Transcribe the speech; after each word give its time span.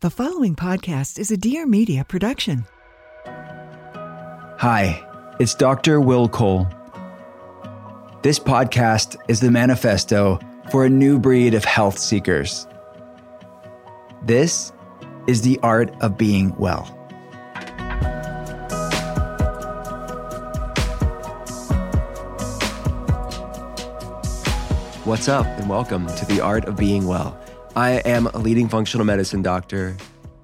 The 0.00 0.10
following 0.10 0.54
podcast 0.54 1.18
is 1.18 1.32
a 1.32 1.36
Dear 1.36 1.66
Media 1.66 2.04
production. 2.04 2.64
Hi, 3.26 5.04
it's 5.40 5.56
Dr. 5.56 6.00
Will 6.00 6.28
Cole. 6.28 6.68
This 8.22 8.38
podcast 8.38 9.16
is 9.26 9.40
the 9.40 9.50
manifesto 9.50 10.38
for 10.70 10.84
a 10.84 10.88
new 10.88 11.18
breed 11.18 11.52
of 11.52 11.64
health 11.64 11.98
seekers. 11.98 12.68
This 14.22 14.72
is 15.26 15.42
the 15.42 15.58
art 15.64 15.92
of 16.00 16.16
being 16.16 16.54
well. 16.58 16.84
What's 25.02 25.26
up, 25.26 25.46
and 25.58 25.68
welcome 25.68 26.06
to 26.06 26.24
the 26.26 26.40
art 26.40 26.66
of 26.66 26.76
being 26.76 27.08
well. 27.08 27.36
I 27.78 28.02
am 28.04 28.26
a 28.26 28.38
leading 28.38 28.68
functional 28.68 29.06
medicine 29.06 29.40
doctor. 29.40 29.96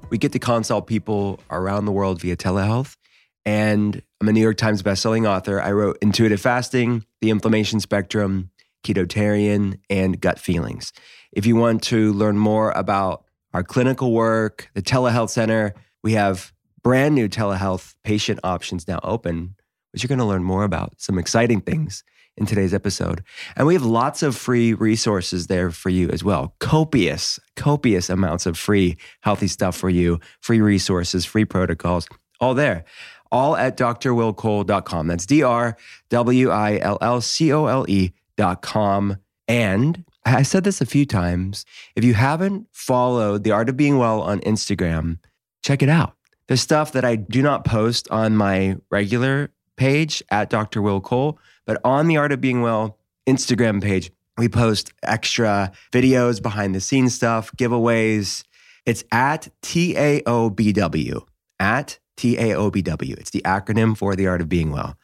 We 0.08 0.18
get 0.18 0.30
to 0.34 0.38
consult 0.38 0.86
people 0.86 1.40
around 1.50 1.84
the 1.84 1.90
world 1.90 2.20
via 2.20 2.36
telehealth. 2.36 2.96
And 3.44 4.00
I'm 4.20 4.28
a 4.28 4.32
New 4.32 4.40
York 4.40 4.56
Times 4.56 4.84
bestselling 4.84 5.28
author. 5.28 5.60
I 5.60 5.72
wrote 5.72 5.98
Intuitive 6.00 6.40
Fasting, 6.40 7.04
The 7.20 7.30
Inflammation 7.30 7.80
Spectrum, 7.80 8.50
Ketotarian, 8.84 9.80
and 9.90 10.20
Gut 10.20 10.38
Feelings. 10.38 10.92
If 11.32 11.44
you 11.44 11.56
want 11.56 11.82
to 11.84 12.12
learn 12.12 12.38
more 12.38 12.70
about 12.70 13.24
our 13.52 13.64
clinical 13.64 14.12
work, 14.12 14.70
the 14.74 14.82
telehealth 14.82 15.30
center, 15.30 15.74
we 16.04 16.12
have 16.12 16.52
brand 16.84 17.16
new 17.16 17.28
telehealth 17.28 17.96
patient 18.04 18.38
options 18.44 18.86
now 18.86 19.00
open, 19.02 19.56
which 19.90 20.04
you're 20.04 20.08
going 20.08 20.20
to 20.20 20.24
learn 20.24 20.44
more 20.44 20.62
about. 20.62 21.00
Some 21.00 21.18
exciting 21.18 21.62
things 21.62 22.04
in 22.36 22.46
today's 22.46 22.74
episode. 22.74 23.22
And 23.56 23.66
we 23.66 23.74
have 23.74 23.84
lots 23.84 24.22
of 24.22 24.36
free 24.36 24.74
resources 24.74 25.46
there 25.46 25.70
for 25.70 25.90
you 25.90 26.08
as 26.10 26.24
well. 26.24 26.54
Copious, 26.58 27.38
copious 27.56 28.10
amounts 28.10 28.46
of 28.46 28.58
free 28.58 28.96
healthy 29.20 29.46
stuff 29.46 29.76
for 29.76 29.90
you, 29.90 30.20
free 30.40 30.60
resources, 30.60 31.24
free 31.24 31.44
protocols, 31.44 32.08
all 32.40 32.54
there. 32.54 32.84
All 33.30 33.56
at 33.56 33.76
drwillcole.com. 33.76 35.06
That's 35.08 35.26
D 35.26 35.42
R 35.42 35.76
W 36.10 36.50
I 36.50 36.78
L 36.78 36.98
L 37.00 37.20
C 37.20 37.52
O 37.52 37.66
L 37.66 37.84
E.com. 37.88 39.16
And 39.48 40.04
I 40.24 40.42
said 40.42 40.64
this 40.64 40.80
a 40.80 40.86
few 40.86 41.04
times. 41.04 41.66
If 41.96 42.04
you 42.04 42.14
haven't 42.14 42.68
followed 42.72 43.42
The 43.42 43.50
Art 43.50 43.68
of 43.68 43.76
Being 43.76 43.98
Well 43.98 44.22
on 44.22 44.40
Instagram, 44.40 45.18
check 45.62 45.82
it 45.82 45.88
out. 45.88 46.14
There's 46.46 46.60
stuff 46.60 46.92
that 46.92 47.04
I 47.04 47.16
do 47.16 47.42
not 47.42 47.64
post 47.64 48.08
on 48.10 48.36
my 48.36 48.76
regular 48.90 49.50
page 49.76 50.22
at 50.30 50.50
Dr. 50.50 50.80
Will 50.80 51.00
Cole 51.00 51.38
but 51.66 51.80
on 51.84 52.06
the 52.06 52.16
Art 52.16 52.32
of 52.32 52.40
Being 52.40 52.62
Well 52.62 52.98
Instagram 53.26 53.82
page, 53.82 54.10
we 54.36 54.48
post 54.48 54.92
extra 55.02 55.72
videos, 55.92 56.42
behind 56.42 56.74
the 56.74 56.80
scenes 56.80 57.14
stuff, 57.14 57.52
giveaways. 57.56 58.44
It's 58.84 59.04
at 59.12 59.48
TAOBW, 59.62 61.24
at 61.60 61.98
TAOBW. 62.16 63.18
It's 63.18 63.30
the 63.30 63.42
acronym 63.42 63.96
for 63.96 64.14
the 64.16 64.26
Art 64.26 64.40
of 64.40 64.48
Being 64.48 64.70
Well. 64.70 64.96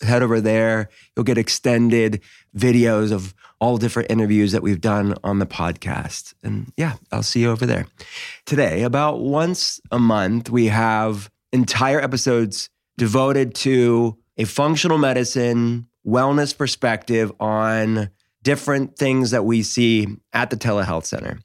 Head 0.00 0.22
over 0.22 0.40
there. 0.40 0.88
You'll 1.14 1.24
get 1.24 1.38
extended 1.38 2.22
videos 2.56 3.12
of 3.12 3.34
all 3.60 3.76
different 3.78 4.10
interviews 4.10 4.52
that 4.52 4.62
we've 4.62 4.80
done 4.80 5.14
on 5.24 5.38
the 5.38 5.46
podcast. 5.46 6.34
And 6.42 6.72
yeah, 6.76 6.94
I'll 7.12 7.22
see 7.22 7.40
you 7.40 7.50
over 7.50 7.66
there. 7.66 7.86
Today, 8.44 8.82
about 8.82 9.20
once 9.20 9.80
a 9.90 9.98
month, 9.98 10.50
we 10.50 10.66
have 10.66 11.30
entire 11.52 12.00
episodes 12.00 12.68
devoted 12.98 13.54
to 13.54 14.16
a 14.36 14.44
functional 14.44 14.98
medicine 14.98 15.86
wellness 16.06 16.56
perspective 16.56 17.32
on 17.40 18.10
different 18.42 18.96
things 18.96 19.32
that 19.32 19.44
we 19.44 19.62
see 19.62 20.06
at 20.32 20.50
the 20.50 20.56
telehealth 20.56 21.04
center. 21.04 21.38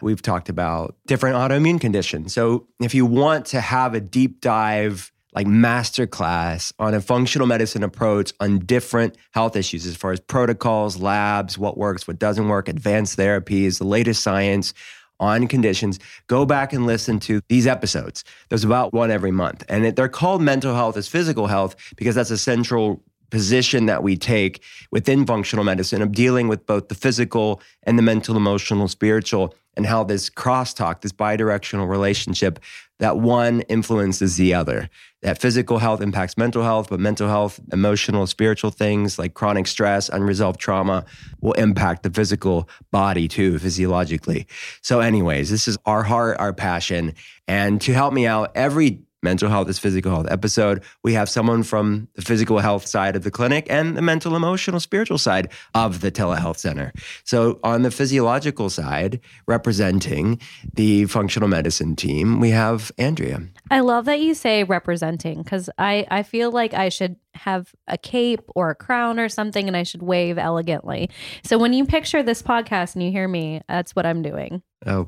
We've 0.00 0.22
talked 0.22 0.48
about 0.48 0.96
different 1.06 1.36
autoimmune 1.36 1.80
conditions. 1.80 2.32
So, 2.32 2.66
if 2.80 2.94
you 2.94 3.04
want 3.06 3.46
to 3.46 3.60
have 3.60 3.94
a 3.94 4.00
deep 4.00 4.40
dive, 4.40 5.12
like 5.34 5.46
masterclass 5.46 6.72
on 6.78 6.94
a 6.94 7.00
functional 7.00 7.46
medicine 7.46 7.82
approach 7.82 8.32
on 8.40 8.60
different 8.60 9.16
health 9.32 9.56
issues 9.56 9.86
as 9.86 9.94
far 9.94 10.12
as 10.12 10.20
protocols, 10.20 10.96
labs, 10.96 11.58
what 11.58 11.76
works, 11.76 12.08
what 12.08 12.18
doesn't 12.18 12.48
work, 12.48 12.68
advanced 12.68 13.18
therapies, 13.18 13.78
the 13.78 13.84
latest 13.84 14.22
science 14.22 14.72
on 15.20 15.48
conditions, 15.48 15.98
go 16.28 16.46
back 16.46 16.72
and 16.72 16.86
listen 16.86 17.18
to 17.20 17.40
these 17.48 17.66
episodes. 17.66 18.24
There's 18.48 18.64
about 18.64 18.92
one 18.92 19.10
every 19.10 19.32
month. 19.32 19.64
And 19.68 19.84
they're 19.96 20.08
called 20.08 20.42
mental 20.42 20.74
health 20.74 20.96
as 20.96 21.08
physical 21.08 21.46
health 21.46 21.76
because 21.96 22.14
that's 22.14 22.30
a 22.30 22.38
central 22.38 23.02
position 23.30 23.86
that 23.86 24.02
we 24.02 24.16
take 24.16 24.62
within 24.90 25.26
functional 25.26 25.64
medicine 25.64 26.02
of 26.02 26.12
dealing 26.12 26.48
with 26.48 26.66
both 26.66 26.88
the 26.88 26.94
physical 26.94 27.60
and 27.82 27.98
the 27.98 28.02
mental, 28.02 28.36
emotional, 28.36 28.88
spiritual, 28.88 29.54
and 29.76 29.86
how 29.86 30.02
this 30.02 30.28
crosstalk, 30.28 31.02
this 31.02 31.12
bidirectional 31.12 31.88
relationship, 31.88 32.58
that 32.98 33.16
one 33.16 33.60
influences 33.62 34.36
the 34.36 34.52
other. 34.52 34.90
That 35.22 35.40
physical 35.40 35.78
health 35.78 36.00
impacts 36.00 36.36
mental 36.36 36.64
health, 36.64 36.88
but 36.90 36.98
mental 36.98 37.28
health, 37.28 37.60
emotional, 37.72 38.26
spiritual 38.26 38.70
things 38.70 39.18
like 39.18 39.34
chronic 39.34 39.68
stress, 39.68 40.08
unresolved 40.08 40.58
trauma 40.58 41.04
will 41.40 41.52
impact 41.52 42.02
the 42.02 42.10
physical 42.10 42.68
body 42.90 43.28
too, 43.28 43.58
physiologically. 43.58 44.46
So, 44.82 44.98
anyways, 44.98 45.48
this 45.48 45.68
is 45.68 45.78
our 45.86 46.02
heart, 46.02 46.38
our 46.40 46.52
passion. 46.52 47.14
And 47.46 47.80
to 47.82 47.92
help 47.92 48.12
me 48.12 48.26
out 48.26 48.50
every 48.56 49.00
mental 49.22 49.48
health 49.48 49.68
is 49.68 49.78
physical 49.78 50.12
health 50.12 50.26
episode, 50.30 50.82
we 51.02 51.12
have 51.14 51.28
someone 51.28 51.62
from 51.62 52.08
the 52.14 52.22
physical 52.22 52.58
health 52.58 52.86
side 52.86 53.16
of 53.16 53.24
the 53.24 53.30
clinic 53.30 53.66
and 53.68 53.96
the 53.96 54.02
mental, 54.02 54.36
emotional, 54.36 54.80
spiritual 54.80 55.18
side 55.18 55.50
of 55.74 56.00
the 56.00 56.10
telehealth 56.10 56.58
center. 56.58 56.92
So, 57.24 57.58
on 57.62 57.82
the 57.82 57.90
physiological 57.90 58.70
side, 58.70 59.20
representing 59.46 60.40
the 60.74 61.06
functional 61.06 61.48
medicine 61.48 61.96
team, 61.96 62.40
we 62.40 62.50
have 62.50 62.92
Andrea. 62.98 63.42
I 63.70 63.80
love 63.80 64.04
that 64.06 64.20
you 64.20 64.34
say 64.34 64.64
representing 64.64 65.42
because 65.42 65.68
I, 65.78 66.06
I 66.10 66.22
feel 66.22 66.50
like 66.50 66.74
I 66.74 66.88
should 66.88 67.16
have 67.34 67.74
a 67.86 67.98
cape 67.98 68.42
or 68.54 68.70
a 68.70 68.74
crown 68.74 69.18
or 69.20 69.28
something 69.28 69.68
and 69.68 69.76
I 69.76 69.82
should 69.82 70.02
wave 70.02 70.38
elegantly. 70.38 71.10
So, 71.42 71.58
when 71.58 71.72
you 71.72 71.84
picture 71.84 72.22
this 72.22 72.42
podcast 72.42 72.94
and 72.94 73.02
you 73.02 73.10
hear 73.10 73.28
me, 73.28 73.62
that's 73.68 73.96
what 73.96 74.06
I'm 74.06 74.22
doing. 74.22 74.62
Oh, 74.86 75.06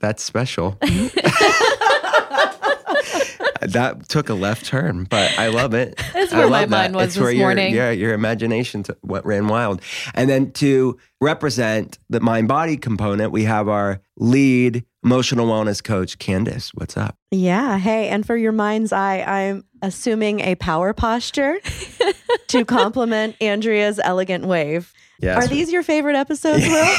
that's 0.00 0.22
special. 0.22 0.78
that 3.64 4.08
took 4.08 4.28
a 4.28 4.34
left 4.34 4.66
turn, 4.66 5.04
but 5.04 5.36
I 5.38 5.48
love 5.48 5.74
it. 5.74 5.96
That's 6.12 6.32
where 6.32 6.48
my 6.48 6.66
mind 6.66 6.94
was 6.94 7.08
it's 7.08 7.14
this 7.16 7.36
morning. 7.36 7.74
Your, 7.74 7.86
yeah, 7.86 7.90
your 7.90 8.14
imagination 8.14 8.82
to, 8.84 8.96
what 9.02 9.24
ran 9.24 9.48
wild. 9.48 9.80
And 10.14 10.28
then 10.28 10.52
to 10.52 10.98
represent 11.20 11.98
the 12.08 12.20
mind 12.20 12.48
body 12.48 12.76
component, 12.76 13.32
we 13.32 13.44
have 13.44 13.68
our 13.68 14.00
lead 14.16 14.84
emotional 15.02 15.46
wellness 15.46 15.82
coach, 15.82 16.18
Candace. 16.18 16.72
What's 16.74 16.96
up? 16.96 17.16
Yeah. 17.30 17.78
Hey, 17.78 18.08
and 18.08 18.26
for 18.26 18.36
your 18.36 18.52
mind's 18.52 18.92
eye, 18.92 19.22
I'm 19.22 19.64
assuming 19.82 20.40
a 20.40 20.54
power 20.54 20.92
posture 20.92 21.58
to 22.48 22.64
complement 22.64 23.36
Andrea's 23.40 24.00
elegant 24.02 24.46
wave. 24.46 24.92
Yes. 25.20 25.44
Are 25.44 25.48
these 25.48 25.72
your 25.72 25.82
favorite 25.82 26.16
episodes, 26.16 26.66
Will? 26.66 26.94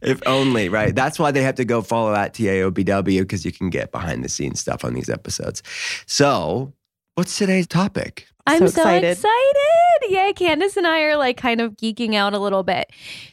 if 0.00 0.20
only, 0.26 0.68
right? 0.68 0.94
That's 0.94 1.18
why 1.18 1.30
they 1.30 1.42
have 1.42 1.56
to 1.56 1.64
go 1.64 1.82
follow 1.82 2.14
at 2.14 2.32
TAOBW 2.34 3.20
because 3.20 3.44
you 3.44 3.52
can 3.52 3.70
get 3.70 3.92
behind 3.92 4.24
the 4.24 4.28
scenes 4.28 4.60
stuff 4.60 4.84
on 4.84 4.94
these 4.94 5.10
episodes. 5.10 5.62
So, 6.06 6.72
what's 7.14 7.36
today's 7.36 7.66
topic? 7.66 8.26
I'm 8.46 8.60
so, 8.60 8.66
so 8.66 8.80
excited. 8.82 9.10
excited. 9.12 10.10
Yay. 10.10 10.32
Candace 10.32 10.76
and 10.76 10.86
I 10.86 11.02
are 11.02 11.16
like 11.16 11.36
kind 11.36 11.60
of 11.60 11.76
geeking 11.76 12.14
out 12.14 12.32
a 12.32 12.38
little 12.38 12.62
bit. 12.62 12.90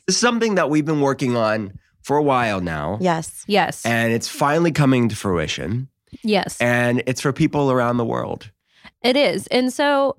This 0.07 0.15
is 0.15 0.21
something 0.21 0.55
that 0.55 0.69
we've 0.69 0.85
been 0.85 1.01
working 1.01 1.35
on 1.35 1.73
for 2.01 2.17
a 2.17 2.23
while 2.23 2.61
now. 2.61 2.97
Yes. 2.99 3.43
Yes. 3.47 3.85
And 3.85 4.11
it's 4.11 4.27
finally 4.27 4.71
coming 4.71 5.09
to 5.09 5.15
fruition. 5.15 5.87
Yes. 6.23 6.59
And 6.59 7.03
it's 7.05 7.21
for 7.21 7.31
people 7.31 7.71
around 7.71 7.97
the 7.97 8.05
world. 8.05 8.51
It 9.03 9.15
is. 9.15 9.47
And 9.47 9.71
so, 9.71 10.15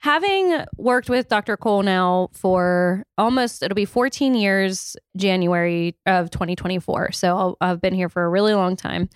having 0.00 0.64
worked 0.76 1.10
with 1.10 1.28
Dr. 1.28 1.56
Cole 1.56 1.82
now 1.82 2.28
for 2.32 3.04
almost, 3.16 3.62
it'll 3.62 3.74
be 3.74 3.84
14 3.84 4.34
years, 4.34 4.96
January 5.16 5.96
of 6.06 6.30
2024. 6.30 7.12
So 7.12 7.56
i 7.60 7.68
have 7.68 7.80
been 7.80 7.94
here 7.94 8.08
for 8.08 8.24
a 8.24 8.28
really 8.28 8.54
long 8.54 8.76
time. 8.76 9.08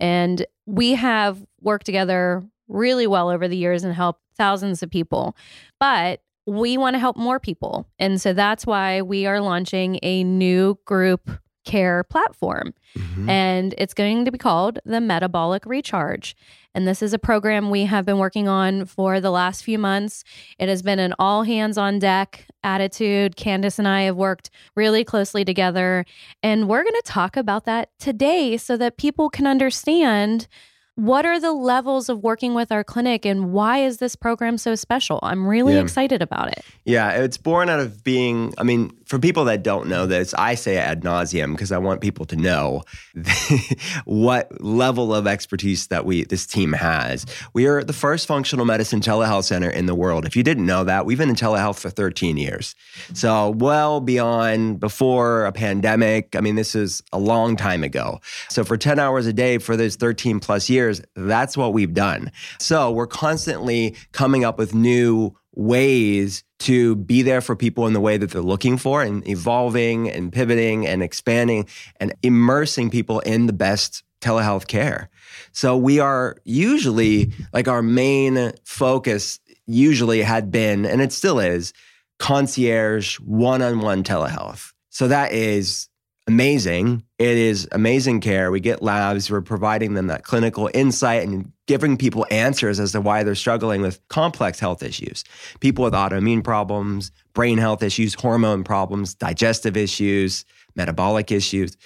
And 0.00 0.44
we 0.66 0.94
have 0.94 1.44
worked 1.60 1.86
together 1.86 2.42
really 2.68 3.06
well 3.06 3.28
over 3.28 3.48
the 3.48 3.56
years 3.56 3.84
and 3.84 3.94
helped 3.94 4.20
thousands 4.36 4.82
of 4.82 4.90
people. 4.90 5.36
But 5.78 6.20
we 6.46 6.76
want 6.76 6.94
to 6.94 7.00
help 7.00 7.16
more 7.16 7.40
people. 7.40 7.88
And 7.98 8.20
so 8.20 8.32
that's 8.32 8.66
why 8.66 9.02
we 9.02 9.26
are 9.26 9.40
launching 9.40 9.98
a 10.02 10.24
new 10.24 10.78
group 10.84 11.30
care 11.64 12.04
platform. 12.04 12.74
Mm-hmm. 12.96 13.28
And 13.28 13.74
it's 13.78 13.94
going 13.94 14.24
to 14.24 14.30
be 14.30 14.38
called 14.38 14.78
the 14.84 15.00
Metabolic 15.00 15.66
Recharge. 15.66 16.36
And 16.74 16.88
this 16.88 17.02
is 17.02 17.12
a 17.12 17.18
program 17.18 17.70
we 17.70 17.84
have 17.84 18.04
been 18.04 18.18
working 18.18 18.48
on 18.48 18.84
for 18.84 19.20
the 19.20 19.30
last 19.30 19.62
few 19.62 19.78
months. 19.78 20.24
It 20.58 20.68
has 20.68 20.82
been 20.82 20.98
an 20.98 21.14
all 21.18 21.44
hands 21.44 21.78
on 21.78 21.98
deck 21.98 22.46
attitude. 22.64 23.36
Candace 23.36 23.78
and 23.78 23.86
I 23.86 24.02
have 24.02 24.16
worked 24.16 24.50
really 24.74 25.04
closely 25.04 25.44
together. 25.44 26.04
And 26.42 26.68
we're 26.68 26.82
going 26.82 26.94
to 26.94 27.02
talk 27.04 27.36
about 27.36 27.64
that 27.66 27.90
today 27.98 28.56
so 28.56 28.76
that 28.76 28.96
people 28.96 29.30
can 29.30 29.46
understand 29.46 30.48
what 30.96 31.26
are 31.26 31.40
the 31.40 31.52
levels 31.52 32.08
of 32.08 32.22
working 32.22 32.54
with 32.54 32.70
our 32.70 32.84
clinic 32.84 33.26
and 33.26 33.52
why 33.52 33.78
is 33.78 33.98
this 33.98 34.14
program 34.14 34.56
so 34.56 34.76
special? 34.76 35.18
I'm 35.22 35.46
really 35.46 35.74
yeah. 35.74 35.80
excited 35.80 36.22
about 36.22 36.48
it. 36.52 36.64
Yeah, 36.84 37.10
it's 37.10 37.36
born 37.36 37.68
out 37.68 37.80
of 37.80 38.04
being, 38.04 38.54
I 38.58 38.62
mean, 38.62 38.96
for 39.06 39.18
people 39.18 39.44
that 39.44 39.62
don't 39.62 39.88
know 39.88 40.06
this, 40.06 40.34
I 40.34 40.54
say 40.54 40.76
ad 40.76 41.02
nauseum 41.02 41.52
because 41.52 41.72
I 41.72 41.78
want 41.78 42.00
people 42.00 42.24
to 42.26 42.36
know 42.36 42.82
what 44.04 44.60
level 44.62 45.14
of 45.14 45.26
expertise 45.26 45.88
that 45.88 46.04
we 46.04 46.24
this 46.24 46.46
team 46.46 46.72
has. 46.72 47.26
We 47.52 47.66
are 47.66 47.84
the 47.84 47.92
first 47.92 48.26
functional 48.26 48.64
medicine 48.64 49.00
telehealth 49.00 49.44
center 49.44 49.68
in 49.68 49.86
the 49.86 49.94
world. 49.94 50.24
If 50.24 50.36
you 50.36 50.42
didn't 50.42 50.66
know 50.66 50.84
that, 50.84 51.06
we've 51.06 51.18
been 51.18 51.28
in 51.28 51.36
telehealth 51.36 51.78
for 51.78 51.90
13 51.90 52.36
years. 52.36 52.74
So 53.12 53.50
well 53.50 54.00
beyond 54.00 54.80
before 54.80 55.44
a 55.44 55.52
pandemic. 55.52 56.34
I 56.34 56.40
mean, 56.40 56.54
this 56.54 56.74
is 56.74 57.02
a 57.12 57.18
long 57.18 57.56
time 57.56 57.84
ago. 57.84 58.20
So 58.48 58.64
for 58.64 58.76
10 58.76 58.98
hours 58.98 59.26
a 59.26 59.32
day 59.32 59.58
for 59.58 59.76
those 59.76 59.96
13 59.96 60.40
plus 60.40 60.70
years, 60.70 61.02
that's 61.14 61.56
what 61.56 61.72
we've 61.72 61.94
done. 61.94 62.32
So 62.58 62.90
we're 62.90 63.06
constantly 63.06 63.96
coming 64.12 64.44
up 64.44 64.58
with 64.58 64.74
new 64.74 65.34
ways 65.54 66.42
to 66.64 66.96
be 66.96 67.22
there 67.22 67.40
for 67.40 67.54
people 67.54 67.86
in 67.86 67.92
the 67.92 68.00
way 68.00 68.16
that 68.16 68.30
they're 68.30 68.42
looking 68.42 68.78
for 68.78 69.02
and 69.02 69.26
evolving 69.28 70.10
and 70.10 70.32
pivoting 70.32 70.86
and 70.86 71.02
expanding 71.02 71.68
and 72.00 72.14
immersing 72.22 72.88
people 72.90 73.20
in 73.20 73.46
the 73.46 73.52
best 73.52 74.02
telehealth 74.22 74.66
care. 74.66 75.10
So 75.52 75.76
we 75.76 76.00
are 76.00 76.36
usually 76.44 77.32
like 77.52 77.68
our 77.68 77.82
main 77.82 78.52
focus 78.64 79.40
usually 79.66 80.22
had 80.22 80.50
been 80.50 80.86
and 80.86 81.02
it 81.02 81.12
still 81.12 81.38
is 81.38 81.74
concierge 82.18 83.16
one-on-one 83.20 84.02
telehealth. 84.02 84.72
So 84.88 85.08
that 85.08 85.32
is 85.32 85.88
amazing. 86.26 87.02
It 87.18 87.36
is 87.36 87.68
amazing 87.72 88.20
care. 88.20 88.50
We 88.50 88.60
get 88.60 88.82
labs, 88.82 89.30
we're 89.30 89.42
providing 89.42 89.94
them 89.94 90.06
that 90.06 90.24
clinical 90.24 90.70
insight 90.72 91.26
and 91.26 91.52
giving 91.66 91.96
people 91.96 92.26
answers 92.30 92.80
as 92.80 92.92
to 92.92 93.00
why 93.00 93.22
they're 93.22 93.34
struggling 93.34 93.82
with 93.82 94.06
complex 94.08 94.58
health 94.58 94.82
issues. 94.82 95.24
People 95.60 95.84
with 95.84 95.94
autoimmune 95.94 96.42
problems, 96.42 97.10
brain 97.34 97.58
health 97.58 97.82
issues, 97.82 98.14
hormone 98.14 98.64
problems, 98.64 99.14
digestive 99.14 99.76
issues, 99.76 100.44
metabolic 100.74 101.30
issues. 101.30 101.76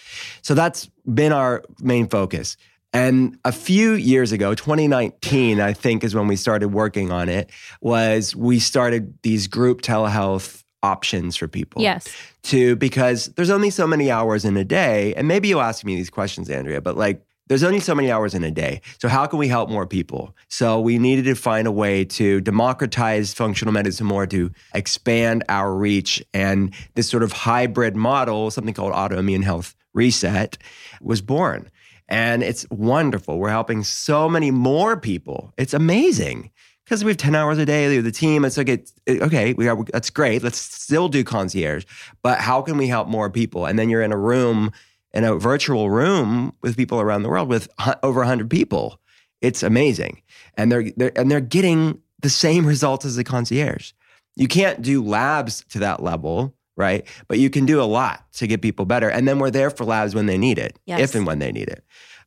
So 0.43 0.55
that's 0.55 0.87
been 1.13 1.33
our 1.33 1.65
main 1.81 2.09
focus. 2.09 2.57
And 2.93 3.39
a 3.45 3.53
few 3.53 3.93
years 3.93 4.33
ago, 4.33 4.55
2019, 4.55 5.61
I 5.61 5.73
think 5.75 6.03
is 6.05 6.15
when 6.15 6.27
we 6.27 6.37
started 6.37 6.69
working 6.69 7.13
on 7.13 7.29
it, 7.29 7.51
was 7.83 8.35
we 8.35 8.61
started 8.61 9.19
these 9.23 9.47
group 9.47 9.83
telehealth 9.83 10.65
options 10.83 11.37
for 11.37 11.49
people. 11.49 11.83
Yes. 11.83 12.07
To 12.45 12.77
because 12.77 13.27
there's 13.37 13.51
only 13.51 13.71
so 13.71 13.87
many 13.87 14.11
hours 14.11 14.45
in 14.45 14.57
a 14.57 14.65
day. 14.65 15.15
And 15.15 15.29
maybe 15.29 15.49
you'll 15.49 15.61
ask 15.61 15.85
me 15.85 15.97
these 15.97 16.11
questions, 16.11 16.49
Andrea, 16.51 16.81
but 16.81 16.97
like 16.97 17.25
there's 17.49 17.63
only 17.63 17.81
so 17.81 17.95
many 17.95 18.11
hours 18.11 18.35
in 18.35 18.45
a 18.45 18.51
day. 18.51 18.81
So 19.01 19.09
how 19.09 19.27
can 19.27 19.39
we 19.39 19.49
help 19.49 19.71
more 19.71 19.87
people? 19.87 20.37
So 20.49 20.81
we 20.81 20.99
needed 20.99 21.25
to 21.25 21.35
find 21.35 21.67
a 21.67 21.73
way 21.73 22.05
to 22.05 22.41
democratize 22.41 23.33
functional 23.33 23.73
medicine 23.73 24.07
more 24.07 24.27
to 24.27 24.51
expand 24.75 25.45
our 25.49 25.75
reach. 25.75 26.23
And 26.35 26.75
this 26.95 27.09
sort 27.09 27.23
of 27.23 27.33
hybrid 27.33 27.97
model, 27.97 28.51
something 28.51 28.75
called 28.75 28.93
autoimmune 28.93 29.45
health 29.45 29.75
reset, 29.95 30.59
was 31.01 31.23
born. 31.23 31.71
And 32.09 32.43
it's 32.43 32.67
wonderful. 32.71 33.39
We're 33.39 33.51
helping 33.51 33.83
so 33.83 34.29
many 34.29 34.51
more 34.51 34.99
people. 34.99 35.53
It's 35.57 35.75
amazing 35.75 36.51
because 36.89 37.05
we 37.05 37.11
have 37.11 37.19
10 37.19 37.35
hours 37.35 37.59
a 37.59 37.67
day 37.67 37.95
with 37.97 38.05
the 38.05 38.13
team 38.13 38.45
it's 38.45 38.57
like 38.57 38.69
it, 38.69 38.93
it, 39.07 39.21
okay 39.21 39.53
we 39.53 39.69
are 39.69 39.85
that's 39.93 40.09
great 40.11 40.43
let's 40.43 40.59
still 40.59 41.09
do 41.09 41.23
concierge 41.23 41.85
but 42.23 42.41
how 42.41 42.63
can 42.63 42.77
we 42.77 42.89
help 42.89 43.09
more 43.09 43.31
people? 43.31 43.67
And 43.67 43.79
then 43.79 43.89
you're 43.89 44.03
in 44.03 44.13
a 44.13 44.17
room 44.17 44.73
in 45.13 45.25
a 45.25 45.37
virtual 45.37 45.91
room 45.91 46.53
with 46.63 46.77
people 46.77 47.01
around 47.01 47.23
the 47.23 47.29
world 47.29 47.49
with 47.49 47.69
over 48.03 48.21
100 48.21 48.51
people. 48.51 49.01
It's 49.41 49.63
amazing. 49.63 50.23
And 50.55 50.71
they're, 50.71 50.91
they're 50.97 51.13
and 51.19 51.31
they're 51.31 51.41
getting 51.41 52.01
the 52.21 52.31
same 52.31 52.67
results 52.75 53.05
as 53.05 53.17
the 53.17 53.25
concierge. 53.25 53.93
You 54.37 54.49
can't 54.49 54.83
do 54.83 55.03
labs 55.05 55.65
to 55.71 55.79
that 55.81 56.03
level 56.03 56.55
right? 56.77 57.09
But 57.27 57.41
you 57.41 57.51
can 57.51 57.67
do 57.67 57.83
a 57.83 57.83
lot 57.83 58.25
to 58.35 58.47
get 58.47 58.63
people 58.63 58.85
better. 58.85 59.11
And 59.11 59.27
then 59.27 59.41
we're 59.41 59.51
there 59.51 59.69
for 59.69 59.85
labs 59.85 60.15
when 60.15 60.27
they 60.27 60.39
need 60.39 60.59
it 60.59 60.79
yes. 60.87 61.01
if 61.01 61.17
and 61.17 61.27
when 61.27 61.41
they 61.41 61.51
need 61.51 61.67
it 61.67 61.83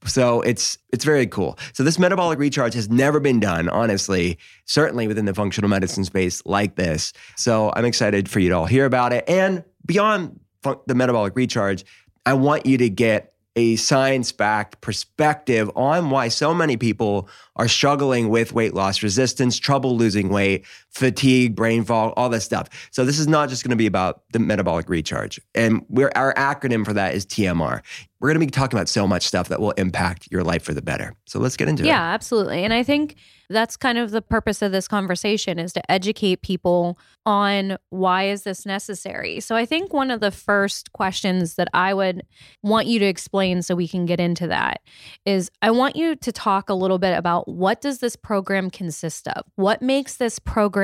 so 0.06 0.42
it's 0.42 0.78
it's 0.92 1.06
very 1.06 1.28
cool. 1.28 1.58
So 1.74 1.84
this 1.84 2.00
metabolic 2.00 2.40
recharge 2.40 2.74
has 2.74 2.90
never 2.90 3.20
been 3.20 3.40
done, 3.40 3.70
honestly, 3.70 4.38
certainly 4.66 5.08
within 5.08 5.26
the 5.26 5.34
functional 5.34 5.70
medicine 5.70 6.06
space 6.06 6.42
like 6.46 6.76
this. 6.76 7.14
So 7.36 7.72
I'm 7.76 7.86
excited 7.86 8.30
for 8.30 8.40
you 8.40 8.50
to 8.50 8.56
all 8.56 8.66
hear 8.66 8.86
about 8.86 9.14
it. 9.14 9.24
And 9.28 9.64
beyond 9.86 10.40
the 10.64 10.96
metabolic 10.96 11.36
recharge, 11.36 11.86
I 12.26 12.34
want 12.34 12.66
you 12.66 12.78
to 12.78 12.90
get 12.90 13.32
a 13.56 13.76
science 13.76 14.32
backed 14.32 14.80
perspective 14.80 15.70
on 15.76 16.10
why 16.10 16.30
so 16.30 16.54
many 16.54 16.78
people 16.78 17.28
are 17.58 17.68
struggling 17.68 18.30
with 18.30 18.54
weight 18.54 18.74
loss 18.74 19.04
resistance, 19.04 19.60
trouble 19.60 19.98
losing 19.98 20.30
weight, 20.30 20.66
fatigue, 20.92 21.56
brain 21.56 21.84
fog, 21.84 22.14
all 22.18 22.30
this 22.30 22.44
stuff. 22.44 22.68
So 22.92 23.06
this 23.06 23.18
is 23.18 23.28
not 23.28 23.50
just 23.50 23.64
going 23.64 23.72
to 23.72 23.78
be 23.78 23.88
about 23.88 24.24
the 24.34 24.40
metabolic 24.40 24.90
recharge. 24.90 25.40
And 25.56 25.86
our 26.16 26.34
acronym 26.34 26.86
for 26.86 26.94
that 26.94 27.16
is 27.16 27.26
TMR. 27.26 27.82
We're 28.20 28.30
going 28.30 28.40
to 28.40 28.46
be 28.46 28.52
talking 28.52 28.78
about 28.78 28.88
so 28.88 29.08
much 29.08 29.28
stuff 29.28 29.48
that 29.48 29.60
will 29.60 29.72
impact 29.72 30.28
your 30.30 30.44
life 30.44 30.62
for 30.62 30.76
the 30.76 30.82
better. 30.82 31.16
So 31.26 31.40
let's 31.40 31.58
get 31.58 31.68
into 31.68 31.84
yeah, 31.84 31.90
it. 31.90 31.94
Yeah, 31.94 32.14
absolutely. 32.14 32.64
And 32.64 32.72
I 32.72 32.84
think 32.84 33.16
that's 33.50 33.76
kind 33.76 33.98
of 33.98 34.12
the 34.12 34.22
purpose 34.22 34.62
of 34.62 34.72
this 34.72 34.88
conversation 34.88 35.58
is 35.58 35.74
to 35.74 35.92
educate 35.92 36.44
people 36.44 37.00
on 37.26 37.78
why 37.90 38.26
is 38.26 38.44
this 38.44 38.64
necessary. 38.64 39.40
So 39.40 39.56
I 39.56 39.66
think 39.66 39.92
one 39.92 40.12
of 40.12 40.20
the 40.20 40.30
first 40.30 40.94
questions 40.94 41.56
that 41.56 41.68
I 41.74 41.96
would 41.96 42.22
want 42.62 42.86
you 42.86 43.00
to 43.00 43.06
explain 43.06 43.64
so 43.64 43.74
we 43.74 43.88
can 43.88 44.06
get 44.06 44.20
into 44.20 44.48
that 44.48 44.82
is 45.26 45.50
I 45.64 45.72
want 45.72 45.96
you 45.96 46.16
to 46.16 46.32
talk 46.32 46.70
a 46.70 46.76
little 46.76 47.00
bit 47.00 47.18
about 47.18 47.48
what 47.48 47.82
does 47.82 48.00
this 48.00 48.16
program 48.16 48.70
consist 48.70 49.28
of? 49.30 49.46
What 49.56 49.82
makes 49.82 50.18
this 50.18 50.38
program 50.38 50.81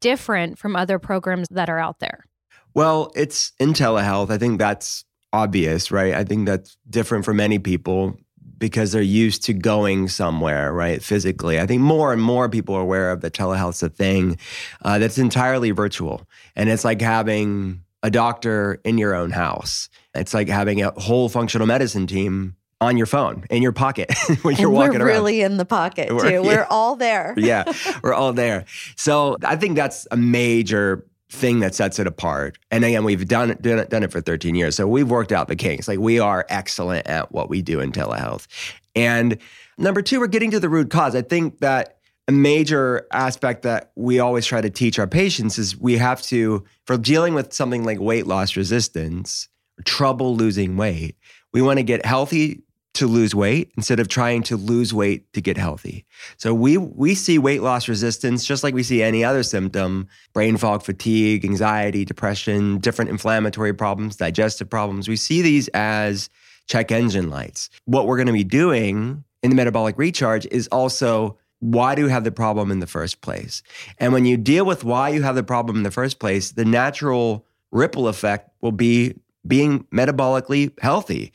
different 0.00 0.58
from 0.58 0.76
other 0.76 0.98
programs 0.98 1.48
that 1.50 1.68
are 1.68 1.78
out 1.78 1.98
there? 1.98 2.26
Well, 2.74 3.12
it's 3.14 3.52
in 3.58 3.72
telehealth. 3.72 4.30
I 4.30 4.38
think 4.38 4.58
that's 4.58 5.04
obvious, 5.32 5.90
right? 5.90 6.14
I 6.14 6.24
think 6.24 6.46
that's 6.46 6.76
different 6.88 7.24
for 7.24 7.34
many 7.34 7.58
people 7.58 8.16
because 8.58 8.92
they're 8.92 9.02
used 9.02 9.44
to 9.44 9.52
going 9.52 10.08
somewhere, 10.08 10.72
right? 10.72 11.02
Physically. 11.02 11.58
I 11.58 11.66
think 11.66 11.82
more 11.82 12.12
and 12.12 12.22
more 12.22 12.48
people 12.48 12.76
are 12.76 12.80
aware 12.80 13.10
of 13.10 13.20
that 13.22 13.32
telehealth's 13.32 13.82
a 13.82 13.88
thing 13.88 14.38
uh, 14.82 14.98
that's 14.98 15.18
entirely 15.18 15.72
virtual. 15.72 16.28
And 16.54 16.68
it's 16.68 16.84
like 16.84 17.00
having 17.00 17.82
a 18.02 18.10
doctor 18.10 18.80
in 18.84 18.98
your 18.98 19.14
own 19.14 19.30
house. 19.30 19.88
It's 20.14 20.32
like 20.34 20.48
having 20.48 20.82
a 20.82 20.92
whole 20.92 21.28
functional 21.28 21.66
medicine 21.66 22.06
team 22.06 22.56
on 22.82 22.96
your 22.96 23.06
phone 23.06 23.44
in 23.48 23.62
your 23.62 23.72
pocket 23.72 24.12
when 24.42 24.56
you're 24.56 24.68
and 24.68 24.76
walking 24.76 24.98
we're 24.98 25.06
around. 25.06 25.14
really 25.14 25.40
in 25.40 25.56
the 25.56 25.64
pocket 25.64 26.08
too. 26.08 26.16
We're, 26.16 26.42
we're 26.42 26.66
all 26.68 26.96
there. 26.96 27.34
yeah, 27.38 27.72
we're 28.02 28.12
all 28.12 28.32
there. 28.32 28.64
So 28.96 29.38
I 29.44 29.56
think 29.56 29.76
that's 29.76 30.06
a 30.10 30.16
major 30.16 31.06
thing 31.30 31.60
that 31.60 31.74
sets 31.74 31.98
it 31.98 32.06
apart. 32.06 32.58
And 32.70 32.84
again, 32.84 33.04
we've 33.04 33.26
done 33.26 33.50
it, 33.50 33.62
done 33.62 33.78
it, 33.78 33.88
done 33.88 34.02
it 34.02 34.10
for 34.12 34.20
13 34.20 34.54
years. 34.54 34.76
So 34.76 34.86
we've 34.86 35.08
worked 35.08 35.32
out 35.32 35.48
the 35.48 35.56
kinks. 35.56 35.88
Like 35.88 35.98
we 35.98 36.18
are 36.18 36.44
excellent 36.48 37.06
at 37.06 37.32
what 37.32 37.48
we 37.48 37.62
do 37.62 37.80
in 37.80 37.92
telehealth. 37.92 38.46
And 38.94 39.38
number 39.78 40.02
two, 40.02 40.20
we're 40.20 40.26
getting 40.26 40.50
to 40.50 40.60
the 40.60 40.68
root 40.68 40.90
cause. 40.90 41.14
I 41.14 41.22
think 41.22 41.60
that 41.60 41.98
a 42.28 42.32
major 42.32 43.06
aspect 43.12 43.62
that 43.62 43.92
we 43.96 44.18
always 44.18 44.44
try 44.44 44.60
to 44.60 44.70
teach 44.70 44.98
our 44.98 45.06
patients 45.06 45.58
is 45.58 45.76
we 45.76 45.96
have 45.98 46.20
to, 46.22 46.64
for 46.86 46.98
dealing 46.98 47.34
with 47.34 47.52
something 47.52 47.84
like 47.84 47.98
weight 47.98 48.26
loss 48.26 48.56
resistance, 48.56 49.48
trouble 49.84 50.36
losing 50.36 50.76
weight, 50.76 51.16
we 51.52 51.62
want 51.62 51.78
to 51.78 51.82
get 51.82 52.04
healthy 52.04 52.62
to 52.94 53.06
lose 53.06 53.34
weight 53.34 53.72
instead 53.76 53.98
of 54.00 54.08
trying 54.08 54.42
to 54.42 54.56
lose 54.56 54.92
weight 54.92 55.32
to 55.32 55.40
get 55.40 55.56
healthy. 55.56 56.04
So 56.36 56.52
we 56.52 56.76
we 56.76 57.14
see 57.14 57.38
weight 57.38 57.62
loss 57.62 57.88
resistance 57.88 58.44
just 58.44 58.62
like 58.62 58.74
we 58.74 58.82
see 58.82 59.02
any 59.02 59.24
other 59.24 59.42
symptom, 59.42 60.08
brain 60.32 60.56
fog, 60.56 60.82
fatigue, 60.82 61.44
anxiety, 61.44 62.04
depression, 62.04 62.78
different 62.78 63.10
inflammatory 63.10 63.72
problems, 63.72 64.16
digestive 64.16 64.68
problems. 64.68 65.08
We 65.08 65.16
see 65.16 65.42
these 65.42 65.68
as 65.68 66.28
check 66.66 66.92
engine 66.92 67.30
lights. 67.30 67.70
What 67.86 68.06
we're 68.06 68.16
going 68.16 68.26
to 68.26 68.32
be 68.32 68.44
doing 68.44 69.24
in 69.42 69.50
the 69.50 69.56
metabolic 69.56 69.96
recharge 69.98 70.46
is 70.46 70.68
also 70.68 71.38
why 71.60 71.94
do 71.94 72.02
you 72.02 72.08
have 72.08 72.24
the 72.24 72.32
problem 72.32 72.72
in 72.72 72.80
the 72.80 72.86
first 72.88 73.20
place? 73.20 73.62
And 73.98 74.12
when 74.12 74.24
you 74.24 74.36
deal 74.36 74.66
with 74.66 74.82
why 74.82 75.10
you 75.10 75.22
have 75.22 75.36
the 75.36 75.44
problem 75.44 75.76
in 75.76 75.82
the 75.84 75.92
first 75.92 76.18
place, 76.18 76.52
the 76.52 76.64
natural 76.64 77.46
ripple 77.70 78.08
effect 78.08 78.50
will 78.60 78.72
be 78.72 79.14
being 79.46 79.84
metabolically 79.92 80.72
healthy, 80.80 81.32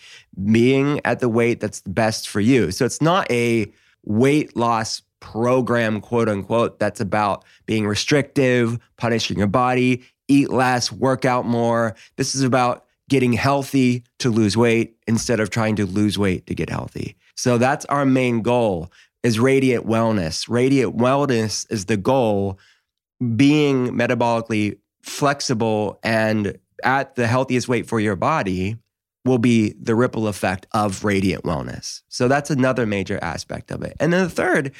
being 0.52 1.02
at 1.06 1.20
the 1.20 1.30
weight 1.30 1.60
that's 1.60 1.82
best 1.82 2.30
for 2.30 2.40
you. 2.40 2.72
So 2.72 2.86
it's 2.86 3.02
not 3.02 3.30
a 3.32 3.72
weight 4.06 4.56
loss 4.56 5.02
program, 5.20 6.00
quote 6.00 6.30
unquote, 6.30 6.80
that's 6.80 7.02
about 7.02 7.44
being 7.66 7.88
restrictive, 7.88 8.80
punishing 8.98 9.38
your 9.38 9.48
body, 9.48 10.04
eat 10.28 10.50
less, 10.50 10.92
work 10.92 11.26
out 11.26 11.46
more. 11.46 11.96
This 12.16 12.36
is 12.36 12.44
about 12.44 12.86
getting 13.10 13.34
healthy 13.34 14.04
to 14.20 14.30
lose 14.30 14.58
weight 14.58 14.98
instead 15.08 15.40
of 15.40 15.50
trying 15.50 15.76
to 15.78 15.86
lose 15.86 16.18
weight 16.20 16.46
to 16.48 16.56
get 16.56 16.70
healthy. 16.70 17.16
So 17.36 17.58
that's 17.58 17.86
our 17.86 18.06
main 18.06 18.42
goal 18.42 18.92
is 19.24 19.40
radiant 19.40 19.86
wellness. 19.86 20.48
Radiant 20.50 20.98
wellness 20.98 21.66
is 21.72 21.86
the 21.86 21.98
goal 21.98 22.60
being 23.36 23.90
metabolically 23.90 24.78
flexible 25.02 26.00
and 26.04 26.58
at 26.84 27.15
the 27.15 27.27
healthiest 27.27 27.67
weight 27.67 27.88
for 27.88 28.00
your 28.00 28.15
body 28.15 28.77
will 29.25 29.38
be 29.38 29.74
the 29.79 29.96
ripple 29.96 30.27
effect 30.27 30.65
of 30.74 31.03
radiant 31.03 31.43
wellness. 31.43 32.01
So 32.07 32.27
that's 32.27 32.50
another 32.50 32.86
major 32.86 33.19
aspect 33.22 33.72
of 33.72 33.84
it. 33.84 33.96
And 34.00 34.13
then 34.13 34.24
the 34.24 34.29
third 34.29 34.72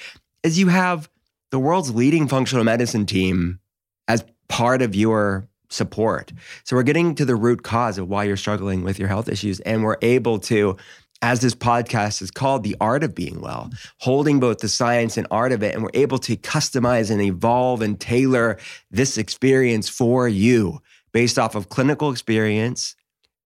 is 0.44 0.58
you 0.58 0.68
have 0.68 1.10
the 1.51 1.60
world's 1.60 1.94
leading 1.94 2.27
functional 2.27 2.63
medicine 2.63 3.06
team 3.06 3.60
as 4.08 4.24
part 4.48 4.82
of 4.82 4.96
your 4.96 5.48
support. 5.70 6.32
So 6.63 6.75
we're 6.75 6.84
getting 6.84 7.16
to 7.16 7.25
the 7.25 7.36
root 7.36 7.63
cause 7.63 7.98
of 7.98 8.08
why 8.08 8.24
you're 8.24 8.38
struggling 8.38 8.84
with 8.84 9.00
your 9.00 9.10
health 9.10 9.27
issues. 9.30 9.60
And 9.62 9.84
we're 9.84 9.98
able 10.01 10.39
to, 10.39 10.77
as 11.22 11.42
this 11.42 11.56
podcast 11.56 12.22
is 12.22 12.32
called, 12.32 12.63
The 12.63 12.77
Art 12.80 13.04
of 13.04 13.13
Being 13.13 13.42
Well, 13.42 13.70
holding 14.00 14.39
both 14.39 14.60
the 14.60 14.70
science 14.70 15.18
and 15.18 15.27
art 15.30 15.51
of 15.51 15.63
it. 15.63 15.74
And 15.74 15.84
we're 15.84 15.89
able 15.94 16.20
to 16.20 16.38
customize 16.38 17.12
and 17.12 17.22
evolve 17.22 17.82
and 17.82 18.00
tailor 18.00 18.58
this 18.92 19.18
experience 19.18 19.89
for 19.89 20.27
you 20.27 20.82
based 21.18 21.40
off 21.40 21.56
of 21.56 21.70
clinical 21.70 22.12
experience, 22.12 22.96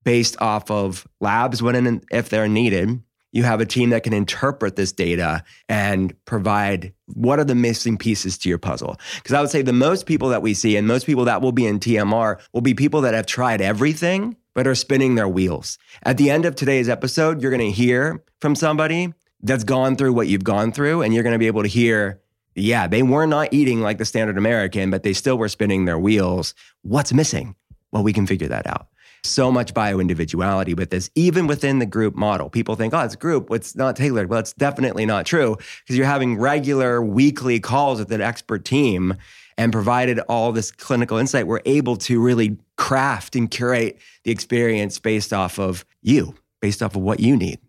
based 0.04 0.36
off 0.42 0.70
of 0.70 1.08
labs 1.22 1.64
when 1.64 1.76
and 1.76 2.04
if 2.12 2.28
they're 2.28 2.50
needed 2.50 3.02
you 3.32 3.44
have 3.44 3.62
a 3.62 3.66
team 3.66 3.92
that 3.92 4.04
can 4.04 4.14
interpret 4.14 4.76
this 4.76 4.92
data 4.92 5.44
and 5.70 6.14
provide 6.26 6.94
what 7.08 7.40
are 7.40 7.44
the 7.44 7.56
missing 7.56 7.98
pieces 7.98 8.38
to 8.40 8.50
your 8.50 8.58
puzzle. 8.58 8.98
Because 9.16 9.34
I 9.34 9.42
would 9.42 9.50
say 9.50 9.62
the 9.62 9.74
most 9.74 10.06
people 10.06 10.30
that 10.30 10.42
we 10.42 10.54
see 10.54 10.76
and 10.76 10.88
most 10.88 11.06
people 11.06 11.26
that 11.26 11.42
will 11.42 11.52
be 11.52 11.66
in 11.66 11.80
TMR 11.80 12.40
will 12.54 12.62
be 12.62 12.74
people 12.74 13.02
that 13.02 13.14
have 13.14 13.26
tried 13.26 13.62
everything 13.62 14.36
but 14.54 14.68
are 14.68 14.76
spinning 14.76 15.16
their 15.16 15.30
wheels. 15.30 15.78
At 16.04 16.18
the 16.18 16.30
end 16.30 16.46
of 16.46 16.56
today's 16.56 16.90
episode, 16.90 17.42
you're 17.42 17.52
going 17.52 17.72
to 17.72 17.72
hear 17.72 18.22
from 18.42 18.56
somebody 18.56 19.14
that's 19.42 19.64
gone 19.64 19.96
through 19.96 20.14
what 20.14 20.28
you've 20.28 20.44
gone 20.44 20.72
through, 20.72 21.02
and 21.02 21.14
you're 21.14 21.24
going 21.24 21.34
to 21.34 21.40
be 21.40 21.48
able 21.48 21.64
to 21.64 21.70
hear. 21.70 22.22
Yeah, 22.54 22.86
they 22.86 23.02
were 23.02 23.26
not 23.26 23.54
eating 23.54 23.80
like 23.80 23.98
the 23.98 24.04
standard 24.04 24.38
American, 24.38 24.92
but 24.92 25.04
they 25.04 25.14
still 25.14 25.38
were 25.38 25.48
spinning 25.48 25.86
their 25.86 25.98
wheels. 25.98 26.54
What's 26.82 27.14
missing? 27.14 27.56
Well, 27.92 28.04
we 28.04 28.14
can 28.14 28.28
figure 28.28 28.48
that 28.48 28.68
out 28.68 28.88
so 29.24 29.52
much 29.52 29.74
bio 29.74 30.00
individuality 30.00 30.74
with 30.74 30.90
this, 30.90 31.10
even 31.16 31.48
within 31.48 31.80
the 31.80 31.86
group 31.86 32.16
model. 32.16 32.50
People 32.50 32.76
think, 32.76 32.94
oh, 32.94 33.02
it's 33.02 33.16
group, 33.16 33.50
it's 33.52 33.76
not 33.76 33.96
tailored. 33.96 34.30
Well, 34.30 34.40
it's 34.40 34.54
definitely 34.54 35.06
not 35.06 35.26
true 35.26 35.58
because 35.84 35.98
you're 35.98 36.08
having 36.08 36.40
regular 36.40 37.02
weekly 37.02 37.60
calls 37.60 38.00
with 38.00 38.12
an 38.12 38.22
expert 38.22 38.66
team 38.66 39.16
and 39.58 39.72
provided 39.72 40.20
all 40.22 40.52
this 40.52 40.72
clinical 40.72 41.18
insight. 41.18 41.48
We're 41.48 41.62
able 41.66 41.98
to 41.98 42.22
really 42.22 42.58
craft 42.78 43.36
and 43.36 43.50
curate 43.50 44.00
the 44.24 44.32
experience 44.32 44.98
based 45.00 45.34
off 45.34 45.60
of 45.60 45.86
you, 46.02 46.36
based 46.62 46.82
off 46.82 46.96
of 46.96 47.02
what 47.02 47.20
you 47.20 47.36
need. 47.38 47.60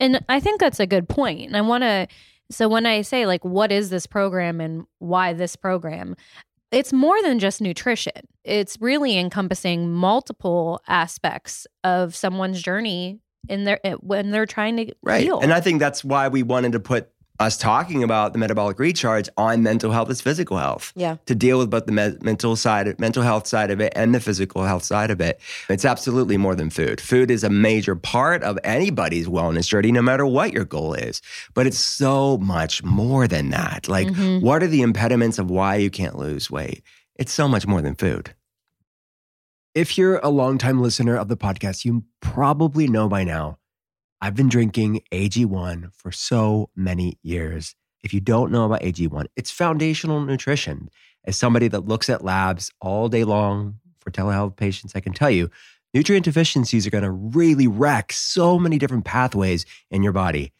And 0.00 0.24
I 0.28 0.40
think 0.40 0.60
that's 0.60 0.80
a 0.80 0.86
good 0.86 1.08
point. 1.08 1.42
And 1.42 1.56
I 1.56 1.60
want 1.60 1.82
to 1.82 2.08
so 2.50 2.68
when 2.68 2.84
I 2.84 3.00
say 3.02 3.26
like 3.26 3.44
what 3.44 3.72
is 3.72 3.90
this 3.90 4.06
program 4.06 4.60
and 4.60 4.86
why 4.98 5.32
this 5.32 5.56
program, 5.56 6.14
it's 6.74 6.92
more 6.92 7.20
than 7.22 7.38
just 7.38 7.60
nutrition. 7.60 8.12
It's 8.44 8.80
really 8.80 9.16
encompassing 9.16 9.92
multiple 9.92 10.80
aspects 10.88 11.66
of 11.84 12.14
someone's 12.14 12.60
journey 12.60 13.20
in 13.48 13.64
their 13.64 13.78
eh, 13.86 13.94
when 13.94 14.30
they're 14.30 14.46
trying 14.46 14.76
to 14.78 14.94
right. 15.02 15.22
heal. 15.22 15.40
And 15.40 15.52
I 15.52 15.60
think 15.60 15.78
that's 15.80 16.04
why 16.04 16.28
we 16.28 16.42
wanted 16.42 16.72
to 16.72 16.80
put 16.80 17.10
us 17.40 17.56
talking 17.56 18.04
about 18.04 18.32
the 18.32 18.38
metabolic 18.38 18.78
recharge 18.78 19.28
on 19.36 19.62
mental 19.62 19.90
health 19.90 20.08
as 20.08 20.20
physical 20.20 20.56
health. 20.56 20.92
Yeah. 20.94 21.16
To 21.26 21.34
deal 21.34 21.58
with 21.58 21.70
both 21.70 21.86
the 21.86 21.92
me- 21.92 22.16
mental 22.22 22.54
side, 22.54 22.98
mental 23.00 23.22
health 23.22 23.46
side 23.46 23.70
of 23.70 23.80
it 23.80 23.92
and 23.96 24.14
the 24.14 24.20
physical 24.20 24.64
health 24.64 24.84
side 24.84 25.10
of 25.10 25.20
it. 25.20 25.40
It's 25.68 25.84
absolutely 25.84 26.36
more 26.36 26.54
than 26.54 26.70
food. 26.70 27.00
Food 27.00 27.30
is 27.30 27.42
a 27.42 27.50
major 27.50 27.96
part 27.96 28.42
of 28.44 28.58
anybody's 28.62 29.26
wellness 29.26 29.66
journey, 29.66 29.90
no 29.90 30.02
matter 30.02 30.24
what 30.24 30.52
your 30.52 30.64
goal 30.64 30.94
is. 30.94 31.20
But 31.54 31.66
it's 31.66 31.78
so 31.78 32.38
much 32.38 32.84
more 32.84 33.26
than 33.26 33.50
that. 33.50 33.88
Like, 33.88 34.08
mm-hmm. 34.08 34.44
what 34.44 34.62
are 34.62 34.68
the 34.68 34.82
impediments 34.82 35.38
of 35.38 35.50
why 35.50 35.76
you 35.76 35.90
can't 35.90 36.16
lose 36.16 36.50
weight? 36.50 36.82
It's 37.16 37.32
so 37.32 37.48
much 37.48 37.66
more 37.66 37.82
than 37.82 37.96
food. 37.96 38.34
If 39.74 39.98
you're 39.98 40.18
a 40.18 40.28
longtime 40.28 40.80
listener 40.80 41.16
of 41.16 41.26
the 41.26 41.36
podcast, 41.36 41.84
you 41.84 42.04
probably 42.20 42.86
know 42.86 43.08
by 43.08 43.24
now 43.24 43.58
I've 44.20 44.34
been 44.34 44.48
drinking 44.48 45.02
AG1 45.12 45.94
for 45.94 46.10
so 46.12 46.70
many 46.74 47.18
years. 47.22 47.74
If 48.02 48.14
you 48.14 48.20
don't 48.20 48.52
know 48.52 48.64
about 48.64 48.82
AG1, 48.82 49.26
it's 49.36 49.50
foundational 49.50 50.20
nutrition. 50.20 50.90
As 51.24 51.36
somebody 51.36 51.68
that 51.68 51.86
looks 51.86 52.10
at 52.10 52.24
labs 52.24 52.70
all 52.80 53.08
day 53.08 53.24
long 53.24 53.80
for 54.00 54.10
telehealth 54.10 54.56
patients, 54.56 54.94
I 54.94 55.00
can 55.00 55.12
tell 55.12 55.30
you 55.30 55.50
nutrient 55.92 56.24
deficiencies 56.24 56.86
are 56.86 56.90
going 56.90 57.04
to 57.04 57.10
really 57.10 57.66
wreck 57.66 58.12
so 58.12 58.58
many 58.58 58.78
different 58.78 59.04
pathways 59.04 59.64
in 59.90 60.02
your 60.02 60.12
body. 60.12 60.52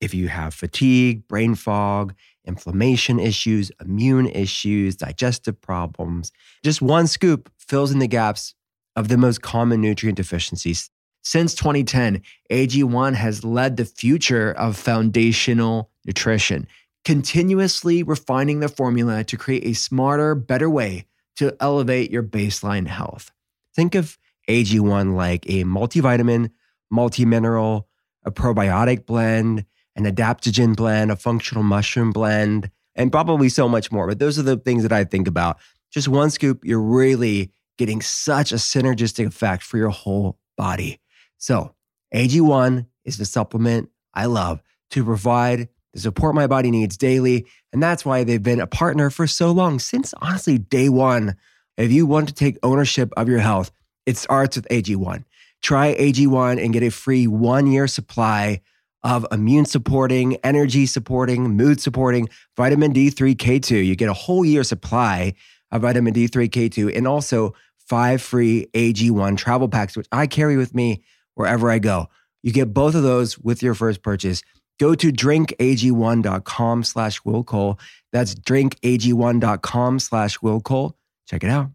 If 0.00 0.14
you 0.14 0.28
have 0.28 0.54
fatigue, 0.54 1.26
brain 1.28 1.54
fog, 1.54 2.14
inflammation 2.44 3.18
issues, 3.18 3.70
immune 3.80 4.26
issues, 4.26 4.96
digestive 4.96 5.60
problems, 5.60 6.32
just 6.64 6.80
one 6.80 7.06
scoop 7.06 7.50
fills 7.58 7.90
in 7.90 7.98
the 7.98 8.06
gaps 8.06 8.54
of 8.96 9.08
the 9.08 9.18
most 9.18 9.42
common 9.42 9.80
nutrient 9.80 10.16
deficiencies 10.16 10.90
since 11.22 11.54
2010, 11.54 12.22
AG1 12.50 13.14
has 13.14 13.44
led 13.44 13.76
the 13.76 13.84
future 13.84 14.52
of 14.52 14.76
foundational 14.76 15.90
nutrition, 16.06 16.66
continuously 17.04 18.02
refining 18.02 18.60
the 18.60 18.68
formula 18.68 19.24
to 19.24 19.36
create 19.36 19.64
a 19.64 19.74
smarter, 19.74 20.34
better 20.34 20.70
way 20.70 21.06
to 21.36 21.56
elevate 21.60 22.10
your 22.10 22.22
baseline 22.22 22.86
health. 22.86 23.30
Think 23.74 23.94
of 23.94 24.18
AG1 24.48 25.14
like 25.14 25.44
a 25.46 25.64
multivitamin, 25.64 26.50
multimineral, 26.92 27.84
a 28.24 28.30
probiotic 28.30 29.06
blend, 29.06 29.64
an 29.94 30.04
adaptogen 30.04 30.74
blend, 30.74 31.10
a 31.10 31.16
functional 31.16 31.62
mushroom 31.62 32.12
blend, 32.12 32.70
and 32.94 33.12
probably 33.12 33.48
so 33.48 33.68
much 33.68 33.92
more. 33.92 34.06
But 34.06 34.18
those 34.18 34.38
are 34.38 34.42
the 34.42 34.56
things 34.56 34.82
that 34.82 34.92
I 34.92 35.04
think 35.04 35.28
about. 35.28 35.58
Just 35.90 36.08
one 36.08 36.30
scoop, 36.30 36.64
you're 36.64 36.80
really 36.80 37.52
getting 37.78 38.02
such 38.02 38.52
a 38.52 38.56
synergistic 38.56 39.26
effect 39.26 39.62
for 39.62 39.76
your 39.78 39.90
whole 39.90 40.38
body. 40.56 41.00
So, 41.38 41.74
AG1 42.14 42.86
is 43.04 43.18
the 43.18 43.24
supplement 43.24 43.90
I 44.14 44.26
love 44.26 44.62
to 44.90 45.04
provide 45.04 45.68
the 45.94 46.00
support 46.00 46.34
my 46.34 46.46
body 46.46 46.70
needs 46.70 46.96
daily. 46.96 47.46
And 47.72 47.82
that's 47.82 48.04
why 48.04 48.24
they've 48.24 48.42
been 48.42 48.60
a 48.60 48.66
partner 48.66 49.10
for 49.10 49.26
so 49.26 49.50
long, 49.50 49.78
since 49.78 50.14
honestly, 50.20 50.58
day 50.58 50.88
one. 50.88 51.36
If 51.76 51.92
you 51.92 52.06
want 52.06 52.28
to 52.28 52.34
take 52.34 52.58
ownership 52.62 53.12
of 53.16 53.28
your 53.28 53.38
health, 53.38 53.70
it 54.04 54.16
starts 54.16 54.56
with 54.56 54.68
AG1. 54.68 55.24
Try 55.62 55.94
AG1 55.94 56.62
and 56.62 56.72
get 56.72 56.82
a 56.82 56.90
free 56.90 57.26
one 57.26 57.66
year 57.66 57.86
supply 57.86 58.60
of 59.04 59.26
immune 59.30 59.64
supporting, 59.64 60.36
energy 60.36 60.86
supporting, 60.86 61.56
mood 61.56 61.80
supporting 61.80 62.28
vitamin 62.56 62.92
D3 62.92 63.36
K2. 63.36 63.86
You 63.86 63.94
get 63.94 64.08
a 64.08 64.14
whole 64.14 64.44
year 64.44 64.64
supply 64.64 65.34
of 65.70 65.82
vitamin 65.82 66.14
D3 66.14 66.48
K2 66.48 66.96
and 66.96 67.06
also 67.06 67.54
five 67.76 68.20
free 68.20 68.66
AG1 68.74 69.36
travel 69.36 69.68
packs, 69.68 69.96
which 69.96 70.08
I 70.10 70.26
carry 70.26 70.56
with 70.56 70.74
me 70.74 71.02
wherever 71.38 71.70
I 71.70 71.78
go. 71.78 72.08
You 72.42 72.52
get 72.52 72.74
both 72.74 72.94
of 72.94 73.02
those 73.02 73.38
with 73.38 73.62
your 73.62 73.74
first 73.74 74.02
purchase. 74.02 74.42
Go 74.78 74.94
to 74.94 75.12
drinkag1.com 75.12 76.84
slash 76.84 77.24
Will 77.24 77.44
Cole. 77.44 77.78
That's 78.12 78.34
drinkag1.com 78.34 79.98
slash 79.98 80.42
Will 80.42 80.60
Cole. 80.60 80.96
Check 81.26 81.44
it 81.44 81.50
out. 81.50 81.70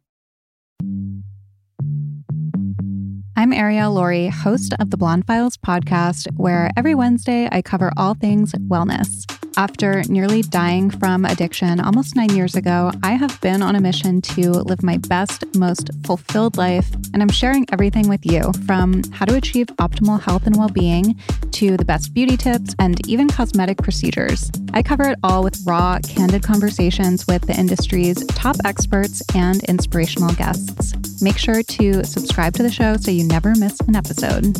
I'm 3.35 3.51
Ariel 3.51 3.91
Laurie, 3.91 4.27
host 4.27 4.73
of 4.79 4.89
the 4.89 4.97
Blonde 4.97 5.25
Files 5.27 5.57
podcast, 5.57 6.27
where 6.37 6.69
every 6.77 6.95
Wednesday 6.95 7.49
I 7.51 7.61
cover 7.61 7.91
all 7.97 8.13
things 8.13 8.53
wellness. 8.53 9.25
After 9.55 10.01
nearly 10.09 10.41
dying 10.41 10.89
from 10.89 11.25
addiction 11.25 11.79
almost 11.79 12.15
nine 12.15 12.35
years 12.35 12.55
ago, 12.55 12.91
I 13.03 13.11
have 13.11 13.39
been 13.39 13.61
on 13.61 13.75
a 13.75 13.81
mission 13.81 14.19
to 14.21 14.49
live 14.49 14.81
my 14.81 14.97
best, 14.97 15.43
most 15.55 15.91
fulfilled 16.05 16.57
life, 16.57 16.91
and 17.13 17.21
I'm 17.21 17.29
sharing 17.29 17.67
everything 17.71 18.09
with 18.09 18.25
you 18.25 18.51
from 18.65 19.03
how 19.11 19.25
to 19.25 19.35
achieve 19.35 19.67
optimal 19.77 20.19
health 20.19 20.47
and 20.47 20.57
well 20.57 20.69
being 20.69 21.19
to 21.51 21.77
the 21.77 21.85
best 21.85 22.15
beauty 22.15 22.35
tips 22.35 22.73
and 22.79 23.07
even 23.07 23.27
cosmetic 23.27 23.77
procedures. 23.77 24.51
I 24.73 24.81
cover 24.81 25.09
it 25.09 25.19
all 25.23 25.43
with 25.43 25.61
raw, 25.67 25.99
candid 25.99 26.41
conversations 26.41 27.27
with 27.27 27.43
the 27.43 27.53
industry's 27.53 28.25
top 28.27 28.55
experts 28.65 29.21
and 29.35 29.63
inspirational 29.65 30.33
guests. 30.33 31.21
Make 31.21 31.37
sure 31.37 31.61
to 31.61 32.03
subscribe 32.03 32.55
to 32.55 32.63
the 32.63 32.71
show 32.71 32.97
so 32.97 33.11
you 33.11 33.23
never 33.23 33.53
miss 33.55 33.79
an 33.81 33.95
episode. 33.95 34.57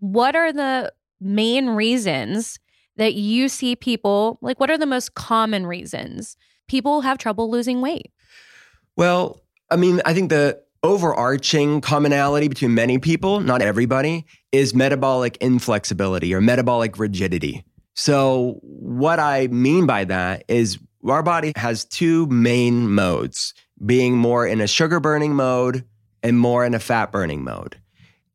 What 0.00 0.34
are 0.34 0.52
the 0.52 0.92
main 1.20 1.70
reasons 1.70 2.58
that 2.96 3.14
you 3.14 3.48
see 3.48 3.76
people 3.76 4.38
like 4.42 4.58
what 4.58 4.70
are 4.70 4.78
the 4.78 4.86
most 4.86 5.14
common 5.14 5.66
reasons 5.66 6.36
people 6.68 7.00
have 7.00 7.18
trouble 7.18 7.50
losing 7.50 7.80
weight? 7.80 8.10
Well, 8.96 9.40
I 9.70 9.76
mean, 9.76 10.00
I 10.04 10.14
think 10.14 10.30
the 10.30 10.60
overarching 10.82 11.80
commonality 11.80 12.48
between 12.48 12.74
many 12.74 12.98
people, 12.98 13.40
not 13.40 13.62
everybody, 13.62 14.26
is 14.52 14.74
metabolic 14.74 15.36
inflexibility 15.38 16.34
or 16.34 16.40
metabolic 16.40 16.98
rigidity. 16.98 17.64
So, 17.94 18.60
what 18.62 19.18
I 19.18 19.48
mean 19.48 19.86
by 19.86 20.04
that 20.04 20.44
is 20.48 20.78
our 21.06 21.22
body 21.22 21.52
has 21.56 21.84
two 21.84 22.26
main 22.26 22.90
modes 22.90 23.54
being 23.84 24.16
more 24.16 24.46
in 24.46 24.60
a 24.60 24.66
sugar 24.66 25.00
burning 25.00 25.34
mode 25.34 25.84
and 26.22 26.38
more 26.38 26.64
in 26.64 26.74
a 26.74 26.78
fat 26.78 27.10
burning 27.10 27.42
mode. 27.42 27.79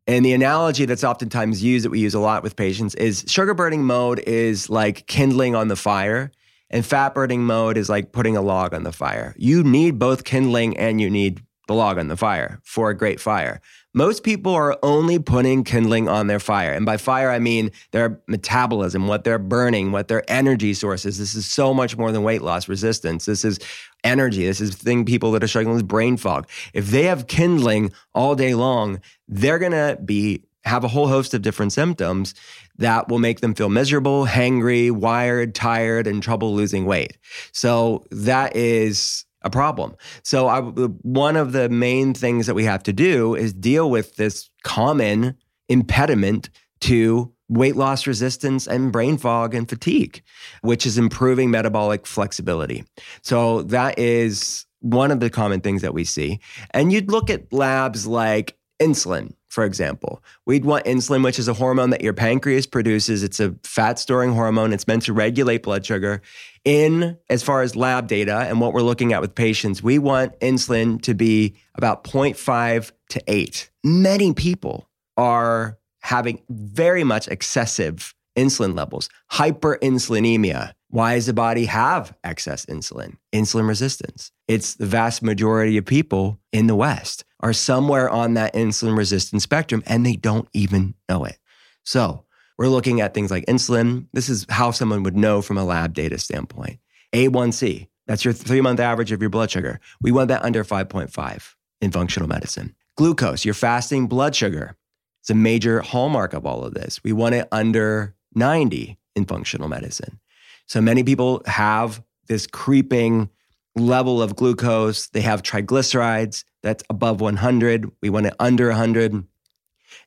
And 0.07 0.23
the 0.23 0.33
analogy 0.33 0.85
that's 0.85 1.03
oftentimes 1.03 1.63
used 1.63 1.85
that 1.85 1.89
we 1.89 1.99
use 1.99 2.13
a 2.13 2.19
lot 2.19 2.43
with 2.43 2.55
patients 2.55 2.93
is 2.95 3.25
sugar 3.27 3.53
burning 3.53 3.83
mode 3.83 4.19
is 4.19 4.69
like 4.69 5.07
kindling 5.07 5.55
on 5.55 5.67
the 5.67 5.75
fire, 5.75 6.31
and 6.69 6.85
fat 6.85 7.15
burning 7.15 7.43
mode 7.43 7.77
is 7.77 7.89
like 7.89 8.11
putting 8.11 8.37
a 8.37 8.41
log 8.41 8.73
on 8.73 8.83
the 8.83 8.91
fire. 8.91 9.33
You 9.37 9.63
need 9.63 9.97
both 9.97 10.23
kindling 10.23 10.77
and 10.77 11.01
you 11.01 11.09
need 11.09 11.41
the 11.67 11.73
log 11.73 11.97
on 11.97 12.07
the 12.07 12.17
fire 12.17 12.59
for 12.63 12.89
a 12.89 12.97
great 12.97 13.19
fire. 13.19 13.61
Most 13.95 14.23
people 14.25 14.53
are 14.53 14.77
only 14.83 15.19
putting 15.19 15.63
kindling 15.63 16.09
on 16.09 16.27
their 16.27 16.39
fire. 16.39 16.73
And 16.73 16.85
by 16.85 16.97
fire, 16.97 17.31
I 17.31 17.39
mean 17.39 17.71
their 17.91 18.19
metabolism, 18.27 19.07
what 19.07 19.23
they're 19.23 19.39
burning, 19.39 19.93
what 19.93 20.09
their 20.09 20.29
energy 20.29 20.73
sources. 20.73 21.17
This 21.17 21.33
is 21.33 21.45
so 21.45 21.73
much 21.73 21.97
more 21.97 22.11
than 22.11 22.21
weight 22.21 22.41
loss 22.41 22.67
resistance. 22.67 23.25
This 23.25 23.45
is 23.45 23.57
energy. 24.03 24.45
This 24.45 24.59
is 24.59 24.75
thing 24.75 25.05
people 25.05 25.31
that 25.31 25.43
are 25.43 25.47
struggling 25.47 25.77
with 25.77 25.87
brain 25.87 26.17
fog. 26.17 26.49
If 26.73 26.87
they 26.87 27.03
have 27.03 27.27
kindling 27.27 27.93
all 28.13 28.35
day 28.35 28.53
long, 28.53 28.99
they're 29.29 29.59
going 29.59 29.71
to 29.71 29.97
be 30.03 30.43
have 30.65 30.83
a 30.83 30.87
whole 30.87 31.07
host 31.07 31.33
of 31.33 31.41
different 31.41 31.71
symptoms 31.71 32.33
that 32.77 33.07
will 33.07 33.19
make 33.19 33.39
them 33.39 33.53
feel 33.53 33.69
miserable, 33.69 34.25
hangry, 34.25 34.91
wired, 34.91 35.53
tired, 35.53 36.07
and 36.07 36.21
trouble 36.21 36.55
losing 36.55 36.85
weight. 36.85 37.17
So 37.51 38.03
that 38.11 38.55
is 38.55 39.24
a 39.45 39.49
problem. 39.49 39.95
So 40.23 40.47
I, 40.47 40.59
one 40.59 41.37
of 41.37 41.53
the 41.53 41.69
main 41.69 42.13
things 42.13 42.47
that 42.47 42.55
we 42.55 42.65
have 42.65 42.83
to 42.83 42.93
do 42.93 43.35
is 43.35 43.53
deal 43.53 43.89
with 43.89 44.17
this 44.17 44.49
common 44.63 45.37
impediment 45.69 46.49
to 46.81 47.31
weight 47.47 47.75
loss 47.75 48.07
resistance 48.07 48.67
and 48.67 48.91
brain 48.91 49.17
fog 49.17 49.53
and 49.53 49.69
fatigue, 49.69 50.23
which 50.61 50.85
is 50.85 50.97
improving 50.97 51.51
metabolic 51.51 52.07
flexibility. 52.07 52.83
So 53.21 53.61
that 53.63 53.97
is 53.99 54.65
one 54.79 55.11
of 55.11 55.19
the 55.19 55.29
common 55.29 55.61
things 55.61 55.81
that 55.83 55.93
we 55.93 56.03
see. 56.03 56.39
And 56.71 56.91
you'd 56.91 57.11
look 57.11 57.29
at 57.29 57.53
labs 57.53 58.07
like 58.07 58.57
insulin, 58.79 59.33
for 59.47 59.63
example. 59.63 60.23
We'd 60.45 60.65
want 60.65 60.85
insulin, 60.85 61.23
which 61.23 61.39
is 61.39 61.47
a 61.47 61.53
hormone 61.53 61.91
that 61.91 62.01
your 62.01 62.13
pancreas 62.13 62.65
produces. 62.65 63.23
It's 63.23 63.39
a 63.39 63.55
fat 63.63 63.99
storing 63.99 64.33
hormone. 64.33 64.73
It's 64.73 64.87
meant 64.87 65.03
to 65.03 65.13
regulate 65.13 65.63
blood 65.63 65.85
sugar. 65.85 66.21
In 66.65 67.19
as 67.29 67.43
far 67.43 67.61
as 67.61 67.75
lab 67.75 68.07
data 68.07 68.39
and 68.39 68.59
what 68.59 68.73
we're 68.73 68.81
looking 68.81 69.13
at 69.13 69.21
with 69.21 69.35
patients, 69.35 69.83
we 69.83 69.99
want 69.99 70.37
insulin 70.39 70.99
to 71.03 71.13
be 71.13 71.55
about 71.75 72.03
0.5 72.03 72.91
to 73.09 73.23
8. 73.27 73.69
Many 73.83 74.33
people 74.33 74.89
are 75.15 75.77
having 76.01 76.41
very 76.49 77.03
much 77.03 77.27
excessive 77.27 78.15
insulin 78.35 78.75
levels, 78.75 79.09
hyperinsulinemia. 79.31 80.73
Why 80.89 81.15
does 81.15 81.27
the 81.27 81.33
body 81.33 81.65
have 81.65 82.15
excess 82.23 82.65
insulin? 82.65 83.17
Insulin 83.33 83.67
resistance. 83.67 84.31
It's 84.47 84.73
the 84.73 84.85
vast 84.87 85.21
majority 85.21 85.77
of 85.77 85.85
people 85.85 86.39
in 86.51 86.67
the 86.67 86.75
West 86.75 87.25
are 87.41 87.53
somewhere 87.53 88.09
on 88.09 88.33
that 88.35 88.55
insulin 88.55 88.97
resistance 88.97 89.43
spectrum 89.43 89.83
and 89.85 90.05
they 90.05 90.15
don't 90.15 90.47
even 90.53 90.95
know 91.07 91.25
it. 91.25 91.37
So 91.83 92.24
we're 92.57 92.67
looking 92.67 93.01
at 93.01 93.13
things 93.13 93.31
like 93.31 93.45
insulin. 93.45 94.07
This 94.13 94.29
is 94.29 94.45
how 94.49 94.71
someone 94.71 95.03
would 95.03 95.15
know 95.15 95.41
from 95.41 95.57
a 95.57 95.65
lab 95.65 95.93
data 95.93 96.17
standpoint. 96.17 96.79
A1C, 97.13 97.87
that's 98.07 98.23
your 98.23 98.33
three 98.33 98.61
month 98.61 98.79
average 98.79 99.11
of 99.11 99.21
your 99.21 99.29
blood 99.29 99.51
sugar. 99.51 99.79
We 100.01 100.11
want 100.11 100.29
that 100.29 100.43
under 100.43 100.63
5.5 100.63 101.55
in 101.81 101.91
functional 101.91 102.29
medicine. 102.29 102.75
Glucose, 102.95 103.45
your 103.45 103.53
fasting 103.53 104.07
blood 104.07 104.35
sugar. 104.35 104.75
It's 105.21 105.29
a 105.29 105.35
major 105.35 105.81
hallmark 105.81 106.33
of 106.33 106.45
all 106.45 106.63
of 106.63 106.73
this. 106.73 107.03
We 107.03 107.11
want 107.11 107.35
it 107.35 107.47
under 107.51 108.15
90 108.35 108.97
in 109.15 109.25
functional 109.25 109.67
medicine. 109.67 110.19
So 110.67 110.81
many 110.81 111.03
people 111.03 111.41
have 111.45 112.03
this 112.27 112.47
creeping 112.47 113.29
level 113.75 114.21
of 114.21 114.35
glucose. 114.35 115.07
They 115.07 115.21
have 115.21 115.43
triglycerides 115.43 116.43
that's 116.63 116.83
above 116.89 117.21
100. 117.21 117.91
We 118.01 118.09
want 118.09 118.27
it 118.27 118.35
under 118.39 118.67
100. 118.67 119.25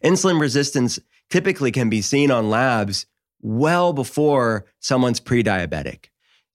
Insulin 0.05 0.40
resistance 0.40 0.99
typically 1.30 1.73
can 1.73 1.88
be 1.88 2.00
seen 2.00 2.30
on 2.30 2.50
labs 2.50 3.06
well 3.40 3.92
before 3.92 4.66
someone's 4.80 5.20
pre 5.20 5.42
diabetic. 5.42 6.06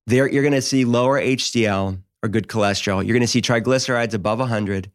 There, 0.06 0.30
you're 0.30 0.44
going 0.44 0.54
to 0.54 0.62
see 0.62 0.86
lower 0.86 1.20
HDL 1.20 2.02
or 2.22 2.30
good 2.30 2.48
cholesterol. 2.48 3.06
You're 3.06 3.14
going 3.14 3.22
to 3.22 3.28
see 3.28 3.42
triglycerides 3.42 4.14
above 4.14 4.40
100. 4.40 4.92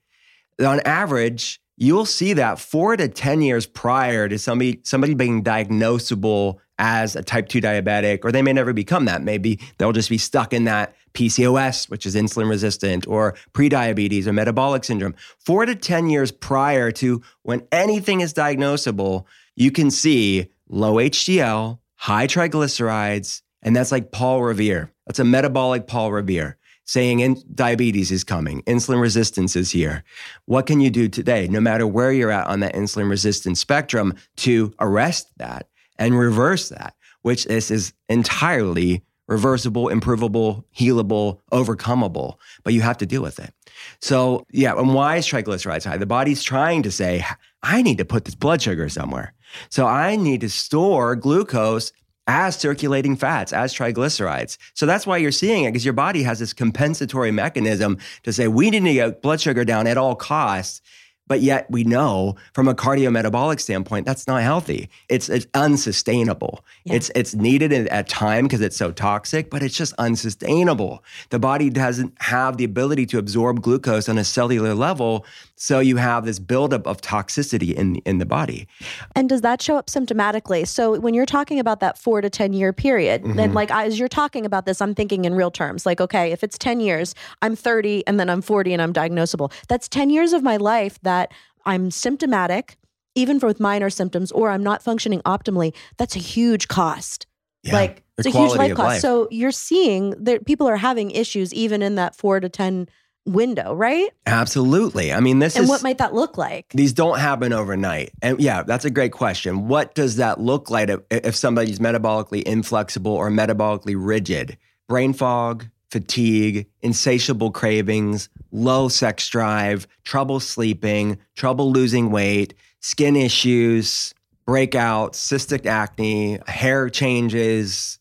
On 0.60 0.80
average, 0.80 1.60
you'll 1.76 2.06
see 2.06 2.32
that 2.34 2.58
four 2.58 2.96
to 2.96 3.08
10 3.08 3.40
years 3.40 3.66
prior 3.66 4.28
to 4.28 4.38
somebody, 4.38 4.80
somebody 4.84 5.14
being 5.14 5.42
diagnosable 5.42 6.56
as 6.78 7.16
a 7.16 7.22
type 7.22 7.48
2 7.48 7.60
diabetic, 7.60 8.20
or 8.24 8.32
they 8.32 8.42
may 8.42 8.52
never 8.52 8.72
become 8.72 9.04
that. 9.06 9.22
Maybe 9.22 9.60
they'll 9.78 9.92
just 9.92 10.10
be 10.10 10.18
stuck 10.18 10.52
in 10.52 10.64
that 10.64 10.94
PCOS, 11.14 11.90
which 11.90 12.06
is 12.06 12.14
insulin 12.14 12.48
resistant, 12.48 13.06
or 13.06 13.34
prediabetes 13.52 14.26
or 14.26 14.32
metabolic 14.32 14.84
syndrome. 14.84 15.14
Four 15.38 15.66
to 15.66 15.74
10 15.74 16.08
years 16.08 16.30
prior 16.30 16.90
to 16.92 17.22
when 17.42 17.66
anything 17.72 18.20
is 18.20 18.32
diagnosable, 18.32 19.24
you 19.58 19.72
can 19.72 19.90
see 19.90 20.48
low 20.68 20.94
HDL, 20.94 21.80
high 21.96 22.28
triglycerides, 22.28 23.42
and 23.60 23.74
that's 23.74 23.90
like 23.90 24.12
Paul 24.12 24.42
Revere. 24.42 24.92
That's 25.06 25.18
a 25.18 25.24
metabolic 25.24 25.88
Paul 25.88 26.12
Revere 26.12 26.56
saying 26.84 27.20
in, 27.20 27.36
diabetes 27.54 28.10
is 28.10 28.24
coming, 28.24 28.62
insulin 28.62 29.00
resistance 29.00 29.56
is 29.56 29.70
here. 29.70 30.04
What 30.46 30.66
can 30.66 30.80
you 30.80 30.90
do 30.90 31.08
today, 31.08 31.48
no 31.48 31.60
matter 31.60 31.86
where 31.86 32.12
you're 32.12 32.30
at 32.30 32.46
on 32.46 32.60
that 32.60 32.74
insulin 32.74 33.10
resistance 33.10 33.60
spectrum, 33.60 34.14
to 34.36 34.72
arrest 34.78 35.30
that 35.38 35.68
and 35.98 36.18
reverse 36.18 36.70
that, 36.70 36.94
which 37.22 37.44
is, 37.46 37.70
is 37.70 37.92
entirely 38.08 39.02
reversible, 39.26 39.88
improvable, 39.88 40.64
healable, 40.74 41.40
overcomable, 41.52 42.36
but 42.64 42.72
you 42.72 42.80
have 42.80 42.96
to 42.98 43.06
deal 43.06 43.22
with 43.22 43.38
it. 43.38 43.52
So, 44.00 44.46
yeah, 44.50 44.74
and 44.78 44.94
why 44.94 45.16
is 45.16 45.26
triglycerides 45.26 45.84
high? 45.84 45.98
The 45.98 46.06
body's 46.06 46.42
trying 46.42 46.84
to 46.84 46.90
say, 46.90 47.24
I 47.62 47.82
need 47.82 47.98
to 47.98 48.04
put 48.04 48.24
this 48.24 48.34
blood 48.34 48.62
sugar 48.62 48.88
somewhere. 48.88 49.34
So 49.70 49.86
I 49.86 50.16
need 50.16 50.40
to 50.42 50.50
store 50.50 51.16
glucose 51.16 51.92
as 52.26 52.56
circulating 52.56 53.16
fats, 53.16 53.52
as 53.52 53.72
triglycerides. 53.72 54.58
So 54.74 54.84
that's 54.84 55.06
why 55.06 55.16
you're 55.16 55.32
seeing 55.32 55.64
it, 55.64 55.72
because 55.72 55.84
your 55.84 55.94
body 55.94 56.22
has 56.24 56.38
this 56.38 56.52
compensatory 56.52 57.30
mechanism 57.30 57.96
to 58.24 58.32
say, 58.32 58.48
we 58.48 58.68
need 58.70 58.84
to 58.84 58.92
get 58.92 59.22
blood 59.22 59.40
sugar 59.40 59.64
down 59.64 59.86
at 59.86 59.96
all 59.96 60.14
costs. 60.14 60.82
But 61.26 61.42
yet 61.42 61.70
we 61.70 61.84
know 61.84 62.36
from 62.54 62.68
a 62.68 62.74
cardiometabolic 62.74 63.60
standpoint, 63.60 64.06
that's 64.06 64.26
not 64.26 64.42
healthy. 64.42 64.88
It's, 65.10 65.28
it's 65.28 65.46
unsustainable. 65.52 66.64
Yeah. 66.84 66.94
It's, 66.94 67.10
it's 67.14 67.34
needed 67.34 67.70
at 67.72 68.08
time 68.08 68.46
because 68.46 68.62
it's 68.62 68.78
so 68.78 68.92
toxic, 68.92 69.50
but 69.50 69.62
it's 69.62 69.76
just 69.76 69.92
unsustainable. 69.98 71.04
The 71.28 71.38
body 71.38 71.68
doesn't 71.68 72.14
have 72.22 72.56
the 72.56 72.64
ability 72.64 73.04
to 73.06 73.18
absorb 73.18 73.60
glucose 73.60 74.08
on 74.08 74.16
a 74.16 74.24
cellular 74.24 74.74
level. 74.74 75.26
So 75.60 75.80
you 75.80 75.96
have 75.96 76.24
this 76.24 76.38
buildup 76.38 76.86
of 76.86 77.00
toxicity 77.00 77.74
in, 77.74 77.96
in 77.96 78.18
the 78.18 78.24
body. 78.24 78.68
And 79.16 79.28
does 79.28 79.40
that 79.40 79.60
show 79.60 79.76
up 79.76 79.88
symptomatically? 79.88 80.66
So 80.66 80.98
when 81.00 81.14
you're 81.14 81.26
talking 81.26 81.58
about 81.58 81.80
that 81.80 81.98
four 81.98 82.20
to 82.20 82.30
10 82.30 82.52
year 82.52 82.72
period, 82.72 83.22
mm-hmm. 83.22 83.36
then 83.36 83.54
like 83.54 83.70
as 83.72 83.98
you're 83.98 84.08
talking 84.08 84.46
about 84.46 84.66
this, 84.66 84.80
I'm 84.80 84.94
thinking 84.94 85.24
in 85.24 85.34
real 85.34 85.50
terms. 85.50 85.84
Like, 85.84 86.00
okay, 86.00 86.30
if 86.30 86.44
it's 86.44 86.56
10 86.56 86.78
years, 86.78 87.14
I'm 87.42 87.56
30 87.56 88.06
and 88.06 88.20
then 88.20 88.30
I'm 88.30 88.40
40 88.40 88.72
and 88.72 88.80
I'm 88.80 88.92
diagnosable. 88.92 89.52
That's 89.66 89.88
10 89.88 90.10
years 90.10 90.32
of 90.32 90.44
my 90.44 90.56
life 90.56 91.00
that 91.02 91.32
I'm 91.66 91.90
symptomatic, 91.90 92.78
even 93.16 93.40
with 93.40 93.58
minor 93.58 93.90
symptoms, 93.90 94.30
or 94.30 94.50
I'm 94.50 94.62
not 94.62 94.80
functioning 94.80 95.20
optimally, 95.22 95.74
that's 95.96 96.14
a 96.14 96.20
huge 96.20 96.68
cost. 96.68 97.26
Yeah, 97.64 97.72
like 97.72 98.04
it's 98.16 98.28
a 98.28 98.30
huge 98.30 98.54
life 98.54 98.74
cost. 98.74 98.88
Life. 98.88 99.00
So 99.00 99.26
you're 99.32 99.50
seeing 99.50 100.10
that 100.22 100.46
people 100.46 100.68
are 100.68 100.76
having 100.76 101.10
issues 101.10 101.52
even 101.52 101.82
in 101.82 101.96
that 101.96 102.14
four 102.14 102.38
to 102.38 102.48
10 102.48 102.88
window, 103.28 103.74
right? 103.74 104.08
Absolutely. 104.26 105.12
I 105.12 105.20
mean, 105.20 105.38
this 105.38 105.54
and 105.54 105.64
is. 105.64 105.68
what 105.68 105.82
might 105.82 105.98
that 105.98 106.14
look 106.14 106.36
like? 106.38 106.70
These 106.70 106.92
don't 106.92 107.18
happen 107.18 107.52
overnight. 107.52 108.12
And 108.22 108.40
yeah, 108.40 108.62
that's 108.62 108.84
a 108.84 108.90
great 108.90 109.12
question. 109.12 109.68
What 109.68 109.94
does 109.94 110.16
that 110.16 110.40
look 110.40 110.70
like 110.70 110.88
if, 110.88 111.00
if 111.10 111.36
somebody's 111.36 111.78
metabolically 111.78 112.42
inflexible 112.42 113.12
or 113.12 113.30
metabolically 113.30 113.94
rigid? 113.96 114.58
Brain 114.88 115.12
fog, 115.12 115.66
fatigue, 115.90 116.66
insatiable 116.82 117.50
cravings, 117.50 118.28
low 118.52 118.88
sex 118.88 119.28
drive, 119.28 119.86
trouble 120.04 120.40
sleeping, 120.40 121.18
trouble 121.34 121.70
losing 121.72 122.10
weight, 122.10 122.54
skin 122.80 123.16
issues, 123.16 124.14
breakouts, 124.46 125.16
cystic 125.16 125.66
acne, 125.66 126.38
hair 126.46 126.88
changes. 126.88 127.98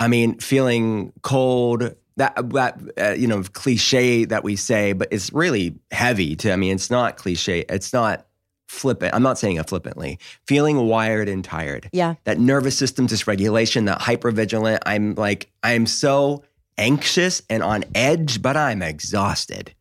I 0.00 0.08
mean, 0.08 0.38
feeling 0.38 1.12
cold. 1.22 1.94
That 2.18 2.50
that 2.50 2.80
uh, 3.00 3.10
you 3.12 3.26
know 3.26 3.42
cliche 3.42 4.24
that 4.26 4.44
we 4.44 4.56
say, 4.56 4.92
but 4.92 5.08
it's 5.10 5.32
really 5.32 5.74
heavy. 5.90 6.36
To 6.36 6.52
I 6.52 6.56
mean, 6.56 6.74
it's 6.74 6.90
not 6.90 7.16
cliche. 7.16 7.64
It's 7.68 7.92
not 7.92 8.26
flippant. 8.68 9.14
I'm 9.14 9.22
not 9.22 9.38
saying 9.38 9.56
it 9.56 9.68
flippantly. 9.68 10.18
Feeling 10.46 10.76
wired 10.86 11.28
and 11.28 11.44
tired. 11.44 11.88
Yeah. 11.92 12.16
That 12.24 12.38
nervous 12.38 12.76
system 12.76 13.08
dysregulation. 13.08 13.86
That 13.86 14.00
hypervigilant. 14.00 14.80
I'm 14.84 15.14
like 15.14 15.50
I'm 15.62 15.86
so 15.86 16.44
anxious 16.76 17.42
and 17.48 17.62
on 17.62 17.84
edge, 17.94 18.42
but 18.42 18.56
I'm 18.56 18.82
exhausted. 18.82 19.74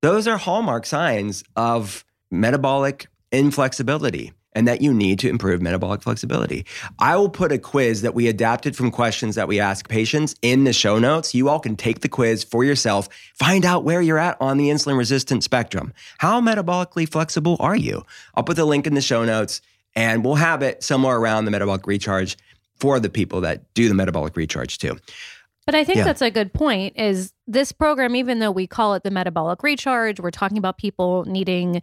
Those 0.00 0.26
are 0.26 0.36
hallmark 0.36 0.86
signs 0.86 1.44
of 1.54 2.04
metabolic 2.30 3.06
inflexibility 3.30 4.32
and 4.54 4.68
that 4.68 4.80
you 4.80 4.92
need 4.92 5.18
to 5.20 5.28
improve 5.28 5.62
metabolic 5.62 6.02
flexibility. 6.02 6.66
I 6.98 7.16
will 7.16 7.28
put 7.28 7.52
a 7.52 7.58
quiz 7.58 8.02
that 8.02 8.14
we 8.14 8.28
adapted 8.28 8.76
from 8.76 8.90
questions 8.90 9.34
that 9.34 9.48
we 9.48 9.60
ask 9.60 9.88
patients 9.88 10.34
in 10.42 10.64
the 10.64 10.72
show 10.72 10.98
notes. 10.98 11.34
You 11.34 11.48
all 11.48 11.60
can 11.60 11.76
take 11.76 12.00
the 12.00 12.08
quiz 12.08 12.44
for 12.44 12.64
yourself, 12.64 13.08
find 13.34 13.64
out 13.64 13.84
where 13.84 14.02
you're 14.02 14.18
at 14.18 14.36
on 14.40 14.58
the 14.58 14.68
insulin 14.68 14.98
resistant 14.98 15.44
spectrum. 15.44 15.92
How 16.18 16.40
metabolically 16.40 17.08
flexible 17.08 17.56
are 17.60 17.76
you? 17.76 18.04
I'll 18.34 18.44
put 18.44 18.56
the 18.56 18.64
link 18.64 18.86
in 18.86 18.94
the 18.94 19.00
show 19.00 19.24
notes 19.24 19.60
and 19.94 20.24
we'll 20.24 20.36
have 20.36 20.62
it 20.62 20.82
somewhere 20.82 21.16
around 21.16 21.44
the 21.44 21.50
metabolic 21.50 21.86
recharge 21.86 22.36
for 22.76 22.98
the 22.98 23.10
people 23.10 23.42
that 23.42 23.72
do 23.74 23.88
the 23.88 23.94
metabolic 23.94 24.36
recharge 24.36 24.78
too. 24.78 24.96
But 25.66 25.76
I 25.76 25.84
think 25.84 25.98
yeah. 25.98 26.04
that's 26.04 26.22
a 26.22 26.30
good 26.30 26.52
point 26.52 26.94
is 26.96 27.32
this 27.46 27.70
program, 27.70 28.16
even 28.16 28.40
though 28.40 28.50
we 28.50 28.66
call 28.66 28.94
it 28.94 29.04
the 29.04 29.10
metabolic 29.10 29.62
recharge, 29.62 30.18
we're 30.18 30.32
talking 30.32 30.58
about 30.58 30.76
people 30.76 31.24
needing 31.24 31.82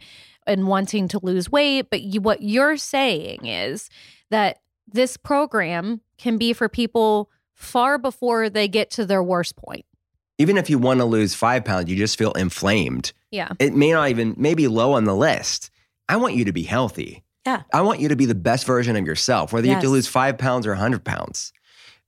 and 0.50 0.66
wanting 0.66 1.08
to 1.08 1.20
lose 1.22 1.50
weight. 1.50 1.88
But 1.90 2.02
you, 2.02 2.20
what 2.20 2.42
you're 2.42 2.76
saying 2.76 3.46
is 3.46 3.88
that 4.30 4.58
this 4.86 5.16
program 5.16 6.00
can 6.18 6.36
be 6.36 6.52
for 6.52 6.68
people 6.68 7.30
far 7.54 7.98
before 7.98 8.50
they 8.50 8.68
get 8.68 8.90
to 8.92 9.06
their 9.06 9.22
worst 9.22 9.56
point. 9.56 9.84
Even 10.38 10.56
if 10.56 10.70
you 10.70 10.78
want 10.78 11.00
to 11.00 11.04
lose 11.04 11.34
five 11.34 11.64
pounds, 11.64 11.90
you 11.90 11.96
just 11.96 12.18
feel 12.18 12.32
inflamed. 12.32 13.12
Yeah. 13.30 13.50
It 13.58 13.74
may 13.74 13.92
not 13.92 14.08
even, 14.08 14.34
maybe 14.38 14.68
low 14.68 14.94
on 14.94 15.04
the 15.04 15.14
list. 15.14 15.70
I 16.08 16.16
want 16.16 16.34
you 16.34 16.46
to 16.46 16.52
be 16.52 16.62
healthy. 16.62 17.22
Yeah. 17.46 17.62
I 17.72 17.82
want 17.82 18.00
you 18.00 18.08
to 18.08 18.16
be 18.16 18.26
the 18.26 18.34
best 18.34 18.66
version 18.66 18.96
of 18.96 19.06
yourself, 19.06 19.52
whether 19.52 19.66
you 19.66 19.72
have 19.72 19.82
to 19.82 19.88
lose 19.88 20.06
five 20.06 20.38
pounds 20.38 20.66
or 20.66 20.70
100 20.70 21.04
pounds, 21.04 21.52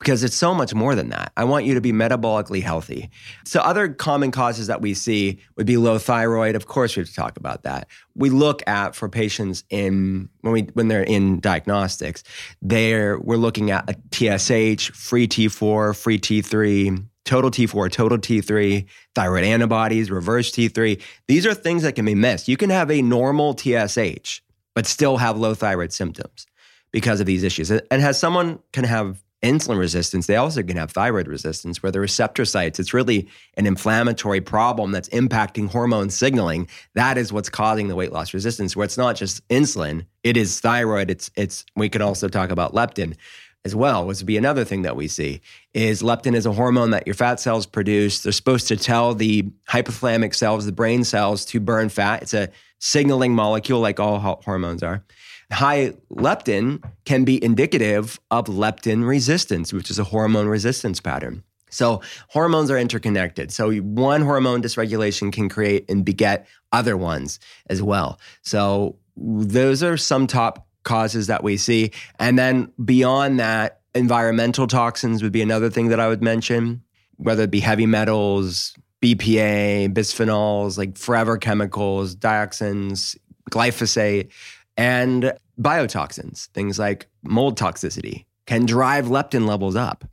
because 0.02 0.24
it's 0.24 0.34
so 0.34 0.52
much 0.52 0.74
more 0.74 0.96
than 0.96 1.10
that. 1.10 1.32
I 1.36 1.44
want 1.44 1.64
you 1.64 1.74
to 1.74 1.80
be 1.80 1.92
metabolically 1.92 2.60
healthy. 2.60 3.08
So, 3.44 3.60
other 3.60 3.88
common 3.88 4.32
causes 4.32 4.66
that 4.66 4.80
we 4.80 4.94
see 4.94 5.38
would 5.56 5.66
be 5.66 5.76
low 5.76 5.96
thyroid. 5.98 6.56
Of 6.56 6.66
course, 6.66 6.96
we 6.96 7.00
have 7.02 7.08
to 7.08 7.14
talk 7.14 7.36
about 7.36 7.62
that. 7.62 7.88
We 8.16 8.28
look 8.28 8.62
at 8.66 8.96
for 8.96 9.08
patients 9.08 9.62
in 9.70 10.28
when 10.40 10.52
we 10.52 10.62
when 10.74 10.88
they're 10.88 11.04
in 11.04 11.38
diagnostics, 11.38 12.24
they're 12.60 13.18
we're 13.20 13.36
looking 13.36 13.70
at 13.70 13.88
a 13.88 13.94
TSH, 14.10 14.90
free 14.90 15.28
T4, 15.28 15.96
free 15.96 16.18
T3, 16.18 17.06
total 17.24 17.50
T4, 17.52 17.90
total 17.92 18.18
T3, 18.18 18.84
thyroid 19.14 19.44
antibodies, 19.44 20.10
reverse 20.10 20.50
T3. 20.50 21.00
These 21.28 21.46
are 21.46 21.54
things 21.54 21.84
that 21.84 21.94
can 21.94 22.04
be 22.04 22.16
missed. 22.16 22.48
You 22.48 22.56
can 22.56 22.70
have 22.70 22.90
a 22.90 23.02
normal 23.02 23.56
TSH, 23.56 24.40
but 24.74 24.86
still 24.86 25.18
have 25.18 25.38
low 25.38 25.54
thyroid 25.54 25.92
symptoms 25.92 26.46
because 26.90 27.20
of 27.20 27.26
these 27.26 27.44
issues. 27.44 27.70
And 27.70 27.82
as 27.90 28.18
someone 28.18 28.58
can 28.72 28.84
have 28.84 29.22
insulin 29.42 29.78
resistance, 29.78 30.26
they 30.26 30.36
also 30.36 30.62
can 30.62 30.76
have 30.76 30.90
thyroid 30.90 31.26
resistance, 31.28 31.82
where 31.82 31.92
the 31.92 32.00
receptor 32.00 32.44
sites, 32.44 32.78
it's 32.78 32.94
really 32.94 33.28
an 33.56 33.66
inflammatory 33.66 34.40
problem 34.40 34.92
that's 34.92 35.08
impacting 35.10 35.68
hormone 35.68 36.10
signaling. 36.10 36.68
That 36.94 37.18
is 37.18 37.32
what's 37.32 37.48
causing 37.48 37.88
the 37.88 37.96
weight 37.96 38.12
loss 38.12 38.32
resistance, 38.32 38.76
where 38.76 38.84
it's 38.84 38.98
not 38.98 39.16
just 39.16 39.46
insulin, 39.48 40.06
it 40.22 40.36
is 40.36 40.60
thyroid. 40.60 41.10
It's 41.10 41.30
it's 41.36 41.64
we 41.76 41.88
can 41.88 42.02
also 42.02 42.28
talk 42.28 42.50
about 42.50 42.72
leptin 42.72 43.16
as 43.64 43.76
well, 43.76 44.06
which 44.06 44.18
would 44.18 44.26
be 44.26 44.36
another 44.36 44.64
thing 44.64 44.82
that 44.82 44.96
we 44.96 45.06
see 45.06 45.40
is 45.72 46.02
leptin 46.02 46.34
is 46.34 46.46
a 46.46 46.52
hormone 46.52 46.90
that 46.90 47.06
your 47.06 47.14
fat 47.14 47.38
cells 47.38 47.64
produce. 47.64 48.22
They're 48.22 48.32
supposed 48.32 48.68
to 48.68 48.76
tell 48.76 49.14
the 49.14 49.44
hypothalamic 49.68 50.34
cells, 50.34 50.66
the 50.66 50.72
brain 50.72 51.04
cells, 51.04 51.44
to 51.46 51.60
burn 51.60 51.88
fat. 51.88 52.22
It's 52.22 52.34
a 52.34 52.48
signaling 52.80 53.34
molecule 53.34 53.80
like 53.80 54.00
all 54.00 54.18
hormones 54.18 54.82
are. 54.82 55.04
High 55.52 55.92
leptin 56.10 56.82
can 57.04 57.24
be 57.24 57.42
indicative 57.42 58.18
of 58.30 58.46
leptin 58.46 59.06
resistance, 59.06 59.72
which 59.72 59.90
is 59.90 59.98
a 59.98 60.04
hormone 60.04 60.48
resistance 60.48 61.00
pattern. 61.00 61.42
So 61.70 62.02
hormones 62.28 62.70
are 62.70 62.78
interconnected. 62.78 63.50
So 63.50 63.72
one 63.72 64.22
hormone 64.22 64.62
dysregulation 64.62 65.32
can 65.32 65.48
create 65.48 65.88
and 65.88 66.04
beget 66.04 66.46
other 66.70 66.96
ones 66.96 67.40
as 67.68 67.82
well. 67.82 68.20
So 68.42 68.96
those 69.16 69.82
are 69.82 69.96
some 69.96 70.26
top 70.26 70.66
causes 70.84 71.28
that 71.28 71.42
we 71.42 71.56
see. 71.56 71.92
And 72.18 72.38
then 72.38 72.72
beyond 72.84 73.40
that, 73.40 73.80
environmental 73.94 74.66
toxins 74.66 75.22
would 75.22 75.32
be 75.32 75.42
another 75.42 75.70
thing 75.70 75.88
that 75.88 76.00
I 76.00 76.08
would 76.08 76.22
mention, 76.22 76.82
whether 77.16 77.44
it 77.44 77.50
be 77.50 77.60
heavy 77.60 77.86
metals, 77.86 78.74
BPA, 79.00 79.92
bisphenols, 79.92 80.78
like 80.78 80.96
forever 80.96 81.36
chemicals, 81.36 82.14
dioxins, 82.14 83.16
glyphosate, 83.50 84.30
and 84.76 85.32
biotoxins, 85.60 86.46
things 86.48 86.78
like 86.78 87.08
mold 87.22 87.58
toxicity 87.58 88.24
can 88.46 88.66
drive 88.66 89.06
leptin 89.06 89.46
levels 89.46 89.76
up, 89.76 90.04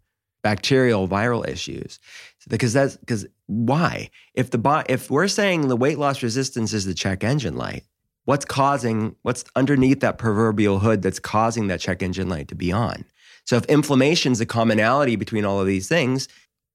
bacterial, 0.43 1.07
viral 1.07 1.47
issues. 1.47 1.99
Because 2.47 2.73
that's 2.73 2.97
because 2.97 3.25
why? 3.47 4.09
If 4.33 4.51
the 4.51 4.57
bo- 4.57 4.83
if 4.87 5.09
we're 5.09 5.27
saying 5.27 5.67
the 5.67 5.75
weight 5.75 5.99
loss 5.99 6.23
resistance 6.23 6.73
is 6.73 6.85
the 6.85 6.93
check 6.93 7.23
engine 7.23 7.55
light, 7.55 7.83
what's 8.25 8.45
causing 8.45 9.15
what's 9.23 9.43
underneath 9.55 9.99
that 10.01 10.17
proverbial 10.17 10.79
hood 10.79 11.01
that's 11.01 11.19
causing 11.19 11.67
that 11.67 11.79
check 11.79 12.01
engine 12.01 12.29
light 12.29 12.47
to 12.47 12.55
be 12.55 12.71
on? 12.71 13.05
So 13.45 13.55
if 13.55 13.65
inflammation 13.65 14.31
is 14.31 14.41
a 14.41 14.45
commonality 14.45 15.15
between 15.15 15.45
all 15.45 15.59
of 15.59 15.67
these 15.67 15.87
things, 15.87 16.27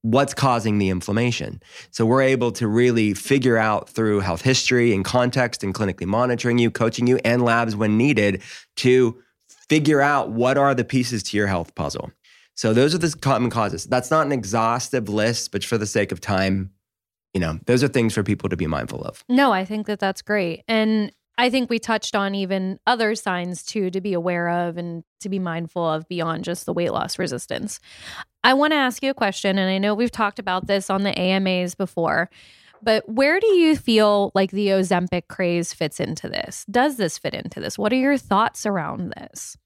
what's 0.05 0.35
causing 0.35 0.77
the 0.77 0.91
inflammation? 0.91 1.63
So 1.91 2.05
we're 2.05 2.21
able 2.21 2.53
to 2.53 2.69
really 2.69 3.15
figure 3.15 3.57
out 3.57 3.89
through 3.89 4.21
health 4.21 4.43
history 4.43 4.93
and 4.93 5.03
context 5.03 5.65
and 5.65 5.75
clinically 5.75 6.07
monitoring 6.07 6.59
you, 6.59 6.71
coaching 6.71 7.07
you, 7.07 7.19
and 7.25 7.43
labs 7.43 7.75
when 7.75 7.97
needed 7.97 8.43
to 8.77 9.19
figure 9.49 10.03
out 10.03 10.31
what 10.31 10.59
are 10.59 10.75
the 10.75 10.85
pieces 10.85 11.23
to 11.23 11.39
your 11.39 11.47
health 11.47 11.75
puzzle. 11.75 12.13
So 12.55 12.75
those 12.75 12.95
are 12.95 12.99
the 12.99 13.17
common 13.19 13.49
causes. 13.49 13.87
That's 13.87 14.11
not 14.11 14.27
an 14.27 14.33
exhaustive 14.33 15.09
list, 15.09 15.53
but 15.53 15.65
for 15.65 15.79
the 15.79 15.87
sake 15.87 16.13
of 16.13 16.21
time, 16.21 16.71
you 17.33 17.41
know, 17.41 17.59
those 17.65 17.83
are 17.83 17.89
things 17.89 18.13
for 18.13 18.23
people 18.23 18.51
to 18.51 18.59
be 18.59 18.67
mindful 18.67 19.03
of. 19.03 19.25
No, 19.27 19.53
I 19.53 19.65
think 19.65 19.87
that 19.87 20.01
that's 20.01 20.21
great. 20.21 20.65
And 20.69 21.13
I 21.39 21.49
think 21.49 21.71
we 21.71 21.79
touched 21.79 22.15
on 22.15 22.35
even 22.35 22.79
other 22.87 23.15
signs 23.15 23.65
too 23.65 23.91
to 23.91 24.01
be 24.03 24.13
aware 24.13 24.49
of 24.51 24.77
and 24.77 25.03
to 25.21 25.31
be 25.31 25.39
mindful 25.39 25.85
of 25.85 26.07
beyond 26.09 26.45
just 26.45 26.67
the 26.67 26.75
weight 26.75 26.93
loss 26.93 27.19
resistance. 27.19 27.81
I 28.45 28.53
want 28.53 28.73
to 28.73 28.77
ask 28.77 29.03
you 29.03 29.11
a 29.11 29.15
question, 29.15 29.59
and 29.59 29.71
I 29.71 29.79
know 29.79 29.95
we've 29.95 30.11
talked 30.11 30.39
about 30.39 30.67
this 30.67 30.91
on 30.91 31.03
the 31.03 31.19
AMAs 31.19 31.75
before, 31.75 32.29
but 32.83 33.09
where 33.09 33.41
do 33.41 33.47
you 33.47 33.75
feel 33.75 34.33
like 34.35 34.51
the 34.51 34.69
Ozempic 34.69 35.29
craze 35.29 35.73
fits 35.73 35.99
into 35.99 36.29
this? 36.29 36.67
Does 36.71 36.99
this 36.99 37.17
fit 37.17 37.33
into 37.33 37.59
this? 37.59 37.79
What 37.79 37.91
are 37.91 37.97
your 37.97 38.19
thoughts 38.19 38.67
around 38.67 39.15
this? 39.17 39.57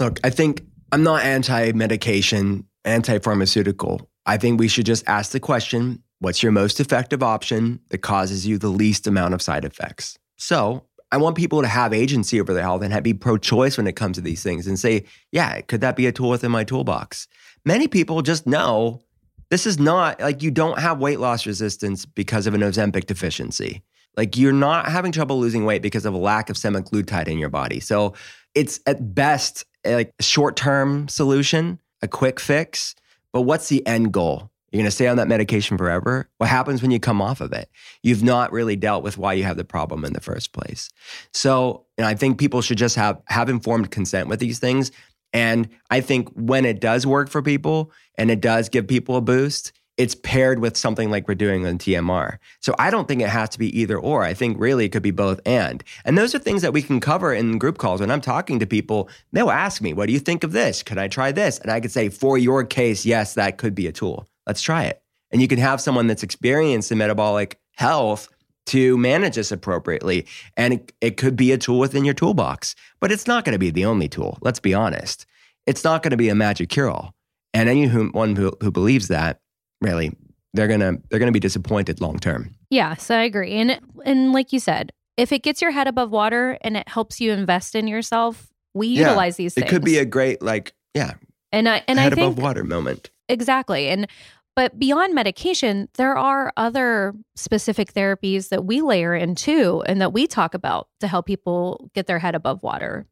Look, 0.00 0.18
I 0.24 0.30
think 0.30 0.64
I'm 0.90 1.02
not 1.02 1.22
anti 1.22 1.72
medication, 1.72 2.66
anti 2.86 3.18
pharmaceutical. 3.18 4.08
I 4.24 4.38
think 4.38 4.58
we 4.58 4.68
should 4.68 4.86
just 4.86 5.06
ask 5.06 5.32
the 5.32 5.40
question 5.40 6.02
what's 6.20 6.42
your 6.42 6.52
most 6.52 6.80
effective 6.80 7.22
option 7.22 7.80
that 7.90 7.98
causes 7.98 8.46
you 8.46 8.56
the 8.56 8.68
least 8.68 9.06
amount 9.06 9.34
of 9.34 9.42
side 9.42 9.66
effects? 9.66 10.18
So 10.36 10.86
I 11.10 11.18
want 11.18 11.36
people 11.36 11.60
to 11.60 11.68
have 11.68 11.92
agency 11.92 12.40
over 12.40 12.54
their 12.54 12.62
health 12.62 12.82
and 12.82 13.02
be 13.02 13.12
pro 13.12 13.36
choice 13.36 13.76
when 13.76 13.86
it 13.86 13.96
comes 13.96 14.16
to 14.16 14.22
these 14.22 14.42
things 14.42 14.66
and 14.66 14.78
say, 14.78 15.04
yeah, 15.30 15.60
could 15.60 15.82
that 15.82 15.96
be 15.96 16.06
a 16.06 16.12
tool 16.12 16.30
within 16.30 16.50
my 16.50 16.64
toolbox? 16.64 17.28
Many 17.64 17.88
people 17.88 18.22
just 18.22 18.46
know 18.46 19.02
this 19.50 19.66
is 19.66 19.78
not 19.78 20.20
like 20.20 20.42
you 20.42 20.50
don't 20.50 20.78
have 20.78 20.98
weight 20.98 21.20
loss 21.20 21.46
resistance 21.46 22.06
because 22.06 22.46
of 22.46 22.54
an 22.54 22.60
Ozempic 22.62 23.06
deficiency. 23.06 23.82
Like 24.16 24.36
you're 24.36 24.52
not 24.52 24.88
having 24.88 25.12
trouble 25.12 25.38
losing 25.38 25.64
weight 25.64 25.82
because 25.82 26.04
of 26.04 26.14
a 26.14 26.18
lack 26.18 26.50
of 26.50 26.56
semaglutide 26.56 27.28
in 27.28 27.38
your 27.38 27.48
body. 27.48 27.80
So 27.80 28.14
it's 28.54 28.80
at 28.86 29.14
best 29.14 29.64
like 29.84 30.12
a 30.18 30.22
short-term 30.22 31.08
solution, 31.08 31.80
a 32.02 32.08
quick 32.08 32.40
fix. 32.40 32.94
But 33.32 33.42
what's 33.42 33.68
the 33.68 33.86
end 33.86 34.12
goal? 34.12 34.50
You're 34.70 34.78
going 34.78 34.86
to 34.86 34.90
stay 34.90 35.06
on 35.06 35.18
that 35.18 35.28
medication 35.28 35.76
forever? 35.76 36.30
What 36.38 36.48
happens 36.48 36.80
when 36.80 36.90
you 36.90 36.98
come 36.98 37.20
off 37.20 37.42
of 37.42 37.52
it? 37.52 37.68
You've 38.02 38.22
not 38.22 38.52
really 38.52 38.74
dealt 38.74 39.04
with 39.04 39.18
why 39.18 39.34
you 39.34 39.44
have 39.44 39.58
the 39.58 39.64
problem 39.64 40.04
in 40.04 40.14
the 40.14 40.20
first 40.20 40.52
place. 40.52 40.88
So, 41.34 41.84
know, 41.98 42.08
I 42.08 42.14
think 42.14 42.38
people 42.38 42.62
should 42.62 42.78
just 42.78 42.96
have 42.96 43.20
have 43.26 43.48
informed 43.48 43.90
consent 43.90 44.28
with 44.28 44.40
these 44.40 44.58
things. 44.58 44.90
And 45.32 45.68
I 45.90 46.00
think 46.00 46.28
when 46.34 46.64
it 46.64 46.80
does 46.80 47.06
work 47.06 47.28
for 47.28 47.42
people 47.42 47.90
and 48.16 48.30
it 48.30 48.40
does 48.40 48.68
give 48.68 48.86
people 48.86 49.16
a 49.16 49.20
boost, 49.20 49.72
it's 49.98 50.14
paired 50.14 50.58
with 50.58 50.76
something 50.76 51.10
like 51.10 51.28
we're 51.28 51.34
doing 51.34 51.66
on 51.66 51.78
TMR. 51.78 52.38
So 52.60 52.74
I 52.78 52.90
don't 52.90 53.06
think 53.06 53.20
it 53.20 53.28
has 53.28 53.50
to 53.50 53.58
be 53.58 53.78
either 53.78 53.98
or. 53.98 54.22
I 54.22 54.34
think 54.34 54.58
really 54.58 54.86
it 54.86 54.88
could 54.88 55.02
be 55.02 55.10
both 55.10 55.38
and. 55.44 55.84
And 56.04 56.16
those 56.16 56.34
are 56.34 56.38
things 56.38 56.62
that 56.62 56.72
we 56.72 56.82
can 56.82 56.98
cover 56.98 57.32
in 57.32 57.58
group 57.58 57.78
calls. 57.78 58.00
When 58.00 58.10
I'm 58.10 58.20
talking 58.20 58.58
to 58.58 58.66
people, 58.66 59.10
they'll 59.32 59.50
ask 59.50 59.82
me, 59.82 59.92
What 59.92 60.06
do 60.06 60.12
you 60.12 60.18
think 60.18 60.44
of 60.44 60.52
this? 60.52 60.82
Could 60.82 60.98
I 60.98 61.08
try 61.08 61.30
this? 61.30 61.58
And 61.58 61.70
I 61.70 61.80
could 61.80 61.92
say, 61.92 62.08
For 62.08 62.38
your 62.38 62.64
case, 62.64 63.04
yes, 63.04 63.34
that 63.34 63.58
could 63.58 63.74
be 63.74 63.86
a 63.86 63.92
tool. 63.92 64.26
Let's 64.46 64.62
try 64.62 64.84
it. 64.84 65.02
And 65.30 65.42
you 65.42 65.48
can 65.48 65.58
have 65.58 65.80
someone 65.80 66.06
that's 66.06 66.22
experienced 66.22 66.90
in 66.90 66.98
metabolic 66.98 67.60
health 67.76 68.28
to 68.66 68.96
manage 68.96 69.36
this 69.36 69.52
appropriately. 69.52 70.26
And 70.56 70.74
it, 70.74 70.92
it 71.00 71.16
could 71.16 71.36
be 71.36 71.52
a 71.52 71.58
tool 71.58 71.78
within 71.78 72.04
your 72.04 72.14
toolbox, 72.14 72.74
but 73.00 73.10
it's 73.10 73.26
not 73.26 73.44
going 73.44 73.52
to 73.54 73.58
be 73.58 73.70
the 73.70 73.84
only 73.84 74.08
tool. 74.08 74.38
Let's 74.40 74.60
be 74.60 74.74
honest. 74.74 75.26
It's 75.66 75.84
not 75.84 76.02
going 76.02 76.10
to 76.10 76.16
be 76.16 76.28
a 76.28 76.34
magic 76.34 76.68
cure 76.68 76.90
all. 76.90 77.14
And 77.54 77.68
anyone 77.68 78.36
who, 78.36 78.52
who 78.62 78.70
believes 78.70 79.08
that, 79.08 79.40
really, 79.80 80.12
they're 80.54 80.68
gonna 80.68 80.94
they're 81.08 81.18
gonna 81.18 81.32
be 81.32 81.40
disappointed 81.40 82.00
long 82.00 82.18
term. 82.18 82.54
Yes, 82.70 83.10
I 83.10 83.22
agree. 83.22 83.52
And 83.54 83.80
and 84.04 84.32
like 84.32 84.52
you 84.52 84.60
said, 84.60 84.92
if 85.16 85.32
it 85.32 85.42
gets 85.42 85.62
your 85.62 85.70
head 85.70 85.88
above 85.88 86.10
water 86.10 86.58
and 86.62 86.76
it 86.76 86.88
helps 86.88 87.20
you 87.20 87.32
invest 87.32 87.74
in 87.74 87.86
yourself, 87.86 88.48
we 88.74 88.88
Yeah, 88.88 89.08
utilize 89.08 89.36
these 89.36 89.54
things. 89.54 89.66
It 89.66 89.70
could 89.70 89.84
be 89.84 89.98
a 89.98 90.04
great 90.04 90.42
like 90.42 90.74
yeah 90.94 91.14
and 91.52 91.68
I 91.68 91.82
and 91.88 91.98
I 91.98 92.04
head 92.04 92.14
think 92.14 92.26
above 92.26 92.42
water 92.42 92.64
moment. 92.64 93.10
Exactly. 93.28 93.88
And 93.88 94.06
but 94.54 94.78
beyond 94.78 95.14
medication, 95.14 95.88
there 95.94 96.16
are 96.16 96.52
other 96.56 97.14
specific 97.36 97.92
therapies 97.92 98.50
that 98.50 98.64
we 98.64 98.80
layer 98.82 99.14
in 99.14 99.34
too 99.34 99.82
and 99.86 100.00
that 100.00 100.12
we 100.12 100.26
talk 100.26 100.54
about 100.54 100.88
to 101.00 101.08
help 101.08 101.26
people 101.26 101.90
get 101.94 102.06
their 102.06 102.18
head 102.18 102.34
above 102.34 102.62
water. 102.62 103.06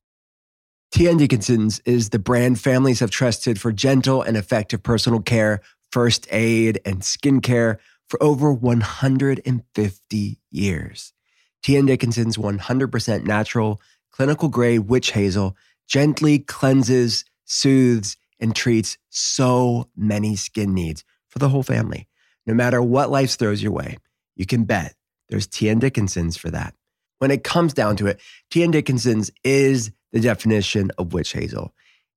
T.N. 0.93 1.19
Dickinson's 1.19 1.81
is 1.85 2.11
the 2.11 2.19
brand 2.19 2.61
families 2.61 3.01
have 3.01 3.11
trusted 3.11 3.61
for 3.61 3.73
gentle 3.73 4.23
and 4.23 4.37
effective 4.37 4.83
personal 4.83 5.21
care, 5.21 5.61
first 5.93 6.27
aid, 6.33 6.81
and 6.85 7.01
skincare 7.01 7.79
for 8.09 8.21
over 8.23 8.53
150 8.53 10.41
years. 10.51 11.13
T.N. 11.63 11.87
Dickinson's 11.87 12.37
100% 12.37 13.25
natural, 13.25 13.81
clinical 14.11 14.49
grade 14.49 14.89
witch 14.89 15.13
hazel 15.13 15.57
gently 15.87 16.39
cleanses, 16.39 17.25
soothes, 17.47 18.17
and 18.39 18.55
treats 18.55 18.97
so 19.09 19.89
many 19.97 20.37
skin 20.37 20.73
needs 20.73 21.05
for 21.31 21.39
the 21.39 21.49
whole 21.49 21.63
family. 21.63 22.09
No 22.47 22.55
matter 22.55 22.83
what 22.83 23.11
life 23.11 23.39
throws 23.39 23.63
your 23.63 23.73
way, 23.73 23.99
you 24.37 24.47
can 24.47 24.65
bet 24.65 24.95
there's 25.29 25.47
T.N. 25.47 25.79
Dickinson's 25.79 26.37
for 26.37 26.51
that. 26.51 26.75
When 27.19 27.31
it 27.31 27.45
comes 27.45 27.73
down 27.75 27.97
to 27.97 28.07
it, 28.07 28.21
T.N. 28.51 28.71
Dickinson's 28.71 29.31
is 29.45 29.93
the 30.13 30.21
definition 30.21 30.91
of 30.99 31.13
witch 31.13 31.33
hazel. 31.33 31.75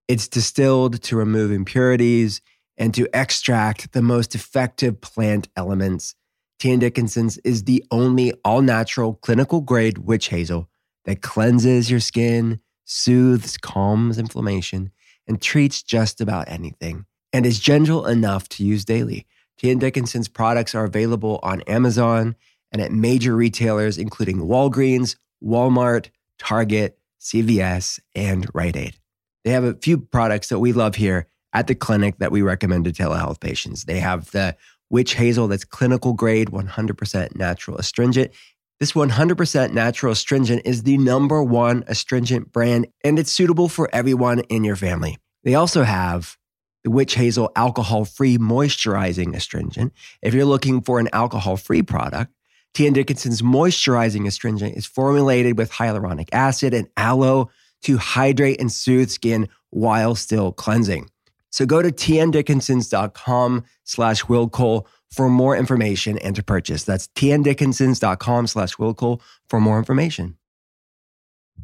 It's 0.07 0.27
distilled 0.27 1.01
to 1.03 1.15
remove 1.15 1.51
impurities 1.51 2.41
and 2.77 2.93
to 2.95 3.07
extract 3.13 3.91
the 3.91 4.01
most 4.01 4.33
effective 4.35 4.99
plant 5.01 5.47
elements. 5.55 6.15
T.N. 6.59 6.79
Dickinson's 6.79 7.37
is 7.39 7.65
the 7.65 7.83
only 7.91 8.33
all 8.43 8.61
natural 8.61 9.15
clinical 9.15 9.61
grade 9.61 9.99
witch 9.99 10.29
hazel 10.29 10.69
that 11.05 11.21
cleanses 11.21 11.91
your 11.91 11.99
skin, 11.99 12.59
soothes, 12.85 13.57
calms 13.57 14.17
inflammation, 14.17 14.91
and 15.27 15.41
treats 15.41 15.83
just 15.83 16.21
about 16.21 16.49
anything, 16.49 17.05
and 17.33 17.45
is 17.45 17.59
gentle 17.59 18.05
enough 18.05 18.47
to 18.47 18.63
use 18.63 18.85
daily. 18.85 19.25
T.N. 19.57 19.79
Dickinson's 19.79 20.27
products 20.27 20.73
are 20.75 20.85
available 20.85 21.39
on 21.43 21.61
Amazon 21.61 22.35
and 22.71 22.81
at 22.81 22.91
major 22.91 23.35
retailers 23.35 23.97
including 23.97 24.37
Walgreens, 24.37 25.15
Walmart, 25.43 26.09
Target, 26.39 26.97
CVS, 27.19 27.99
and 28.15 28.47
Rite 28.53 28.77
Aid. 28.77 28.97
They 29.43 29.51
have 29.51 29.63
a 29.63 29.75
few 29.75 29.97
products 29.97 30.49
that 30.49 30.59
we 30.59 30.71
love 30.71 30.95
here 30.95 31.27
at 31.53 31.67
the 31.67 31.75
clinic 31.75 32.17
that 32.19 32.31
we 32.31 32.41
recommend 32.41 32.85
to 32.85 32.91
telehealth 32.91 33.39
patients. 33.39 33.85
They 33.85 33.99
have 33.99 34.31
the 34.31 34.55
witch 34.89 35.15
hazel 35.15 35.47
that's 35.47 35.65
clinical 35.65 36.13
grade, 36.13 36.49
100% 36.49 37.35
natural 37.35 37.77
astringent. 37.77 38.31
This 38.79 38.93
100% 38.93 39.71
natural 39.71 40.11
astringent 40.11 40.63
is 40.65 40.83
the 40.83 40.97
number 40.97 41.43
one 41.43 41.83
astringent 41.87 42.51
brand, 42.51 42.87
and 43.03 43.17
it's 43.17 43.31
suitable 43.31 43.69
for 43.69 43.89
everyone 43.93 44.39
in 44.41 44.63
your 44.63 44.75
family. 44.75 45.17
They 45.43 45.55
also 45.55 45.83
have 45.83 46.37
the 46.83 46.91
witch 46.91 47.15
hazel 47.15 47.51
alcohol 47.55 48.05
free 48.05 48.37
moisturizing 48.37 49.35
astringent. 49.35 49.93
If 50.21 50.33
you're 50.33 50.45
looking 50.45 50.81
for 50.81 50.99
an 50.99 51.09
alcohol 51.13 51.57
free 51.57 51.81
product, 51.81 52.31
T.N. 52.73 52.93
Dickinson's 52.93 53.41
moisturizing 53.41 54.27
astringent 54.27 54.75
is 54.75 54.85
formulated 54.85 55.57
with 55.57 55.71
hyaluronic 55.71 56.29
acid 56.31 56.73
and 56.73 56.87
aloe 56.97 57.49
to 57.83 57.97
hydrate 57.97 58.59
and 58.59 58.71
soothe 58.71 59.09
skin 59.09 59.47
while 59.69 60.15
still 60.15 60.51
cleansing. 60.51 61.09
So 61.51 61.65
go 61.65 61.81
to 61.81 61.89
tndickinsons.com 61.89 63.63
slash 63.83 64.23
willcole 64.23 64.87
for 65.11 65.29
more 65.29 65.55
information 65.55 66.17
and 66.17 66.35
to 66.35 66.41
purchase. 66.41 66.83
That's 66.83 67.07
tndickinsons.com 67.09 68.47
slash 68.47 68.75
willcole 68.75 69.21
for 69.47 69.61
more 69.61 69.77
information. 69.77 70.37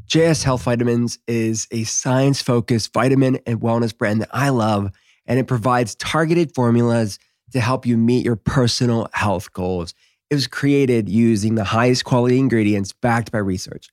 JS 0.07 0.43
Health 0.43 0.63
Vitamins 0.63 1.17
is 1.27 1.67
a 1.71 1.83
science-focused 1.83 2.93
vitamin 2.93 3.39
and 3.47 3.59
wellness 3.61 3.95
brand 3.97 4.21
that 4.21 4.29
I 4.31 4.49
love, 4.49 4.91
and 5.29 5.39
it 5.39 5.47
provides 5.47 5.95
targeted 5.95 6.53
formulas 6.53 7.19
to 7.51 7.61
help 7.61 7.85
you 7.85 7.97
meet 7.97 8.25
your 8.25 8.35
personal 8.35 9.07
health 9.13 9.53
goals. 9.53 9.93
It 10.29 10.35
was 10.35 10.47
created 10.47 11.07
using 11.07 11.55
the 11.55 11.63
highest 11.63 12.03
quality 12.03 12.39
ingredients 12.39 12.91
backed 12.91 13.31
by 13.31 13.37
research. 13.37 13.89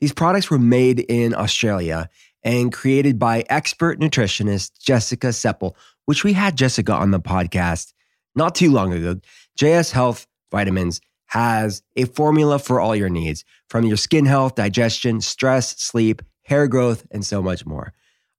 These 0.00 0.12
products 0.12 0.50
were 0.50 0.58
made 0.58 1.00
in 1.00 1.34
Australia 1.34 2.10
and 2.42 2.72
created 2.72 3.18
by 3.18 3.44
expert 3.48 4.00
nutritionist 4.00 4.78
Jessica 4.80 5.28
Sepel, 5.28 5.74
which 6.06 6.24
we 6.24 6.32
had 6.32 6.56
Jessica 6.56 6.92
on 6.92 7.10
the 7.12 7.20
podcast 7.20 7.92
not 8.34 8.54
too 8.54 8.70
long 8.70 8.92
ago. 8.92 9.20
JS 9.58 9.92
Health 9.92 10.26
Vitamins 10.50 11.00
has 11.26 11.82
a 11.96 12.06
formula 12.06 12.58
for 12.58 12.80
all 12.80 12.96
your 12.96 13.08
needs 13.08 13.44
from 13.68 13.84
your 13.84 13.96
skin 13.96 14.26
health, 14.26 14.56
digestion, 14.56 15.20
stress, 15.20 15.80
sleep, 15.80 16.22
hair 16.42 16.66
growth, 16.66 17.06
and 17.10 17.24
so 17.24 17.40
much 17.40 17.64
more. 17.64 17.92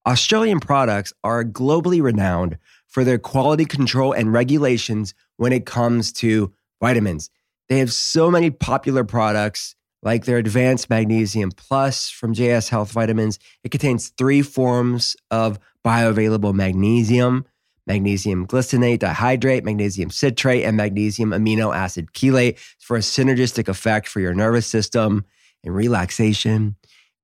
Australian 0.07 0.59
products 0.59 1.13
are 1.23 1.43
globally 1.43 2.01
renowned 2.01 2.57
for 2.87 3.03
their 3.03 3.19
quality 3.19 3.65
control 3.65 4.13
and 4.13 4.33
regulations 4.33 5.13
when 5.37 5.53
it 5.53 5.65
comes 5.65 6.11
to 6.11 6.51
vitamins. 6.81 7.29
They 7.69 7.79
have 7.79 7.93
so 7.93 8.31
many 8.31 8.49
popular 8.49 9.03
products 9.03 9.75
like 10.03 10.25
their 10.25 10.37
Advanced 10.37 10.89
Magnesium 10.89 11.51
Plus 11.51 12.09
from 12.09 12.33
JS 12.33 12.69
Health 12.69 12.91
Vitamins. 12.91 13.37
It 13.63 13.69
contains 13.69 14.09
three 14.17 14.41
forms 14.41 15.15
of 15.29 15.59
bioavailable 15.85 16.53
magnesium 16.53 17.45
magnesium 17.87 18.45
glycinate 18.45 18.99
dihydrate, 18.99 19.63
magnesium 19.63 20.09
citrate, 20.09 20.63
and 20.63 20.77
magnesium 20.77 21.31
amino 21.31 21.75
acid 21.75 22.07
chelate 22.13 22.57
for 22.79 22.95
a 22.95 23.01
synergistic 23.01 23.67
effect 23.67 24.07
for 24.07 24.19
your 24.19 24.33
nervous 24.33 24.67
system 24.67 25.25
and 25.63 25.75
relaxation. 25.75 26.75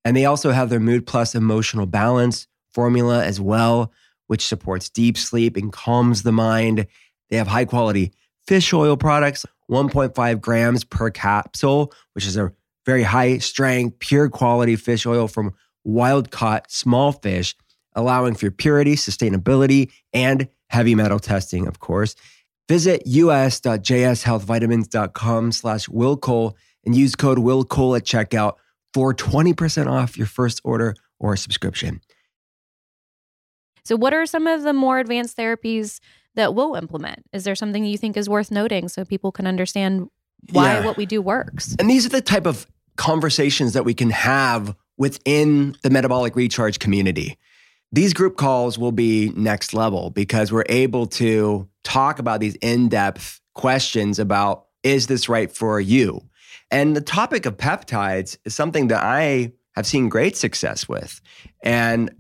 And 0.03 0.17
they 0.17 0.25
also 0.25 0.51
have 0.51 0.69
their 0.69 0.79
Mood 0.79 1.05
Plus 1.05 1.35
emotional 1.35 1.85
balance 1.85 2.47
formula 2.77 3.25
as 3.25 3.41
well, 3.41 3.91
which 4.27 4.45
supports 4.45 4.87
deep 4.87 5.17
sleep 5.17 5.57
and 5.57 5.73
calms 5.73 6.21
the 6.21 6.31
mind. 6.31 6.85
They 7.31 7.37
have 7.37 7.47
high 7.47 7.65
quality 7.65 8.13
fish 8.45 8.71
oil 8.71 8.95
products, 8.95 9.47
1.5 9.71 10.39
grams 10.39 10.83
per 10.83 11.09
capsule, 11.09 11.91
which 12.13 12.27
is 12.27 12.37
a 12.37 12.53
very 12.85 13.01
high 13.01 13.39
strength, 13.39 13.97
pure 13.97 14.29
quality 14.29 14.75
fish 14.75 15.07
oil 15.07 15.27
from 15.27 15.55
wild 15.83 16.29
caught 16.29 16.71
small 16.71 17.13
fish, 17.13 17.55
allowing 17.95 18.35
for 18.35 18.51
purity, 18.51 18.95
sustainability, 18.95 19.89
and 20.13 20.47
heavy 20.69 20.93
metal 20.93 21.17
testing, 21.17 21.67
of 21.67 21.79
course. 21.79 22.15
Visit 22.69 23.01
us.jshealthvitamins.com 23.07 25.51
slash 25.51 25.87
willcole 25.87 26.53
and 26.85 26.95
use 26.95 27.15
code 27.15 27.39
willcole 27.39 27.97
at 27.97 28.03
checkout 28.03 28.57
for 28.93 29.15
20% 29.15 29.87
off 29.87 30.15
your 30.15 30.27
first 30.27 30.61
order 30.63 30.93
or 31.19 31.35
subscription. 31.35 32.01
So, 33.87 33.95
what 33.95 34.13
are 34.13 34.25
some 34.25 34.47
of 34.47 34.63
the 34.63 34.73
more 34.73 34.99
advanced 34.99 35.37
therapies 35.37 36.01
that 36.35 36.53
we'll 36.53 36.75
implement? 36.75 37.23
Is 37.31 37.45
there 37.45 37.55
something 37.55 37.85
you 37.85 37.97
think 37.97 38.17
is 38.17 38.27
worth 38.27 38.51
noting 38.51 38.89
so 38.89 39.05
people 39.05 39.31
can 39.31 39.47
understand 39.47 40.09
why 40.51 40.73
Yeah. 40.73 40.85
what 40.85 40.97
we 40.97 41.05
do 41.05 41.21
works? 41.21 41.73
And 41.79 41.89
these 41.89 42.05
are 42.05 42.09
the 42.09 42.21
type 42.21 42.45
of 42.45 42.67
conversations 42.97 43.71
that 43.73 43.85
we 43.85 43.93
can 43.93 44.09
have 44.09 44.75
within 44.97 45.77
the 45.83 45.89
metabolic 45.89 46.35
recharge 46.35 46.79
community. 46.79 47.37
These 47.93 48.13
group 48.13 48.35
calls 48.35 48.77
will 48.77 48.91
be 48.91 49.31
next 49.37 49.73
level 49.73 50.09
because 50.09 50.51
we're 50.51 50.65
able 50.67 51.07
to 51.07 51.69
talk 51.85 52.19
about 52.19 52.41
these 52.41 52.55
in 52.55 52.89
depth 52.89 53.39
questions 53.53 54.19
about 54.19 54.65
is 54.83 55.07
this 55.07 55.29
right 55.29 55.49
for 55.49 55.79
you? 55.79 56.21
And 56.69 56.93
the 56.93 57.01
topic 57.01 57.45
of 57.45 57.55
peptides 57.55 58.37
is 58.43 58.53
something 58.53 58.87
that 58.89 59.01
I 59.01 59.53
have 59.75 59.87
seen 59.87 60.09
great 60.09 60.35
success 60.35 60.89
with. 60.89 61.21
And 61.63 62.11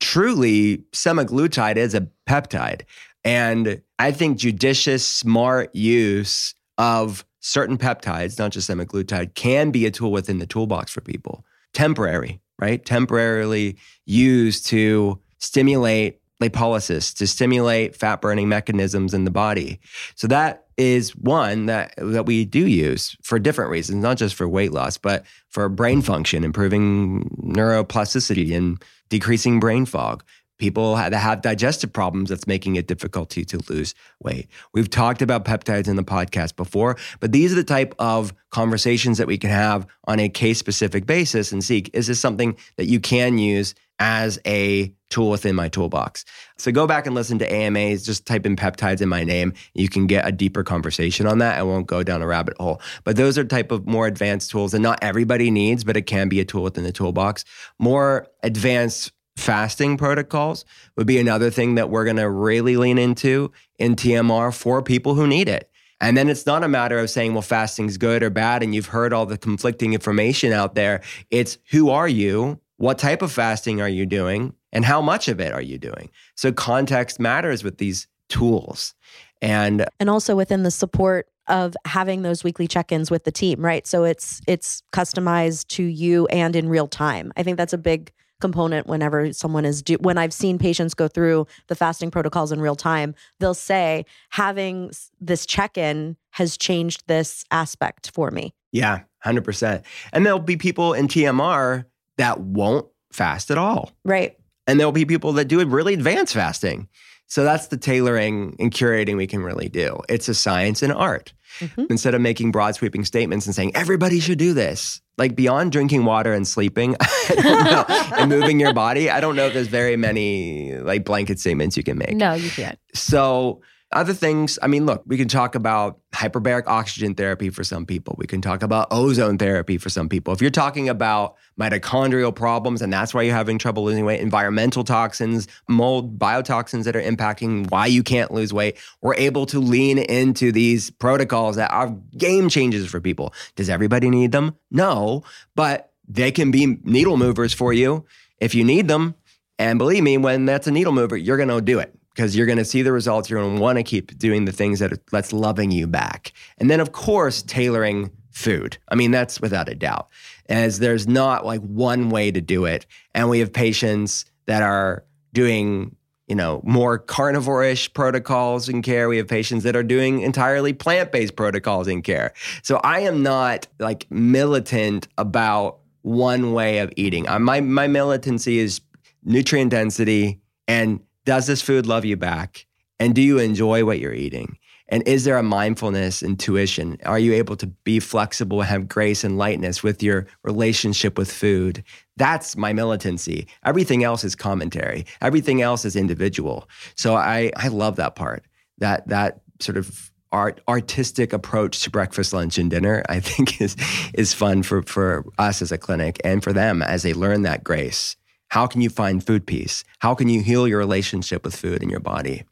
truly, 0.00 0.78
semaglutide 0.92 1.76
is 1.76 1.94
a 1.94 2.08
peptide. 2.28 2.82
And 3.24 3.82
I 3.98 4.12
think 4.12 4.38
judicious, 4.38 5.06
smart 5.06 5.74
use 5.74 6.54
of 6.78 7.24
certain 7.40 7.78
peptides, 7.78 8.38
not 8.38 8.52
just 8.52 8.70
semaglutide, 8.70 9.34
can 9.34 9.70
be 9.70 9.86
a 9.86 9.90
tool 9.90 10.12
within 10.12 10.38
the 10.38 10.46
toolbox 10.46 10.92
for 10.92 11.00
people. 11.00 11.44
Temporary, 11.74 12.40
right? 12.58 12.84
Temporarily 12.84 13.76
used 14.06 14.66
to 14.66 15.18
stimulate 15.38 16.20
lipolysis, 16.42 17.14
to 17.16 17.26
stimulate 17.26 17.96
fat 17.96 18.20
burning 18.20 18.48
mechanisms 18.48 19.12
in 19.12 19.24
the 19.24 19.30
body. 19.30 19.80
So 20.14 20.28
that 20.28 20.66
is 20.76 21.16
one 21.16 21.66
that 21.66 21.92
that 21.96 22.26
we 22.26 22.44
do 22.44 22.66
use 22.66 23.16
for 23.22 23.38
different 23.38 23.70
reasons, 23.70 24.02
not 24.02 24.16
just 24.16 24.36
for 24.36 24.48
weight 24.48 24.72
loss, 24.72 24.96
but 24.96 25.24
for 25.48 25.68
brain 25.68 26.00
function, 26.00 26.44
improving 26.44 27.24
neuroplasticity 27.42 28.56
and 28.56 28.82
decreasing 29.08 29.60
brain 29.60 29.86
fog. 29.86 30.24
People 30.58 30.96
that 30.96 31.12
have 31.12 31.40
digestive 31.40 31.92
problems 31.92 32.30
that's 32.30 32.48
making 32.48 32.74
it 32.74 32.88
difficult 32.88 33.30
to, 33.30 33.44
to 33.44 33.60
lose 33.70 33.94
weight. 34.20 34.48
We've 34.74 34.90
talked 34.90 35.22
about 35.22 35.44
peptides 35.44 35.86
in 35.86 35.94
the 35.94 36.02
podcast 36.02 36.56
before, 36.56 36.96
but 37.20 37.30
these 37.30 37.52
are 37.52 37.56
the 37.56 37.62
type 37.62 37.94
of 38.00 38.34
conversations 38.50 39.18
that 39.18 39.28
we 39.28 39.38
can 39.38 39.50
have 39.50 39.86
on 40.08 40.18
a 40.18 40.28
case 40.28 40.58
specific 40.58 41.06
basis 41.06 41.52
and 41.52 41.62
see 41.62 41.84
is 41.92 42.08
this 42.08 42.18
something 42.18 42.56
that 42.76 42.86
you 42.86 42.98
can 42.98 43.38
use 43.38 43.76
as 43.98 44.38
a 44.46 44.92
tool 45.10 45.30
within 45.30 45.54
my 45.54 45.68
toolbox. 45.68 46.24
So 46.58 46.70
go 46.70 46.86
back 46.86 47.06
and 47.06 47.14
listen 47.14 47.38
to 47.38 47.52
AMAs, 47.52 48.04
just 48.04 48.26
type 48.26 48.44
in 48.46 48.56
peptides 48.56 49.00
in 49.00 49.08
my 49.08 49.24
name. 49.24 49.54
You 49.74 49.88
can 49.88 50.06
get 50.06 50.26
a 50.26 50.32
deeper 50.32 50.62
conversation 50.62 51.26
on 51.26 51.38
that. 51.38 51.58
I 51.58 51.62
won't 51.62 51.86
go 51.86 52.02
down 52.02 52.22
a 52.22 52.26
rabbit 52.26 52.56
hole. 52.58 52.80
But 53.04 53.16
those 53.16 53.38
are 53.38 53.44
type 53.44 53.72
of 53.72 53.86
more 53.86 54.06
advanced 54.06 54.50
tools 54.50 54.72
that 54.72 54.80
not 54.80 54.98
everybody 55.02 55.50
needs, 55.50 55.84
but 55.84 55.96
it 55.96 56.02
can 56.02 56.28
be 56.28 56.40
a 56.40 56.44
tool 56.44 56.62
within 56.62 56.84
the 56.84 56.92
toolbox. 56.92 57.44
More 57.78 58.26
advanced 58.42 59.12
fasting 59.36 59.96
protocols 59.96 60.64
would 60.96 61.06
be 61.06 61.18
another 61.18 61.50
thing 61.50 61.76
that 61.76 61.90
we're 61.90 62.04
going 62.04 62.16
to 62.16 62.28
really 62.28 62.76
lean 62.76 62.98
into 62.98 63.50
in 63.78 63.94
TMR 63.94 64.54
for 64.54 64.82
people 64.82 65.14
who 65.14 65.26
need 65.26 65.48
it. 65.48 65.70
And 66.00 66.16
then 66.16 66.28
it's 66.28 66.46
not 66.46 66.62
a 66.62 66.68
matter 66.68 66.98
of 66.98 67.10
saying, 67.10 67.32
well, 67.32 67.42
fasting's 67.42 67.96
good 67.96 68.22
or 68.22 68.30
bad, 68.30 68.62
and 68.62 68.72
you've 68.74 68.86
heard 68.86 69.12
all 69.12 69.26
the 69.26 69.38
conflicting 69.38 69.94
information 69.94 70.52
out 70.52 70.74
there. 70.74 71.02
It's 71.30 71.58
who 71.70 71.90
are 71.90 72.08
you? 72.08 72.60
What 72.78 72.98
type 72.98 73.22
of 73.22 73.30
fasting 73.30 73.80
are 73.80 73.88
you 73.88 74.06
doing? 74.06 74.54
And 74.72 74.84
how 74.84 75.00
much 75.00 75.28
of 75.28 75.40
it 75.40 75.52
are 75.52 75.62
you 75.62 75.78
doing? 75.78 76.10
So 76.34 76.52
context 76.52 77.20
matters 77.20 77.62
with 77.62 77.78
these 77.78 78.06
tools. 78.28 78.94
And 79.40 79.86
and 80.00 80.10
also 80.10 80.34
within 80.34 80.62
the 80.62 80.70
support 80.70 81.28
of 81.46 81.76
having 81.84 82.22
those 82.22 82.44
weekly 82.44 82.66
check-ins 82.66 83.10
with 83.10 83.24
the 83.24 83.32
team 83.32 83.64
right 83.64 83.86
so 83.86 84.04
it's 84.04 84.42
it's 84.46 84.82
customized 84.92 85.66
to 85.68 85.82
you 85.82 86.26
and 86.26 86.54
in 86.54 86.68
real 86.68 86.86
time 86.86 87.32
i 87.38 87.42
think 87.42 87.56
that's 87.56 87.72
a 87.72 87.78
big 87.78 88.12
component 88.40 88.86
whenever 88.86 89.32
someone 89.32 89.64
is 89.64 89.82
do 89.82 89.94
when 90.00 90.18
I've 90.18 90.32
seen 90.32 90.58
patients 90.58 90.94
go 90.94 91.08
through 91.08 91.46
the 91.66 91.74
fasting 91.74 92.10
protocols 92.10 92.52
in 92.52 92.60
real 92.60 92.76
time, 92.76 93.14
they'll 93.40 93.54
say 93.54 94.04
having 94.30 94.90
this 95.20 95.44
check-in 95.46 96.16
has 96.30 96.56
changed 96.56 97.04
this 97.06 97.44
aspect 97.50 98.10
for 98.12 98.30
me. 98.30 98.54
Yeah, 98.70 99.00
100%. 99.24 99.82
And 100.12 100.24
there'll 100.24 100.38
be 100.38 100.56
people 100.56 100.92
in 100.92 101.08
TMR 101.08 101.84
that 102.18 102.40
won't 102.40 102.86
fast 103.12 103.50
at 103.50 103.58
all. 103.58 103.92
Right. 104.04 104.36
And 104.66 104.78
there'll 104.78 104.92
be 104.92 105.06
people 105.06 105.32
that 105.34 105.46
do 105.46 105.64
really 105.64 105.94
advanced 105.94 106.34
fasting. 106.34 106.88
So 107.26 107.44
that's 107.44 107.68
the 107.68 107.76
tailoring 107.76 108.56
and 108.58 108.70
curating 108.70 109.16
we 109.16 109.26
can 109.26 109.42
really 109.42 109.68
do. 109.68 110.00
It's 110.08 110.28
a 110.28 110.34
science 110.34 110.82
and 110.82 110.92
art. 110.92 111.32
Mm-hmm. 111.60 111.84
Instead 111.90 112.14
of 112.14 112.20
making 112.20 112.52
broad 112.52 112.74
sweeping 112.74 113.04
statements 113.04 113.46
and 113.46 113.54
saying 113.54 113.72
everybody 113.74 114.20
should 114.20 114.38
do 114.38 114.52
this, 114.52 115.00
like 115.16 115.34
beyond 115.34 115.72
drinking 115.72 116.04
water 116.04 116.32
and 116.32 116.46
sleeping 116.46 116.94
and 117.38 118.28
moving 118.28 118.60
your 118.60 118.74
body, 118.74 119.10
I 119.10 119.20
don't 119.20 119.34
know 119.34 119.46
if 119.46 119.54
there's 119.54 119.68
very 119.68 119.96
many 119.96 120.74
like 120.74 121.04
blanket 121.04 121.40
statements 121.40 121.76
you 121.76 121.82
can 121.82 121.98
make. 121.98 122.14
No, 122.14 122.34
you 122.34 122.50
can't. 122.50 122.78
So 122.94 123.62
other 123.90 124.12
things, 124.12 124.58
I 124.60 124.66
mean, 124.66 124.84
look, 124.84 125.02
we 125.06 125.16
can 125.16 125.28
talk 125.28 125.54
about 125.54 125.98
hyperbaric 126.12 126.64
oxygen 126.66 127.14
therapy 127.14 127.48
for 127.48 127.64
some 127.64 127.86
people. 127.86 128.14
We 128.18 128.26
can 128.26 128.42
talk 128.42 128.62
about 128.62 128.88
ozone 128.90 129.38
therapy 129.38 129.78
for 129.78 129.88
some 129.88 130.10
people. 130.10 130.34
If 130.34 130.42
you're 130.42 130.50
talking 130.50 130.90
about 130.90 131.36
mitochondrial 131.58 132.34
problems 132.34 132.82
and 132.82 132.92
that's 132.92 133.14
why 133.14 133.22
you're 133.22 133.34
having 133.34 133.56
trouble 133.58 133.84
losing 133.84 134.04
weight, 134.04 134.20
environmental 134.20 134.84
toxins, 134.84 135.48
mold, 135.68 136.18
biotoxins 136.18 136.84
that 136.84 136.96
are 136.96 137.02
impacting 137.02 137.70
why 137.70 137.86
you 137.86 138.02
can't 138.02 138.30
lose 138.30 138.52
weight, 138.52 138.76
we're 139.00 139.14
able 139.14 139.46
to 139.46 139.58
lean 139.58 139.96
into 139.96 140.52
these 140.52 140.90
protocols 140.90 141.56
that 141.56 141.70
are 141.70 141.88
game 142.16 142.50
changers 142.50 142.86
for 142.90 143.00
people. 143.00 143.32
Does 143.56 143.70
everybody 143.70 144.10
need 144.10 144.32
them? 144.32 144.54
No, 144.70 145.24
but 145.54 145.92
they 146.06 146.30
can 146.30 146.50
be 146.50 146.78
needle 146.84 147.16
movers 147.16 147.54
for 147.54 147.72
you 147.72 148.04
if 148.38 148.54
you 148.54 148.64
need 148.64 148.86
them. 148.86 149.14
And 149.58 149.78
believe 149.78 150.02
me, 150.02 150.18
when 150.18 150.44
that's 150.44 150.66
a 150.66 150.70
needle 150.70 150.92
mover, 150.92 151.16
you're 151.16 151.38
going 151.38 151.48
to 151.48 151.60
do 151.60 151.78
it 151.78 151.97
because 152.18 152.34
you're 152.34 152.46
going 152.46 152.58
to 152.58 152.64
see 152.64 152.82
the 152.82 152.90
results. 152.90 153.30
You're 153.30 153.40
going 153.40 153.54
to 153.54 153.62
want 153.62 153.78
to 153.78 153.84
keep 153.84 154.18
doing 154.18 154.44
the 154.44 154.50
things 154.50 154.80
that 154.80 154.92
are, 154.92 154.98
that's 155.12 155.32
loving 155.32 155.70
you 155.70 155.86
back. 155.86 156.32
And 156.58 156.68
then, 156.68 156.80
of 156.80 156.90
course, 156.90 157.42
tailoring 157.42 158.10
food. 158.32 158.76
I 158.88 158.96
mean, 158.96 159.12
that's 159.12 159.40
without 159.40 159.68
a 159.68 159.76
doubt, 159.76 160.08
as 160.48 160.80
there's 160.80 161.06
not 161.06 161.46
like 161.46 161.60
one 161.60 162.10
way 162.10 162.32
to 162.32 162.40
do 162.40 162.64
it. 162.64 162.86
And 163.14 163.30
we 163.30 163.38
have 163.38 163.52
patients 163.52 164.24
that 164.46 164.62
are 164.62 165.04
doing 165.32 165.94
you 166.26 166.34
know 166.34 166.60
more 166.64 166.98
carnivore-ish 166.98 167.92
protocols 167.94 168.68
in 168.68 168.82
care 168.82 169.08
we 169.08 169.16
have 169.18 169.28
patients 169.28 169.64
that 169.64 169.76
are 169.76 169.82
doing 169.82 170.20
entirely 170.20 170.72
plant-based 170.72 171.36
protocols 171.36 171.86
in 171.86 172.02
care 172.02 172.32
so 172.62 172.78
i 172.78 173.00
am 173.00 173.22
not 173.22 173.66
like 173.78 174.10
militant 174.10 175.06
about 175.16 175.78
one 176.02 176.52
way 176.52 176.78
of 176.78 176.92
eating 176.96 177.24
my 177.40 177.60
my 177.60 177.86
militancy 177.86 178.58
is 178.58 178.80
nutrient 179.24 179.70
density 179.70 180.40
and 180.66 181.00
does 181.28 181.46
this 181.46 181.60
food 181.60 181.84
love 181.84 182.06
you 182.06 182.16
back? 182.16 182.64
And 182.98 183.14
do 183.14 183.20
you 183.20 183.38
enjoy 183.38 183.84
what 183.84 183.98
you're 183.98 184.14
eating? 184.14 184.56
And 184.88 185.06
is 185.06 185.24
there 185.24 185.36
a 185.36 185.42
mindfulness, 185.42 186.22
intuition? 186.22 186.96
Are 187.04 187.18
you 187.18 187.34
able 187.34 187.54
to 187.56 187.66
be 187.66 188.00
flexible, 188.00 188.62
have 188.62 188.88
grace 188.88 189.24
and 189.24 189.36
lightness 189.36 189.82
with 189.82 190.02
your 190.02 190.26
relationship 190.42 191.18
with 191.18 191.30
food? 191.30 191.84
That's 192.16 192.56
my 192.56 192.72
militancy. 192.72 193.46
Everything 193.62 194.04
else 194.04 194.24
is 194.24 194.34
commentary. 194.34 195.04
Everything 195.20 195.60
else 195.60 195.84
is 195.84 195.96
individual. 195.96 196.66
So 196.94 197.14
I, 197.14 197.52
I 197.56 197.68
love 197.68 197.96
that 197.96 198.16
part. 198.16 198.46
That 198.78 199.06
that 199.08 199.42
sort 199.60 199.76
of 199.76 200.10
art 200.32 200.62
artistic 200.66 201.34
approach 201.34 201.82
to 201.82 201.90
breakfast, 201.90 202.32
lunch, 202.32 202.56
and 202.56 202.70
dinner, 202.70 203.02
I 203.10 203.20
think 203.28 203.60
is 203.60 203.76
is 204.14 204.32
fun 204.32 204.62
for 204.62 204.82
for 204.82 205.26
us 205.36 205.60
as 205.60 205.72
a 205.72 205.76
clinic 205.76 206.22
and 206.24 206.42
for 206.42 206.54
them 206.54 206.80
as 206.82 207.02
they 207.02 207.12
learn 207.12 207.42
that 207.42 207.62
grace. 207.62 208.16
How 208.48 208.66
can 208.66 208.80
you 208.80 208.90
find 208.90 209.24
food 209.24 209.46
peace? 209.46 209.84
How 210.00 210.14
can 210.14 210.28
you 210.28 210.42
heal 210.42 210.66
your 210.66 210.78
relationship 210.78 211.44
with 211.44 211.54
food 211.54 211.82
in 211.82 211.90
your 211.90 212.00
body? 212.00 212.44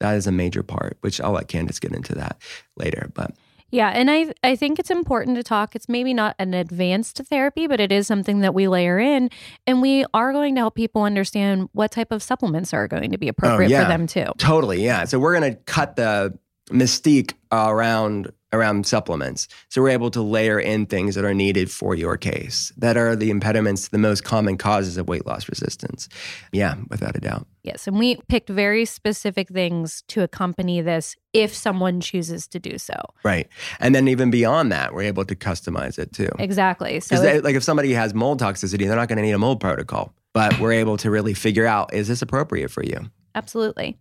That 0.00 0.16
is 0.16 0.26
a 0.26 0.32
major 0.32 0.62
part, 0.62 0.96
which 1.00 1.20
I'll 1.20 1.32
let 1.32 1.48
Candace 1.48 1.78
get 1.78 1.92
into 1.92 2.14
that 2.14 2.40
later. 2.76 3.10
But 3.14 3.32
yeah, 3.70 3.90
and 3.90 4.10
I 4.10 4.32
I 4.42 4.56
think 4.56 4.78
it's 4.78 4.90
important 4.90 5.36
to 5.36 5.42
talk. 5.42 5.76
It's 5.76 5.88
maybe 5.88 6.12
not 6.12 6.34
an 6.38 6.54
advanced 6.54 7.18
therapy, 7.28 7.66
but 7.66 7.78
it 7.80 7.92
is 7.92 8.06
something 8.06 8.40
that 8.40 8.54
we 8.54 8.66
layer 8.66 8.98
in, 8.98 9.30
and 9.66 9.80
we 9.80 10.04
are 10.12 10.32
going 10.32 10.54
to 10.56 10.60
help 10.62 10.74
people 10.74 11.02
understand 11.02 11.68
what 11.72 11.92
type 11.92 12.10
of 12.10 12.22
supplements 12.22 12.74
are 12.74 12.88
going 12.88 13.12
to 13.12 13.18
be 13.18 13.28
oh, 13.28 13.30
appropriate 13.30 13.68
oh, 13.68 13.72
yeah. 13.72 13.82
for 13.84 13.88
them 13.88 14.06
too. 14.06 14.26
Totally, 14.38 14.82
yeah. 14.82 15.04
So 15.04 15.18
we're 15.18 15.38
going 15.38 15.54
to 15.54 15.60
cut 15.60 15.96
the 15.96 16.36
mystique 16.70 17.34
around 17.52 18.32
around 18.52 18.86
supplements. 18.86 19.48
So 19.68 19.82
we're 19.82 19.90
able 19.90 20.10
to 20.10 20.22
layer 20.22 20.58
in 20.58 20.86
things 20.86 21.14
that 21.14 21.24
are 21.24 21.34
needed 21.34 21.70
for 21.70 21.94
your 21.94 22.16
case 22.16 22.72
that 22.76 22.96
are 22.96 23.14
the 23.14 23.30
impediments, 23.30 23.88
the 23.88 23.98
most 23.98 24.24
common 24.24 24.58
causes 24.58 24.96
of 24.96 25.08
weight 25.08 25.26
loss 25.26 25.48
resistance. 25.48 26.08
Yeah, 26.52 26.74
without 26.88 27.16
a 27.16 27.20
doubt. 27.20 27.46
Yes. 27.62 27.86
And 27.86 27.98
we 27.98 28.16
picked 28.28 28.48
very 28.48 28.84
specific 28.84 29.48
things 29.48 30.02
to 30.08 30.22
accompany 30.22 30.80
this 30.80 31.16
if 31.32 31.54
someone 31.54 32.00
chooses 32.00 32.46
to 32.48 32.58
do 32.58 32.78
so. 32.78 32.94
Right. 33.22 33.48
And 33.78 33.94
then 33.94 34.08
even 34.08 34.30
beyond 34.30 34.72
that, 34.72 34.94
we're 34.94 35.02
able 35.02 35.24
to 35.26 35.36
customize 35.36 35.98
it 35.98 36.12
too. 36.12 36.30
Exactly. 36.38 37.00
So, 37.00 37.20
they, 37.20 37.40
like 37.40 37.54
if 37.54 37.62
somebody 37.62 37.92
has 37.92 38.14
mold 38.14 38.40
toxicity, 38.40 38.86
they're 38.86 38.96
not 38.96 39.08
going 39.08 39.18
to 39.18 39.22
need 39.22 39.32
a 39.32 39.38
mold 39.38 39.60
protocol, 39.60 40.12
but 40.32 40.58
we're 40.58 40.72
able 40.72 40.96
to 40.98 41.10
really 41.10 41.34
figure 41.34 41.66
out 41.66 41.92
is 41.94 42.08
this 42.08 42.22
appropriate 42.22 42.70
for 42.70 42.82
you? 42.82 43.10
Absolutely. 43.34 43.98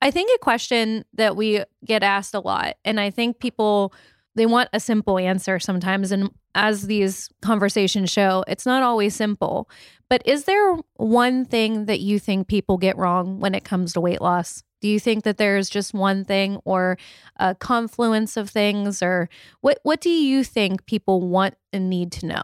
I 0.00 0.10
think 0.10 0.30
a 0.34 0.38
question 0.38 1.04
that 1.14 1.36
we 1.36 1.64
get 1.84 2.02
asked 2.02 2.34
a 2.34 2.40
lot, 2.40 2.76
and 2.84 3.00
I 3.00 3.10
think 3.10 3.40
people 3.40 3.92
they 4.38 4.46
want 4.46 4.68
a 4.72 4.80
simple 4.80 5.18
answer 5.18 5.58
sometimes. 5.58 6.12
And 6.12 6.30
as 6.54 6.86
these 6.86 7.28
conversations 7.42 8.08
show, 8.08 8.44
it's 8.46 8.64
not 8.64 8.82
always 8.82 9.14
simple. 9.14 9.68
But 10.08 10.22
is 10.24 10.44
there 10.44 10.76
one 10.94 11.44
thing 11.44 11.86
that 11.86 12.00
you 12.00 12.18
think 12.18 12.48
people 12.48 12.78
get 12.78 12.96
wrong 12.96 13.40
when 13.40 13.54
it 13.54 13.64
comes 13.64 13.92
to 13.92 14.00
weight 14.00 14.22
loss? 14.22 14.62
Do 14.80 14.88
you 14.88 15.00
think 15.00 15.24
that 15.24 15.38
there's 15.38 15.68
just 15.68 15.92
one 15.92 16.24
thing 16.24 16.60
or 16.64 16.98
a 17.36 17.54
confluence 17.56 18.36
of 18.36 18.48
things 18.48 19.02
or 19.02 19.28
what 19.60 19.80
what 19.82 20.00
do 20.00 20.08
you 20.08 20.44
think 20.44 20.86
people 20.86 21.20
want 21.20 21.54
and 21.72 21.90
need 21.90 22.12
to 22.12 22.26
know? 22.26 22.42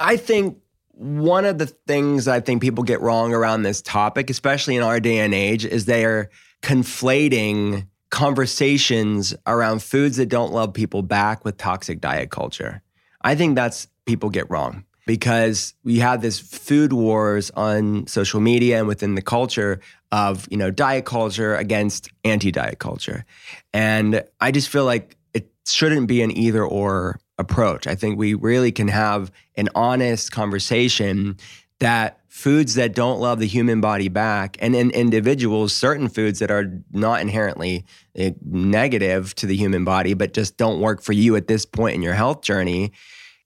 I 0.00 0.16
think 0.16 0.58
one 0.92 1.44
of 1.44 1.58
the 1.58 1.66
things 1.66 2.26
I 2.26 2.40
think 2.40 2.62
people 2.62 2.84
get 2.84 3.00
wrong 3.00 3.34
around 3.34 3.62
this 3.62 3.82
topic, 3.82 4.30
especially 4.30 4.76
in 4.76 4.82
our 4.82 4.98
day 4.98 5.18
and 5.18 5.34
age, 5.34 5.64
is 5.64 5.84
they 5.84 6.04
are 6.04 6.30
conflating 6.64 7.86
conversations 8.10 9.34
around 9.46 9.82
foods 9.82 10.16
that 10.16 10.30
don't 10.30 10.50
love 10.50 10.72
people 10.72 11.02
back 11.02 11.44
with 11.44 11.58
toxic 11.58 12.00
diet 12.00 12.30
culture. 12.30 12.80
I 13.20 13.34
think 13.34 13.54
that's 13.54 13.86
people 14.06 14.30
get 14.30 14.50
wrong 14.50 14.84
because 15.06 15.74
we 15.84 15.98
have 15.98 16.22
this 16.22 16.38
food 16.38 16.94
wars 16.94 17.50
on 17.50 18.06
social 18.06 18.40
media 18.40 18.78
and 18.78 18.88
within 18.88 19.14
the 19.14 19.20
culture 19.20 19.80
of, 20.10 20.48
you 20.50 20.56
know, 20.56 20.70
diet 20.70 21.04
culture 21.04 21.54
against 21.54 22.08
anti-diet 22.24 22.78
culture. 22.78 23.26
And 23.74 24.24
I 24.40 24.50
just 24.50 24.70
feel 24.70 24.86
like 24.86 25.18
it 25.34 25.50
shouldn't 25.66 26.06
be 26.06 26.22
an 26.22 26.30
either 26.30 26.64
or 26.64 27.18
approach. 27.36 27.86
I 27.86 27.94
think 27.94 28.18
we 28.18 28.32
really 28.32 28.72
can 28.72 28.88
have 28.88 29.30
an 29.56 29.68
honest 29.74 30.32
conversation 30.32 31.36
that 31.80 32.20
foods 32.28 32.74
that 32.74 32.94
don't 32.94 33.20
love 33.20 33.38
the 33.38 33.46
human 33.46 33.80
body 33.80 34.08
back 34.08 34.56
and 34.60 34.74
in 34.74 34.90
individuals 34.90 35.74
certain 35.74 36.08
foods 36.08 36.38
that 36.38 36.50
are 36.50 36.80
not 36.92 37.20
inherently 37.20 37.84
uh, 38.18 38.30
negative 38.44 39.34
to 39.34 39.46
the 39.46 39.56
human 39.56 39.84
body 39.84 40.14
but 40.14 40.32
just 40.32 40.56
don't 40.56 40.80
work 40.80 41.02
for 41.02 41.12
you 41.12 41.36
at 41.36 41.46
this 41.46 41.64
point 41.64 41.94
in 41.94 42.02
your 42.02 42.14
health 42.14 42.42
journey 42.42 42.92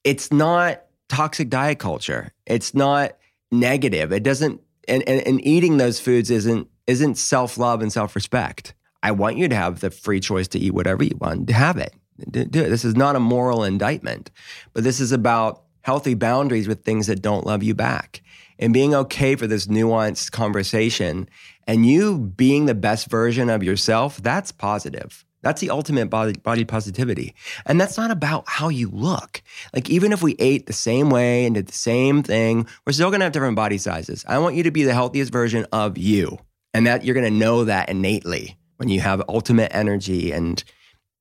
it's 0.05 0.33
not 0.33 0.83
toxic 1.09 1.49
diet 1.49 1.79
culture. 1.79 2.33
It's 2.47 2.75
not 2.75 3.17
negative. 3.51 4.13
It 4.13 4.23
doesn't 4.23 4.61
and, 4.87 5.07
and, 5.07 5.27
and 5.27 5.47
eating 5.47 5.77
those 5.77 6.01
foods 6.01 6.31
isn't 6.31 6.69
isn't 6.87 7.17
self-love 7.17 7.83
and 7.83 7.93
self-respect. 7.93 8.75
I 9.03 9.11
want 9.13 9.37
you 9.37 9.49
to 9.49 9.55
have 9.55 9.81
the 9.81 9.91
free 9.91 10.21
choice 10.21 10.49
to 10.49 10.59
eat 10.59 10.73
whatever 10.73 11.05
you 11.05 11.17
want. 11.21 11.47
To 11.49 11.53
have 11.53 11.77
it. 11.77 11.95
Do 12.31 12.41
it. 12.41 12.53
This 12.53 12.85
is 12.85 12.97
not 12.97 13.17
a 13.17 13.21
moral 13.21 13.65
indictment 13.65 14.31
but 14.73 14.85
this 14.85 15.01
is 15.01 15.13
about 15.13 15.65
healthy 15.89 16.13
boundaries 16.13 16.69
with 16.69 16.85
things 16.85 17.07
that 17.07 17.23
don't 17.23 17.47
love 17.47 17.63
you 17.63 17.75
back 17.75 18.21
and 18.59 18.75
being 18.75 18.95
okay 18.95 19.35
for 19.37 19.47
this 19.47 19.69
nuanced 19.69 20.31
conversation 20.33 21.27
and 21.67 21.87
you 21.87 22.19
being 22.19 22.67
the 22.67 22.75
best 22.75 23.09
version 23.09 23.49
of 23.49 23.63
yourself, 23.63 24.23
that's 24.23 24.53
positive. 24.53 25.25
That's 25.41 25.63
the 25.63 25.71
ultimate 25.71 26.11
body, 26.11 26.35
body 26.35 26.67
positivity. 26.67 27.35
And 27.65 27.81
that's 27.81 27.97
not 27.97 28.11
about 28.11 28.45
how 28.47 28.69
you 28.69 28.91
look. 28.91 29.41
Like, 29.75 29.89
even 29.89 30.13
if 30.13 30.23
we 30.23 30.37
ate 30.39 30.67
the 30.67 30.75
same 30.75 31.09
way 31.09 31.47
and 31.47 31.55
did 31.55 31.69
the 31.69 31.73
same 31.73 32.23
thing, 32.23 32.67
we're 32.85 32.93
still 32.93 33.11
gonna 33.11 33.25
have 33.25 33.33
different 33.33 33.57
body 33.57 33.79
sizes. 33.79 34.27
I 34.29 34.41
want 34.41 34.57
you 34.57 34.65
to 34.65 34.71
be 34.71 34.85
the 34.85 34.93
healthiest 34.93 35.33
version 35.33 35.65
of 35.73 35.97
you. 35.97 36.39
And 36.75 36.87
that 36.87 37.03
you're 37.03 37.15
gonna 37.15 37.31
know 37.31 37.65
that 37.65 37.89
innately 37.89 38.59
when 38.77 38.91
you 38.91 39.01
have 39.01 39.23
ultimate 39.27 39.75
energy 39.75 40.33
and 40.33 40.63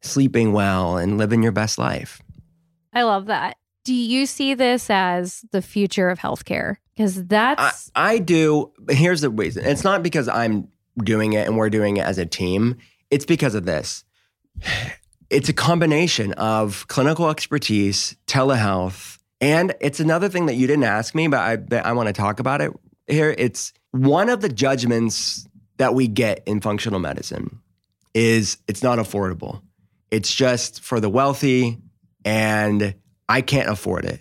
sleeping 0.02 0.52
well 0.52 0.98
and 0.98 1.18
living 1.18 1.41
your 1.41 1.54
best 1.54 1.78
life. 1.78 2.22
I 2.91 3.04
love 3.04 3.28
that. 3.28 3.56
Do 3.88 3.94
you 3.94 4.26
see 4.26 4.54
this 4.54 4.90
as 4.90 5.46
the 5.52 5.62
future 5.62 6.10
of 6.10 6.20
healthcare? 6.20 6.76
Because 6.94 7.26
that's. 7.26 7.90
I, 7.96 8.16
I 8.16 8.18
do. 8.20 8.74
Here's 8.90 9.22
the 9.22 9.30
reason 9.30 9.66
it's 9.66 9.84
not 9.84 10.04
because 10.04 10.28
I'm 10.28 10.68
doing 11.02 11.34
it 11.34 11.48
and 11.48 11.58
we're 11.58 11.70
doing 11.70 11.98
it 11.98 12.06
as 12.06 12.18
a 12.18 12.26
team, 12.26 12.76
it's 13.10 13.26
because 13.26 13.56
of 13.56 13.66
this. 13.66 14.04
It's 15.30 15.50
a 15.50 15.54
combination 15.54 16.32
of 16.34 16.88
clinical 16.88 17.30
expertise, 17.30 18.16
telehealth, 18.28 19.18
and 19.42 19.76
it's 19.82 20.00
another 20.00 20.30
thing 20.30 20.46
that 20.46 20.56
you 20.56 20.68
didn't 20.68 20.86
ask 20.86 21.14
me, 21.14 21.28
but 21.28 21.40
I, 21.74 21.90
I 21.90 21.92
want 21.92 22.08
to 22.08 22.14
talk 22.14 22.40
about 22.40 22.62
it 22.62 22.72
here 23.08 23.34
it's 23.38 23.74
one 23.92 24.30
of 24.30 24.42
the 24.42 24.50
judgments 24.50 25.48
that 25.78 25.94
we 25.94 26.08
get 26.08 26.44
in 26.46 26.60
functional 26.62 27.00
medicine 27.00 27.62
is 28.14 28.58
it's 28.68 28.84
not 28.84 29.00
affordable. 29.00 29.62
It's 30.12 30.34
just 30.34 30.82
for 30.82 31.00
the 31.00 31.10
wealthy 31.10 31.78
and 32.26 32.96
I 33.30 33.42
can't 33.42 33.70
afford 33.70 34.06
it. 34.06 34.20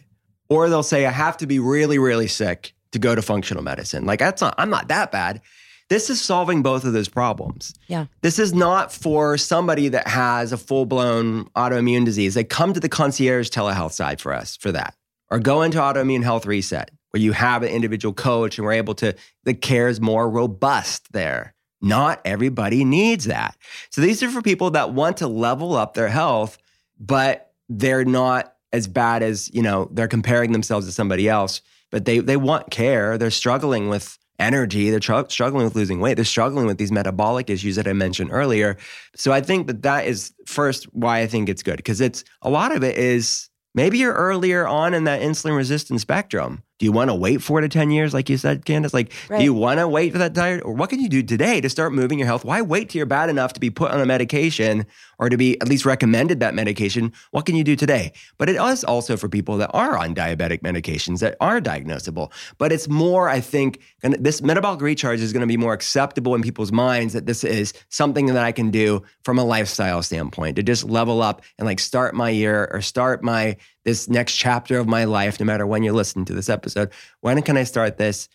Or 0.49 0.69
they'll 0.69 0.83
say 0.83 1.07
I 1.07 1.11
have 1.11 1.37
to 1.39 1.47
be 1.47 1.59
really 1.59 1.99
really 1.99 2.29
sick 2.29 2.75
to 2.93 2.99
go 2.99 3.15
to 3.15 3.23
functional 3.23 3.63
medicine. 3.63 4.07
Like 4.07 4.19
that's 4.19 4.41
not 4.41 4.55
I'm 4.59 4.71
not 4.71 4.89
that 4.89 5.13
bad. 5.13 5.41
This 5.89 6.11
is 6.11 6.21
solving 6.21 6.63
both 6.63 6.85
of 6.85 6.93
those 6.93 7.09
problems. 7.09 7.73
Yeah. 7.87 8.07
This 8.21 8.41
is 8.41 8.53
not 8.53 8.93
for 8.93 9.39
somebody 9.39 9.89
that 9.89 10.09
has 10.09 10.53
a 10.53 10.57
full 10.57 10.85
blown 10.85 11.45
autoimmune 11.51 12.05
disease. 12.05 12.35
They 12.35 12.45
come 12.45 12.73
to 12.73 12.81
the 12.81 12.89
concierge 12.89 13.51
telehealth 13.51 13.93
side 13.93 14.21
for 14.21 14.33
us 14.33 14.57
for 14.57 14.73
that. 14.73 14.97
Or 15.31 15.39
go 15.39 15.63
into 15.63 15.79
autoimmune 15.79 16.25
health 16.25 16.47
reset 16.47 16.91
where 17.11 17.21
you 17.23 17.33
have 17.33 17.63
an 17.63 17.69
individual 17.69 18.13
coach 18.13 18.59
and 18.59 18.65
we're 18.65 18.73
able 18.73 18.95
to, 18.95 19.15
the 19.45 19.55
care 19.55 19.89
is 19.89 20.01
more 20.01 20.29
robust 20.29 21.13
there. 21.13 21.55
Not 21.81 22.21
everybody 22.25 22.85
needs 22.85 23.27
that. 23.27 23.57
So 23.91 24.01
these 24.01 24.23
are 24.23 24.31
for 24.31 24.43
people 24.43 24.71
that 24.73 24.93
want 24.93 25.19
to 25.19 25.29
level 25.29 25.77
up 25.77 25.95
their 25.95 26.09
health, 26.09 26.59
but 26.99 27.53
they're 27.69 28.05
not 28.05 28.56
as 28.73 28.87
bad 28.89 29.23
as, 29.23 29.51
you 29.55 29.63
know, 29.63 29.89
they're 29.93 30.09
comparing 30.09 30.53
themselves 30.53 30.87
to 30.87 30.93
somebody 30.93 31.29
else, 31.29 31.61
but 31.91 32.05
they, 32.05 32.19
they 32.19 32.37
want 32.37 32.71
care. 32.71 33.17
They're 33.19 33.31
struggling 33.31 33.89
with 33.89 34.19
energy. 34.39 34.91
They're 34.91 35.01
tr- 35.01 35.29
struggling 35.29 35.65
with 35.65 35.75
losing 35.75 36.01
weight. 36.01 36.15
They're 36.15 36.25
struggling 36.25 36.67
with 36.67 36.79
these 36.79 36.93
metabolic 36.93 37.49
issues 37.49 37.77
that 37.77 37.87
I 37.89 37.93
mentioned 37.93 38.31
earlier. 38.33 38.77
So 39.15 39.33
I 39.33 39.41
think 39.41 39.67
that 39.69 39.83
that 39.83 40.07
is 40.07 40.33
first 40.47 40.85
why 40.93 41.21
I 41.21 41.27
think 41.27 41.49
it's 41.49 41.63
good 41.63 41.77
because 41.79 42.01
it's 42.01 42.25
a 42.43 42.51
lot 42.51 42.75
of 42.75 42.83
it 42.85 42.99
is 42.99 43.49
maybe 43.75 43.99
you're 43.99 44.13
earlier 44.15 44.67
on 44.67 44.95
in 44.95 45.05
that 45.05 45.23
insulin 45.23 45.57
resistant 45.57 46.01
spectrum. 46.01 46.63
Do 46.79 46.85
you 46.85 46.93
want 46.93 47.09
to 47.09 47.15
wait 47.15 47.41
four 47.41 47.63
to 47.63 47.69
10 47.71 47.91
years, 47.91 48.13
like 48.13 48.29
you 48.29 48.37
said, 48.37 48.67
Candace? 48.67 48.93
Like, 48.93 49.11
Right. 49.31 49.39
do 49.39 49.45
you 49.45 49.55
want 49.55 49.81
to 49.81 49.89
wait 49.89 50.13
for 50.13 50.19
that 50.19 50.35
diet? 50.35 50.63
Or 50.63 50.75
what 50.75 50.91
can 50.91 51.01
you 51.01 51.09
do 51.09 51.23
today 51.23 51.63
to 51.63 51.71
start 51.71 51.95
moving 51.95 52.19
your 52.19 52.27
health? 52.27 52.45
Why 52.45 52.61
wait 52.61 52.91
till 52.91 52.99
you're 52.99 53.07
bad 53.07 53.31
enough 53.31 53.55
to 53.55 53.61
be 53.61 53.71
put 53.71 53.91
on 53.91 54.01
a 54.03 54.07
medication 54.07 54.85
or 55.19 55.29
to 55.29 55.37
be 55.37 55.61
at 55.61 55.69
least 55.69 55.85
recommended 55.85 56.41
that 56.41 56.55
medication? 56.55 57.13
What 57.31 57.47
can 57.47 57.57
you 57.57 57.65
do 57.65 57.77
today? 57.77 58.13
But 58.39 58.49
it 58.49 58.57
is 58.57 58.85
also 58.85 59.17
for 59.17 59.29
people 59.29 59.57
that 59.59 59.71
are 59.73 59.97
on 59.97 60.15
diabetic 60.15 60.61
medications 60.61 61.21
that 61.21 61.37
are 61.41 61.61
diagnosable. 61.61 62.33
But 62.59 62.73
it's 62.73 62.89
more, 62.89 63.29
I 63.29 63.41
think, 63.41 63.81
this 64.03 64.43
metabolic 64.43 64.81
recharge 64.81 65.21
is 65.21 65.33
going 65.33 65.43
to 65.43 65.47
be 65.47 65.57
more 65.57 65.73
acceptable 65.73 66.35
in 66.35 66.43
people's 66.43 66.73
minds 66.73 67.13
that 67.15 67.27
this 67.27 67.45
is 67.45 67.73
something 67.89 68.27
that 68.27 68.45
I 68.45 68.53
can 68.53 68.71
do 68.71 69.03
from 69.25 69.39
a 69.39 69.45
lifestyle 69.45 70.03
standpoint 70.03 70.57
to 70.57 70.63
just 70.63 70.85
level 70.85 71.23
up 71.23 71.43
and 71.59 71.67
like 71.67 71.81
start 71.81 72.15
my 72.15 72.31
year 72.31 72.69
or 72.73 72.81
start 72.81 73.23
my 73.23 73.57
this 73.85 74.09
next 74.09 74.35
chapter 74.35 74.79
of 74.79 74.89
my 74.89 75.05
life, 75.05 75.39
no 75.39 75.47
matter 75.47 75.67
when 75.67 75.83
you're 75.83 75.95
listening 75.95 76.25
to 76.27 76.35
this 76.35 76.49
episode. 76.49 76.91
When 77.21 77.41
can 77.43 77.57
I 77.57 77.65
start 77.65 77.99
this? 77.99 78.29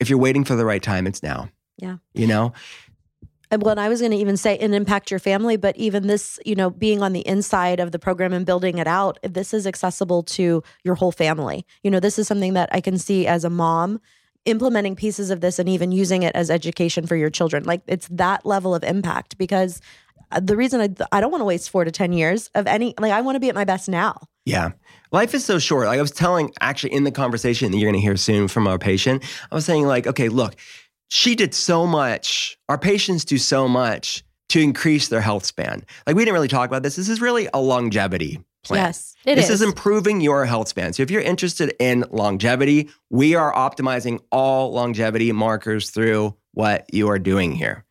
If 0.00 0.10
you're 0.10 0.18
waiting 0.18 0.44
for 0.44 0.54
the 0.54 0.64
right 0.64 0.82
time, 0.82 1.06
it's 1.06 1.22
now. 1.22 1.48
Yeah. 1.78 1.96
You 2.12 2.26
know? 2.26 2.52
And 3.50 3.62
well, 3.62 3.78
I 3.78 3.88
was 3.88 4.00
going 4.00 4.12
to 4.12 4.18
even 4.18 4.36
say 4.36 4.58
and 4.58 4.74
impact 4.74 5.10
your 5.10 5.20
family, 5.20 5.56
but 5.56 5.76
even 5.76 6.06
this, 6.06 6.38
you 6.44 6.54
know, 6.54 6.70
being 6.70 7.02
on 7.02 7.12
the 7.12 7.26
inside 7.26 7.80
of 7.80 7.92
the 7.92 7.98
program 7.98 8.32
and 8.32 8.44
building 8.44 8.78
it 8.78 8.86
out, 8.86 9.18
this 9.22 9.54
is 9.54 9.66
accessible 9.66 10.22
to 10.24 10.62
your 10.84 10.94
whole 10.94 11.12
family. 11.12 11.64
You 11.82 11.90
know, 11.90 12.00
this 12.00 12.18
is 12.18 12.28
something 12.28 12.54
that 12.54 12.68
I 12.72 12.80
can 12.80 12.98
see 12.98 13.26
as 13.26 13.44
a 13.44 13.50
mom 13.50 14.00
implementing 14.44 14.96
pieces 14.96 15.30
of 15.30 15.40
this 15.40 15.58
and 15.58 15.68
even 15.68 15.92
using 15.92 16.22
it 16.22 16.34
as 16.34 16.50
education 16.50 17.06
for 17.06 17.16
your 17.16 17.30
children. 17.30 17.64
Like 17.64 17.82
it's 17.86 18.08
that 18.08 18.46
level 18.46 18.74
of 18.74 18.82
impact 18.82 19.36
because 19.36 19.80
uh, 20.30 20.40
the 20.40 20.56
reason 20.56 20.80
I, 20.80 21.16
I 21.16 21.20
don't 21.20 21.30
want 21.30 21.40
to 21.40 21.46
waste 21.46 21.70
four 21.70 21.84
to 21.84 21.90
10 21.90 22.12
years 22.12 22.50
of 22.54 22.66
any, 22.66 22.94
like 22.98 23.12
I 23.12 23.20
want 23.20 23.36
to 23.36 23.40
be 23.40 23.48
at 23.48 23.54
my 23.54 23.64
best 23.64 23.88
now. 23.88 24.20
Yeah. 24.44 24.72
Life 25.10 25.34
is 25.34 25.44
so 25.44 25.58
short. 25.58 25.86
Like 25.86 25.98
I 25.98 26.02
was 26.02 26.10
telling 26.10 26.52
actually 26.60 26.92
in 26.92 27.04
the 27.04 27.10
conversation 27.10 27.70
that 27.70 27.78
you're 27.78 27.90
going 27.90 28.00
to 28.00 28.04
hear 28.04 28.16
soon 28.16 28.48
from 28.48 28.66
our 28.66 28.78
patient, 28.78 29.22
I 29.50 29.54
was 29.54 29.64
saying, 29.64 29.86
like, 29.86 30.06
okay, 30.06 30.28
look, 30.28 30.56
she 31.08 31.34
did 31.34 31.54
so 31.54 31.86
much. 31.86 32.58
Our 32.68 32.78
patients 32.78 33.24
do 33.24 33.38
so 33.38 33.66
much 33.68 34.22
to 34.50 34.60
increase 34.60 35.08
their 35.08 35.20
health 35.20 35.44
span. 35.44 35.84
Like 36.06 36.16
we 36.16 36.24
didn't 36.24 36.34
really 36.34 36.48
talk 36.48 36.68
about 36.68 36.82
this. 36.82 36.96
This 36.96 37.08
is 37.08 37.20
really 37.20 37.48
a 37.52 37.60
longevity 37.60 38.40
plan. 38.64 38.86
Yes. 38.86 39.14
It 39.24 39.34
this 39.36 39.46
is. 39.50 39.60
is 39.60 39.62
improving 39.62 40.20
your 40.20 40.46
health 40.46 40.68
span. 40.68 40.92
So 40.92 41.02
if 41.02 41.10
you're 41.10 41.20
interested 41.22 41.74
in 41.78 42.04
longevity, 42.10 42.88
we 43.10 43.34
are 43.34 43.52
optimizing 43.52 44.20
all 44.32 44.72
longevity 44.72 45.32
markers 45.32 45.90
through 45.90 46.34
what 46.52 46.86
you 46.92 47.08
are 47.10 47.18
doing 47.18 47.52
here. 47.52 47.84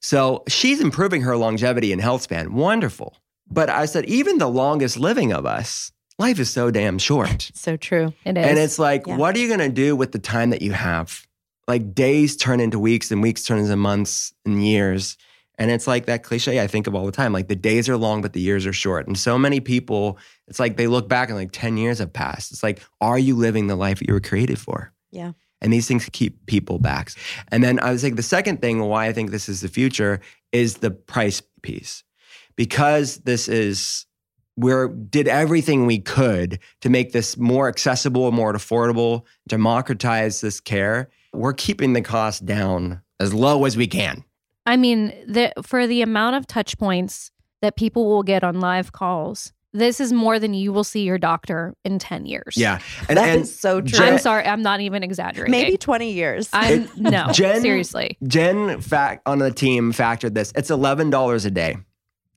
So 0.00 0.42
she's 0.48 0.80
improving 0.80 1.22
her 1.22 1.36
longevity 1.36 1.92
and 1.92 2.00
health 2.00 2.22
span. 2.22 2.52
Wonderful. 2.54 3.16
But 3.50 3.70
I 3.70 3.86
said, 3.86 4.04
even 4.06 4.38
the 4.38 4.48
longest 4.48 4.98
living 4.98 5.32
of 5.32 5.46
us, 5.46 5.92
life 6.18 6.38
is 6.38 6.50
so 6.50 6.70
damn 6.70 6.98
short. 6.98 7.50
So 7.54 7.76
true. 7.76 8.12
It 8.24 8.36
is. 8.36 8.46
And 8.46 8.58
it's 8.58 8.78
like, 8.78 9.06
Yeah. 9.06 9.16
what 9.16 9.34
are 9.36 9.38
you 9.38 9.48
going 9.48 9.60
to 9.60 9.68
do 9.68 9.94
with 9.96 10.12
the 10.12 10.18
time 10.18 10.50
that 10.50 10.62
you 10.62 10.72
have? 10.72 11.26
Like 11.68 11.94
days 11.94 12.36
turn 12.36 12.60
into 12.60 12.78
weeks 12.78 13.10
and 13.10 13.22
weeks 13.22 13.44
turn 13.44 13.58
into 13.58 13.76
months 13.76 14.32
and 14.44 14.64
years. 14.64 15.16
And 15.58 15.70
it's 15.70 15.86
like 15.86 16.06
that 16.06 16.24
cliche 16.24 16.60
I 16.60 16.66
think 16.66 16.86
of 16.86 16.94
all 16.94 17.06
the 17.06 17.12
time. 17.12 17.32
Like 17.32 17.48
the 17.48 17.56
days 17.56 17.88
are 17.88 17.96
long, 17.96 18.22
but 18.22 18.32
the 18.32 18.40
years 18.40 18.66
are 18.66 18.72
short. 18.72 19.06
And 19.06 19.16
so 19.16 19.38
many 19.38 19.60
people, 19.60 20.18
it's 20.48 20.58
like 20.58 20.76
they 20.76 20.86
look 20.86 21.08
back 21.08 21.28
and 21.28 21.38
like 21.38 21.50
10 21.52 21.76
years 21.76 21.98
have 21.98 22.12
passed. 22.12 22.50
It's 22.52 22.62
like, 22.62 22.82
are 23.00 23.18
you 23.18 23.36
living 23.36 23.66
the 23.66 23.76
life 23.76 23.98
that 23.98 24.08
you 24.08 24.14
were 24.14 24.20
created 24.20 24.58
for? 24.58 24.92
Yeah. 25.12 25.32
And 25.60 25.72
these 25.72 25.86
things 25.86 26.08
keep 26.12 26.46
people 26.46 26.78
back. 26.78 27.12
And 27.52 27.62
then 27.62 27.78
I 27.78 27.92
was 27.92 28.02
like, 28.02 28.16
the 28.16 28.22
second 28.22 28.60
thing 28.60 28.80
why 28.80 29.06
I 29.06 29.12
think 29.12 29.30
this 29.30 29.48
is 29.48 29.60
the 29.60 29.68
future 29.68 30.20
is 30.50 30.78
the 30.78 30.90
price 30.90 31.40
piece. 31.62 32.02
Because 32.56 33.18
this 33.18 33.48
is 33.48 34.06
we 34.56 34.72
did 35.08 35.28
everything 35.28 35.86
we 35.86 35.98
could 35.98 36.58
to 36.80 36.90
make 36.90 37.12
this 37.12 37.36
more 37.36 37.68
accessible 37.68 38.26
and 38.26 38.36
more 38.36 38.52
affordable, 38.52 39.22
democratize 39.48 40.40
this 40.40 40.60
care. 40.60 41.08
We're 41.32 41.52
keeping 41.54 41.92
the 41.92 42.02
cost 42.02 42.44
down 42.44 43.02
as 43.20 43.32
low 43.32 43.64
as 43.64 43.76
we 43.76 43.86
can. 43.86 44.24
I 44.66 44.76
mean, 44.76 45.08
the, 45.26 45.52
for 45.62 45.86
the 45.86 46.02
amount 46.02 46.36
of 46.36 46.46
touch 46.46 46.78
points 46.78 47.30
that 47.62 47.76
people 47.76 48.06
will 48.06 48.22
get 48.22 48.44
on 48.44 48.60
live 48.60 48.92
calls, 48.92 49.52
this 49.72 50.00
is 50.00 50.12
more 50.12 50.38
than 50.38 50.52
you 50.54 50.72
will 50.72 50.84
see 50.84 51.02
your 51.02 51.16
doctor 51.18 51.74
in 51.84 51.98
10 51.98 52.26
years. 52.26 52.54
Yeah. 52.56 52.78
And, 53.08 53.16
That 53.16 53.28
and 53.30 53.42
is 53.42 53.58
so 53.58 53.80
true. 53.80 53.98
Jen- 53.98 54.12
I'm 54.14 54.18
sorry. 54.18 54.44
I'm 54.44 54.62
not 54.62 54.80
even 54.80 55.02
exaggerating. 55.02 55.50
Maybe 55.50 55.76
20 55.78 56.12
years. 56.12 56.50
I'm 56.52 56.88
no, 56.96 57.28
Jen- 57.32 57.62
seriously. 57.62 58.18
Jen 58.24 58.80
fact 58.80 59.22
on 59.26 59.38
the 59.38 59.50
team 59.50 59.92
factored 59.92 60.34
this. 60.34 60.52
It's 60.54 60.70
eleven 60.70 61.08
dollars 61.08 61.46
a 61.46 61.50
day. 61.50 61.76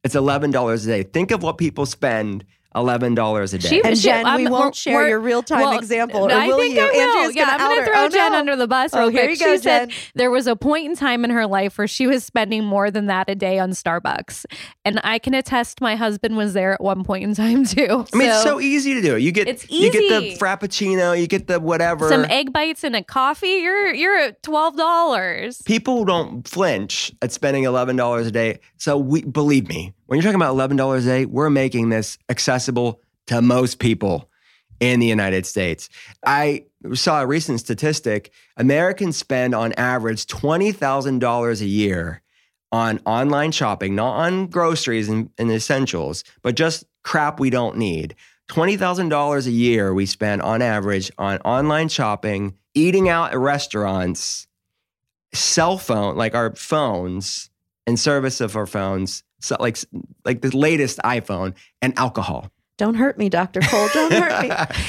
It's 0.05 0.15
eleven 0.15 0.49
dollars 0.51 0.85
a 0.85 0.89
day. 0.89 1.03
Think 1.03 1.31
of 1.31 1.43
what 1.43 1.57
people 1.57 1.85
spend 1.85 2.45
eleven 2.75 3.15
dollars 3.15 3.53
a 3.53 3.57
day. 3.57 3.69
She- 3.69 3.83
and 3.83 3.97
Shit, 3.97 4.03
Jen, 4.11 4.25
we 4.35 4.43
I'm- 4.43 4.51
won't 4.51 4.75
share 4.75 5.07
your 5.07 5.19
real 5.19 5.41
time 5.41 5.61
well, 5.61 5.77
example. 5.77 6.23
Or 6.25 6.31
I 6.31 6.47
will 6.47 6.57
think 6.57 6.75
you? 6.75 6.81
I 6.81 6.91
will. 6.91 7.01
Andrea's 7.17 7.35
yeah, 7.35 7.45
gonna 7.45 7.63
I'm 7.63 7.69
gonna 7.69 7.81
her. 7.81 7.87
throw 7.93 8.05
Oh, 8.05 8.09
Jen 8.09 8.31
no. 8.33 8.37
under 8.39 8.55
the 8.55 8.67
bus 8.67 8.91
Oh, 8.93 8.99
real 8.99 9.09
here 9.09 9.21
quick. 9.27 9.39
you 9.39 9.45
go, 9.45 9.53
she 9.55 9.61
said 9.61 9.91
there 10.15 10.29
was 10.31 10.47
a 10.47 10.55
point 10.55 10.85
in 10.85 10.95
time 10.95 11.23
in 11.23 11.31
her 11.31 11.47
life 11.47 11.77
where 11.77 11.87
she 11.87 12.07
was 12.07 12.23
spending 12.25 12.63
more 12.65 12.91
than 12.91 13.05
that 13.07 13.29
a 13.29 13.35
day 13.35 13.59
on 13.59 13.71
Starbucks, 13.71 14.45
and 14.83 14.99
I 15.03 15.19
can 15.19 15.33
attest 15.33 15.81
my 15.81 15.95
husband 15.95 16.35
was 16.37 16.53
there 16.53 16.73
at 16.73 16.81
one 16.81 17.03
point 17.03 17.23
in 17.23 17.33
time 17.35 17.65
too. 17.65 18.05
I 18.13 18.17
mean, 18.17 18.29
it's 18.29 18.43
so 18.43 18.59
easy 18.59 18.93
to 18.95 19.01
do. 19.01 19.17
You 19.17 19.31
get 19.31 19.47
It's 19.47 19.65
easy. 19.69 19.85
you 19.85 19.91
get 19.91 20.09
the 20.09 20.37
frappuccino, 20.37 21.19
you 21.19 21.27
get 21.27 21.47
the 21.47 21.59
whatever. 21.59 22.09
some 22.09 22.25
egg 22.25 22.51
bites 22.51 22.83
and 22.83 22.95
a 22.95 23.03
coffee. 23.03 23.47
You're 23.61 23.93
you're 23.93 24.17
at 24.17 24.43
twelve 24.43 24.75
dollars. 24.77 25.61
people 25.63 26.05
don't 26.05 26.47
flinch 26.47 27.11
at 27.21 27.31
spending 27.31 27.63
eleven 27.63 27.95
dollars 27.95 28.27
a 28.27 28.31
day. 28.31 28.59
So 28.77 28.97
we 28.97 29.21
believe 29.23 29.67
me, 29.67 29.93
when 30.05 30.17
you're 30.17 30.23
talking 30.23 30.35
about 30.35 30.51
eleven 30.51 30.77
dollars 30.77 31.05
a 31.05 31.09
day, 31.09 31.25
we're 31.25 31.49
making 31.49 31.89
this 31.89 32.17
accessible 32.29 33.01
to 33.27 33.41
most 33.41 33.79
people 33.79 34.29
in 34.79 34.99
the 34.99 35.07
United 35.07 35.45
States. 35.45 35.89
I 36.25 36.65
saw 36.93 37.21
a 37.21 37.27
recent 37.27 37.59
statistic: 37.59 38.31
Americans 38.57 39.17
spend 39.17 39.55
on 39.55 39.73
average 39.73 40.27
twenty 40.27 40.71
thousand 40.71 41.19
dollars 41.19 41.61
a 41.61 41.67
year 41.67 42.21
on 42.71 42.99
online 43.05 43.51
shopping, 43.51 43.95
not 43.95 44.15
on 44.15 44.47
groceries 44.47 45.07
and, 45.07 45.29
and 45.37 45.51
essentials, 45.51 46.23
but 46.41 46.55
just 46.55 46.83
crap 47.03 47.39
we 47.39 47.49
don't 47.49 47.77
need. 47.77 48.15
$20,000 48.49 49.47
a 49.47 49.51
year 49.51 49.93
we 49.93 50.05
spend 50.05 50.41
on 50.41 50.61
average 50.61 51.11
on 51.17 51.37
online 51.39 51.87
shopping, 51.87 52.55
eating 52.73 53.09
out 53.09 53.31
at 53.31 53.39
restaurants, 53.39 54.47
cell 55.33 55.77
phone, 55.77 56.15
like 56.15 56.35
our 56.35 56.53
phones 56.55 57.49
and 57.87 57.99
service 57.99 58.41
of 58.41 58.55
our 58.55 58.65
phones, 58.65 59.23
so 59.45 59.57
like 59.59 59.77
like 60.23 60.41
the 60.41 60.55
latest 60.55 60.99
iPhone 60.99 61.53
and 61.81 61.97
alcohol. 61.97 62.49
Don't 62.77 62.95
hurt 62.95 63.17
me, 63.17 63.29
Dr. 63.29 63.61
Cole. 63.61 63.87
Don't 63.93 64.11
hurt 64.11 64.41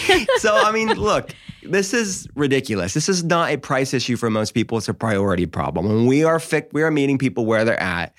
me. 0.08 0.26
so 0.38 0.56
I 0.56 0.72
mean, 0.72 0.88
look, 0.94 1.30
this 1.62 1.94
is 1.94 2.26
ridiculous. 2.34 2.94
This 2.94 3.08
is 3.08 3.22
not 3.22 3.50
a 3.50 3.58
price 3.58 3.94
issue 3.94 4.16
for 4.16 4.28
most 4.28 4.54
people. 4.54 4.78
It's 4.78 4.88
a 4.88 4.94
priority 4.94 5.46
problem. 5.46 5.86
When 5.86 6.06
we 6.06 6.24
are 6.24 6.40
fi- 6.40 6.66
we 6.72 6.82
are 6.82 6.90
meeting 6.90 7.18
people 7.18 7.46
where 7.46 7.64
they're 7.64 7.80
at. 7.80 8.14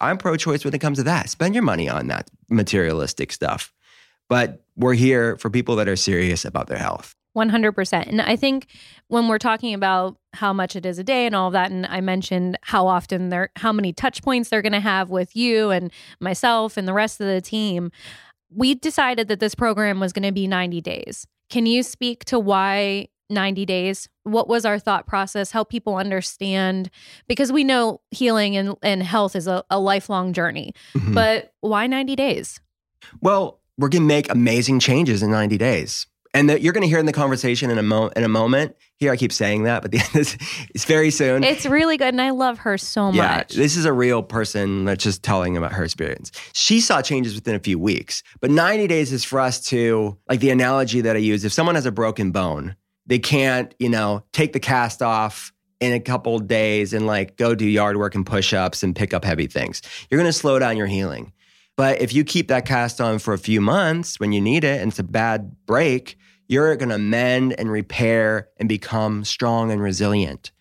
I'm 0.00 0.18
pro-choice 0.18 0.64
when 0.64 0.74
it 0.74 0.80
comes 0.80 0.98
to 0.98 1.04
that. 1.04 1.30
Spend 1.30 1.54
your 1.54 1.62
money 1.62 1.88
on 1.88 2.08
that 2.08 2.28
materialistic 2.48 3.30
stuff. 3.30 3.72
But 4.28 4.64
we're 4.76 4.94
here 4.94 5.36
for 5.36 5.48
people 5.48 5.76
that 5.76 5.88
are 5.88 5.94
serious 5.94 6.44
about 6.44 6.66
their 6.66 6.78
health. 6.78 7.14
100%. 7.36 8.06
And 8.06 8.20
I 8.20 8.36
think 8.36 8.66
when 9.08 9.28
we're 9.28 9.38
talking 9.38 9.74
about 9.74 10.16
how 10.34 10.52
much 10.52 10.76
it 10.76 10.86
is 10.86 10.98
a 10.98 11.04
day 11.04 11.26
and 11.26 11.34
all 11.34 11.48
of 11.48 11.52
that, 11.52 11.70
and 11.70 11.86
I 11.86 12.00
mentioned 12.00 12.58
how 12.62 12.86
often 12.86 13.28
they're, 13.28 13.50
how 13.56 13.72
many 13.72 13.92
touch 13.92 14.22
points 14.22 14.48
they're 14.48 14.62
going 14.62 14.72
to 14.72 14.80
have 14.80 15.10
with 15.10 15.34
you 15.36 15.70
and 15.70 15.90
myself 16.20 16.76
and 16.76 16.86
the 16.86 16.92
rest 16.92 17.20
of 17.20 17.26
the 17.26 17.40
team, 17.40 17.90
we 18.50 18.74
decided 18.74 19.28
that 19.28 19.40
this 19.40 19.54
program 19.54 20.00
was 20.00 20.12
going 20.12 20.24
to 20.24 20.32
be 20.32 20.46
90 20.46 20.80
days. 20.80 21.26
Can 21.48 21.66
you 21.66 21.82
speak 21.82 22.24
to 22.26 22.38
why 22.38 23.08
90 23.30 23.64
days? 23.66 24.08
what 24.24 24.48
was 24.48 24.64
our 24.64 24.78
thought 24.78 25.06
process, 25.06 25.50
help 25.50 25.68
people 25.68 25.96
understand 25.96 26.90
because 27.28 27.50
we 27.52 27.64
know 27.64 28.00
healing 28.10 28.56
and, 28.56 28.76
and 28.82 29.02
health 29.02 29.34
is 29.34 29.46
a, 29.46 29.64
a 29.70 29.78
lifelong 29.78 30.32
journey. 30.32 30.72
Mhm. 30.94 31.14
But 31.14 31.52
why 31.60 31.86
90 31.86 32.14
days? 32.16 32.60
Well, 33.20 33.60
we're 33.78 33.88
going 33.88 34.02
to 34.02 34.06
make 34.06 34.30
amazing 34.30 34.78
changes 34.78 35.22
in 35.22 35.30
90 35.30 35.58
days. 35.58 36.06
And 36.34 36.48
that 36.48 36.62
you're 36.62 36.72
going 36.72 36.82
to 36.82 36.88
hear 36.88 36.98
in 36.98 37.04
the 37.04 37.12
conversation 37.12 37.70
in 37.70 37.76
a, 37.76 37.82
mo- 37.82 38.10
in 38.16 38.24
a 38.24 38.28
moment. 38.28 38.74
Here, 38.96 39.12
I 39.12 39.16
keep 39.16 39.32
saying 39.32 39.64
that, 39.64 39.82
but 39.82 39.90
the 39.90 39.98
end 40.14 40.16
is 40.16 40.38
it's 40.74 40.86
very 40.86 41.10
soon. 41.10 41.44
It's 41.44 41.66
really 41.66 41.96
good. 41.98 42.08
And 42.08 42.22
I 42.22 42.30
love 42.30 42.58
her 42.58 42.78
so 42.78 43.10
yeah, 43.10 43.38
much. 43.38 43.54
this 43.54 43.76
is 43.76 43.84
a 43.84 43.92
real 43.92 44.22
person 44.22 44.86
that's 44.86 45.04
just 45.04 45.22
telling 45.22 45.56
about 45.56 45.72
her 45.72 45.84
experience. 45.84 46.32
She 46.54 46.80
saw 46.80 47.02
changes 47.02 47.34
within 47.34 47.54
a 47.54 47.58
few 47.58 47.78
weeks, 47.78 48.22
but 48.40 48.50
90 48.50 48.86
days 48.86 49.12
is 49.12 49.24
for 49.24 49.40
us 49.40 49.60
to, 49.66 50.16
like 50.28 50.40
the 50.40 50.50
analogy 50.50 51.02
that 51.02 51.16
I 51.16 51.18
use, 51.18 51.44
if 51.44 51.52
someone 51.52 51.74
has 51.74 51.84
a 51.84 51.92
broken 51.92 52.30
bone, 52.30 52.76
they 53.06 53.18
can't, 53.18 53.74
you 53.78 53.88
know, 53.88 54.24
take 54.32 54.52
the 54.52 54.60
cast 54.60 55.02
off 55.02 55.52
in 55.80 55.92
a 55.92 56.00
couple 56.00 56.38
days 56.38 56.92
and 56.92 57.06
like 57.08 57.36
go 57.36 57.54
do 57.56 57.66
yard 57.66 57.96
work 57.96 58.14
and 58.14 58.24
push 58.24 58.54
ups 58.54 58.84
and 58.84 58.94
pick 58.94 59.12
up 59.12 59.24
heavy 59.24 59.48
things. 59.48 59.82
You're 60.08 60.18
going 60.20 60.28
to 60.28 60.32
slow 60.32 60.58
down 60.60 60.76
your 60.76 60.86
healing. 60.86 61.32
But 61.76 62.00
if 62.00 62.12
you 62.12 62.24
keep 62.24 62.48
that 62.48 62.66
cast 62.66 63.00
on 63.00 63.18
for 63.18 63.34
a 63.34 63.38
few 63.38 63.60
months 63.60 64.20
when 64.20 64.32
you 64.32 64.40
need 64.40 64.64
it 64.64 64.80
and 64.80 64.90
it's 64.90 64.98
a 64.98 65.04
bad 65.04 65.56
break, 65.66 66.18
you're 66.48 66.76
going 66.76 66.90
to 66.90 66.98
mend 66.98 67.58
and 67.58 67.70
repair 67.70 68.48
and 68.58 68.68
become 68.68 69.24
strong 69.24 69.70
and 69.70 69.80
resilient. 69.80 70.52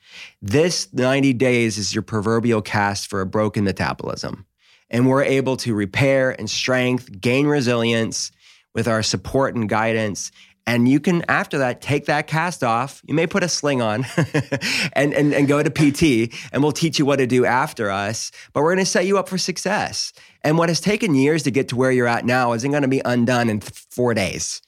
This 0.41 0.91
90 0.93 1.34
days 1.34 1.78
is 1.78 1.93
your 1.93 2.01
proverbial 2.01 2.62
cast 2.62 3.09
for 3.09 3.22
a 3.22 3.26
broken 3.26 3.64
metabolism. 3.64 4.45
And 4.89 5.07
we're 5.07 5.24
able 5.24 5.57
to 5.57 5.74
repair 5.74 6.32
and 6.32 6.49
strength, 6.49 7.20
gain 7.20 7.47
resilience 7.47 8.32
with 8.74 8.88
our 8.88 9.03
support 9.03 9.55
and 9.55 9.68
guidance. 9.68 10.32
And 10.68 10.88
you 10.88 10.99
can, 10.99 11.24
after 11.28 11.57
that, 11.57 11.82
take 11.82 12.05
that 12.05 12.28
cast 12.28 12.64
off. 12.64 13.01
You 13.05 13.14
may 13.14 13.28
put 13.28 13.43
a 13.43 13.49
sling 13.49 13.82
on 13.82 14.05
and, 14.93 15.14
and, 15.14 15.34
and 15.34 15.47
go 15.47 15.64
to 15.64 15.70
PT, 15.70 16.34
and 16.53 16.62
we'll 16.62 16.72
teach 16.72 16.99
you 16.99 17.05
what 17.05 17.18
to 17.18 17.28
do 17.28 17.45
after 17.45 17.89
us. 17.89 18.32
But 18.53 18.62
we're 18.62 18.74
going 18.76 18.86
to 18.86 18.89
set 18.89 19.05
you 19.05 19.18
up 19.18 19.28
for 19.28 19.38
success. 19.38 20.14
And 20.43 20.57
what 20.57 20.70
has 20.70 20.80
taken 20.80 21.16
years 21.16 21.43
to 21.43 21.51
get 21.51 21.70
to 21.70 21.76
where 21.76 21.91
you're 21.91 22.07
at 22.07 22.26
now 22.26 22.53
isn't 22.53 22.70
going 22.70 22.84
to 22.84 22.88
be 22.88 23.01
undone 23.03 23.49
in 23.49 23.59
th- 23.59 23.86
four 23.89 24.14
days. 24.14 24.62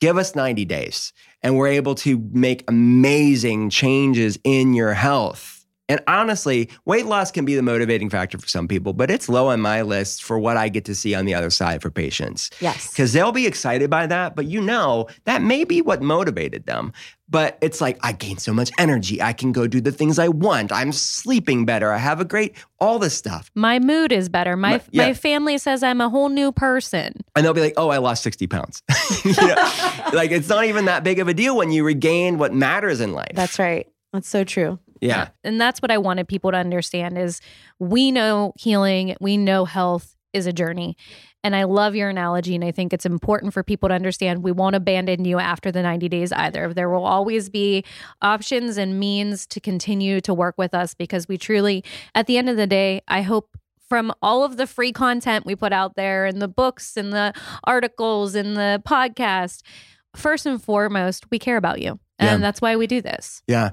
Give 0.00 0.16
us 0.16 0.34
90 0.34 0.64
days, 0.64 1.12
and 1.42 1.58
we're 1.58 1.68
able 1.68 1.94
to 1.96 2.26
make 2.32 2.64
amazing 2.68 3.68
changes 3.68 4.38
in 4.44 4.72
your 4.72 4.94
health. 4.94 5.59
And 5.90 6.00
honestly, 6.06 6.70
weight 6.84 7.06
loss 7.06 7.32
can 7.32 7.44
be 7.44 7.56
the 7.56 7.62
motivating 7.62 8.08
factor 8.10 8.38
for 8.38 8.46
some 8.46 8.68
people, 8.68 8.92
but 8.92 9.10
it's 9.10 9.28
low 9.28 9.48
on 9.48 9.60
my 9.60 9.82
list 9.82 10.22
for 10.22 10.38
what 10.38 10.56
I 10.56 10.68
get 10.68 10.84
to 10.84 10.94
see 10.94 11.16
on 11.16 11.24
the 11.24 11.34
other 11.34 11.50
side 11.50 11.82
for 11.82 11.90
patients 11.90 12.48
Yes. 12.60 12.90
because 12.92 13.12
they'll 13.12 13.32
be 13.32 13.46
excited 13.46 13.90
by 13.90 14.06
that, 14.06 14.36
but 14.36 14.46
you 14.46 14.60
know, 14.62 15.08
that 15.24 15.42
may 15.42 15.64
be 15.64 15.82
what 15.82 16.00
motivated 16.00 16.66
them. 16.66 16.92
But 17.28 17.58
it's 17.60 17.80
like, 17.80 17.96
I 18.02 18.10
gain 18.12 18.38
so 18.38 18.52
much 18.52 18.70
energy. 18.78 19.20
I 19.22 19.32
can 19.32 19.52
go 19.52 19.66
do 19.68 19.80
the 19.80 19.92
things 19.92 20.18
I 20.18 20.26
want. 20.28 20.72
I'm 20.72 20.90
sleeping 20.92 21.64
better. 21.64 21.92
I 21.92 21.98
have 21.98 22.20
a 22.20 22.24
great, 22.24 22.56
all 22.80 22.98
this 22.98 23.14
stuff. 23.16 23.50
my 23.54 23.78
mood 23.78 24.10
is 24.12 24.28
better. 24.28 24.56
My 24.56 24.70
My- 24.78 24.82
yeah. 24.90 25.06
my 25.06 25.14
family 25.14 25.58
says 25.58 25.82
I'm 25.84 26.00
a 26.00 26.08
whole 26.08 26.28
new 26.28 26.50
person. 26.52 27.14
And 27.36 27.44
they'll 27.44 27.52
be 27.54 27.60
like, 27.60 27.74
oh, 27.76 27.88
I 27.90 27.98
lost 27.98 28.22
60 28.22 28.46
pounds. 28.46 28.82
Like, 30.12 30.32
it's 30.32 30.48
not 30.48 30.64
even 30.64 30.86
that 30.86 31.04
big 31.04 31.20
of 31.20 31.28
a 31.28 31.34
deal 31.34 31.56
when 31.56 31.70
you 31.70 31.84
regain 31.84 32.36
what 32.38 32.52
matters 32.52 33.00
in 33.00 33.12
life. 33.12 33.30
That's 33.34 33.58
right. 33.60 33.86
That's 34.12 34.28
so 34.28 34.42
true. 34.42 34.78
Yeah. 35.00 35.28
And 35.44 35.60
that's 35.60 35.80
what 35.82 35.90
I 35.90 35.98
wanted 35.98 36.28
people 36.28 36.50
to 36.50 36.56
understand 36.56 37.18
is 37.18 37.40
we 37.78 38.10
know 38.10 38.52
healing, 38.56 39.16
we 39.20 39.36
know 39.36 39.64
health 39.64 40.16
is 40.32 40.46
a 40.46 40.52
journey. 40.52 40.96
And 41.42 41.56
I 41.56 41.64
love 41.64 41.94
your 41.96 42.10
analogy 42.10 42.54
and 42.54 42.62
I 42.62 42.70
think 42.70 42.92
it's 42.92 43.06
important 43.06 43.54
for 43.54 43.62
people 43.62 43.88
to 43.88 43.94
understand 43.94 44.42
we 44.42 44.52
won't 44.52 44.76
abandon 44.76 45.24
you 45.24 45.38
after 45.38 45.72
the 45.72 45.82
90 45.82 46.08
days 46.08 46.32
either. 46.32 46.72
There 46.74 46.90
will 46.90 47.06
always 47.06 47.48
be 47.48 47.82
options 48.20 48.76
and 48.76 49.00
means 49.00 49.46
to 49.48 49.58
continue 49.60 50.20
to 50.20 50.34
work 50.34 50.56
with 50.58 50.74
us 50.74 50.94
because 50.94 51.26
we 51.26 51.38
truly 51.38 51.82
at 52.14 52.26
the 52.26 52.36
end 52.36 52.48
of 52.50 52.56
the 52.56 52.66
day, 52.66 53.00
I 53.08 53.22
hope 53.22 53.56
from 53.88 54.12
all 54.22 54.44
of 54.44 54.56
the 54.56 54.66
free 54.66 54.92
content 54.92 55.46
we 55.46 55.56
put 55.56 55.72
out 55.72 55.96
there 55.96 56.26
and 56.26 56.40
the 56.40 56.46
books 56.46 56.96
and 56.96 57.12
the 57.12 57.32
articles 57.64 58.34
and 58.36 58.56
the 58.56 58.80
podcast, 58.86 59.62
first 60.14 60.46
and 60.46 60.62
foremost, 60.62 61.28
we 61.30 61.38
care 61.40 61.56
about 61.56 61.80
you. 61.80 61.98
And 62.18 62.28
Yeah. 62.28 62.36
that's 62.36 62.60
why 62.60 62.76
we 62.76 62.86
do 62.86 63.00
this. 63.00 63.42
Yeah. 63.48 63.70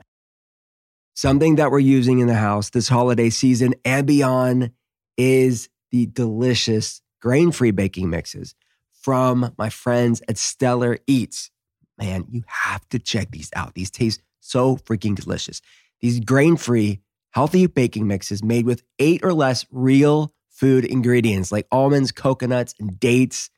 Something 1.18 1.56
that 1.56 1.72
we're 1.72 1.80
using 1.80 2.20
in 2.20 2.28
the 2.28 2.36
house 2.36 2.70
this 2.70 2.88
holiday 2.88 3.32
season 3.32 3.74
and 3.84 4.06
beyond 4.06 4.70
is 5.18 5.68
the 5.90 6.06
delicious 6.06 7.02
grain 7.20 7.52
free 7.52 7.72
baking 7.72 8.12
mixes 8.12 8.54
from 9.02 9.52
my 9.58 9.72
friends 9.72 10.22
at 10.30 10.38
Stellar 10.38 11.00
Eats. 11.08 11.50
Man, 11.98 12.26
you 12.30 12.44
have 12.46 12.88
to 12.90 13.00
check 13.00 13.32
these 13.32 13.50
out. 13.56 13.74
These 13.74 13.90
taste 13.90 14.22
so 14.42 14.78
freaking 14.78 15.16
delicious. 15.16 15.60
These 16.02 16.20
grain 16.20 16.56
free, 16.56 17.02
healthy 17.32 17.66
baking 17.66 18.06
mixes 18.06 18.44
made 18.44 18.68
with 18.68 18.84
eight 19.00 19.22
or 19.24 19.34
less 19.34 19.66
real 19.72 20.32
food 20.52 20.86
ingredients 20.86 21.52
like 21.52 21.66
almonds, 21.72 22.12
coconuts, 22.12 22.76
and 22.80 23.00
dates. 23.00 23.50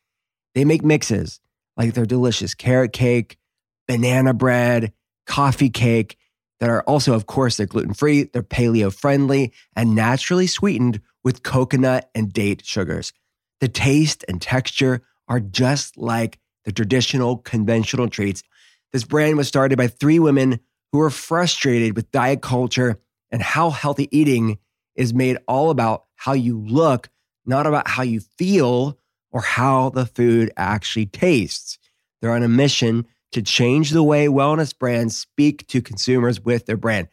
They 0.56 0.64
make 0.64 0.86
mixes 0.86 1.42
like 1.76 1.94
they're 1.94 2.06
delicious 2.06 2.54
carrot 2.54 2.94
cake, 2.94 3.38
banana 3.86 4.34
bread, 4.34 4.94
coffee 5.26 5.70
cake 5.70 6.16
that 6.60 6.70
are 6.70 6.84
also, 6.84 7.14
of 7.14 7.26
course, 7.26 7.58
they're 7.58 7.66
gluten 7.66 7.94
free, 7.94 8.24
they're 8.24 8.44
paleo 8.44 8.94
friendly, 8.94 9.54
and 9.76 9.96
naturally 9.96 10.48
sweetened 10.48 11.02
with 11.24 11.44
coconut 11.44 12.10
and 12.14 12.32
date 12.34 12.66
sugars. 12.66 13.14
The 13.60 13.68
taste 13.68 14.26
and 14.28 14.42
texture 14.42 15.02
are 15.28 15.40
just 15.40 15.98
like 15.98 16.40
the 16.66 16.72
traditional 16.72 17.38
conventional 17.38 18.10
treats. 18.10 18.44
This 18.92 19.04
brand 19.04 19.38
was 19.38 19.48
started 19.48 19.78
by 19.78 19.88
three 19.88 20.20
women 20.20 20.60
who 20.92 21.00
were 21.00 21.10
frustrated 21.10 21.96
with 21.96 22.12
diet 22.12 22.42
culture 22.42 23.00
and 23.32 23.42
how 23.42 23.70
healthy 23.70 24.10
eating 24.18 24.58
is 24.96 25.14
made 25.14 25.38
all 25.48 25.70
about 25.70 26.06
how 26.16 26.34
you 26.34 26.60
look, 26.60 27.10
not 27.46 27.68
about 27.68 27.88
how 27.88 28.04
you 28.04 28.20
feel 28.20 28.98
or 29.32 29.42
how 29.42 29.90
the 29.90 30.06
food 30.06 30.52
actually 30.58 31.06
tastes. 31.06 31.78
They're 32.22 32.32
on 32.32 32.44
a 32.44 32.50
mission 32.50 33.06
to 33.32 33.42
change 33.42 33.92
the 33.92 34.04
way 34.04 34.28
wellness 34.28 34.78
brands 34.78 35.18
speak 35.18 35.68
to 35.68 35.82
consumers 35.82 36.42
with 36.42 36.66
their 36.66 36.78
brand. 36.78 37.08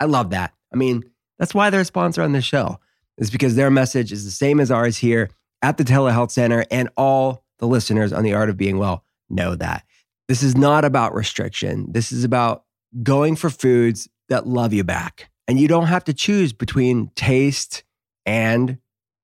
I 0.00 0.04
love 0.04 0.30
that. 0.30 0.52
I 0.72 0.76
mean, 0.76 1.04
that's 1.38 1.54
why 1.54 1.70
they're 1.70 1.80
a 1.80 1.84
sponsor 1.84 2.22
on 2.22 2.32
this 2.32 2.44
show. 2.44 2.78
Is 3.18 3.30
because 3.30 3.56
their 3.56 3.70
message 3.70 4.10
is 4.10 4.24
the 4.24 4.30
same 4.30 4.58
as 4.58 4.70
ours 4.70 4.96
here 4.96 5.30
at 5.60 5.76
the 5.76 5.84
Telehealth 5.84 6.30
Center, 6.30 6.64
and 6.70 6.88
all 6.96 7.44
the 7.58 7.66
listeners 7.66 8.12
on 8.12 8.24
the 8.24 8.34
Art 8.34 8.48
of 8.48 8.56
Being 8.56 8.78
Well 8.78 9.04
know 9.30 9.54
that. 9.54 9.84
This 10.28 10.42
is 10.42 10.56
not 10.56 10.84
about 10.84 11.14
restriction. 11.14 11.92
This 11.92 12.10
is 12.10 12.24
about 12.24 12.64
going 13.02 13.36
for 13.36 13.50
foods 13.50 14.08
that 14.28 14.46
love 14.46 14.72
you 14.72 14.82
back. 14.82 15.30
And 15.46 15.60
you 15.60 15.68
don't 15.68 15.86
have 15.86 16.04
to 16.04 16.14
choose 16.14 16.52
between 16.52 17.10
taste 17.14 17.84
and 18.24 18.78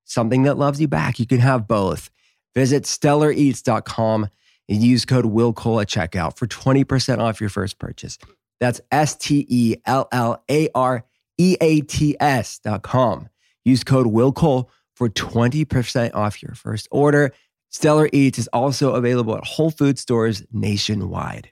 something 0.04 0.42
that 0.42 0.58
loves 0.58 0.80
you 0.80 0.88
back. 0.88 1.18
You 1.18 1.26
can 1.26 1.40
have 1.40 1.66
both. 1.66 2.10
Visit 2.54 2.84
stellareats.com 2.84 4.28
and 4.68 4.82
use 4.82 5.04
code 5.04 5.26
WILLCOLE 5.26 5.82
at 5.82 5.88
checkout 5.88 6.36
for 6.36 6.46
20% 6.46 7.18
off 7.18 7.40
your 7.40 7.50
first 7.50 7.78
purchase. 7.78 8.18
That's 8.60 8.80
S 8.90 9.16
T 9.16 9.46
E 9.48 9.76
L 9.86 10.08
L 10.12 10.42
A 10.50 10.68
R 10.74 11.04
E 11.38 11.56
A 11.60 11.80
T 11.82 12.16
S 12.20 12.58
dot 12.58 12.82
com. 12.82 13.28
Use 13.64 13.84
code 13.84 14.06
WILLCOLE 14.06 14.68
for 14.96 15.08
20% 15.08 16.14
off 16.14 16.42
your 16.42 16.54
first 16.54 16.88
order. 16.90 17.32
Stellar 17.70 18.08
Eats 18.12 18.38
is 18.38 18.48
also 18.48 18.94
available 18.94 19.36
at 19.36 19.44
Whole 19.44 19.70
Food 19.70 19.98
stores 19.98 20.42
nationwide. 20.52 21.50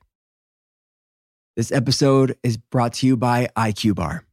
This 1.56 1.70
episode 1.70 2.36
is 2.42 2.56
brought 2.56 2.94
to 2.94 3.06
you 3.06 3.16
by 3.16 3.48
IQ 3.56 3.94
Bar. 3.94 4.24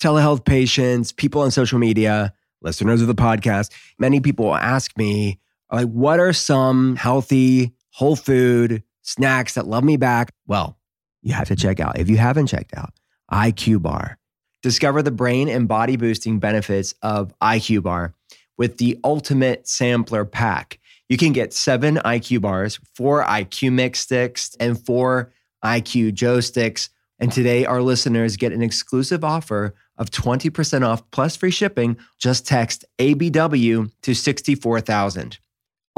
Telehealth 0.00 0.44
patients, 0.44 1.12
people 1.12 1.42
on 1.42 1.50
social 1.50 1.78
media, 1.78 2.32
listeners 2.62 3.02
of 3.02 3.06
the 3.08 3.14
podcast, 3.14 3.72
many 3.98 4.20
people 4.20 4.54
ask 4.54 4.96
me, 4.96 5.40
like, 5.72 5.88
what 5.88 6.20
are 6.20 6.32
some 6.32 6.96
healthy, 6.96 7.72
whole 7.90 8.16
food 8.16 8.82
snacks 9.02 9.54
that 9.54 9.66
love 9.66 9.84
me 9.84 9.96
back? 9.96 10.32
Well, 10.46 10.78
you 11.22 11.32
have 11.34 11.48
to 11.48 11.56
check 11.56 11.80
out, 11.80 11.98
if 11.98 12.08
you 12.08 12.16
haven't 12.16 12.46
checked 12.46 12.76
out, 12.76 12.92
IQ 13.30 13.82
Bar. 13.82 14.18
Discover 14.62 15.02
the 15.02 15.10
brain 15.10 15.48
and 15.48 15.66
body 15.66 15.96
boosting 15.96 16.38
benefits 16.38 16.94
of 17.02 17.32
IQ 17.40 17.82
Bar 17.82 18.14
with 18.58 18.76
the 18.78 18.98
ultimate 19.04 19.66
sampler 19.66 20.24
pack. 20.24 20.78
You 21.08 21.16
can 21.16 21.32
get 21.32 21.52
seven 21.52 21.96
IQ 21.96 22.42
bars, 22.42 22.78
four 22.94 23.24
IQ 23.24 23.72
mix 23.72 24.00
sticks, 24.00 24.54
and 24.60 24.78
four 24.84 25.32
IQ 25.64 26.14
Joe 26.14 26.40
sticks. 26.40 26.90
And 27.18 27.32
today, 27.32 27.64
our 27.66 27.82
listeners 27.82 28.36
get 28.36 28.52
an 28.52 28.62
exclusive 28.62 29.24
offer 29.24 29.74
of 29.98 30.10
20% 30.10 30.86
off 30.86 31.10
plus 31.10 31.36
free 31.36 31.50
shipping. 31.50 31.96
Just 32.18 32.46
text 32.46 32.84
ABW 32.98 33.90
to 34.02 34.14
64000. 34.14 35.38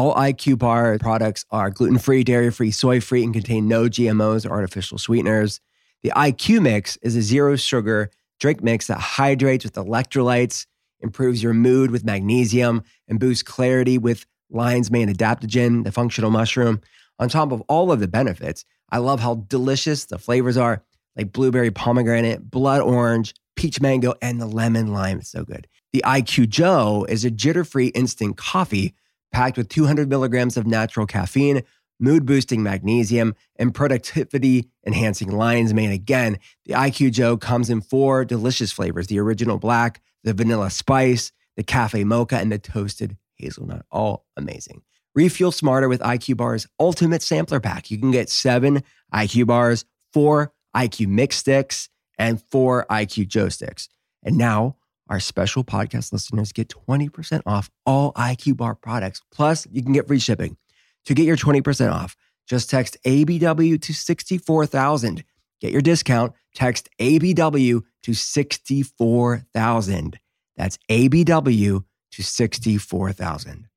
All 0.03 0.17
IQ 0.17 0.59
bar 0.59 0.99
products 0.99 1.45
are 1.53 1.71
gluten 1.71 1.97
free, 1.97 2.25
dairy 2.25 2.51
free, 2.51 2.73
soy 2.73 3.01
free, 3.01 3.23
and 3.23 3.33
contain 3.33 3.69
no 3.69 3.85
GMOs 3.85 4.45
or 4.45 4.51
artificial 4.51 4.99
sweeteners. 4.99 5.61
The 6.03 6.11
IQ 6.17 6.61
mix 6.61 6.97
is 7.03 7.15
a 7.15 7.23
zero 7.23 7.55
sugar 7.55 8.11
drink 8.41 8.65
mix 8.65 8.89
that 8.89 8.99
hydrates 8.99 9.63
with 9.63 9.75
electrolytes, 9.75 10.67
improves 10.99 11.41
your 11.41 11.55
mood 11.55 11.93
with 11.93 12.03
magnesium, 12.03 12.83
and 13.07 13.21
boosts 13.21 13.45
clarity 13.45 13.97
with 13.97 14.27
lion's 14.51 14.91
mane 14.91 15.09
adaptogen, 15.09 15.85
the 15.85 15.93
functional 15.93 16.33
mushroom. 16.33 16.81
On 17.21 17.29
top 17.29 17.53
of 17.53 17.61
all 17.69 17.93
of 17.93 18.01
the 18.01 18.09
benefits, 18.09 18.65
I 18.91 18.99
love 18.99 19.21
how 19.21 19.45
delicious 19.47 20.07
the 20.07 20.19
flavors 20.19 20.57
are. 20.57 20.83
like 21.15 21.31
blueberry 21.31 21.71
pomegranate, 21.71 22.51
blood 22.51 22.81
orange, 22.81 23.35
peach 23.55 23.81
mango, 23.81 24.15
and 24.21 24.41
the 24.41 24.47
lemon 24.47 24.89
lime. 24.89 25.19
It's 25.19 25.31
so 25.31 25.45
good. 25.45 25.69
The 25.93 26.03
IQ 26.05 26.49
Joe 26.49 27.07
is 27.09 27.25
a 27.25 27.31
jitter 27.31 27.65
free 27.65 27.89
instant 27.89 28.37
coffee 28.37 28.97
packed 29.33 29.57
with 29.57 29.69
200 29.69 30.09
milligrams 30.09 30.57
of 30.57 30.67
natural 30.67 31.07
caffeine, 31.07 31.63
mood 31.99 32.27
boosting 32.27 32.63
magnesium, 32.63 33.35
and 33.57 33.75
productivity 33.75 34.69
enhancing 34.87 35.31
lion's 35.31 35.73
mane. 35.73 35.91
Again, 35.91 36.39
the 36.67 36.75
IQ 36.75 37.13
Joe 37.13 37.37
comes 37.37 37.71
in 37.71 37.81
four 37.81 38.25
delicious 38.25 38.73
flavors 38.73 39.07
the 39.07 39.19
original 39.19 39.59
black, 39.59 40.01
the 40.25 40.35
vanilla 40.35 40.71
spice, 40.71 41.33
the 41.57 41.63
cafe 41.63 42.05
mocha, 42.05 42.37
and 42.37 42.53
the 42.53 42.59
toasted 42.59 43.17
hazelnut. 43.37 43.85
All 43.91 44.27
amazing. 44.37 44.83
Refuel 45.15 45.53
smarter 45.53 45.89
with 45.89 46.01
IQ 46.01 46.39
Bar's 46.39 46.67
ultimate 46.81 47.23
sampler 47.23 47.61
pack. 47.61 47.91
You 47.91 47.99
can 47.99 48.11
get 48.11 48.31
seven 48.31 48.83
IQ 49.13 49.47
bars, 49.47 49.85
four 50.13 50.53
IQ 50.75 51.09
mix 51.09 51.37
sticks, 51.37 51.91
and 52.19 52.43
four 52.51 52.87
IQ 52.91 53.29
Joe 53.29 53.49
sticks. 53.49 53.89
And 54.23 54.39
now, 54.39 54.77
our 55.13 55.21
special 55.21 55.63
podcast 55.63 56.11
listeners 56.11 56.53
get 56.53 56.69
20% 56.69 57.43
off 57.45 57.71
all 57.85 58.15
IQ 58.15 58.57
Bar 58.57 58.75
products. 58.75 59.21
Plus, 59.31 59.67
you 59.71 59.83
can 59.83 59.93
get 59.93 60.09
free 60.09 60.19
shipping. 60.19 60.57
To 61.05 61.15
get 61.15 61.27
your 61.27 61.37
20% 61.37 61.93
off, 61.93 62.17
just 62.49 62.71
text 62.71 62.97
ABW 63.05 63.79
to 63.83 63.93
64000. 63.93 65.25
Get 65.61 65.71
your 65.71 65.83
discount, 65.83 66.33
text 66.55 66.89
ABW 66.99 67.83
to 68.05 68.15
64000. 68.15 70.19
That's 70.57 70.79
ABW 70.91 71.85
to 72.13 72.23
64000. 72.23 73.69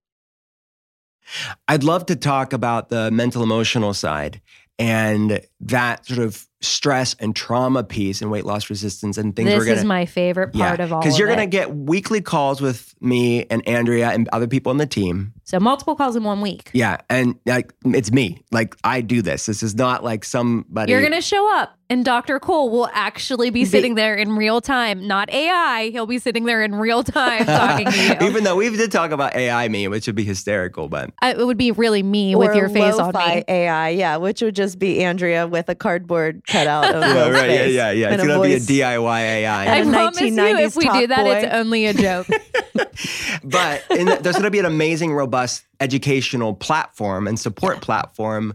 I'd 1.68 1.84
love 1.84 2.06
to 2.06 2.16
talk 2.16 2.54
about 2.54 2.88
the 2.88 3.12
mental 3.12 3.44
emotional 3.44 3.94
side 3.94 4.42
and 4.80 5.42
that 5.66 6.06
sort 6.06 6.20
of 6.20 6.46
stress 6.62 7.16
and 7.20 7.36
trauma 7.36 7.84
piece 7.84 8.22
and 8.22 8.32
weight 8.32 8.44
loss 8.46 8.70
resistance 8.72 9.18
and 9.20 9.36
things 9.36 9.50
this 9.50 9.58
we're 9.60 9.66
gonna 9.66 9.78
is 9.78 9.84
my 9.84 10.06
favorite 10.06 10.52
part 10.52 10.80
of 10.80 10.92
all 10.92 11.00
because 11.00 11.20
you're 11.20 11.28
gonna 11.28 11.46
get 11.46 11.76
weekly 11.76 12.22
calls 12.22 12.60
with 12.60 12.96
me 13.02 13.46
and 13.52 13.68
Andrea 13.68 14.10
and 14.10 14.28
other 14.32 14.48
people 14.48 14.72
on 14.72 14.78
the 14.78 14.88
team. 14.88 15.34
so 15.44 15.60
multiple 15.60 15.96
calls 15.96 16.16
in 16.16 16.24
one 16.24 16.42
week. 16.42 16.72
Yeah, 16.74 16.98
and 17.10 17.36
like 17.46 17.72
it's 17.86 18.12
me. 18.12 18.42
Like 18.52 18.76
I 18.84 19.02
do 19.02 19.22
this. 19.22 19.46
This 19.46 19.62
is 19.62 19.76
not 19.76 20.04
like 20.04 20.24
somebody. 20.24 20.92
You're 20.92 21.04
gonna 21.04 21.22
show 21.22 21.54
up, 21.56 21.78
and 21.88 22.04
Dr. 22.04 22.40
Cole 22.40 22.72
will 22.72 22.90
actually 22.94 23.52
be 23.52 23.64
sitting 23.64 23.94
there 23.94 24.16
in 24.16 24.36
real 24.36 24.60
time, 24.60 25.06
not 25.06 25.30
AI. 25.32 25.90
He'll 25.92 26.08
be 26.08 26.18
sitting 26.18 26.46
there 26.46 26.64
in 26.64 26.74
real 26.74 27.04
time 27.04 27.46
talking 27.46 27.92
to 27.92 27.98
you. 28.22 28.28
Even 28.28 28.44
though 28.44 28.56
we 28.56 28.76
did 28.76 28.92
talk 28.92 29.12
about 29.12 29.36
AI 29.36 29.68
me, 29.68 29.88
which 29.88 30.08
would 30.08 30.16
be 30.16 30.24
hysterical, 30.24 30.90
but 30.90 31.12
I- 31.22 31.34
it 31.34 31.46
would 31.46 31.58
be 31.58 31.72
really 31.72 32.02
me 32.02 32.36
with 32.36 32.56
your 32.56 32.70
face 32.70 32.96
on 32.96 33.14
me. 33.14 33.44
AI, 33.48 33.90
yeah, 33.90 34.18
which 34.18 34.42
would 34.42 34.56
just 34.56 34.80
be 34.80 35.04
Andrea 35.04 35.46
with 35.56 35.70
a 35.70 35.76
cardboard 35.76 36.46
cutout 36.46 36.94
of 36.94 37.02
yeah, 37.02 37.30
right, 37.30 37.50
yeah, 37.50 37.58
face 37.58 37.74
yeah, 37.74 37.92
yeah. 37.92 38.08
and 38.08 38.16
It's 38.16 38.28
gonna 38.28 38.44
be 38.44 38.54
a. 38.56 38.60
DIY 38.60 39.20
AI. 39.22 39.80
I 39.80 39.84
promise 39.84 40.20
you, 40.20 40.38
if 40.38 40.76
we 40.76 40.84
do 40.84 41.08
that, 41.08 41.24
boy. 41.24 41.36
it's 41.36 41.54
only 41.54 41.86
a 41.86 41.94
joke. 41.94 42.28
but 43.44 43.84
in 43.90 44.08
the, 44.08 44.20
there's 44.22 44.36
going 44.36 44.44
to 44.44 44.52
be 44.52 44.60
an 44.60 44.66
amazing, 44.66 45.14
robust 45.14 45.64
educational 45.80 46.54
platform 46.54 47.26
and 47.26 47.40
support 47.40 47.80
platform 47.80 48.54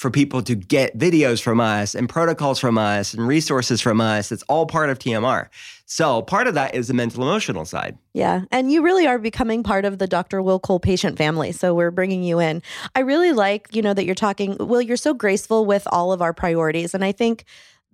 for 0.00 0.10
people 0.10 0.42
to 0.42 0.54
get 0.54 0.96
videos 0.96 1.42
from 1.42 1.60
us 1.60 1.94
and 1.94 2.08
protocols 2.08 2.58
from 2.58 2.78
us 2.78 3.12
and 3.12 3.28
resources 3.28 3.82
from 3.82 4.00
us. 4.00 4.32
It's 4.32 4.42
all 4.44 4.64
part 4.64 4.88
of 4.88 4.98
TMR. 4.98 5.48
So 5.84 6.22
part 6.22 6.46
of 6.46 6.54
that 6.54 6.74
is 6.74 6.88
the 6.88 6.94
mental 6.94 7.22
emotional 7.22 7.66
side. 7.66 7.98
Yeah. 8.14 8.44
And 8.50 8.72
you 8.72 8.80
really 8.80 9.06
are 9.06 9.18
becoming 9.18 9.62
part 9.62 9.84
of 9.84 9.98
the 9.98 10.06
Dr. 10.06 10.40
Will 10.40 10.58
Cole 10.58 10.80
patient 10.80 11.18
family. 11.18 11.52
So 11.52 11.74
we're 11.74 11.90
bringing 11.90 12.22
you 12.22 12.40
in. 12.40 12.62
I 12.94 13.00
really 13.00 13.32
like, 13.32 13.68
you 13.76 13.82
know, 13.82 13.92
that 13.92 14.06
you're 14.06 14.14
talking, 14.14 14.56
Will, 14.58 14.80
you're 14.80 14.96
so 14.96 15.12
graceful 15.12 15.66
with 15.66 15.86
all 15.92 16.14
of 16.14 16.22
our 16.22 16.32
priorities. 16.32 16.94
And 16.94 17.04
I 17.04 17.12
think 17.12 17.44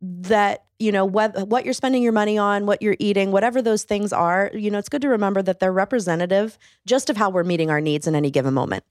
that, 0.01 0.66
you 0.79 0.93
know, 0.93 1.05
what, 1.05 1.49
what 1.49 1.65
you're 1.65 1.75
spending 1.75 2.03
your 2.03 2.13
money 2.13 2.37
on, 2.37 2.67
what 2.67 2.83
you're 2.83 2.97
eating, 2.99 3.33
whatever 3.33 3.63
those 3.63 3.85
things 3.85 4.13
are, 4.13 4.51
you 4.53 4.71
know, 4.71 4.79
it's 4.79 4.89
good 4.89 5.03
to 5.03 5.09
remember 5.09 5.43
that 5.43 5.59
they're 5.59 5.73
representative 5.73 6.59
just 6.85 7.09
of 7.09 7.17
how 7.17 7.31
we're 7.31 7.45
meeting 7.45 7.71
our 7.71 7.81
needs 7.81 8.07
in 8.07 8.15
any 8.15 8.31
given 8.31 8.53
moment. 8.53 8.85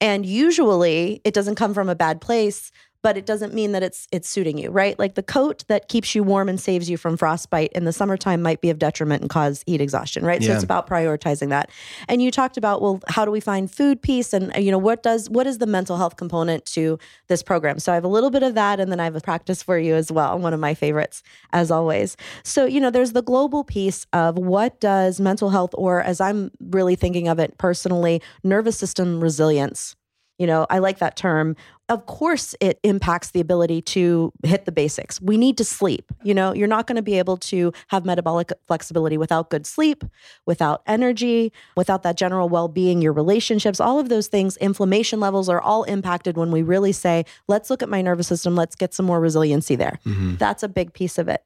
And 0.00 0.24
usually 0.24 1.20
it 1.24 1.34
doesn't 1.34 1.56
come 1.56 1.74
from 1.74 1.88
a 1.88 1.94
bad 1.94 2.20
place, 2.20 2.70
but 3.02 3.16
it 3.16 3.26
doesn't 3.26 3.52
mean 3.52 3.72
that 3.72 3.82
it's 3.82 4.06
it's 4.12 4.28
suiting 4.28 4.58
you, 4.58 4.70
right? 4.70 4.98
Like 4.98 5.14
the 5.14 5.22
coat 5.22 5.64
that 5.68 5.88
keeps 5.88 6.14
you 6.14 6.22
warm 6.22 6.48
and 6.48 6.60
saves 6.60 6.88
you 6.88 6.96
from 6.96 7.16
frostbite 7.16 7.72
in 7.72 7.84
the 7.84 7.92
summertime 7.92 8.40
might 8.42 8.60
be 8.60 8.70
of 8.70 8.78
detriment 8.78 9.22
and 9.22 9.30
cause 9.30 9.64
heat 9.66 9.80
exhaustion, 9.80 10.24
right? 10.24 10.42
So 10.42 10.52
it's 10.52 10.64
about 10.64 10.88
prioritizing 10.88 11.48
that. 11.50 11.70
And 12.08 12.22
you 12.22 12.30
talked 12.30 12.56
about, 12.56 12.80
well, 12.80 13.00
how 13.08 13.24
do 13.24 13.30
we 13.30 13.40
find 13.40 13.70
food 13.70 14.00
peace 14.00 14.32
and 14.32 14.54
uh, 14.56 14.60
you 14.60 14.70
know, 14.70 14.78
what 14.78 15.02
does 15.02 15.28
what 15.28 15.46
is 15.46 15.58
the 15.58 15.66
mental 15.66 15.96
health 15.96 16.16
component 16.16 16.64
to 16.66 16.98
this 17.26 17.42
program? 17.42 17.78
So 17.78 17.92
I 17.92 17.96
have 17.96 18.04
a 18.04 18.08
little 18.08 18.30
bit 18.30 18.42
of 18.42 18.54
that 18.54 18.78
and 18.78 18.92
then 18.92 19.00
I 19.00 19.04
have 19.04 19.16
a 19.16 19.20
practice 19.20 19.62
for 19.62 19.78
you 19.78 19.94
as 19.94 20.12
well, 20.12 20.38
one 20.38 20.54
of 20.54 20.60
my 20.60 20.74
favorites 20.74 21.22
as 21.52 21.70
always. 21.70 22.16
So, 22.44 22.66
you 22.66 22.80
know, 22.80 22.90
there's 22.90 23.12
the 23.12 23.22
global 23.22 23.64
piece 23.64 24.06
of 24.12 24.38
what 24.38 24.80
does 24.80 25.20
mental 25.20 25.50
health 25.50 25.74
or 25.74 26.00
as 26.02 26.20
I'm 26.20 26.50
really 26.60 26.94
thinking 26.94 27.28
of 27.28 27.38
it 27.38 27.58
personally, 27.58 28.22
nervous 28.44 28.78
system 28.78 29.20
resilience 29.20 29.96
you 30.42 30.46
know, 30.48 30.66
I 30.70 30.80
like 30.80 30.98
that 30.98 31.14
term. 31.14 31.54
Of 31.88 32.06
course, 32.06 32.54
it 32.60 32.78
impacts 32.84 33.32
the 33.32 33.40
ability 33.40 33.82
to 33.82 34.32
hit 34.44 34.64
the 34.64 34.72
basics. 34.72 35.20
We 35.20 35.36
need 35.36 35.58
to 35.58 35.64
sleep. 35.64 36.10
You 36.22 36.32
know, 36.32 36.54
you're 36.54 36.68
not 36.68 36.86
going 36.86 36.96
to 36.96 37.02
be 37.02 37.18
able 37.18 37.36
to 37.38 37.72
have 37.88 38.04
metabolic 38.04 38.52
flexibility 38.66 39.18
without 39.18 39.50
good 39.50 39.66
sleep, 39.66 40.04
without 40.46 40.82
energy, 40.86 41.52
without 41.76 42.02
that 42.04 42.16
general 42.16 42.48
well 42.48 42.68
being, 42.68 43.02
your 43.02 43.12
relationships, 43.12 43.80
all 43.80 43.98
of 43.98 44.08
those 44.08 44.28
things, 44.28 44.56
inflammation 44.58 45.20
levels 45.20 45.48
are 45.48 45.60
all 45.60 45.82
impacted 45.84 46.36
when 46.36 46.50
we 46.50 46.62
really 46.62 46.92
say, 46.92 47.24
let's 47.48 47.68
look 47.68 47.82
at 47.82 47.88
my 47.88 48.00
nervous 48.00 48.28
system, 48.28 48.54
let's 48.54 48.76
get 48.76 48.94
some 48.94 49.04
more 49.04 49.20
resiliency 49.20 49.76
there. 49.76 49.98
Mm-hmm. 50.06 50.36
That's 50.36 50.62
a 50.62 50.68
big 50.68 50.94
piece 50.94 51.18
of 51.18 51.28
it. 51.28 51.44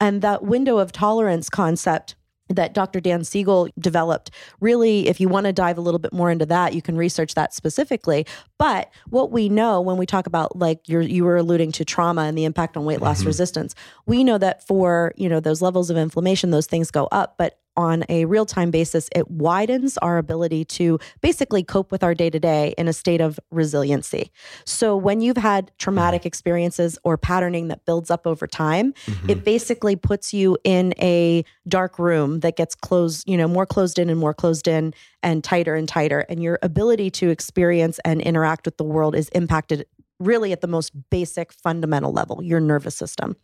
And 0.00 0.20
that 0.22 0.42
window 0.42 0.78
of 0.78 0.90
tolerance 0.90 1.48
concept 1.48 2.16
that 2.48 2.74
Dr. 2.74 3.00
Dan 3.00 3.24
Siegel 3.24 3.68
developed. 3.78 4.30
Really, 4.60 5.08
if 5.08 5.20
you 5.20 5.28
want 5.28 5.46
to 5.46 5.52
dive 5.52 5.78
a 5.78 5.80
little 5.80 5.98
bit 5.98 6.12
more 6.12 6.30
into 6.30 6.46
that, 6.46 6.74
you 6.74 6.82
can 6.82 6.96
research 6.96 7.34
that 7.34 7.54
specifically. 7.54 8.26
But 8.58 8.90
what 9.08 9.30
we 9.30 9.48
know 9.48 9.80
when 9.80 9.96
we 9.96 10.06
talk 10.06 10.26
about 10.26 10.56
like 10.56 10.88
you're, 10.88 11.02
you 11.02 11.24
were 11.24 11.36
alluding 11.36 11.72
to 11.72 11.84
trauma 11.84 12.22
and 12.22 12.36
the 12.36 12.44
impact 12.44 12.76
on 12.76 12.84
weight 12.84 13.00
loss 13.00 13.18
mm-hmm. 13.18 13.28
resistance, 13.28 13.74
we 14.06 14.24
know 14.24 14.38
that 14.38 14.66
for 14.66 15.12
you 15.16 15.28
know 15.28 15.40
those 15.40 15.62
levels 15.62 15.90
of 15.90 15.96
inflammation, 15.96 16.50
those 16.50 16.66
things 16.66 16.90
go 16.90 17.08
up. 17.10 17.34
But 17.36 17.58
on 17.76 18.04
a 18.08 18.24
real 18.24 18.46
time 18.46 18.70
basis, 18.70 19.08
it 19.14 19.30
widens 19.30 19.98
our 19.98 20.18
ability 20.18 20.64
to 20.64 20.98
basically 21.20 21.62
cope 21.62 21.92
with 21.92 22.02
our 22.02 22.14
day 22.14 22.30
to 22.30 22.40
day 22.40 22.74
in 22.78 22.88
a 22.88 22.92
state 22.92 23.20
of 23.20 23.38
resiliency. 23.50 24.30
So 24.64 24.96
when 24.96 25.20
you've 25.20 25.36
had 25.36 25.70
traumatic 25.78 26.22
mm-hmm. 26.22 26.28
experiences 26.28 26.98
or 27.04 27.16
patterning 27.16 27.68
that 27.68 27.84
builds 27.84 28.10
up 28.10 28.26
over 28.26 28.46
time, 28.46 28.92
mm-hmm. 29.06 29.30
it 29.30 29.44
basically 29.44 29.96
puts 29.96 30.32
you 30.32 30.56
in 30.64 30.94
a 31.00 31.44
dark 31.68 31.98
room 31.98 32.40
that 32.40 32.56
gets 32.56 32.74
closed, 32.74 33.28
you 33.28 33.36
know, 33.36 33.48
more 33.48 33.66
closed 33.66 33.98
in 33.98 34.10
and 34.10 34.18
more 34.18 34.34
closed 34.34 34.68
in 34.68 34.94
and 35.22 35.42
tighter 35.42 35.74
and 35.74 35.88
tighter. 35.88 36.20
And 36.28 36.42
your 36.42 36.58
ability 36.62 37.10
to 37.10 37.30
experience 37.30 37.98
and 38.04 38.20
interact 38.20 38.66
with 38.66 38.76
the 38.76 38.84
world 38.84 39.14
is 39.14 39.28
impacted 39.30 39.86
really 40.18 40.52
at 40.52 40.60
the 40.60 40.66
most 40.66 40.92
basic 41.10 41.52
fundamental 41.52 42.12
level, 42.12 42.42
your 42.42 42.60
nervous 42.60 42.96
system, 42.96 43.36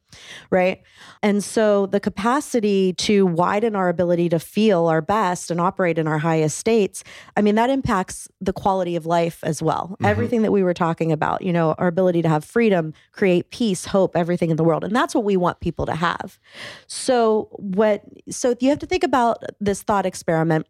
right? 0.51 0.83
And 1.23 1.45
so 1.45 1.87
the 1.87 2.01
capacity 2.01 2.95
to 2.95 3.27
widen 3.27 3.77
our 3.77 3.89
ability 3.89 4.29
to 4.31 4.39
feel 4.39 4.87
our 4.87 5.03
best 5.03 5.51
and 5.51 5.61
operate 5.61 5.99
in 5.99 6.09
our 6.09 6.19
highest 6.19 6.59
states, 6.59 7.05
I 7.37 7.43
mean, 7.43 7.57
that 7.57 7.69
impacts 7.69 8.29
the 8.41 8.53
quality 8.53 8.97
of 8.97 9.05
life 9.05 9.41
as 9.43 9.63
well. 9.63 9.91
Mm-hmm. 9.93 10.07
Everything 10.07 10.43
that 10.43 10.53
we 10.53 10.63
were 10.63 10.75
talking 10.75 11.13
about, 11.13 11.43
you 11.43 11.53
know, 11.53 11.75
our 11.79 11.89
ability 11.89 12.23
to 12.23 12.29
have 12.29 12.45
freedom, 12.45 12.95
create 13.13 13.51
peace, 13.51 13.85
hope, 13.85 14.17
everything 14.17 14.51
in 14.51 14.57
the 14.57 14.65
world. 14.65 14.85
And 14.85 14.97
that's 14.97 15.15
what 15.15 15.25
we 15.25 15.37
want 15.37 15.61
people 15.61 15.85
to 15.87 15.95
have. 15.95 16.39
So 16.87 17.49
what 17.53 18.03
so 18.31 18.55
you 18.61 18.71
have 18.71 18.79
to 18.79 18.87
think 18.87 19.05
about 19.05 19.43
this 19.61 19.83
thought 19.83 20.07
experiment. 20.07 20.67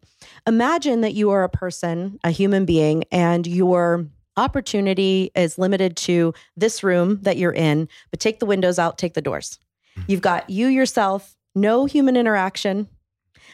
Imagine 0.47 1.01
that 1.01 1.13
you 1.13 1.29
are 1.29 1.43
a 1.43 1.49
person, 1.49 2.19
a 2.23 2.31
human 2.31 2.65
being, 2.65 3.03
and 3.11 3.47
your 3.47 4.07
opportunity 4.37 5.31
is 5.35 5.57
limited 5.57 5.95
to 5.97 6.33
this 6.55 6.83
room 6.83 7.19
that 7.21 7.37
you're 7.37 7.53
in, 7.53 7.87
but 8.11 8.19
take 8.19 8.39
the 8.39 8.45
windows 8.45 8.79
out, 8.79 8.97
take 8.97 9.13
the 9.13 9.21
doors. 9.21 9.59
You've 10.07 10.21
got 10.21 10.49
you 10.49 10.67
yourself, 10.67 11.35
no 11.55 11.85
human 11.85 12.17
interaction, 12.17 12.87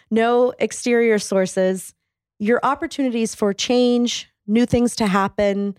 no 0.10 0.54
exterior 0.60 1.20
sources. 1.20 1.94
Your 2.40 2.60
opportunities 2.64 3.36
for 3.36 3.54
change, 3.54 4.30
new 4.48 4.66
things 4.66 4.96
to 4.98 5.08
happen, 5.08 5.78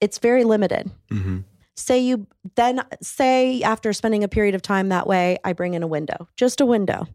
it's 0.00 0.18
very 0.18 0.44
limited. 0.44 0.90
Mm-hmm. 1.10 1.38
Say 1.76 2.00
you 2.00 2.26
then 2.56 2.82
say 3.02 3.62
after 3.62 3.92
spending 3.92 4.24
a 4.24 4.28
period 4.28 4.54
of 4.54 4.62
time 4.62 4.88
that 4.88 5.06
way, 5.06 5.38
I 5.44 5.52
bring 5.52 5.74
in 5.74 5.82
a 5.82 5.86
window, 5.86 6.28
just 6.36 6.60
a 6.60 6.66
window. 6.66 7.06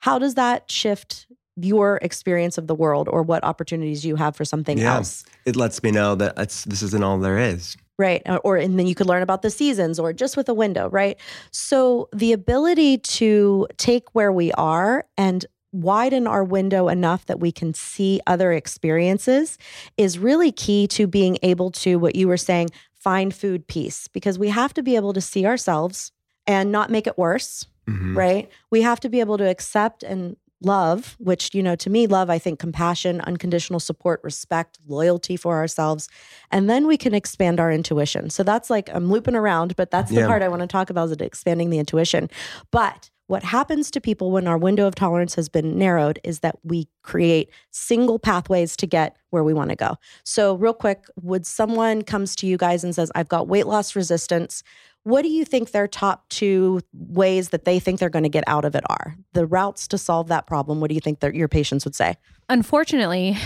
How 0.00 0.18
does 0.18 0.34
that 0.34 0.70
shift 0.70 1.26
your 1.64 1.98
experience 2.02 2.58
of 2.58 2.66
the 2.66 2.74
world 2.74 3.08
or 3.08 3.22
what 3.22 3.42
opportunities 3.44 4.04
you 4.04 4.16
have 4.16 4.34
for 4.36 4.44
something 4.44 4.78
Yeah. 4.78 4.96
else? 4.96 5.24
It 5.44 5.56
lets 5.56 5.82
me 5.82 5.90
know 5.90 6.14
that 6.16 6.34
it's, 6.38 6.64
this 6.64 6.82
isn't 6.82 7.02
all 7.04 7.18
there 7.18 7.38
is. 7.38 7.76
right 7.98 8.22
or, 8.26 8.38
or 8.40 8.56
and 8.56 8.78
then 8.78 8.86
you 8.86 8.94
could 8.94 9.06
learn 9.06 9.22
about 9.22 9.42
the 9.42 9.50
seasons 9.50 9.98
or 9.98 10.12
just 10.14 10.34
with 10.34 10.48
a 10.48 10.54
window 10.54 10.88
right 10.88 11.18
so 11.52 12.08
the 12.14 12.32
ability 12.32 12.96
to 12.96 13.66
take 13.76 14.04
where 14.14 14.32
we 14.32 14.50
are 14.52 15.04
and 15.18 15.44
widen 15.72 16.26
our 16.26 16.42
window 16.42 16.88
enough 16.88 17.26
that 17.26 17.38
we 17.40 17.52
can 17.52 17.74
see 17.74 18.18
other 18.26 18.52
experiences 18.52 19.58
is 19.98 20.18
really 20.18 20.50
key 20.50 20.86
to 20.88 21.06
being 21.06 21.36
able 21.42 21.70
to 21.70 21.96
what 21.96 22.16
you 22.16 22.26
were 22.26 22.38
saying 22.38 22.68
find 22.94 23.34
food 23.34 23.66
peace 23.66 24.08
because 24.08 24.38
we 24.38 24.48
have 24.48 24.72
to 24.74 24.82
be 24.82 24.96
able 24.96 25.12
to 25.12 25.20
see 25.20 25.44
ourselves 25.46 26.10
and 26.46 26.72
not 26.72 26.90
make 26.90 27.06
it 27.06 27.16
worse, 27.18 27.66
Mhm. 27.88 28.16
right? 28.16 28.48
We 28.70 28.82
have 28.82 28.98
to 29.00 29.08
be 29.08 29.20
able 29.20 29.36
to 29.38 29.48
accept 29.48 30.02
and 30.02 30.36
love, 30.62 31.16
which, 31.18 31.54
you 31.54 31.62
know, 31.62 31.74
to 31.76 31.90
me, 31.90 32.06
love, 32.06 32.30
I 32.30 32.38
think 32.38 32.58
compassion, 32.58 33.20
unconditional 33.22 33.80
support, 33.80 34.20
respect, 34.22 34.78
loyalty 34.86 35.36
for 35.36 35.56
ourselves. 35.56 36.08
And 36.50 36.68
then 36.68 36.86
we 36.86 36.96
can 36.96 37.14
expand 37.14 37.60
our 37.60 37.72
intuition. 37.72 38.30
So 38.30 38.42
that's 38.42 38.70
like, 38.70 38.90
I'm 38.92 39.10
looping 39.10 39.34
around, 39.36 39.76
but 39.76 39.90
that's 39.90 40.10
the 40.10 40.20
Yeah. 40.20 40.26
part 40.26 40.42
I 40.42 40.48
want 40.48 40.60
to 40.60 40.66
talk 40.66 40.90
about 40.90 41.10
is 41.10 41.12
expanding 41.12 41.70
the 41.70 41.78
intuition. 41.78 42.28
But 42.70 43.10
what 43.26 43.44
happens 43.44 43.92
to 43.92 44.00
people 44.00 44.32
when 44.32 44.48
our 44.48 44.58
window 44.58 44.88
of 44.88 44.96
tolerance 44.96 45.36
has 45.36 45.48
been 45.48 45.78
narrowed 45.78 46.18
is 46.24 46.40
that 46.40 46.58
we 46.64 46.88
create 47.02 47.50
single 47.70 48.18
pathways 48.18 48.76
to 48.76 48.88
get 48.88 49.16
where 49.30 49.44
we 49.44 49.54
want 49.54 49.70
to 49.70 49.76
go. 49.76 49.94
So, 50.24 50.56
real 50.56 50.74
quick, 50.74 51.04
would 51.22 51.46
someone 51.46 52.02
comes 52.02 52.34
to 52.36 52.48
you 52.48 52.56
guys 52.56 52.82
and 52.82 52.92
says, 52.92 53.12
I've 53.14 53.28
got 53.28 53.46
weight 53.46 53.68
loss 53.68 53.94
resistance? 53.94 54.64
What 55.04 55.22
do 55.22 55.28
you 55.28 55.44
think 55.44 55.70
their 55.70 55.88
top 55.88 56.28
two 56.28 56.80
ways 56.92 57.48
that 57.50 57.64
they 57.64 57.78
think 57.78 57.98
they're 58.00 58.10
going 58.10 58.22
to 58.24 58.28
get 58.28 58.44
out 58.46 58.64
of 58.64 58.74
it 58.74 58.84
are? 58.90 59.16
The 59.32 59.46
routes 59.46 59.88
to 59.88 59.98
solve 59.98 60.28
that 60.28 60.46
problem. 60.46 60.80
What 60.80 60.88
do 60.88 60.94
you 60.94 61.00
think 61.00 61.20
that 61.20 61.34
your 61.34 61.48
patients 61.48 61.84
would 61.84 61.94
say? 61.94 62.16
Unfortunately, 62.48 63.36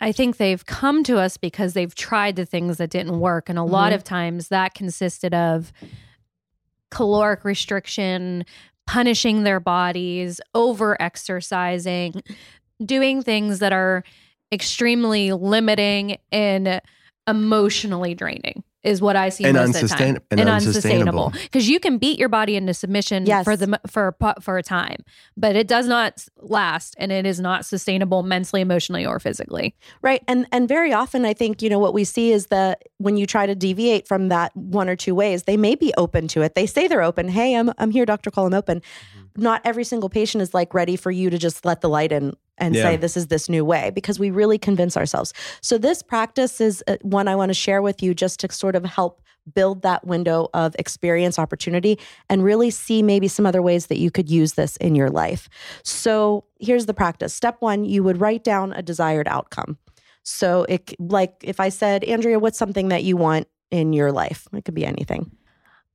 I 0.00 0.12
think 0.12 0.38
they've 0.38 0.64
come 0.64 1.04
to 1.04 1.18
us 1.18 1.36
because 1.36 1.74
they've 1.74 1.94
tried 1.94 2.36
the 2.36 2.46
things 2.46 2.78
that 2.78 2.90
didn't 2.90 3.20
work. 3.20 3.48
And 3.48 3.58
a 3.58 3.62
lot 3.62 3.92
Mhm. 3.92 3.96
of 3.96 4.04
times 4.04 4.48
that 4.48 4.74
consisted 4.74 5.34
of 5.34 5.72
caloric 6.90 7.44
restriction, 7.44 8.44
punishing 8.86 9.42
their 9.42 9.60
bodies, 9.60 10.40
over 10.54 11.00
exercising, 11.00 12.22
doing 12.84 13.22
things 13.22 13.58
that 13.58 13.72
are 13.72 14.02
extremely 14.52 15.32
limiting 15.32 16.16
and 16.30 16.80
emotionally 17.28 18.14
draining 18.14 18.62
is 18.86 19.00
what 19.02 19.16
I 19.16 19.28
see 19.28 19.44
And 19.44 19.54
most 19.56 19.74
of 19.82 19.88
the 19.88 19.88
time. 19.88 20.16
unsustain- 20.16 20.38
and 20.38 20.48
unsustainable. 20.48 21.30
because 21.42 21.68
you 21.68 21.80
can 21.80 21.98
beat 21.98 22.18
your 22.18 22.28
body 22.28 22.56
into 22.56 22.72
submission 22.74 23.26
Yes. 23.26 23.44
for 23.44 23.56
the 23.56 23.78
for 23.86 24.14
a 24.20 24.40
for 24.40 24.56
a 24.58 24.62
time, 24.62 25.04
but 25.36 25.56
it 25.56 25.66
does 25.68 25.86
not 25.86 26.24
last 26.40 26.94
and 26.98 27.10
it 27.12 27.26
is 27.26 27.40
not 27.40 27.64
sustainable 27.66 28.22
mentally, 28.22 28.62
emotionally, 28.62 29.04
or 29.04 29.18
physically. 29.20 29.74
Right. 30.02 30.22
And 30.28 30.46
and 30.52 30.68
very 30.68 30.92
often 30.92 31.24
I 31.24 31.34
think, 31.34 31.62
you 31.62 31.68
know, 31.70 31.78
what 31.78 31.94
we 31.94 32.04
see 32.04 32.32
is 32.32 32.46
that 32.46 32.82
when 32.98 33.16
you 33.16 33.26
try 33.26 33.46
to 33.46 33.54
deviate 33.54 34.06
from 34.08 34.28
that 34.28 34.56
one 34.56 34.88
or 34.88 34.96
two 34.96 35.14
ways, 35.14 35.42
they 35.44 35.56
may 35.56 35.74
be 35.74 35.92
open 35.96 36.28
to 36.28 36.42
it. 36.42 36.54
They 36.54 36.66
say 36.66 36.86
they're 36.88 37.02
open. 37.02 37.28
Hey, 37.28 37.54
I'm 37.54 37.70
I'm 37.78 37.90
here, 37.90 38.06
Dr. 38.06 38.30
Cole. 38.30 38.46
I'm 38.46 38.54
open. 38.54 38.78
Mm-hmm. 38.80 39.42
Not 39.42 39.60
every 39.64 39.84
single 39.84 40.08
patient 40.08 40.40
is 40.42 40.54
like 40.54 40.72
ready 40.74 40.96
for 40.96 41.10
you 41.10 41.28
to 41.30 41.38
just 41.38 41.64
let 41.64 41.80
the 41.82 41.88
light 41.88 42.12
in 42.12 42.32
and 42.58 42.74
Yeah. 42.74 42.82
say 42.82 42.96
this 42.96 43.16
is 43.16 43.26
this 43.28 43.48
new 43.48 43.64
way 43.64 43.90
because 43.90 44.18
we 44.18 44.30
really 44.30 44.58
convince 44.58 44.96
ourselves. 44.96 45.32
So 45.60 45.78
this 45.78 46.02
practice 46.02 46.60
is 46.60 46.82
uh, 46.86 46.96
one 47.02 47.28
I 47.28 47.36
want 47.36 47.50
to 47.50 47.54
share 47.54 47.82
with 47.82 48.02
you 48.02 48.14
just 48.14 48.40
to 48.40 48.52
sort 48.52 48.76
of 48.76 48.84
help 48.84 49.22
build 49.54 49.82
that 49.82 50.04
window 50.06 50.48
of 50.54 50.74
experience 50.78 51.38
opportunity 51.38 51.98
and 52.28 52.42
really 52.42 52.70
see 52.70 53.00
maybe 53.02 53.28
some 53.28 53.46
other 53.46 53.62
ways 53.62 53.86
that 53.86 53.98
you 53.98 54.10
could 54.10 54.28
use 54.28 54.54
this 54.54 54.76
in 54.78 54.96
your 54.96 55.08
life. 55.08 55.48
So 55.84 56.44
here's 56.58 56.86
the 56.86 56.94
practice. 56.94 57.32
Step 57.32 57.56
1, 57.60 57.84
you 57.84 58.02
would 58.02 58.20
write 58.20 58.42
down 58.42 58.72
a 58.72 58.82
desired 58.82 59.28
outcome. 59.28 59.78
So 60.24 60.66
it 60.68 60.94
like 60.98 61.34
if 61.44 61.60
I 61.60 61.68
said, 61.68 62.02
"Andrea, 62.02 62.40
what's 62.40 62.58
something 62.58 62.88
that 62.88 63.04
you 63.04 63.16
want 63.16 63.46
in 63.70 63.92
your 63.92 64.10
life?" 64.10 64.48
It 64.52 64.64
could 64.64 64.74
be 64.74 64.84
anything. 64.84 65.30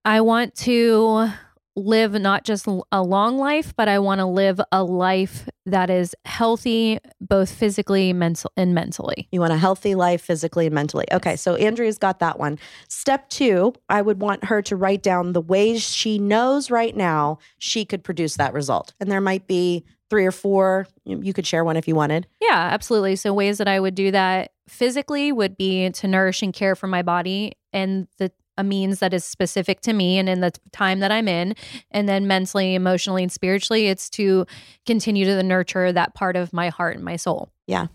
I 0.06 0.22
want 0.22 0.56
to 0.56 1.28
live 1.76 2.14
not 2.14 2.44
just 2.44 2.68
a 2.92 3.02
long 3.02 3.38
life, 3.38 3.74
but 3.76 3.88
I 3.88 4.00
want 4.00 4.20
to 4.20 4.26
live 4.26 4.60
a 4.72 4.84
life 4.84 5.48
that 5.66 5.90
is 5.90 6.16
healthy, 6.26 7.00
both 7.20 7.52
physically, 7.52 8.14
mental, 8.14 8.52
and 8.58 8.74
mentally. 8.74 9.28
You 9.32 9.40
want 9.40 9.54
a 9.54 9.58
healthy 9.58 9.96
life 9.96 10.22
physically 10.22 10.66
and 10.66 10.76
mentally. 10.76 11.06
Okay, 11.12 11.36
so 11.36 11.56
Andrea's 11.56 11.98
got 11.98 12.20
that 12.20 12.40
one. 12.40 12.60
Step 12.90 13.30
two, 13.30 13.74
I 13.90 14.02
would 14.02 14.22
want 14.22 14.46
her 14.46 14.62
to 14.64 14.76
write 14.76 15.04
down 15.04 15.34
the 15.34 15.42
ways 15.42 15.82
she 15.82 16.20
knows 16.20 16.70
right 16.70 16.96
now 16.96 17.40
she 17.58 17.86
could 17.86 18.04
produce 18.04 18.36
that 18.38 18.54
result. 18.54 18.94
And 19.00 19.12
there 19.12 19.22
might 19.22 19.48
be 19.48 19.86
three 20.10 20.26
or 20.26 20.32
four. 20.32 20.88
You 21.06 21.22
you 21.22 21.32
could 21.34 21.48
share 21.48 21.64
one 21.64 21.78
if 21.78 21.88
you 21.88 21.96
wanted. 21.96 22.28
Yeah, 22.42 22.70
absolutely. 22.72 23.16
So 23.16 23.34
ways 23.34 23.58
that 23.60 23.68
I 23.70 23.80
would 23.80 23.96
do 23.96 24.12
that 24.12 24.52
physically 24.68 25.32
would 25.32 25.58
be 25.58 25.90
to 25.90 26.08
nourish 26.08 26.42
and 26.42 26.54
care 26.54 26.76
for 26.76 26.88
my 26.88 27.02
body 27.02 27.54
and 27.74 28.08
the 28.18 28.32
a 28.58 28.64
means 28.64 29.00
that 29.00 29.14
is 29.14 29.24
specific 29.24 29.82
to 29.82 29.94
me 29.94 30.18
and 30.18 30.28
in 30.30 30.42
the 30.42 30.52
time 30.72 31.00
that 31.00 31.12
I'm 31.12 31.28
in. 31.28 31.56
And 31.92 32.08
then 32.08 32.28
mentally, 32.28 32.76
emotionally, 32.76 33.24
and 33.24 33.32
spiritually, 33.32 33.88
it's 33.88 34.10
to 34.12 34.46
continue 34.86 35.26
to 35.26 35.42
nurture 35.44 35.92
that 35.92 36.14
part 36.14 36.36
of 36.36 36.54
my 36.54 36.70
heart 36.70 36.96
and 36.96 37.06
my 37.06 37.16
soul. 37.16 37.52
Yeah. 37.68 37.88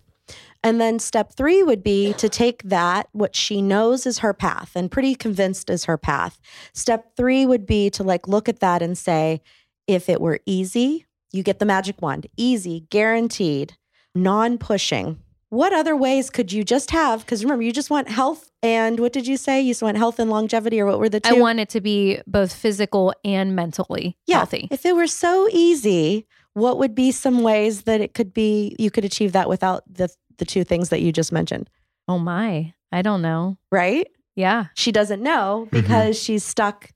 And 0.62 0.80
then 0.80 0.98
step 0.98 1.32
three 1.34 1.62
would 1.62 1.84
be 1.84 2.12
to 2.14 2.28
take 2.28 2.62
that, 2.64 3.08
what 3.12 3.36
she 3.36 3.62
knows 3.62 4.06
is 4.06 4.18
her 4.18 4.34
path 4.34 4.72
and 4.74 4.90
pretty 4.90 5.14
convinced 5.14 5.70
is 5.70 5.84
her 5.84 5.96
path. 5.96 6.40
Step 6.72 7.14
three 7.16 7.46
would 7.46 7.66
be 7.66 7.88
to 7.90 8.02
like 8.02 8.26
look 8.26 8.48
at 8.48 8.58
that 8.60 8.82
and 8.82 8.98
say, 8.98 9.40
if 9.86 10.08
it 10.08 10.20
were 10.20 10.40
easy, 10.44 11.06
you 11.32 11.44
get 11.44 11.60
the 11.60 11.66
magic 11.66 12.02
wand, 12.02 12.26
easy, 12.36 12.86
guaranteed, 12.90 13.76
non 14.14 14.58
pushing. 14.58 15.20
What 15.48 15.72
other 15.72 15.96
ways 15.96 16.28
could 16.28 16.52
you 16.52 16.64
just 16.64 16.90
have? 16.90 17.20
Because 17.20 17.44
remember, 17.44 17.62
you 17.62 17.72
just 17.72 17.90
want 17.90 18.08
health 18.08 18.50
and 18.62 18.98
what 18.98 19.12
did 19.12 19.26
you 19.26 19.36
say? 19.36 19.60
You 19.60 19.70
just 19.70 19.82
want 19.82 19.96
health 19.96 20.18
and 20.18 20.28
longevity, 20.28 20.80
or 20.80 20.86
what 20.86 20.98
were 20.98 21.08
the 21.08 21.20
two? 21.20 21.36
I 21.36 21.38
want 21.38 21.60
it 21.60 21.68
to 21.70 21.80
be 21.80 22.20
both 22.26 22.52
physical 22.52 23.14
and 23.24 23.54
mentally 23.54 24.16
yeah. 24.26 24.38
healthy. 24.38 24.68
If 24.70 24.84
it 24.84 24.96
were 24.96 25.06
so 25.06 25.48
easy, 25.52 26.26
what 26.54 26.78
would 26.78 26.94
be 26.94 27.12
some 27.12 27.42
ways 27.42 27.82
that 27.82 28.00
it 28.00 28.14
could 28.14 28.34
be 28.34 28.74
you 28.78 28.90
could 28.90 29.04
achieve 29.04 29.32
that 29.32 29.48
without 29.48 29.82
the 29.92 30.08
the 30.38 30.44
two 30.44 30.64
things 30.64 30.88
that 30.88 31.00
you 31.00 31.12
just 31.12 31.30
mentioned? 31.32 31.70
Oh 32.08 32.18
my, 32.18 32.74
I 32.90 33.02
don't 33.02 33.22
know. 33.22 33.56
Right? 33.70 34.08
Yeah. 34.36 34.66
she 34.74 34.92
doesn't 34.92 35.22
know 35.22 35.66
mm-hmm. 35.66 35.80
because 35.80 36.20
she's 36.20 36.44
stuck. 36.44 36.90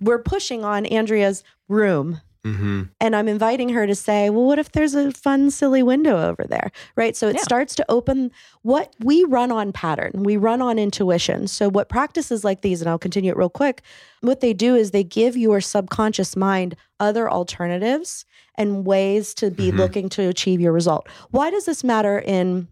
We're 0.00 0.22
pushing 0.22 0.64
on 0.64 0.86
Andrea's 0.86 1.42
room. 1.68 2.20
Mm-hmm. 2.44 2.82
And 3.00 3.16
I'm 3.16 3.26
inviting 3.28 3.70
her 3.70 3.86
to 3.86 3.94
say, 3.94 4.28
well, 4.30 4.44
what 4.44 4.58
if 4.58 4.72
there's 4.72 4.94
a 4.94 5.10
fun, 5.12 5.50
silly 5.50 5.82
window 5.82 6.28
over 6.28 6.44
there? 6.48 6.70
Right. 6.94 7.16
So 7.16 7.28
it 7.28 7.36
Yeah. 7.36 7.42
starts 7.42 7.74
to 7.76 7.84
open 7.88 8.30
what 8.62 8.94
we 9.00 9.24
run 9.24 9.50
on 9.50 9.72
pattern, 9.72 10.10
we 10.24 10.36
run 10.36 10.60
on 10.60 10.78
intuition. 10.78 11.48
So, 11.48 11.68
what 11.70 11.88
practices 11.88 12.44
like 12.44 12.60
these, 12.60 12.80
and 12.82 12.88
I'll 12.90 12.98
continue 12.98 13.30
it 13.30 13.36
real 13.36 13.48
quick, 13.48 13.82
what 14.20 14.40
they 14.40 14.52
do 14.52 14.74
is 14.76 14.90
they 14.90 15.04
give 15.04 15.36
your 15.36 15.60
subconscious 15.60 16.36
mind 16.36 16.76
other 17.00 17.30
alternatives 17.30 18.24
and 18.56 18.86
ways 18.86 19.34
to 19.34 19.50
be 19.50 19.72
Mhm. 19.72 19.78
looking 19.78 20.08
to 20.10 20.22
achieve 20.28 20.60
your 20.60 20.72
result. 20.72 21.08
Why 21.30 21.50
does 21.50 21.64
this 21.64 21.82
matter 21.82 22.18
in 22.18 22.68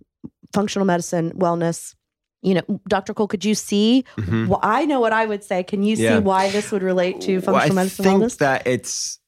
functional 0.52 0.86
medicine, 0.86 1.32
wellness? 1.34 1.94
You 2.42 2.54
know, 2.54 2.80
Dr. 2.88 3.14
Cole, 3.14 3.28
could 3.28 3.44
you 3.44 3.54
see 3.54 4.04
Mhm. 4.18 4.48
well, 4.48 4.60
I 4.62 4.84
know 4.84 5.00
what 5.00 5.12
I 5.12 5.26
would 5.26 5.44
say. 5.44 5.62
Can 5.62 5.82
you 5.82 5.96
Yeah. 5.96 6.16
see 6.18 6.22
why 6.22 6.50
this 6.50 6.70
would 6.72 6.82
relate 6.82 7.20
to 7.22 7.40
functional 7.40 7.54
Well, 7.54 7.62
I 7.62 7.68
medicine 7.70 8.04
think 8.04 8.22
wellness? 8.22 8.38
that 8.38 8.66
it's 8.66 9.18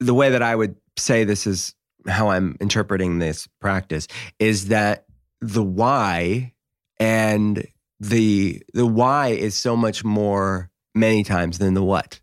the 0.00 0.14
way 0.14 0.30
that 0.30 0.42
I 0.42 0.54
would 0.54 0.76
say 0.96 1.24
this 1.24 1.46
is 1.46 1.74
how 2.06 2.28
I'm 2.30 2.56
interpreting 2.60 3.18
this 3.18 3.48
practice 3.60 4.08
is 4.38 4.68
that 4.68 5.06
the 5.40 5.62
why 5.62 6.52
and 6.98 7.66
the 8.00 8.62
the 8.72 8.86
why 8.86 9.28
is 9.28 9.54
so 9.54 9.76
much 9.76 10.04
more 10.04 10.70
many 10.94 11.24
times 11.24 11.58
than 11.58 11.74
the 11.74 11.82
what. 11.82 12.20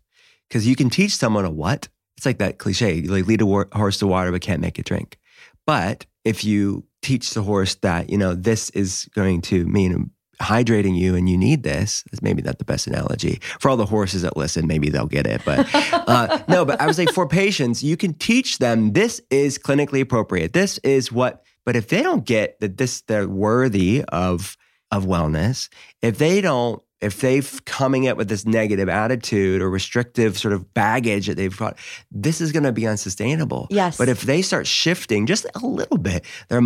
Because 0.48 0.66
you 0.66 0.76
can 0.76 0.90
teach 0.90 1.16
someone 1.16 1.44
a 1.44 1.50
what. 1.50 1.88
It's 2.16 2.26
like 2.26 2.38
that 2.38 2.58
cliche 2.58 3.02
like 3.02 3.26
lead 3.26 3.40
a 3.40 3.46
war- 3.46 3.68
horse 3.72 3.98
to 3.98 4.06
water 4.06 4.30
but 4.30 4.42
can't 4.42 4.60
make 4.60 4.78
it 4.78 4.86
drink. 4.86 5.18
But 5.66 6.06
if 6.24 6.44
you 6.44 6.84
teach 7.00 7.30
the 7.30 7.42
horse 7.42 7.74
that 7.76 8.10
you 8.10 8.18
know 8.18 8.34
this 8.34 8.70
is 8.70 9.08
going 9.14 9.40
to 9.42 9.66
mean 9.66 10.10
hydrating 10.42 10.96
you 10.96 11.14
and 11.14 11.28
you 11.28 11.38
need 11.38 11.62
this 11.62 12.04
is 12.12 12.20
maybe 12.22 12.42
not 12.42 12.58
the 12.58 12.64
best 12.64 12.86
analogy. 12.86 13.40
For 13.60 13.68
all 13.68 13.76
the 13.76 13.86
horses 13.86 14.22
that 14.22 14.36
listen 14.36 14.66
maybe 14.66 14.90
they'll 14.90 15.06
get 15.06 15.26
it 15.26 15.42
but 15.44 15.68
uh, 15.92 16.42
no 16.48 16.64
but 16.64 16.80
i 16.80 16.86
would 16.86 16.96
say 16.96 17.06
for 17.06 17.26
patients 17.26 17.82
you 17.82 17.96
can 17.96 18.14
teach 18.14 18.58
them 18.58 18.92
this 18.92 19.20
is 19.30 19.58
clinically 19.58 20.00
appropriate. 20.00 20.52
This 20.52 20.78
is 20.78 21.12
what 21.12 21.44
but 21.64 21.76
if 21.76 21.88
they 21.88 22.02
don't 22.02 22.24
get 22.24 22.58
that 22.60 22.76
this 22.76 23.02
they're 23.02 23.28
worthy 23.28 24.04
of 24.08 24.56
of 24.90 25.04
wellness 25.04 25.68
if 26.02 26.18
they 26.18 26.40
don't 26.40 26.82
if 27.02 27.20
they've 27.20 27.64
coming 27.64 28.06
up 28.06 28.16
with 28.16 28.28
this 28.28 28.46
negative 28.46 28.88
attitude 28.88 29.60
or 29.60 29.68
restrictive 29.68 30.38
sort 30.38 30.54
of 30.54 30.72
baggage 30.72 31.26
that 31.26 31.36
they've 31.36 31.56
got 31.56 31.76
this 32.10 32.40
is 32.40 32.52
going 32.52 32.62
to 32.62 32.72
be 32.72 32.86
unsustainable. 32.86 33.66
Yes. 33.70 33.98
but 33.98 34.08
if 34.08 34.22
they 34.22 34.40
start 34.40 34.66
shifting 34.66 35.26
just 35.26 35.44
a 35.54 35.66
little 35.66 35.98
bit 35.98 36.24
their 36.48 36.60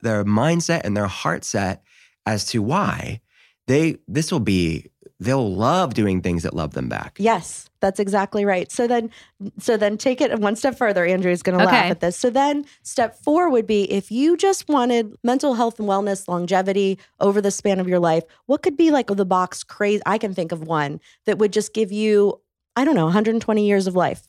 their 0.00 0.24
mindset 0.24 0.80
and 0.84 0.96
their 0.96 1.06
heart 1.06 1.44
set 1.44 1.82
as 2.26 2.44
to 2.46 2.60
why 2.60 3.20
they 3.66 3.96
this 4.06 4.30
will 4.30 4.40
be 4.40 4.90
they'll 5.18 5.54
love 5.54 5.94
doing 5.94 6.20
things 6.20 6.42
that 6.42 6.54
love 6.54 6.74
them 6.74 6.88
back. 6.88 7.16
Yes, 7.18 7.70
that's 7.80 7.98
exactly 7.98 8.44
right. 8.44 8.70
So 8.70 8.86
then, 8.86 9.10
so 9.58 9.78
then 9.78 9.96
take 9.96 10.20
it 10.20 10.38
one 10.38 10.56
step 10.56 10.76
further. 10.76 11.06
Andrea's 11.06 11.42
going 11.42 11.58
to 11.58 11.64
laugh 11.64 11.90
at 11.90 12.00
this. 12.00 12.18
So 12.18 12.28
then, 12.28 12.66
step 12.82 13.16
four 13.16 13.48
would 13.48 13.66
be 13.66 13.90
if 13.90 14.10
you 14.10 14.36
just 14.36 14.68
wanted 14.68 15.14
mental 15.24 15.54
health 15.54 15.78
and 15.78 15.88
wellness, 15.88 16.28
longevity 16.28 16.98
over 17.18 17.40
the 17.40 17.50
span 17.50 17.80
of 17.80 17.88
your 17.88 17.98
life. 17.98 18.24
What 18.44 18.62
could 18.62 18.76
be 18.76 18.90
like 18.90 19.06
the 19.06 19.24
box 19.24 19.64
crazy? 19.64 20.02
I 20.04 20.18
can 20.18 20.34
think 20.34 20.52
of 20.52 20.62
one 20.64 21.00
that 21.24 21.38
would 21.38 21.52
just 21.52 21.72
give 21.72 21.90
you, 21.90 22.40
I 22.76 22.84
don't 22.84 22.94
know, 22.94 23.04
120 23.06 23.66
years 23.66 23.86
of 23.86 23.96
life. 23.96 24.28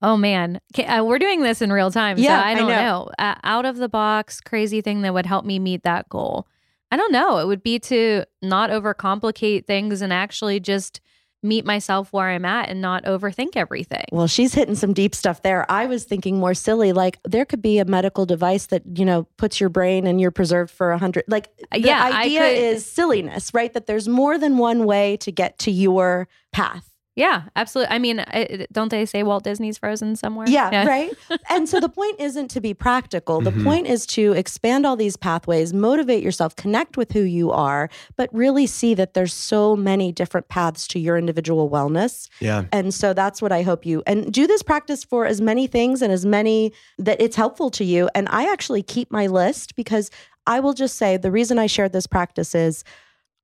Oh 0.00 0.16
man, 0.16 0.60
Okay, 0.74 0.84
uh, 0.86 1.02
we're 1.02 1.18
doing 1.18 1.42
this 1.42 1.60
in 1.60 1.72
real 1.72 1.90
time. 1.90 2.18
Yeah, 2.18 2.40
so 2.40 2.46
I 2.46 2.50
I 2.50 2.54
don't 2.54 2.68
know. 2.68 2.76
know. 2.76 3.10
Uh, 3.18 3.34
out 3.42 3.64
of 3.64 3.78
the 3.78 3.88
box, 3.88 4.40
crazy 4.40 4.80
thing 4.80 5.00
that 5.02 5.12
would 5.14 5.26
help 5.26 5.44
me 5.44 5.58
meet 5.58 5.82
that 5.82 6.08
goal. 6.08 6.46
I 6.90 6.96
don't 6.96 7.12
know. 7.12 7.38
It 7.38 7.46
would 7.46 7.62
be 7.62 7.78
to 7.80 8.24
not 8.42 8.70
overcomplicate 8.70 9.66
things 9.66 10.00
and 10.02 10.12
actually 10.12 10.60
just 10.60 11.00
meet 11.42 11.64
myself 11.64 12.12
where 12.12 12.28
I'm 12.30 12.44
at 12.44 12.68
and 12.68 12.80
not 12.80 13.04
overthink 13.04 13.50
everything. 13.54 14.04
Well, 14.10 14.26
she's 14.26 14.54
hitting 14.54 14.74
some 14.74 14.92
deep 14.92 15.14
stuff 15.14 15.42
there. 15.42 15.70
I 15.70 15.86
was 15.86 16.02
thinking 16.02 16.38
more 16.40 16.52
silly, 16.54 16.92
like 16.92 17.18
there 17.24 17.44
could 17.44 17.62
be 17.62 17.78
a 17.78 17.84
medical 17.84 18.26
device 18.26 18.66
that, 18.66 18.82
you 18.98 19.04
know, 19.04 19.28
puts 19.36 19.60
your 19.60 19.68
brain 19.68 20.06
and 20.06 20.20
you're 20.20 20.32
preserved 20.32 20.72
for 20.72 20.90
a 20.90 20.98
hundred. 20.98 21.24
Like 21.28 21.48
uh, 21.70 21.78
the 21.78 21.80
Yeah, 21.86 22.10
idea 22.12 22.40
could- 22.40 22.58
is 22.58 22.84
silliness, 22.84 23.54
right? 23.54 23.72
That 23.72 23.86
there's 23.86 24.08
more 24.08 24.36
than 24.36 24.58
one 24.58 24.84
way 24.84 25.16
to 25.18 25.30
get 25.30 25.58
to 25.60 25.70
your 25.70 26.26
path. 26.52 26.90
Yeah, 27.18 27.42
absolutely. 27.56 27.92
I 27.96 27.98
mean, 27.98 28.20
I, 28.20 28.66
don't 28.70 28.90
they 28.90 29.04
say 29.04 29.24
Walt 29.24 29.42
Disney's 29.42 29.76
frozen 29.76 30.14
somewhere? 30.14 30.48
Yeah, 30.48 30.86
right. 30.86 31.12
and 31.50 31.68
so 31.68 31.80
the 31.80 31.88
point 31.88 32.20
isn't 32.20 32.48
to 32.52 32.60
be 32.60 32.74
practical. 32.74 33.40
The 33.40 33.50
Mhm. 33.50 33.64
point 33.64 33.86
is 33.88 34.06
to 34.18 34.34
expand 34.34 34.86
all 34.86 34.94
these 34.94 35.16
pathways, 35.16 35.74
motivate 35.74 36.22
yourself, 36.22 36.54
connect 36.54 36.96
with 36.96 37.10
who 37.12 37.22
you 37.22 37.50
are, 37.50 37.90
but 38.16 38.28
really 38.32 38.68
see 38.68 38.94
that 38.94 39.14
there's 39.14 39.34
so 39.34 39.74
many 39.74 40.12
different 40.12 40.46
paths 40.48 40.86
to 40.88 41.00
your 41.00 41.18
individual 41.18 41.68
wellness. 41.68 42.28
Yeah. 42.40 42.66
And 42.70 42.94
so 42.94 43.12
that's 43.12 43.42
what 43.42 43.50
I 43.50 43.62
hope 43.62 43.84
you 43.84 44.00
and 44.06 44.32
do 44.32 44.46
this 44.46 44.62
practice 44.62 45.02
for 45.02 45.26
as 45.26 45.40
many 45.40 45.66
things 45.66 46.02
and 46.02 46.12
as 46.12 46.24
many 46.24 46.72
that 46.98 47.20
it's 47.20 47.34
helpful 47.34 47.68
to 47.70 47.84
you. 47.84 48.08
And 48.14 48.28
I 48.30 48.44
actually 48.52 48.84
keep 48.84 49.10
my 49.10 49.26
list 49.26 49.74
because 49.74 50.08
I 50.46 50.60
will 50.60 50.72
just 50.72 50.96
say 50.96 51.16
the 51.16 51.32
reason 51.32 51.58
I 51.58 51.66
shared 51.66 51.92
this 51.92 52.06
practice 52.06 52.54
is 52.54 52.84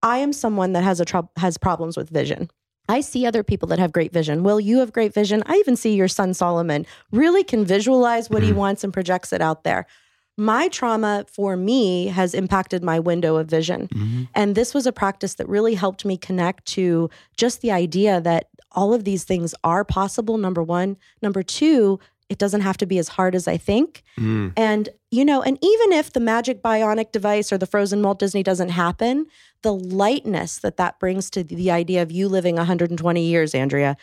I 0.01 0.19
am 0.19 0.33
someone 0.33 0.75
that 0.75 0.85
has 0.85 1.01
a 1.01 1.05
troub 1.05 1.29
has 1.39 1.59
problems 1.59 1.97
with 1.97 2.09
vision. 2.11 2.51
I 2.89 3.01
see 3.01 3.25
other 3.27 3.43
people 3.43 3.69
that 3.69 3.79
have 3.79 3.93
great 3.93 4.13
vision. 4.13 4.43
Will, 4.43 4.61
you 4.61 4.79
have 4.79 4.93
great 4.93 5.15
vision. 5.15 5.43
I 5.47 5.57
even 5.57 5.77
see 5.77 5.95
your 5.95 6.09
son 6.09 6.35
Solomon 6.35 6.87
really 7.13 7.43
can 7.43 7.65
visualize 7.65 8.29
what 8.29 8.43
he 8.43 8.53
Mhm. 8.53 8.57
wants 8.57 8.85
and 8.85 8.93
projects 8.93 9.33
it 9.33 9.41
out 9.41 9.65
there. 9.65 9.87
My 10.37 10.69
trauma 10.69 11.25
for 11.31 11.57
me 11.57 12.09
has 12.09 12.35
impacted 12.35 12.83
my 12.83 12.99
window 12.99 13.37
of 13.37 13.47
vision. 13.47 13.89
Mhm. 13.89 14.29
And 14.35 14.55
this 14.55 14.75
was 14.75 14.87
a 14.87 14.93
practice 14.93 15.35
that 15.35 15.49
really 15.49 15.75
helped 15.75 16.05
me 16.05 16.17
connect 16.17 16.67
to 16.67 17.09
just 17.37 17.61
the 17.63 17.71
idea 17.71 18.21
that 18.21 18.49
all 18.73 18.93
of 18.93 19.05
these 19.05 19.23
things 19.23 19.55
are 19.63 19.85
possible. 19.85 20.37
Number 20.37 20.63
one. 20.63 20.97
Number 21.23 21.45
two, 21.45 22.01
it 22.29 22.39
doesn't 22.39 22.63
have 22.63 22.77
to 22.79 22.87
be 22.87 22.99
as 22.99 23.09
hard 23.09 23.35
as 23.35 23.47
I 23.47 23.57
think. 23.57 24.03
Mm. 24.19 24.53
And, 24.57 24.89
you 25.11 25.25
know, 25.25 25.43
and 25.43 25.59
even 25.63 25.93
if 25.93 26.13
the 26.13 26.21
magic 26.21 26.63
bionic 26.63 27.13
device 27.13 27.53
or 27.53 27.59
the 27.59 27.67
frozen 27.67 28.03
Walt 28.03 28.19
Disney 28.19 28.43
doesn't 28.43 28.71
happen, 28.71 29.27
the 29.63 29.75
lightness 29.75 30.59
that 30.59 30.77
that 30.79 30.99
brings 30.99 31.29
to 31.31 31.45
the 31.45 31.71
idea 31.71 32.03
of 32.03 32.11
you 32.11 32.29
living 32.29 32.57
120 32.57 33.23
years, 33.23 33.55
Andrea, 33.55 33.97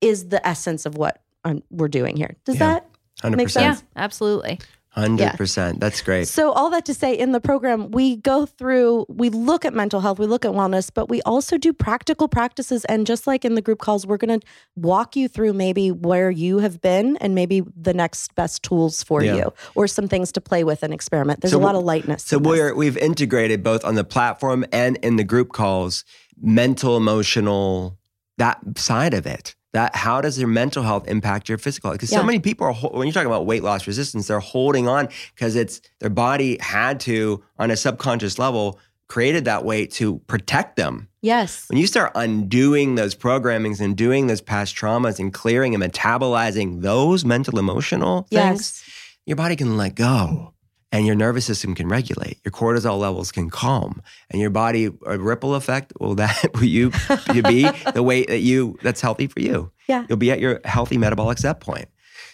is 0.00 0.28
the 0.28 0.44
essence 0.46 0.86
of 0.86 0.96
what 0.96 1.22
um, 1.44 1.62
we're 1.70 1.88
doing 1.88 2.16
here. 2.16 2.36
Does 2.44 2.56
Yeah. 2.56 2.74
that 2.74 2.86
100%. 3.22 3.36
Makes 3.36 3.54
Yeah, 3.56 3.74
sense. 3.74 3.84
absolutely. 3.94 4.58
100%. 4.96 5.80
That's 5.80 6.00
great. 6.02 6.28
So, 6.28 6.52
all 6.52 6.70
that 6.70 6.84
to 6.86 6.94
say, 6.94 7.14
in 7.14 7.32
the 7.32 7.40
program, 7.40 7.90
we 7.90 8.16
go 8.16 8.44
through, 8.46 9.06
we 9.08 9.30
look 9.30 9.64
at 9.64 9.72
mental 9.72 10.00
health, 10.00 10.18
we 10.18 10.26
look 10.26 10.44
at 10.44 10.52
wellness, 10.52 10.90
but 10.92 11.08
we 11.08 11.22
also 11.22 11.56
do 11.56 11.72
practical 11.72 12.28
practices. 12.28 12.84
And 12.86 13.06
just 13.06 13.26
like 13.26 13.44
in 13.44 13.54
the 13.54 13.62
group 13.62 13.78
calls, 13.78 14.06
we're 14.06 14.18
going 14.18 14.40
to 14.40 14.46
walk 14.76 15.16
you 15.16 15.28
through 15.28 15.54
maybe 15.54 15.90
where 15.90 16.30
you 16.30 16.58
have 16.58 16.80
been 16.80 17.16
and 17.18 17.34
maybe 17.34 17.62
the 17.76 17.94
next 17.94 18.34
best 18.34 18.62
tools 18.62 19.02
for 19.02 19.22
Yeah. 19.22 19.36
you 19.36 19.52
or 19.74 19.86
some 19.86 20.08
things 20.08 20.30
to 20.32 20.40
play 20.40 20.64
with 20.64 20.82
and 20.82 20.92
experiment. 20.92 21.40
There's 21.40 21.52
So 21.52 21.58
a 21.58 21.60
lot 21.60 21.74
of 21.74 21.82
lightness. 21.84 22.24
So 22.24 22.38
we're 22.38 22.74
we've 22.74 22.98
integrated 22.98 23.62
both 23.62 23.84
on 23.84 23.94
the 23.94 24.04
platform 24.04 24.64
and 24.72 24.96
in 24.98 25.16
the 25.16 25.24
group 25.24 25.52
calls 25.52 26.04
mental 26.40 26.96
emotional 26.96 27.98
that 28.38 28.58
side 28.76 29.14
of 29.14 29.26
it. 29.26 29.54
That 29.72 29.96
how 29.96 30.20
does 30.20 30.38
your 30.38 30.48
mental 30.48 30.82
health 30.82 31.08
impact 31.08 31.48
your 31.48 31.56
physical 31.58 31.88
health? 31.90 31.98
Because 31.98 32.10
so 32.10 32.22
many 32.22 32.38
people 32.38 32.66
are 32.66 32.74
when 32.74 33.06
you're 33.06 33.12
talking 33.14 33.26
about 33.26 33.46
weight 33.46 33.62
loss 33.62 33.86
resistance, 33.86 34.28
they're 34.28 34.38
holding 34.38 34.86
on 34.86 35.08
because 35.34 35.56
it's 35.56 35.80
their 35.98 36.10
body 36.10 36.58
had 36.60 37.00
to 37.00 37.42
on 37.58 37.70
a 37.70 37.76
subconscious 37.76 38.38
level 38.38 38.78
created 39.08 39.44
that 39.46 39.64
weight 39.64 39.90
to 39.92 40.18
protect 40.26 40.76
them. 40.76 41.08
Yes. 41.22 41.68
When 41.68 41.78
you 41.78 41.86
start 41.86 42.12
undoing 42.14 42.94
those 42.96 43.14
programmings 43.14 43.80
and 43.80 43.96
doing 43.96 44.26
those 44.26 44.40
past 44.40 44.74
traumas 44.76 45.18
and 45.18 45.32
clearing 45.32 45.74
and 45.74 45.82
metabolizing 45.82 46.80
those 46.82 47.24
mental 47.24 47.58
emotional 47.58 48.22
things, 48.30 48.32
Yes. 48.32 48.84
your 49.26 49.36
body 49.36 49.54
can 49.56 49.76
let 49.76 49.94
go 49.94 50.51
and 50.92 51.06
your 51.06 51.16
nervous 51.16 51.46
system 51.46 51.74
can 51.74 51.88
regulate. 51.88 52.38
Your 52.44 52.52
cortisol 52.52 52.98
levels 52.98 53.32
can 53.32 53.50
calm 53.50 54.02
and 54.30 54.40
your 54.40 54.50
body 54.50 54.90
a 55.06 55.18
ripple 55.18 55.54
effect 55.54 55.92
will 55.98 56.14
that 56.16 56.50
will 56.54 56.64
you 56.64 56.92
you 57.34 57.42
be 57.42 57.68
the 57.94 58.02
weight 58.02 58.28
that 58.28 58.40
you 58.40 58.78
that's 58.82 59.00
healthy 59.00 59.26
for 59.26 59.40
you. 59.40 59.72
Yeah. 59.88 60.06
You'll 60.08 60.18
be 60.18 60.30
at 60.30 60.38
your 60.38 60.60
healthy 60.64 60.98
metabolic 60.98 61.38
set 61.38 61.60
point. 61.60 61.88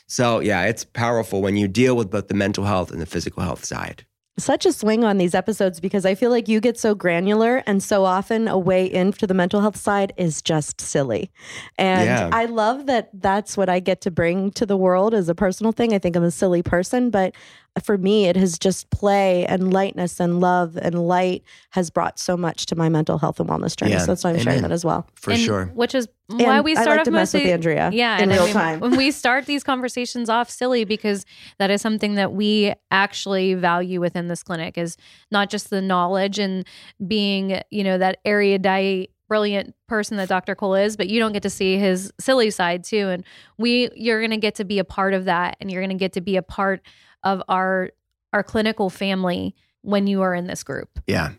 So 0.07 0.41
yeah, 0.41 0.65
it's 0.65 0.85
powerful 0.85 1.41
when 1.41 1.57
you 1.57 1.69
deal 1.69 1.97
with 1.97 2.11
both 2.11 2.29
the 2.29 2.35
mental 2.35 2.65
health 2.65 2.91
and 2.91 3.01
the 3.01 3.07
physical 3.07 3.43
health 3.43 3.65
side. 3.65 4.05
Such 4.39 4.65
a 4.67 4.73
swing 4.73 5.03
on 5.03 5.19
these 5.19 5.35
episodes 5.35 5.81
because 5.81 6.07
I 6.07 6.15
feel 6.15 6.31
like 6.31 6.47
you 6.47 6.61
get 6.61 6.79
so 6.79 6.95
granular 6.95 7.65
and 7.67 7.83
so 7.83 8.05
often 8.05 8.47
a 8.47 8.57
way 8.57 8.87
in 8.87 9.09
into 9.09 9.27
the 9.27 9.35
mental 9.35 9.61
health 9.61 9.77
side 9.77 10.13
is 10.17 10.43
just 10.43 10.81
silly. 10.81 11.33
And 11.77 12.05
Yeah. 12.05 12.31
I 12.33 12.45
love 12.45 12.87
that 12.87 13.11
that's 13.13 13.57
what 13.57 13.69
I 13.69 13.81
get 13.81 14.01
to 14.03 14.13
bring 14.13 14.53
to 14.53 14.65
the 14.65 14.77
world 14.77 15.13
as 15.13 15.29
a 15.29 15.35
personal 15.35 15.73
thing. 15.73 15.93
I 15.93 15.99
think 15.99 16.15
I'm 16.15 16.23
a 16.23 16.31
silly 16.31 16.63
person, 16.63 17.11
but 17.11 17.35
for 17.83 17.99
me, 17.99 18.27
it 18.27 18.37
has 18.37 18.59
just 18.59 18.91
play 18.91 19.45
and 19.47 19.73
lightness 19.73 20.21
and 20.21 20.41
love 20.41 20.77
and 20.81 21.07
light 21.07 21.43
has 21.71 21.91
brought 21.91 22.19
so 22.19 22.37
much 22.37 22.67
to 22.67 22.77
my 22.77 22.89
mental 22.89 23.19
health 23.19 23.41
and 23.41 23.49
wellness 23.49 23.77
journey. 23.77 23.93
Yeah. 23.93 23.99
So 23.99 24.07
that's 24.07 24.25
why 24.25 24.31
I'm 24.31 24.39
sharing 24.39 24.63
that 24.63 24.73
as 24.73 24.85
well. 24.85 25.07
For 25.15 25.33
And 25.33 25.41
sure. 25.41 25.67
Which 25.75 25.95
is 25.95 26.09
why 26.29 26.57
And 26.57 26.65
we 26.65 26.73
I 26.77 26.83
start 26.83 26.89
like 26.89 26.99
off 27.01 27.05
to 27.07 27.11
mess 27.11 27.33
with 27.33 27.43
mostly- 27.43 27.53
Andrea 27.53 27.91
Yeah, 27.93 28.17
in 28.19 28.25
and 28.25 28.33
I 28.33 28.37
real 28.37 28.45
mean, 28.47 28.53
time. 28.55 28.81
when 28.81 28.97
we 28.97 29.11
start 29.11 29.47
these 29.47 29.65
conversations 29.65 30.29
off 30.29 30.51
silly 30.51 30.85
because 30.85 31.25
that 31.59 31.71
is 31.71 31.81
something 31.81 32.17
that 32.17 32.33
we 32.33 32.75
actually 32.91 33.55
value 33.55 34.01
within 34.01 34.29
this 34.29 34.43
clinic 34.43 34.77
is 34.77 34.97
not 35.31 35.49
just 35.51 35.71
the 35.71 35.81
knowledge 35.81 36.39
and 36.39 36.67
being, 37.07 37.61
you 37.71 37.85
know, 37.85 37.99
that 37.99 38.19
erudite 38.25 39.11
brilliant 39.29 39.75
person 39.89 40.17
that 40.17 40.27
Dr. 40.27 40.55
Cole 40.55 40.75
is, 40.75 40.97
but 40.97 41.07
you 41.09 41.21
don't 41.21 41.33
get 41.33 41.43
to 41.43 41.51
see 41.51 41.77
his 41.77 42.11
silly 42.19 42.51
side 42.51 42.83
too 42.83 43.11
and 43.11 43.25
we 43.59 43.91
you're 43.95 44.21
going 44.21 44.31
to 44.31 44.39
get 44.39 44.55
to 44.55 44.65
be 44.65 44.79
a 44.79 44.85
part 44.85 45.13
of 45.13 45.27
that 45.27 45.57
and 45.61 45.71
you're 45.71 45.83
going 45.83 45.91
to 45.91 45.97
get 46.03 46.15
to 46.15 46.23
be 46.23 46.37
a 46.37 46.43
part 46.43 46.81
of 47.25 47.43
our 47.49 47.91
our 48.33 48.43
clinical 48.43 48.91
family 48.91 49.55
when 49.83 50.07
you 50.07 50.21
are 50.23 50.35
in 50.35 50.47
this 50.47 50.63
group. 50.63 50.89
Yeah. 51.07 51.31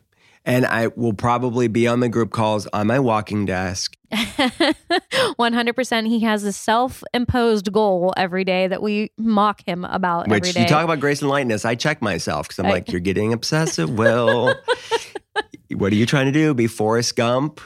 And 0.46 0.66
I 0.66 0.88
will 0.88 1.14
probably 1.14 1.68
be 1.68 1.88
on 1.88 2.00
the 2.00 2.10
group 2.10 2.32
calls 2.32 2.66
on 2.68 2.88
my 2.88 2.98
walking 3.00 3.46
desk. 3.46 3.96
100% 4.12 6.08
he 6.08 6.20
has 6.22 6.44
a 6.44 6.52
self-imposed 6.54 7.72
goal 7.72 8.14
every 8.18 8.44
day 8.44 8.68
that 8.68 8.82
we 8.82 9.12
mock 9.18 9.62
him 9.68 9.86
about 9.86 10.22
every 10.28 10.40
Which 10.40 10.54
day. 10.54 10.62
you 10.62 10.68
talk 10.68 10.84
about 10.84 11.00
grace 11.00 11.22
and 11.22 11.30
lightness. 11.30 11.66
I 11.66 11.76
check 11.76 12.02
myself 12.02 12.48
because 12.48 12.60
I'm 12.60 12.68
I- 12.68 12.72
like, 12.72 12.92
you're 12.92 13.02
getting 13.02 13.34
obsessive, 13.34 13.90
Will. 13.92 14.56
what 15.76 15.92
are 15.92 15.96
you 15.96 16.06
trying 16.06 16.26
to 16.26 16.32
do? 16.32 16.54
Be 16.54 16.68
Forrest 16.68 17.16
Gump? 17.16 17.62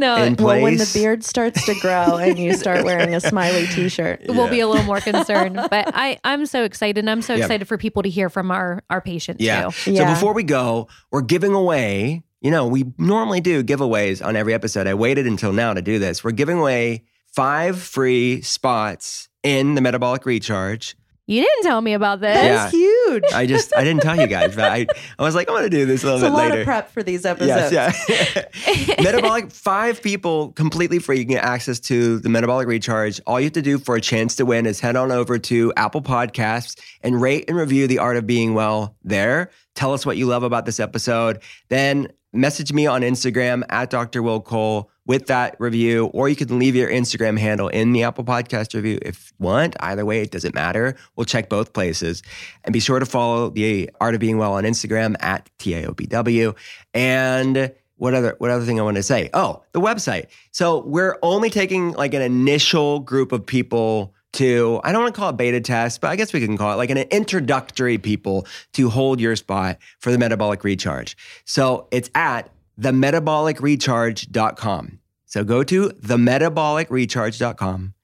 No, 0.00 0.16
in 0.22 0.34
Well, 0.36 0.60
when 0.62 0.76
the 0.78 0.90
beard 0.92 1.22
starts 1.22 1.64
to 1.66 1.74
grow 1.80 2.16
and 2.16 2.38
you 2.38 2.54
start 2.54 2.84
wearing 2.88 3.14
a 3.14 3.20
smiley 3.20 3.66
t 3.68 3.88
shirt. 3.88 4.22
we'll 4.28 4.48
be 4.48 4.60
a 4.60 4.66
little 4.66 4.84
more 4.84 5.00
concerned. 5.10 5.54
But 5.56 5.90
I, 5.94 6.18
I'm 6.24 6.46
so 6.46 6.64
excited. 6.64 7.08
I'm 7.08 7.22
so 7.22 7.34
Yeah. 7.34 7.44
excited 7.44 7.68
for 7.68 7.78
people 7.78 8.02
to 8.02 8.08
hear 8.08 8.28
from 8.28 8.50
our, 8.50 8.82
our 8.90 9.00
patients 9.00 9.42
Yeah. 9.44 9.68
too. 9.70 9.92
Yeah. 9.92 10.06
So 10.08 10.14
before 10.14 10.32
we 10.34 10.42
go, 10.42 10.88
we're 11.12 11.22
giving 11.22 11.52
away, 11.54 12.22
you 12.40 12.50
know, 12.50 12.66
we 12.66 12.84
normally 12.98 13.40
do 13.40 13.62
giveaways 13.62 14.24
on 14.24 14.34
every 14.34 14.54
episode. 14.54 14.86
I 14.86 14.94
waited 14.94 15.26
until 15.26 15.52
now 15.52 15.74
to 15.74 15.82
do 15.82 15.98
this. 15.98 16.24
We're 16.24 16.32
giving 16.32 16.58
away 16.58 17.04
five 17.32 17.78
free 17.80 18.40
spots 18.42 19.28
in 19.42 19.74
the 19.74 19.80
metabolic 19.80 20.26
recharge. 20.26 20.96
You 21.26 21.42
didn't 21.42 21.62
tell 21.62 21.80
me 21.80 21.92
about 21.92 22.20
this. 22.20 22.34
Yeah. 22.34 22.54
That's 22.56 22.72
huge. 22.72 22.99
I 23.34 23.46
just, 23.48 23.74
I 23.76 23.84
didn't 23.84 24.02
tell 24.02 24.18
you 24.18 24.26
guys, 24.26 24.54
but 24.54 24.70
I, 24.70 24.86
I 25.18 25.22
was 25.22 25.34
like, 25.34 25.48
I'm 25.48 25.54
going 25.54 25.64
to 25.64 25.70
do 25.70 25.86
this 25.86 26.02
a 26.02 26.06
little 26.06 26.18
It's 26.20 26.26
a 26.26 26.26
bit 26.28 26.32
lot 26.32 26.48
later. 26.50 26.60
of 26.60 26.64
prep 26.64 26.90
for 26.90 27.02
these 27.02 27.24
episodes. 27.24 27.72
Yes, 27.72 28.08
yeah. 28.08 28.94
metabolic 29.02 29.50
five 29.50 30.02
people 30.02 30.52
completely 30.52 30.98
free. 30.98 31.18
You 31.18 31.24
can 31.24 31.34
get 31.34 31.44
access 31.44 31.80
to 31.80 32.18
the 32.20 32.28
metabolic 32.28 32.68
recharge. 32.68 33.20
All 33.26 33.40
you 33.40 33.44
have 33.44 33.52
to 33.54 33.62
do 33.62 33.78
for 33.78 33.96
a 33.96 34.00
chance 34.00 34.36
to 34.36 34.44
win 34.44 34.66
is 34.66 34.80
head 34.80 34.96
on 34.96 35.10
over 35.12 35.38
to 35.38 35.72
Apple 35.76 36.02
Podcasts 36.02 36.80
and 37.02 37.20
rate 37.20 37.44
and 37.48 37.56
review 37.56 37.86
the 37.86 37.98
art 37.98 38.16
of 38.16 38.26
being 38.26 38.54
well 38.54 38.96
there. 39.02 39.50
Tell 39.74 39.92
us 39.92 40.04
what 40.04 40.16
you 40.16 40.26
love 40.26 40.42
about 40.42 40.66
this 40.66 40.80
episode. 40.80 41.40
Then 41.68 42.08
message 42.32 42.72
me 42.72 42.86
on 42.86 43.02
Instagram 43.02 43.62
at 43.70 43.90
Dr. 43.90 44.22
Will 44.22 44.40
Cole 44.40 44.90
with 45.10 45.26
that 45.26 45.56
review, 45.58 46.06
or 46.14 46.28
you 46.28 46.36
can 46.36 46.60
leave 46.60 46.76
your 46.76 46.88
Instagram 46.88 47.36
handle 47.36 47.66
in 47.66 47.90
the 47.90 48.04
Apple 48.04 48.22
Podcast 48.22 48.74
review 48.74 48.96
if 49.02 49.32
you 49.32 49.44
want. 49.44 49.74
Either 49.80 50.04
way, 50.04 50.22
it 50.22 50.30
doesn't 50.30 50.54
matter. 50.54 50.94
We'll 51.16 51.24
check 51.24 51.48
both 51.48 51.72
places. 51.72 52.22
And 52.62 52.72
be 52.72 52.78
sure 52.78 53.00
to 53.00 53.06
follow 53.06 53.50
the 53.50 53.90
Art 54.00 54.14
of 54.14 54.20
Being 54.20 54.38
Well 54.38 54.52
on 54.52 54.62
Instagram 54.62 55.16
at 55.18 55.50
TAOBW. 55.58 56.54
And 56.94 57.72
what 57.96 58.14
other 58.14 58.36
what 58.38 58.52
other 58.52 58.64
thing 58.64 58.78
I 58.78 58.84
want 58.84 58.98
to 58.98 59.02
say? 59.02 59.30
Oh, 59.34 59.64
the 59.72 59.80
website. 59.80 60.26
So 60.52 60.84
we're 60.86 61.18
only 61.24 61.50
taking 61.50 61.90
like 61.94 62.14
an 62.14 62.22
initial 62.22 63.00
group 63.00 63.32
of 63.32 63.44
people 63.44 64.14
to 64.34 64.80
I 64.84 64.92
don't 64.92 65.02
want 65.02 65.12
to 65.12 65.20
call 65.20 65.30
it 65.30 65.36
beta 65.36 65.60
test, 65.60 66.00
but 66.00 66.10
I 66.10 66.14
guess 66.14 66.32
we 66.32 66.38
can 66.38 66.56
call 66.56 66.72
it 66.72 66.76
like 66.76 66.90
an 66.90 66.98
introductory 66.98 67.98
people 67.98 68.46
to 68.74 68.88
hold 68.88 69.18
your 69.18 69.34
spot 69.34 69.78
for 69.98 70.12
the 70.12 70.18
metabolic 70.18 70.62
recharge. 70.62 71.16
So 71.46 71.88
it's 71.90 72.10
at 72.14 72.48
themetabolicrecharge.com. 72.80 74.99
So 75.30 75.42
go 75.44 75.64
to 75.64 75.88
themetabolicrecharge.com 75.88 77.94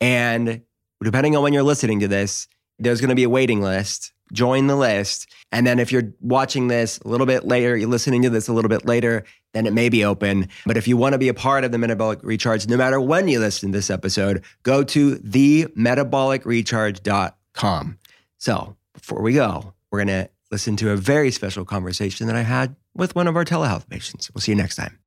and 0.00 0.62
depending 1.02 1.34
on 1.36 1.42
when 1.44 1.52
you're 1.52 1.62
listening 1.62 2.00
to 2.00 2.08
this, 2.08 2.48
there's 2.80 3.00
going 3.00 3.10
to 3.10 3.14
be 3.14 3.22
a 3.22 3.30
waiting 3.30 3.62
list. 3.62 4.12
Join 4.32 4.66
the 4.66 4.74
list. 4.74 5.28
And 5.52 5.64
then 5.64 5.78
if 5.78 5.92
you're 5.92 6.12
watching 6.20 6.66
this 6.66 6.98
a 6.98 7.08
little 7.08 7.26
bit 7.26 7.44
later, 7.44 7.76
you're 7.76 7.88
listening 7.88 8.22
to 8.22 8.30
this 8.30 8.48
a 8.48 8.52
little 8.52 8.68
bit 8.68 8.84
later, 8.84 9.22
then 9.52 9.64
it 9.66 9.72
may 9.72 9.88
be 9.90 10.04
open. 10.04 10.48
But 10.66 10.76
if 10.76 10.88
you 10.88 10.96
want 10.96 11.12
to 11.12 11.18
be 11.18 11.28
a 11.28 11.34
part 11.34 11.62
of 11.62 11.70
the 11.70 11.78
Metabolic 11.78 12.18
Recharge, 12.24 12.66
no 12.66 12.76
matter 12.76 13.00
when 13.00 13.28
you 13.28 13.38
listen 13.38 13.70
to 13.70 13.78
this 13.78 13.90
episode, 13.90 14.42
go 14.64 14.82
to 14.82 15.14
themetabolicrecharge.com. 15.16 17.98
So 18.38 18.76
before 18.92 19.22
we 19.22 19.34
go, 19.34 19.72
we're 19.92 20.04
going 20.04 20.08
to 20.08 20.28
listen 20.50 20.74
to 20.78 20.90
a 20.90 20.96
very 20.96 21.30
special 21.30 21.64
conversation 21.64 22.26
that 22.26 22.34
I 22.34 22.42
had 22.42 22.74
with 22.94 23.14
one 23.14 23.28
of 23.28 23.36
our 23.36 23.44
telehealth 23.44 23.88
patients. 23.88 24.32
We'll 24.34 24.40
see 24.40 24.50
you 24.52 24.56
next 24.56 24.76
time. 24.76 25.01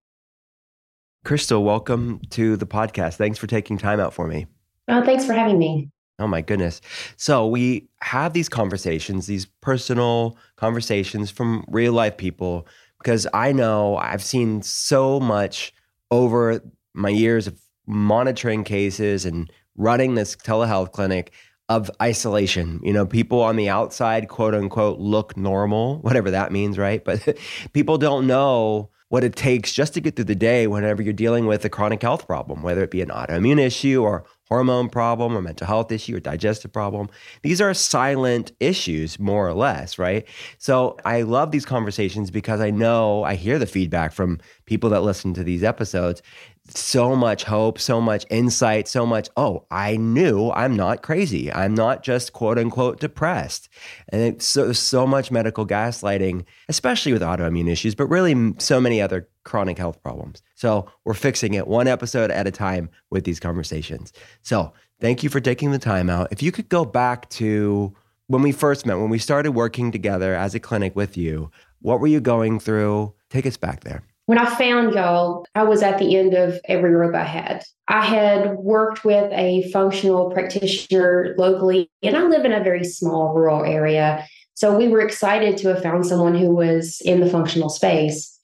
Crystal, 1.25 1.63
welcome 1.63 2.21
to 2.29 2.55
the 2.55 2.67
podcast. 2.67 3.15
Thanks 3.15 3.39
for 3.39 3.47
taking 3.47 3.79
time 3.79 3.99
out 3.99 4.13
for 4.13 4.27
me. 4.27 4.45
Oh, 4.87 5.03
thanks 5.03 5.25
for 5.25 5.33
having 5.33 5.57
me. 5.57 5.89
Oh 6.19 6.27
my 6.27 6.41
goodness. 6.41 6.81
So 7.17 7.47
we 7.47 7.89
have 8.01 8.33
these 8.33 8.47
conversations, 8.47 9.25
these 9.25 9.47
personal 9.59 10.37
conversations 10.55 11.31
from 11.31 11.65
real 11.67 11.93
life 11.93 12.15
people, 12.15 12.67
because 12.99 13.25
I 13.33 13.51
know 13.53 13.97
I've 13.97 14.23
seen 14.23 14.61
so 14.61 15.19
much 15.19 15.73
over 16.11 16.61
my 16.93 17.09
years 17.09 17.47
of 17.47 17.59
monitoring 17.87 18.63
cases 18.63 19.25
and 19.25 19.51
running 19.75 20.13
this 20.13 20.35
telehealth 20.35 20.91
clinic 20.91 21.33
of 21.69 21.89
isolation. 21.99 22.79
You 22.83 22.93
know, 22.93 23.07
people 23.07 23.41
on 23.41 23.55
the 23.55 23.67
outside, 23.67 24.29
quote 24.29 24.53
unquote, 24.53 24.99
look 24.99 25.35
normal, 25.35 25.97
whatever 26.01 26.29
that 26.29 26.51
means, 26.51 26.77
right? 26.77 27.03
But 27.03 27.35
people 27.73 27.97
don't 27.97 28.27
know 28.27 28.91
what 29.09 29.23
it 29.23 29.35
takes 29.35 29.71
just 29.71 29.93
to 29.93 30.01
get 30.01 30.15
through 30.15 30.25
the 30.25 30.35
day 30.35 30.67
whenever 30.67 31.01
you're 31.01 31.13
dealing 31.13 31.45
with 31.45 31.63
a 31.63 31.69
chronic 31.69 32.01
health 32.01 32.25
problem, 32.25 32.63
whether 32.63 32.83
it 32.83 32.91
be 32.91 33.01
an 33.01 33.09
autoimmune 33.09 33.59
issue 33.59 34.01
or 34.01 34.25
hormone 34.49 34.89
problem 34.89 35.35
or 35.35 35.41
mental 35.41 35.67
health 35.67 35.91
issue 35.91 36.15
or 36.15 36.19
digestive 36.19 36.71
problem. 36.71 37.09
These 37.41 37.61
are 37.61 37.73
silent 37.73 38.51
issues, 38.59 39.19
more 39.19 39.47
or 39.47 39.53
less, 39.53 39.97
right? 39.97 40.27
So 40.57 40.97
I 41.05 41.21
love 41.23 41.51
these 41.51 41.65
conversations 41.65 42.31
because 42.31 42.61
I 42.61 42.71
know 42.71 43.23
I 43.23 43.35
hear 43.35 43.57
the 43.59 43.65
feedback 43.65 44.11
from 44.11 44.39
people 44.65 44.89
that 44.91 45.01
listen 45.01 45.33
to 45.35 45.43
these 45.43 45.63
episodes 45.63 46.21
so 46.67 47.15
much 47.15 47.43
hope, 47.43 47.79
so 47.79 48.01
much 48.01 48.25
insight, 48.29 48.87
so 48.87 49.05
much, 49.05 49.29
oh, 49.37 49.65
I 49.69 49.97
knew 49.97 50.51
I'm 50.51 50.75
not 50.75 51.03
crazy. 51.03 51.51
I'm 51.53 51.75
not 51.75 52.03
just 52.03 52.33
quote 52.33 52.57
unquote 52.57 52.99
depressed. 52.99 53.69
And 54.09 54.41
so, 54.41 54.73
so 54.73 55.05
much 55.05 55.31
medical 55.31 55.65
gaslighting, 55.65 56.45
especially 56.67 57.13
with 57.13 57.21
autoimmune 57.21 57.69
issues, 57.69 57.93
but 57.93 58.07
really 58.07 58.53
so 58.57 58.81
many 58.81 59.01
other 59.01 59.29
chronic 59.43 59.77
health 59.77 60.01
problems. 60.01 60.41
So 60.55 60.91
we're 61.03 61.13
fixing 61.13 61.53
it 61.53 61.67
one 61.67 61.87
episode 61.87 62.31
at 62.31 62.47
a 62.47 62.51
time 62.51 62.89
with 63.11 63.25
these 63.25 63.39
conversations. 63.39 64.11
So 64.41 64.73
thank 64.99 65.21
you 65.23 65.29
for 65.29 65.39
taking 65.39 65.71
the 65.71 65.79
time 65.79 66.09
out. 66.09 66.29
If 66.31 66.41
you 66.41 66.51
could 66.51 66.69
go 66.69 66.83
back 66.83 67.29
to 67.31 67.93
when 68.27 68.41
we 68.41 68.51
first 68.51 68.87
met, 68.87 68.97
when 68.97 69.09
we 69.09 69.19
started 69.19 69.51
working 69.51 69.91
together 69.91 70.33
as 70.33 70.55
a 70.55 70.59
clinic 70.59 70.95
with 70.95 71.15
you, 71.15 71.51
what 71.81 71.99
were 71.99 72.07
you 72.07 72.21
going 72.21 72.59
through? 72.59 73.13
Take 73.29 73.45
us 73.45 73.57
back 73.57 73.83
there. 73.83 74.01
When 74.27 74.39
I 74.39 74.55
found 74.55 74.95
y'all, 74.95 75.45
I 75.53 75.63
was 75.63 75.83
at 75.83 75.99
the 75.99 76.15
end 76.15 76.33
of 76.33 76.59
every 76.65 76.91
rope 76.95 77.13
I 77.13 77.25
had. 77.25 77.63
I 77.87 78.03
had 78.03 78.55
worked 78.55 79.05
with 79.05 79.31
a 79.31 79.69
functional 79.71 80.31
practitioner 80.31 81.35
locally, 81.37 81.91
and 82.01 82.17
I 82.17 82.23
live 82.23 82.43
in 82.43 82.51
a 82.51 82.63
very 82.63 82.83
small 82.83 83.35
rural 83.35 83.63
area. 83.63 84.25
So 84.55 84.75
we 84.75 84.87
were 84.87 85.01
excited 85.01 85.57
to 85.57 85.67
have 85.69 85.83
found 85.83 86.07
someone 86.07 86.33
who 86.33 86.55
was 86.55 87.01
in 87.01 87.19
the 87.19 87.29
functional 87.29 87.69
space. 87.69 88.39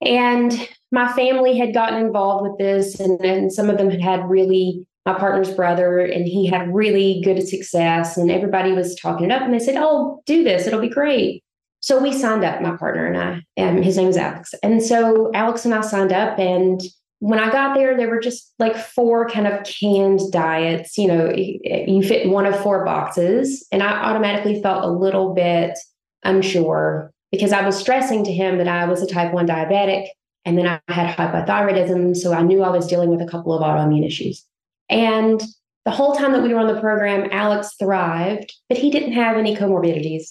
And 0.00 0.68
my 0.92 1.12
family 1.12 1.58
had 1.58 1.74
gotten 1.74 1.98
involved 1.98 2.48
with 2.48 2.58
this, 2.58 2.98
and, 2.98 3.20
and 3.20 3.52
some 3.52 3.68
of 3.68 3.76
them 3.76 3.90
had 3.90 4.00
had 4.00 4.30
really 4.30 4.86
my 5.04 5.18
partner's 5.18 5.50
brother, 5.50 5.98
and 5.98 6.26
he 6.26 6.46
had 6.46 6.74
really 6.74 7.20
good 7.22 7.46
success, 7.46 8.16
and 8.16 8.30
everybody 8.30 8.72
was 8.72 8.94
talking 8.94 9.30
it 9.30 9.32
up, 9.32 9.42
and 9.42 9.52
they 9.52 9.58
said, 9.58 9.76
"Oh, 9.78 10.22
do 10.26 10.44
this; 10.44 10.66
it'll 10.66 10.80
be 10.80 10.88
great." 10.88 11.42
So 11.80 12.00
we 12.02 12.12
signed 12.12 12.44
up, 12.44 12.60
my 12.60 12.76
partner 12.76 13.06
and 13.06 13.16
I, 13.16 13.42
and 13.56 13.84
his 13.84 13.96
name 13.96 14.08
is 14.08 14.16
Alex. 14.16 14.54
And 14.62 14.82
so 14.82 15.30
Alex 15.34 15.64
and 15.64 15.74
I 15.74 15.80
signed 15.80 16.12
up. 16.12 16.38
And 16.38 16.80
when 17.20 17.38
I 17.38 17.50
got 17.50 17.74
there, 17.74 17.96
there 17.96 18.08
were 18.08 18.20
just 18.20 18.52
like 18.58 18.76
four 18.76 19.28
kind 19.28 19.46
of 19.46 19.64
canned 19.64 20.20
diets. 20.32 20.98
You 20.98 21.08
know, 21.08 21.32
you 21.34 22.02
fit 22.02 22.28
one 22.28 22.46
of 22.46 22.60
four 22.60 22.84
boxes. 22.84 23.66
And 23.70 23.82
I 23.82 23.92
automatically 24.04 24.60
felt 24.60 24.84
a 24.84 24.88
little 24.90 25.34
bit 25.34 25.78
unsure 26.24 27.12
because 27.30 27.52
I 27.52 27.64
was 27.64 27.76
stressing 27.78 28.24
to 28.24 28.32
him 28.32 28.58
that 28.58 28.68
I 28.68 28.86
was 28.86 29.02
a 29.02 29.06
type 29.06 29.32
1 29.32 29.46
diabetic. 29.46 30.08
And 30.44 30.56
then 30.56 30.66
I 30.66 30.80
had 30.92 31.14
hypothyroidism. 31.14 32.16
So 32.16 32.32
I 32.32 32.42
knew 32.42 32.62
I 32.62 32.70
was 32.70 32.86
dealing 32.86 33.10
with 33.10 33.20
a 33.20 33.30
couple 33.30 33.52
of 33.52 33.62
autoimmune 33.62 34.06
issues. 34.06 34.44
And 34.88 35.42
the 35.84 35.90
whole 35.90 36.14
time 36.14 36.32
that 36.32 36.42
we 36.42 36.52
were 36.52 36.60
on 36.60 36.72
the 36.72 36.80
program, 36.80 37.28
Alex 37.32 37.74
thrived, 37.78 38.52
but 38.68 38.78
he 38.78 38.90
didn't 38.90 39.12
have 39.12 39.36
any 39.36 39.56
comorbidities. 39.56 40.30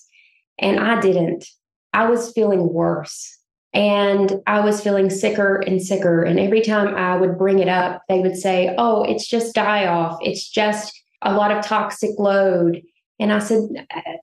And 0.60 0.80
I 0.80 1.00
didn't. 1.00 1.46
I 1.94 2.10
was 2.10 2.32
feeling 2.32 2.74
worse 2.74 3.38
and 3.74 4.42
I 4.48 4.60
was 4.62 4.82
feeling 4.82 5.10
sicker 5.10 5.58
and 5.58 5.82
sicker. 5.82 6.24
And 6.24 6.40
every 6.40 6.62
time 6.62 6.96
I 6.96 7.18
would 7.18 7.38
bring 7.38 7.60
it 7.60 7.68
up, 7.68 8.02
they 8.10 8.20
would 8.20 8.36
say, 8.36 8.74
Oh, 8.78 9.04
it's 9.04 9.28
just 9.28 9.56
die 9.56 9.88
off. 9.88 10.18
It's 10.22 10.50
just 10.50 11.00
a 11.22 11.34
lot 11.34 11.52
of 11.52 11.66
toxic 11.66 12.12
load. 12.18 12.82
And 13.20 13.34
I 13.34 13.40
said, 13.40 13.62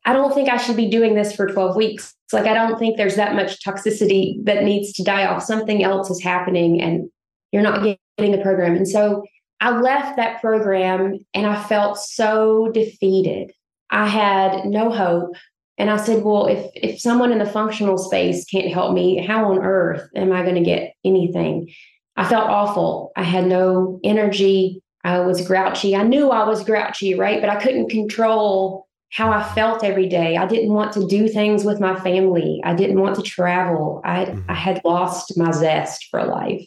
I 0.05 0.13
don't 0.13 0.33
think 0.33 0.49
I 0.49 0.57
should 0.57 0.77
be 0.77 0.89
doing 0.89 1.15
this 1.15 1.35
for 1.35 1.49
12 1.49 1.75
weeks. 1.75 2.15
It's 2.25 2.33
like, 2.33 2.47
I 2.47 2.55
don't 2.55 2.79
think 2.79 2.97
there's 2.97 3.17
that 3.17 3.35
much 3.35 3.65
toxicity 3.65 4.45
that 4.45 4.63
needs 4.63 4.93
to 4.95 5.03
die 5.03 5.27
off. 5.27 5.43
Something 5.43 5.83
else 5.83 6.11
is 6.11 6.23
happening 6.23 6.81
and 6.81 7.11
you're 7.51 7.63
not 7.63 7.83
getting 7.83 8.33
the 8.33 8.43
program. 8.43 8.77
And 8.77 8.89
so 8.89 9.25
I 9.61 9.71
left 9.71 10.17
that 10.17 10.41
program 10.41 11.19
and 11.33 11.47
I 11.47 11.61
felt 11.65 11.99
so 11.99 12.71
defeated. 12.73 13.53
I 13.91 14.07
had 14.07 14.65
no 14.65 14.91
hope. 14.91 15.35
And 15.77 15.91
I 15.91 15.97
said, 15.97 16.23
well, 16.23 16.47
if 16.47 16.71
if 16.75 17.01
someone 17.01 17.33
in 17.33 17.39
the 17.39 17.47
functional 17.47 17.99
space 17.99 18.45
can't 18.45 18.73
help 18.73 18.95
me, 18.95 19.25
how 19.25 19.51
on 19.51 19.59
earth 19.59 20.09
am 20.15 20.33
I 20.33 20.43
going 20.43 20.55
to 20.55 20.63
get 20.63 20.95
anything? 21.05 21.69
I 22.17 22.29
felt 22.29 22.49
awful. 22.49 23.13
I 23.17 23.25
had 23.25 23.47
no 23.47 23.99
energy. 24.05 24.83
I 25.03 25.21
was 25.21 25.47
grouchy. 25.47 25.97
I 25.97 26.03
knew 26.03 26.31
I 26.31 26.49
was 26.49 26.65
grouchy, 26.65 27.15
right? 27.15 27.41
But 27.41 27.51
I 27.51 27.61
couldn't 27.61 27.91
control 27.91 28.87
how 29.11 29.31
I 29.31 29.43
felt 29.55 29.85
every 29.85 30.09
day. 30.09 30.37
I 30.37 30.47
didn't 30.47 30.73
want 30.73 30.93
to 30.95 31.07
do 31.07 31.29
things 31.29 31.65
with 31.65 31.81
my 31.81 31.99
family. 32.01 32.61
I 32.65 32.75
didn't 32.75 33.01
want 33.01 33.17
to 33.17 33.23
travel. 33.23 34.01
I 34.05 34.27
mm-hmm. 34.27 34.51
I 34.51 34.55
had 34.55 34.81
lost 34.85 35.37
my 35.37 35.51
zest 35.51 36.09
for 36.11 36.25
life. 36.25 36.65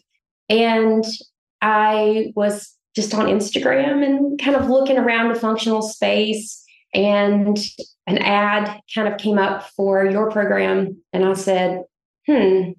And 0.49 1.03
I 1.61 2.31
was 2.35 2.73
just 2.95 3.13
on 3.13 3.27
Instagram 3.27 4.05
and 4.05 4.39
kind 4.39 4.55
of 4.55 4.69
looking 4.69 4.97
around 4.97 5.33
the 5.33 5.39
functional 5.39 5.81
space 5.81 6.63
and 6.93 7.57
an 8.07 8.17
ad 8.17 8.81
kind 8.93 9.07
of 9.07 9.19
came 9.19 9.37
up 9.37 9.69
for 9.75 10.05
your 10.05 10.31
program 10.31 11.01
and 11.13 11.25
i 11.25 11.33
said 11.33 11.83
hmm 12.25 12.71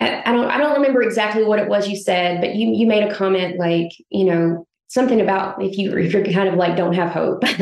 I 0.00 0.32
don't 0.32 0.50
I 0.50 0.58
don't 0.58 0.74
remember 0.74 1.02
exactly 1.02 1.44
what 1.44 1.58
it 1.58 1.68
was 1.68 1.88
you 1.88 1.96
said, 1.96 2.40
but 2.40 2.54
you 2.54 2.72
you 2.74 2.86
made 2.86 3.02
a 3.02 3.14
comment 3.14 3.58
like, 3.58 3.92
you 4.10 4.24
know, 4.24 4.66
something 4.88 5.20
about 5.20 5.62
if 5.62 5.78
you 5.78 5.92
if 5.96 6.12
you're 6.12 6.24
kind 6.24 6.48
of 6.48 6.54
like 6.54 6.76
don't 6.76 6.94
have 6.94 7.10
hope. 7.10 7.42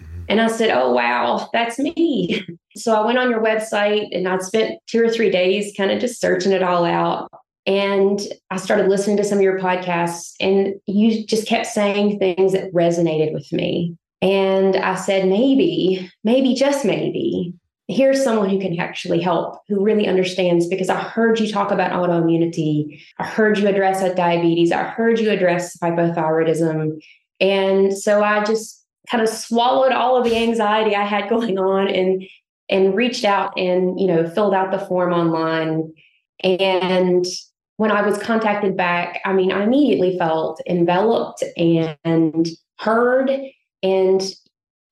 Mm-hmm. 0.00 0.22
and 0.28 0.40
I 0.40 0.46
said, 0.46 0.70
"Oh 0.70 0.92
wow, 0.92 1.48
that's 1.52 1.78
me." 1.78 2.46
So 2.76 2.94
I 2.94 3.04
went 3.04 3.18
on 3.18 3.30
your 3.30 3.42
website 3.42 4.16
and 4.16 4.28
I 4.28 4.38
spent 4.38 4.78
2 4.86 5.02
or 5.02 5.08
3 5.08 5.28
days 5.28 5.74
kind 5.76 5.90
of 5.90 5.98
just 5.98 6.20
searching 6.20 6.52
it 6.52 6.62
all 6.62 6.84
out. 6.84 7.28
And 7.66 8.20
I 8.50 8.56
started 8.56 8.88
listening 8.88 9.16
to 9.16 9.24
some 9.24 9.38
of 9.38 9.42
your 9.42 9.58
podcasts 9.58 10.34
and 10.38 10.74
you 10.86 11.26
just 11.26 11.48
kept 11.48 11.66
saying 11.66 12.18
things 12.20 12.52
that 12.52 12.72
resonated 12.72 13.32
with 13.32 13.52
me. 13.52 13.96
And 14.22 14.76
I 14.76 14.96
said, 14.96 15.28
maybe, 15.28 16.10
maybe, 16.24 16.54
just 16.54 16.84
maybe, 16.84 17.54
here's 17.88 18.22
someone 18.22 18.50
who 18.50 18.60
can 18.60 18.78
actually 18.78 19.20
help, 19.20 19.58
who 19.68 19.82
really 19.82 20.06
understands. 20.06 20.66
Because 20.66 20.88
I 20.88 20.96
heard 20.96 21.40
you 21.40 21.50
talk 21.50 21.70
about 21.70 21.92
autoimmunity, 21.92 23.00
I 23.18 23.26
heard 23.26 23.58
you 23.58 23.66
address 23.66 24.02
diabetes, 24.14 24.72
I 24.72 24.84
heard 24.84 25.18
you 25.18 25.30
address 25.30 25.76
hypothyroidism. 25.78 27.00
And 27.40 27.96
so 27.96 28.22
I 28.22 28.44
just 28.44 28.84
kind 29.10 29.22
of 29.22 29.28
swallowed 29.28 29.92
all 29.92 30.16
of 30.16 30.24
the 30.24 30.36
anxiety 30.36 30.94
I 30.94 31.04
had 31.04 31.28
going 31.28 31.58
on 31.58 31.88
and 31.88 32.22
and 32.68 32.94
reached 32.94 33.24
out 33.24 33.52
and 33.58 33.98
you 33.98 34.06
know 34.06 34.30
filled 34.30 34.54
out 34.54 34.70
the 34.70 34.78
form 34.78 35.12
online 35.12 35.92
and 36.44 37.26
when 37.80 37.90
I 37.90 38.02
was 38.02 38.18
contacted 38.18 38.76
back, 38.76 39.20
I 39.24 39.32
mean, 39.32 39.52
I 39.52 39.62
immediately 39.62 40.18
felt 40.18 40.60
enveloped 40.68 41.42
and 41.56 42.46
heard 42.78 43.30
and 43.82 44.22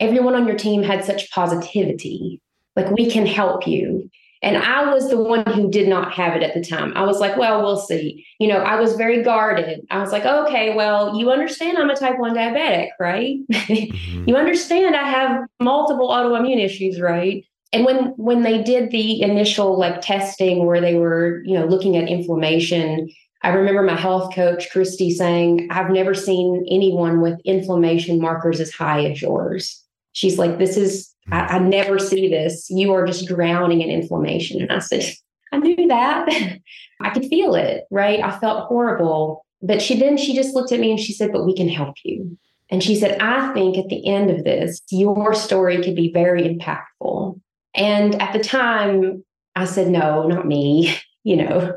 everyone 0.01 0.34
on 0.34 0.47
your 0.47 0.57
team 0.57 0.82
had 0.82 1.05
such 1.05 1.30
positivity 1.30 2.41
like 2.76 2.91
we 2.93 3.11
can 3.11 3.26
help 3.26 3.66
you. 3.66 4.09
And 4.41 4.57
i 4.57 4.95
was 4.95 5.11
the 5.11 5.18
one 5.18 5.45
who 5.47 5.68
did 5.68 5.89
not 5.89 6.12
have 6.12 6.36
it 6.36 6.45
at 6.45 6.55
the 6.55 6.64
time. 6.64 6.93
I 6.95 7.03
was 7.05 7.18
like 7.18 7.36
well 7.36 7.61
we'll 7.62 7.80
see. 7.80 8.24
You 8.39 8.49
know 8.49 8.59
i 8.59 8.78
was 8.78 8.95
very 8.95 9.22
guarded. 9.24 9.80
I 9.91 9.99
was 10.01 10.12
like 10.12 10.24
okay 10.24 10.74
well 10.76 11.18
you 11.18 11.30
understand 11.32 11.76
i'm 11.76 11.91
a 11.91 11.97
type 11.97 12.18
1 12.18 12.34
diabetic 12.34 12.91
right? 13.01 13.39
Mm-hmm. 13.51 14.28
you 14.28 14.36
understand 14.36 14.95
i 14.97 15.09
have 15.09 15.47
multiple 15.61 16.09
autoimmune 16.11 16.62
issues 16.64 17.01
right? 17.01 17.45
And 17.72 17.84
when 17.84 17.99
when 18.16 18.43
they 18.43 18.62
did 18.62 18.91
the 18.93 19.20
initial 19.22 19.76
like 19.78 20.01
testing 20.01 20.64
where 20.66 20.80
they 20.80 20.95
were 20.95 21.43
you 21.45 21.55
know 21.59 21.66
looking 21.66 21.97
at 21.97 22.09
inflammation 22.09 23.09
I 23.43 23.51
remember 23.51 23.82
my 23.82 23.97
health 23.97 24.34
coach, 24.34 24.70
Christy, 24.70 25.11
saying, 25.11 25.68
I've 25.70 25.91
never 25.91 26.14
seen 26.14 26.66
anyone 26.70 27.20
with 27.20 27.41
inflammation 27.45 28.20
markers 28.20 28.61
as 28.61 28.72
high 28.72 29.05
as 29.05 29.22
yours. 29.22 29.82
She's 30.12 30.39
like, 30.39 30.59
This 30.59 30.76
is, 30.76 31.14
I, 31.30 31.41
I, 31.41 31.59
never 31.61 31.99
see 31.99 32.28
this. 32.28 32.68
You 32.68 32.93
are 32.95 33.07
just 33.07 33.28
drowning 33.28 33.80
in 33.80 33.91
inflammation. 33.91 34.61
And 34.61 34.72
I 34.72 34.80
said, 34.80 35.05
I 35.53 35.59
knew 35.59 35.86
that. 35.86 36.28
I 37.01 37.11
could 37.11 37.26
feel 37.26 37.55
it, 37.55 37.84
right? 37.91 38.20
I 38.20 38.36
felt 38.39 38.66
horrible. 38.66 39.45
But 39.62 39.82
she 39.82 39.99
then 39.99 40.16
she 40.16 40.34
just 40.34 40.55
looked 40.55 40.72
at 40.72 40.80
me 40.80 40.91
and 40.91 41.01
she 41.01 41.12
said, 41.12 41.32
But 41.32 41.47
we 41.47 41.55
can 41.55 41.68
help 41.68 41.97
you. 42.05 42.36
And 42.70 42.82
she 42.82 42.97
said, 42.97 43.20
I 43.20 43.53
think 43.55 43.78
at 43.78 43.89
the 43.89 44.07
end 44.07 44.30
of 44.30 44.45
this, 44.45 44.82
your 44.91 45.34
story 45.34 45.82
could 45.82 45.97
be 45.97 46.12
very 46.12 46.43
impactful. 46.43 47.41
And 47.74 48.20
at 48.20 48.32
the 48.32 48.41
time, 48.41 49.24
I 49.57 49.64
said, 49.64 49.89
No, 49.89 50.26
not 50.26 50.47
me, 50.47 50.97
you 51.24 51.36
know. 51.36 51.76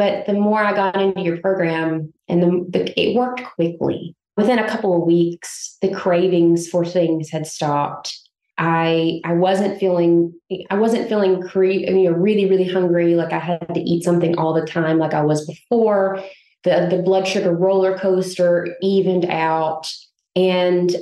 But 0.00 0.24
the 0.24 0.32
more 0.32 0.64
I 0.64 0.72
got 0.72 0.98
into 0.98 1.20
your 1.20 1.36
program, 1.42 2.10
and 2.26 2.42
the, 2.42 2.66
the 2.70 2.98
it 2.98 3.14
worked 3.14 3.44
quickly. 3.44 4.16
Within 4.34 4.58
a 4.58 4.66
couple 4.66 4.96
of 4.96 5.06
weeks, 5.06 5.76
the 5.82 5.92
cravings 5.92 6.68
for 6.68 6.86
things 6.86 7.28
had 7.28 7.46
stopped. 7.46 8.18
I 8.56 9.20
I 9.26 9.34
wasn't 9.34 9.78
feeling 9.78 10.32
I 10.70 10.76
wasn't 10.76 11.06
feeling 11.10 11.42
cre- 11.42 11.84
I 11.86 11.90
mean, 11.90 12.10
really 12.12 12.48
really 12.48 12.66
hungry 12.66 13.14
like 13.14 13.34
I 13.34 13.40
had 13.40 13.74
to 13.74 13.80
eat 13.80 14.02
something 14.02 14.38
all 14.38 14.54
the 14.54 14.64
time 14.64 14.96
like 14.96 15.12
I 15.12 15.20
was 15.20 15.46
before. 15.46 16.24
The 16.64 16.86
the 16.90 17.02
blood 17.02 17.28
sugar 17.28 17.52
roller 17.54 17.98
coaster 17.98 18.74
evened 18.80 19.26
out 19.26 19.92
and 20.34 20.96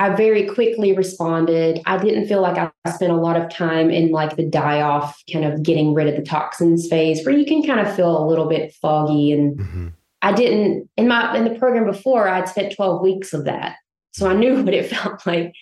I 0.00 0.10
very 0.14 0.46
quickly 0.46 0.92
responded. 0.92 1.80
I 1.86 1.98
didn't 1.98 2.28
feel 2.28 2.40
like 2.40 2.56
I 2.56 2.90
spent 2.90 3.10
a 3.10 3.16
lot 3.16 3.36
of 3.36 3.50
time 3.50 3.90
in 3.90 4.12
like 4.12 4.36
the 4.36 4.44
die 4.44 4.80
off, 4.80 5.20
kind 5.32 5.44
of 5.44 5.62
getting 5.62 5.92
rid 5.92 6.06
of 6.06 6.14
the 6.14 6.22
toxins 6.22 6.88
phase 6.88 7.26
where 7.26 7.36
you 7.36 7.44
can 7.44 7.64
kind 7.64 7.80
of 7.80 7.94
feel 7.96 8.16
a 8.16 8.26
little 8.26 8.46
bit 8.46 8.72
foggy. 8.74 9.32
And 9.32 9.58
mm-hmm. 9.58 9.88
I 10.22 10.32
didn't 10.32 10.88
in 10.96 11.08
my 11.08 11.36
in 11.36 11.44
the 11.44 11.58
program 11.58 11.84
before, 11.84 12.28
I'd 12.28 12.48
spent 12.48 12.74
12 12.76 13.02
weeks 13.02 13.32
of 13.32 13.44
that. 13.46 13.76
So 14.12 14.28
I 14.28 14.34
knew 14.34 14.62
what 14.62 14.74
it 14.74 14.88
felt 14.88 15.26
like. 15.26 15.52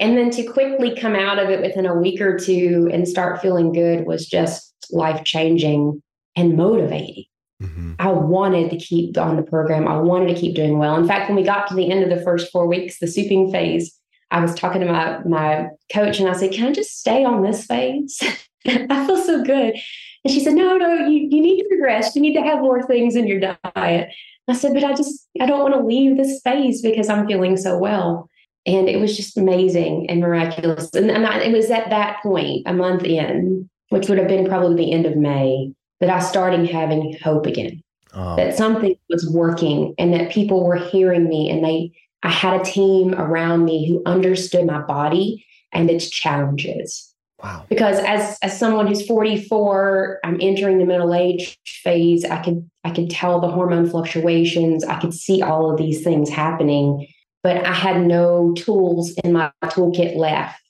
And 0.00 0.16
then 0.16 0.30
to 0.30 0.42
quickly 0.44 0.96
come 0.96 1.14
out 1.14 1.38
of 1.38 1.50
it 1.50 1.60
within 1.60 1.86
a 1.86 1.94
week 1.94 2.20
or 2.20 2.38
two 2.38 2.88
and 2.92 3.06
start 3.06 3.42
feeling 3.42 3.72
good 3.72 4.06
was 4.06 4.26
just 4.26 4.74
life 4.90 5.22
changing 5.24 6.02
and 6.34 6.56
motivating. 6.56 7.24
Mm-hmm. 7.62 7.92
I 7.98 8.08
wanted 8.10 8.70
to 8.70 8.76
keep 8.76 9.16
on 9.16 9.36
the 9.36 9.42
program. 9.42 9.86
I 9.88 9.98
wanted 9.98 10.34
to 10.34 10.40
keep 10.40 10.54
doing 10.54 10.78
well. 10.78 10.96
In 10.96 11.06
fact, 11.06 11.28
when 11.28 11.36
we 11.36 11.44
got 11.44 11.68
to 11.68 11.74
the 11.74 11.90
end 11.90 12.02
of 12.02 12.16
the 12.16 12.24
first 12.24 12.50
four 12.50 12.66
weeks, 12.66 12.98
the 12.98 13.06
souping 13.06 13.50
phase, 13.50 13.96
I 14.30 14.40
was 14.40 14.54
talking 14.54 14.80
to 14.80 14.90
my 14.90 15.18
my 15.24 15.68
coach 15.92 16.18
and 16.18 16.28
I 16.28 16.32
said, 16.32 16.52
Can 16.52 16.68
I 16.68 16.72
just 16.72 16.98
stay 16.98 17.24
on 17.24 17.42
this 17.42 17.66
phase? 17.66 18.18
I 18.66 19.06
feel 19.06 19.22
so 19.22 19.42
good. 19.44 19.76
And 20.24 20.32
she 20.32 20.40
said, 20.40 20.54
No, 20.54 20.76
no, 20.76 21.06
you, 21.06 21.28
you 21.30 21.42
need 21.42 21.62
to 21.62 21.68
progress. 21.68 22.16
You 22.16 22.22
need 22.22 22.34
to 22.34 22.42
have 22.42 22.60
more 22.60 22.82
things 22.86 23.14
in 23.14 23.26
your 23.26 23.40
diet. 23.40 24.08
I 24.48 24.54
said, 24.54 24.74
But 24.74 24.84
I 24.84 24.94
just, 24.94 25.28
I 25.40 25.46
don't 25.46 25.60
want 25.60 25.74
to 25.74 25.84
leave 25.84 26.16
this 26.16 26.40
phase 26.42 26.82
because 26.82 27.08
I'm 27.08 27.26
feeling 27.26 27.56
so 27.56 27.78
well. 27.78 28.28
And 28.64 28.88
it 28.88 29.00
was 29.00 29.16
just 29.16 29.36
amazing 29.36 30.08
and 30.08 30.20
miraculous. 30.20 30.90
And, 30.94 31.10
and 31.10 31.26
I, 31.26 31.40
it 31.40 31.52
was 31.52 31.70
at 31.70 31.90
that 31.90 32.22
point, 32.22 32.62
a 32.66 32.72
month 32.72 33.02
in, 33.02 33.68
which 33.88 34.08
would 34.08 34.18
have 34.18 34.28
been 34.28 34.46
probably 34.46 34.76
the 34.76 34.92
end 34.92 35.04
of 35.04 35.16
May, 35.16 35.72
that 36.02 36.10
I 36.10 36.18
started 36.18 36.68
having 36.68 37.16
hope 37.22 37.46
again. 37.46 37.80
Oh. 38.12 38.34
That 38.36 38.56
something 38.56 38.96
was 39.08 39.30
working 39.30 39.94
and 39.98 40.12
that 40.12 40.32
people 40.32 40.66
were 40.66 40.76
hearing 40.76 41.28
me 41.28 41.48
and 41.48 41.64
they 41.64 41.92
I 42.24 42.28
had 42.28 42.60
a 42.60 42.64
team 42.64 43.14
around 43.14 43.64
me 43.64 43.88
who 43.88 44.02
understood 44.04 44.66
my 44.66 44.80
body 44.80 45.46
and 45.72 45.88
its 45.88 46.10
challenges. 46.10 47.14
Wow. 47.42 47.64
Because 47.68 47.98
as 48.00 48.36
as 48.42 48.58
someone 48.58 48.88
who's 48.88 49.06
44, 49.06 50.18
I'm 50.24 50.38
entering 50.40 50.78
the 50.78 50.84
middle 50.84 51.14
age 51.14 51.58
phase, 51.64 52.24
I 52.24 52.42
could 52.42 52.68
I 52.84 52.90
could 52.90 53.08
tell 53.08 53.40
the 53.40 53.48
hormone 53.48 53.88
fluctuations, 53.88 54.84
I 54.84 55.00
could 55.00 55.14
see 55.14 55.40
all 55.40 55.70
of 55.70 55.78
these 55.78 56.02
things 56.02 56.28
happening, 56.28 57.06
but 57.44 57.64
I 57.64 57.72
had 57.72 58.02
no 58.02 58.52
tools 58.54 59.14
in 59.22 59.32
my 59.32 59.52
toolkit 59.66 60.16
left 60.16 60.60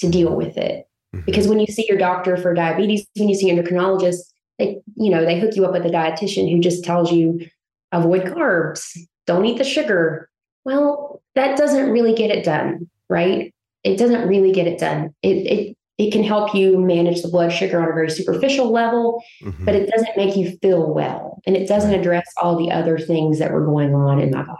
to 0.00 0.10
deal 0.10 0.36
with 0.36 0.58
it. 0.58 0.86
Mm-hmm. 1.14 1.24
Because 1.24 1.48
when 1.48 1.58
you 1.58 1.66
see 1.66 1.86
your 1.88 1.98
doctor 1.98 2.36
for 2.36 2.52
diabetes, 2.52 3.06
when 3.16 3.30
you 3.30 3.34
see 3.34 3.48
your 3.48 3.62
endocrinologist, 3.62 4.20
they, 4.58 4.80
you 4.96 5.10
know, 5.10 5.24
they 5.24 5.40
hook 5.40 5.56
you 5.56 5.64
up 5.64 5.72
with 5.72 5.86
a 5.86 5.90
dietitian 5.90 6.50
who 6.50 6.60
just 6.60 6.84
tells 6.84 7.12
you 7.12 7.46
avoid 7.92 8.22
carbs, 8.22 8.96
don't 9.26 9.44
eat 9.44 9.58
the 9.58 9.64
sugar. 9.64 10.28
Well, 10.64 11.22
that 11.34 11.56
doesn't 11.56 11.90
really 11.90 12.14
get 12.14 12.30
it 12.30 12.44
done, 12.44 12.88
right? 13.08 13.52
It 13.82 13.96
doesn't 13.96 14.28
really 14.28 14.52
get 14.52 14.66
it 14.66 14.78
done. 14.78 15.14
It 15.22 15.36
it 15.46 15.76
it 15.96 16.10
can 16.10 16.24
help 16.24 16.54
you 16.54 16.78
manage 16.78 17.22
the 17.22 17.28
blood 17.28 17.52
sugar 17.52 17.80
on 17.80 17.88
a 17.88 17.92
very 17.92 18.10
superficial 18.10 18.70
level, 18.70 19.22
mm-hmm. 19.42 19.64
but 19.64 19.74
it 19.74 19.88
doesn't 19.90 20.16
make 20.16 20.36
you 20.36 20.56
feel 20.58 20.92
well. 20.92 21.40
And 21.46 21.56
it 21.56 21.68
doesn't 21.68 21.94
address 21.94 22.26
all 22.42 22.56
the 22.56 22.72
other 22.72 22.98
things 22.98 23.38
that 23.38 23.52
were 23.52 23.64
going 23.64 23.94
on 23.94 24.20
in 24.20 24.30
my 24.30 24.42
body. 24.42 24.58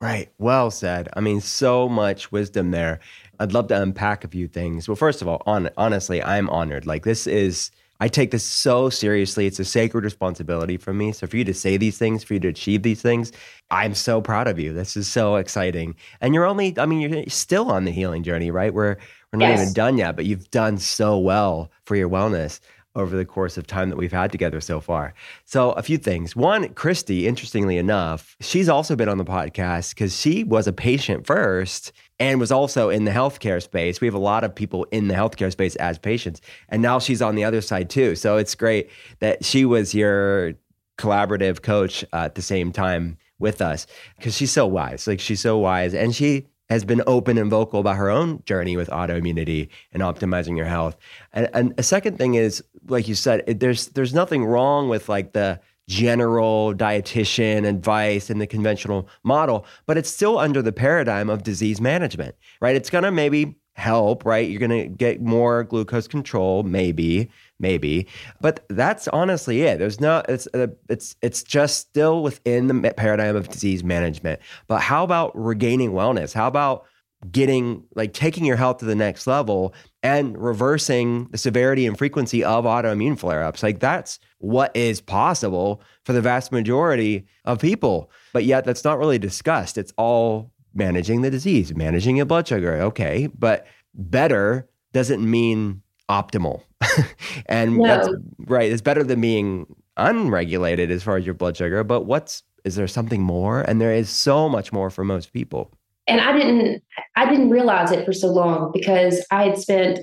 Right. 0.00 0.32
Well 0.38 0.70
said. 0.70 1.10
I 1.12 1.20
mean, 1.20 1.42
so 1.42 1.86
much 1.86 2.32
wisdom 2.32 2.70
there. 2.70 3.00
I'd 3.38 3.52
love 3.52 3.68
to 3.68 3.80
unpack 3.80 4.24
a 4.24 4.28
few 4.28 4.48
things. 4.48 4.88
Well, 4.88 4.96
first 4.96 5.20
of 5.20 5.28
all, 5.28 5.42
on 5.44 5.68
honestly, 5.76 6.22
I'm 6.22 6.48
honored. 6.48 6.86
Like 6.86 7.04
this 7.04 7.26
is 7.26 7.70
I 8.00 8.08
take 8.08 8.30
this 8.30 8.44
so 8.44 8.90
seriously. 8.90 9.46
It's 9.46 9.60
a 9.60 9.64
sacred 9.64 10.04
responsibility 10.04 10.76
for 10.78 10.92
me. 10.94 11.12
So 11.12 11.26
for 11.26 11.36
you 11.36 11.44
to 11.44 11.54
say 11.54 11.76
these 11.76 11.98
things, 11.98 12.24
for 12.24 12.34
you 12.34 12.40
to 12.40 12.48
achieve 12.48 12.82
these 12.82 13.02
things, 13.02 13.30
I'm 13.70 13.94
so 13.94 14.20
proud 14.20 14.48
of 14.48 14.58
you. 14.58 14.72
This 14.72 14.96
is 14.96 15.06
so 15.06 15.36
exciting. 15.36 15.94
And 16.20 16.34
you're 16.34 16.46
only, 16.46 16.76
I 16.78 16.86
mean, 16.86 17.00
you're 17.00 17.24
still 17.28 17.70
on 17.70 17.84
the 17.84 17.92
healing 17.92 18.22
journey, 18.22 18.50
right? 18.50 18.72
We're 18.72 18.96
we're 19.32 19.38
not 19.38 19.50
yes. 19.50 19.60
even 19.60 19.74
done 19.74 19.98
yet, 19.98 20.16
but 20.16 20.24
you've 20.24 20.50
done 20.50 20.78
so 20.78 21.16
well 21.16 21.70
for 21.84 21.94
your 21.94 22.08
wellness 22.08 22.58
over 22.96 23.16
the 23.16 23.24
course 23.24 23.56
of 23.56 23.66
time 23.66 23.88
that 23.88 23.96
we've 23.96 24.10
had 24.10 24.32
together 24.32 24.60
so 24.60 24.80
far. 24.80 25.14
So, 25.44 25.70
a 25.72 25.82
few 25.82 25.98
things. 25.98 26.34
One, 26.34 26.74
Christy, 26.74 27.28
interestingly 27.28 27.78
enough, 27.78 28.36
she's 28.40 28.68
also 28.68 28.96
been 28.96 29.08
on 29.08 29.18
the 29.18 29.24
podcast 29.24 29.90
because 29.90 30.18
she 30.18 30.42
was 30.42 30.66
a 30.66 30.72
patient 30.72 31.26
first 31.26 31.92
and 32.20 32.38
was 32.38 32.52
also 32.52 32.90
in 32.90 33.04
the 33.04 33.10
healthcare 33.10 33.60
space. 33.60 34.00
We 34.00 34.06
have 34.06 34.14
a 34.14 34.18
lot 34.18 34.44
of 34.44 34.54
people 34.54 34.84
in 34.92 35.08
the 35.08 35.14
healthcare 35.14 35.50
space 35.50 35.74
as 35.76 35.98
patients, 35.98 36.40
and 36.68 36.82
now 36.82 37.00
she's 37.00 37.22
on 37.22 37.34
the 37.34 37.44
other 37.44 37.60
side 37.60 37.90
too. 37.90 38.14
So, 38.14 38.36
it's 38.36 38.54
great 38.54 38.90
that 39.18 39.44
she 39.44 39.64
was 39.64 39.94
your 39.94 40.54
collaborative 40.98 41.62
coach 41.62 42.04
uh, 42.12 42.18
at 42.18 42.34
the 42.34 42.42
same 42.42 42.70
time 42.70 43.16
with 43.38 43.62
us 43.62 43.86
because 44.16 44.36
she's 44.36 44.52
so 44.52 44.66
wise. 44.66 45.06
Like, 45.06 45.18
she's 45.18 45.40
so 45.40 45.58
wise 45.58 45.94
and 45.94 46.14
she 46.14 46.46
has 46.68 46.84
been 46.84 47.02
open 47.08 47.36
and 47.36 47.50
vocal 47.50 47.80
about 47.80 47.96
her 47.96 48.08
own 48.08 48.42
journey 48.46 48.76
with 48.76 48.88
autoimmunity 48.90 49.68
and 49.92 50.02
optimizing 50.02 50.56
your 50.56 50.66
health. 50.66 50.96
And, 51.32 51.48
and 51.52 51.74
a 51.78 51.82
second 51.82 52.16
thing 52.16 52.34
is, 52.34 52.62
like 52.86 53.08
you 53.08 53.16
said, 53.16 53.42
it, 53.48 53.58
there's 53.58 53.88
there's 53.88 54.14
nothing 54.14 54.44
wrong 54.44 54.88
with 54.88 55.08
like 55.08 55.32
the 55.32 55.60
general 55.90 56.72
dietitian 56.72 57.66
advice 57.66 58.30
in 58.30 58.38
the 58.38 58.46
conventional 58.46 59.08
model, 59.24 59.66
but 59.86 59.98
it's 59.98 60.08
still 60.08 60.38
under 60.38 60.62
the 60.62 60.70
paradigm 60.70 61.28
of 61.28 61.42
disease 61.42 61.80
management, 61.80 62.36
right? 62.60 62.76
It's 62.76 62.90
gonna 62.90 63.10
maybe 63.10 63.56
help, 63.74 64.24
right? 64.24 64.48
You're 64.48 64.60
gonna 64.60 64.86
get 64.86 65.20
more 65.20 65.64
glucose 65.64 66.06
control, 66.06 66.62
maybe, 66.62 67.28
maybe. 67.58 68.06
But 68.40 68.64
that's 68.68 69.08
honestly 69.08 69.62
it. 69.62 69.80
There's 69.80 70.00
no 70.00 70.22
it's 70.28 70.46
uh, 70.54 70.68
it's 70.88 71.16
it's 71.22 71.42
just 71.42 71.78
still 71.78 72.22
within 72.22 72.68
the 72.68 72.94
paradigm 72.96 73.34
of 73.34 73.48
disease 73.48 73.82
management. 73.82 74.38
But 74.68 74.82
how 74.82 75.02
about 75.02 75.32
regaining 75.34 75.90
wellness? 75.90 76.32
How 76.32 76.46
about 76.46 76.86
getting 77.32 77.82
like 77.96 78.12
taking 78.12 78.44
your 78.44 78.56
health 78.56 78.78
to 78.78 78.84
the 78.84 78.94
next 78.94 79.26
level 79.26 79.74
and 80.02 80.40
reversing 80.40 81.26
the 81.30 81.38
severity 81.38 81.86
and 81.86 81.98
frequency 81.98 82.42
of 82.42 82.64
autoimmune 82.64 83.18
flare-ups 83.18 83.62
like 83.62 83.80
that's 83.80 84.18
what 84.38 84.74
is 84.74 85.00
possible 85.00 85.82
for 86.04 86.12
the 86.12 86.22
vast 86.22 86.52
majority 86.52 87.26
of 87.44 87.60
people 87.60 88.10
but 88.32 88.44
yet 88.44 88.64
that's 88.64 88.84
not 88.84 88.98
really 88.98 89.18
discussed 89.18 89.76
it's 89.76 89.92
all 89.96 90.50
managing 90.74 91.20
the 91.20 91.30
disease 91.30 91.74
managing 91.74 92.16
your 92.16 92.26
blood 92.26 92.46
sugar 92.46 92.80
okay 92.80 93.28
but 93.38 93.66
better 93.94 94.68
doesn't 94.92 95.28
mean 95.28 95.82
optimal. 96.10 96.62
and 97.46 97.78
no. 97.78 97.86
that's 97.86 98.08
right. 98.40 98.70
It's 98.70 98.82
better 98.82 99.04
than 99.04 99.20
being 99.20 99.66
unregulated 99.96 100.90
as 100.90 101.02
far 101.02 101.16
as 101.16 101.24
your 101.24 101.34
blood 101.34 101.56
sugar. 101.56 101.84
But 101.84 102.02
what's 102.02 102.42
is 102.64 102.74
there 102.76 102.88
something 102.88 103.22
more? 103.22 103.62
And 103.62 103.80
there 103.80 103.94
is 103.94 104.10
so 104.10 104.48
much 104.48 104.72
more 104.72 104.90
for 104.90 105.04
most 105.04 105.32
people. 105.32 105.72
And 106.10 106.20
I 106.20 106.32
didn't 106.32 106.82
I 107.16 107.28
didn't 107.30 107.50
realize 107.50 107.92
it 107.92 108.04
for 108.04 108.12
so 108.12 108.28
long 108.28 108.72
because 108.72 109.24
I 109.30 109.44
had 109.44 109.58
spent 109.58 110.00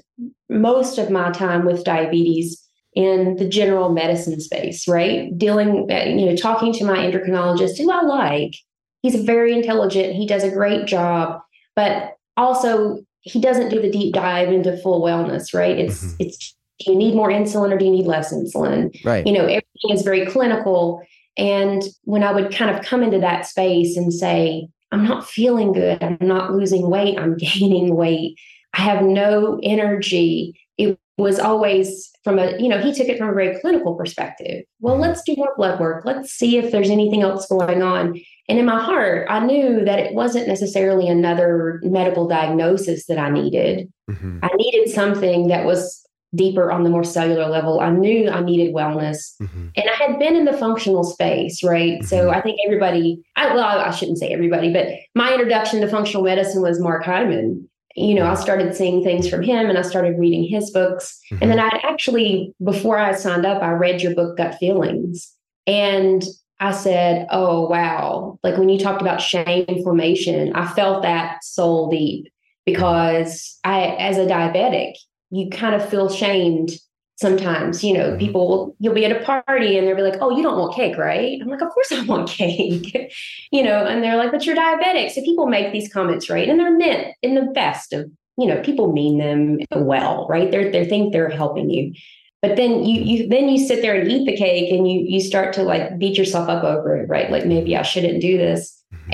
most 0.49 0.97
of 0.97 1.09
my 1.09 1.31
time 1.31 1.65
with 1.65 1.83
diabetes 1.83 2.63
in 2.95 3.35
the 3.35 3.47
general 3.47 3.89
medicine 3.89 4.39
space, 4.39 4.87
right? 4.87 5.37
Dealing, 5.37 5.87
uh, 5.91 6.05
you 6.05 6.25
know, 6.25 6.35
talking 6.35 6.73
to 6.73 6.85
my 6.85 6.97
endocrinologist, 6.97 7.77
who 7.77 7.91
I 7.91 8.01
like. 8.01 8.55
He's 9.03 9.23
very 9.23 9.53
intelligent. 9.53 10.15
He 10.15 10.25
does 10.25 10.43
a 10.43 10.49
great 10.49 10.87
job, 10.87 11.39
but 11.75 12.15
also 12.37 12.99
he 13.21 13.39
doesn't 13.39 13.69
do 13.69 13.81
the 13.81 13.91
deep 13.91 14.13
dive 14.13 14.51
into 14.51 14.75
full 14.77 15.01
wellness, 15.03 15.53
right? 15.53 15.77
It's 15.77 16.03
mm-hmm. 16.03 16.15
it's 16.19 16.55
do 16.79 16.91
you 16.91 16.97
need 16.97 17.15
more 17.15 17.29
insulin 17.29 17.71
or 17.71 17.77
do 17.77 17.85
you 17.85 17.91
need 17.91 18.07
less 18.07 18.33
insulin? 18.33 18.95
Right. 19.03 19.25
You 19.25 19.33
know, 19.33 19.43
everything 19.43 19.91
is 19.91 20.03
very 20.03 20.25
clinical. 20.25 21.01
And 21.37 21.83
when 22.03 22.23
I 22.23 22.31
would 22.31 22.53
kind 22.53 22.75
of 22.75 22.83
come 22.85 23.03
into 23.03 23.19
that 23.19 23.45
space 23.45 23.97
and 23.97 24.13
say, 24.13 24.69
I'm 24.91 25.03
not 25.03 25.27
feeling 25.27 25.73
good, 25.73 26.01
I'm 26.01 26.17
not 26.21 26.53
losing 26.53 26.89
weight, 26.89 27.17
I'm 27.17 27.37
gaining 27.37 27.95
weight, 27.95 28.37
I 28.73 28.81
have 28.81 29.03
no 29.03 29.59
energy. 29.63 30.59
It 30.77 30.99
was 31.17 31.39
always 31.39 32.11
from 32.23 32.37
a, 32.37 32.57
you 32.59 32.67
know, 32.67 32.79
he 32.79 32.93
took 32.93 33.07
it 33.07 33.17
from 33.17 33.29
a 33.29 33.33
very 33.33 33.59
clinical 33.59 33.95
perspective. 33.95 34.63
Well, 34.79 34.95
mm-hmm. 34.95 35.03
let's 35.03 35.23
do 35.23 35.35
more 35.35 35.53
blood 35.57 35.79
work. 35.79 36.05
Let's 36.05 36.31
see 36.31 36.57
if 36.57 36.71
there's 36.71 36.89
anything 36.89 37.21
else 37.21 37.47
going 37.47 37.81
on. 37.81 38.19
And 38.49 38.59
in 38.59 38.65
my 38.65 38.81
heart, 38.81 39.27
I 39.29 39.39
knew 39.39 39.83
that 39.83 39.99
it 39.99 40.13
wasn't 40.13 40.47
necessarily 40.47 41.07
another 41.09 41.79
medical 41.83 42.27
diagnosis 42.27 43.07
that 43.07 43.17
I 43.17 43.29
needed. 43.29 43.91
Mm-hmm. 44.09 44.39
I 44.43 44.49
needed 44.55 44.89
something 44.89 45.47
that 45.47 45.65
was 45.65 46.06
deeper 46.35 46.71
on 46.71 46.83
the 46.83 46.89
more 46.89 47.03
cellular 47.03 47.47
level. 47.47 47.79
I 47.79 47.89
knew 47.89 48.29
I 48.29 48.41
needed 48.41 48.73
wellness. 48.73 49.35
Mm-hmm. 49.41 49.67
And 49.75 49.89
I 49.89 49.93
had 49.93 50.19
been 50.19 50.35
in 50.35 50.45
the 50.45 50.57
functional 50.57 51.03
space, 51.03 51.63
right? 51.63 52.03
So 52.03 52.25
mm-hmm. 52.25 52.35
I 52.35 52.41
think 52.41 52.59
everybody, 52.65 53.23
I, 53.35 53.53
well, 53.53 53.79
I 53.79 53.91
shouldn't 53.91 54.17
say 54.17 54.29
everybody, 54.29 54.71
but 54.71 54.87
my 55.15 55.31
introduction 55.31 55.81
to 55.81 55.87
functional 55.87 56.23
medicine 56.23 56.61
was 56.61 56.79
Mark 56.79 57.03
Hyman. 57.03 57.69
You 57.95 58.13
know, 58.13 58.25
I 58.25 58.33
mm-hmm. 58.33 58.41
started 58.41 58.75
seeing 58.75 59.03
things 59.03 59.27
from 59.27 59.41
him 59.41 59.69
and 59.69 59.77
I 59.77 59.81
started 59.81 60.19
reading 60.19 60.43
his 60.43 60.69
books. 60.69 61.19
And 61.31 61.49
then 61.49 61.57
mm-hmm. 61.57 61.75
I 61.75 61.89
actually, 61.89 62.53
before 62.63 62.99
I 62.99 63.13
signed 63.13 63.45
up, 63.45 63.63
I 63.63 63.71
read 63.71 64.01
your 64.01 64.13
book, 64.13 64.37
Gut 64.37 64.55
Feelings. 64.59 65.33
And 65.65 66.23
I 66.59 66.71
said, 66.71 67.27
oh, 67.31 67.67
wow. 67.67 68.39
Like 68.43 68.57
when 68.57 68.69
you 68.69 68.79
talked 68.79 69.01
about 69.01 69.21
shame 69.21 69.65
inflammation, 69.67 70.53
I 70.55 70.67
felt 70.73 71.03
that 71.03 71.43
soul 71.43 71.89
deep 71.89 72.31
because 72.65 73.59
I, 73.63 73.95
as 73.99 74.17
a 74.17 74.25
diabetic, 74.25 74.93
you 75.29 75.49
kind 75.49 75.75
of 75.75 75.87
feel 75.87 76.09
shamed 76.09 76.71
sometimes. 77.17 77.83
You 77.83 77.93
know, 77.93 78.09
mm-hmm. 78.09 78.19
people, 78.19 78.75
you'll 78.79 78.93
be 78.93 79.05
at 79.05 79.11
a 79.11 79.23
party 79.23 79.77
and 79.77 79.87
they'll 79.87 79.95
be 79.95 80.01
like, 80.01 80.21
oh, 80.21 80.35
you 80.35 80.43
don't 80.43 80.57
want 80.57 80.75
cake, 80.75 80.97
right? 80.97 81.39
I'm 81.41 81.47
like, 81.47 81.61
of 81.61 81.69
course 81.69 81.91
I 81.91 82.03
want 82.03 82.29
cake. 82.29 83.13
you 83.51 83.63
know, 83.63 83.85
and 83.85 84.03
they're 84.03 84.17
like, 84.17 84.31
but 84.31 84.45
you're 84.45 84.55
diabetic. 84.55 85.11
So 85.11 85.21
people 85.21 85.47
make 85.47 85.71
these 85.71 85.91
comments, 85.91 86.29
right? 86.29 86.47
And 86.47 86.59
they're 86.59 86.77
meant 86.77 87.15
in 87.21 87.35
the 87.35 87.51
best 87.53 87.93
of, 87.93 88.09
you 88.37 88.47
know, 88.47 88.61
people 88.61 88.93
mean 88.93 89.17
them 89.17 89.59
well, 89.75 90.27
right? 90.29 90.51
They're, 90.51 90.71
they 90.71 90.85
think 90.85 91.11
they're 91.11 91.29
helping 91.29 91.69
you. 91.69 91.93
But 92.41 92.55
then 92.55 92.83
you 92.83 92.99
mm-hmm. 92.99 93.07
you 93.07 93.29
then 93.29 93.49
you 93.49 93.57
sit 93.57 93.81
there 93.81 93.95
and 93.95 94.11
eat 94.11 94.25
the 94.27 94.37
cake 94.37 94.71
and 94.71 94.89
you 94.89 94.99
you 94.99 95.19
start 95.19 95.53
to 95.53 95.63
like 95.63 95.97
beat 95.97 96.17
yourself 96.17 96.47
up 96.47 96.63
over 96.63 96.95
it, 96.95 97.09
right? 97.09 97.31
Like 97.31 97.47
maybe 97.47 97.75
I 97.75 97.81
shouldn't 97.81 98.21
do 98.21 98.37
this. 98.37 98.79
Mm-hmm. 98.93 99.13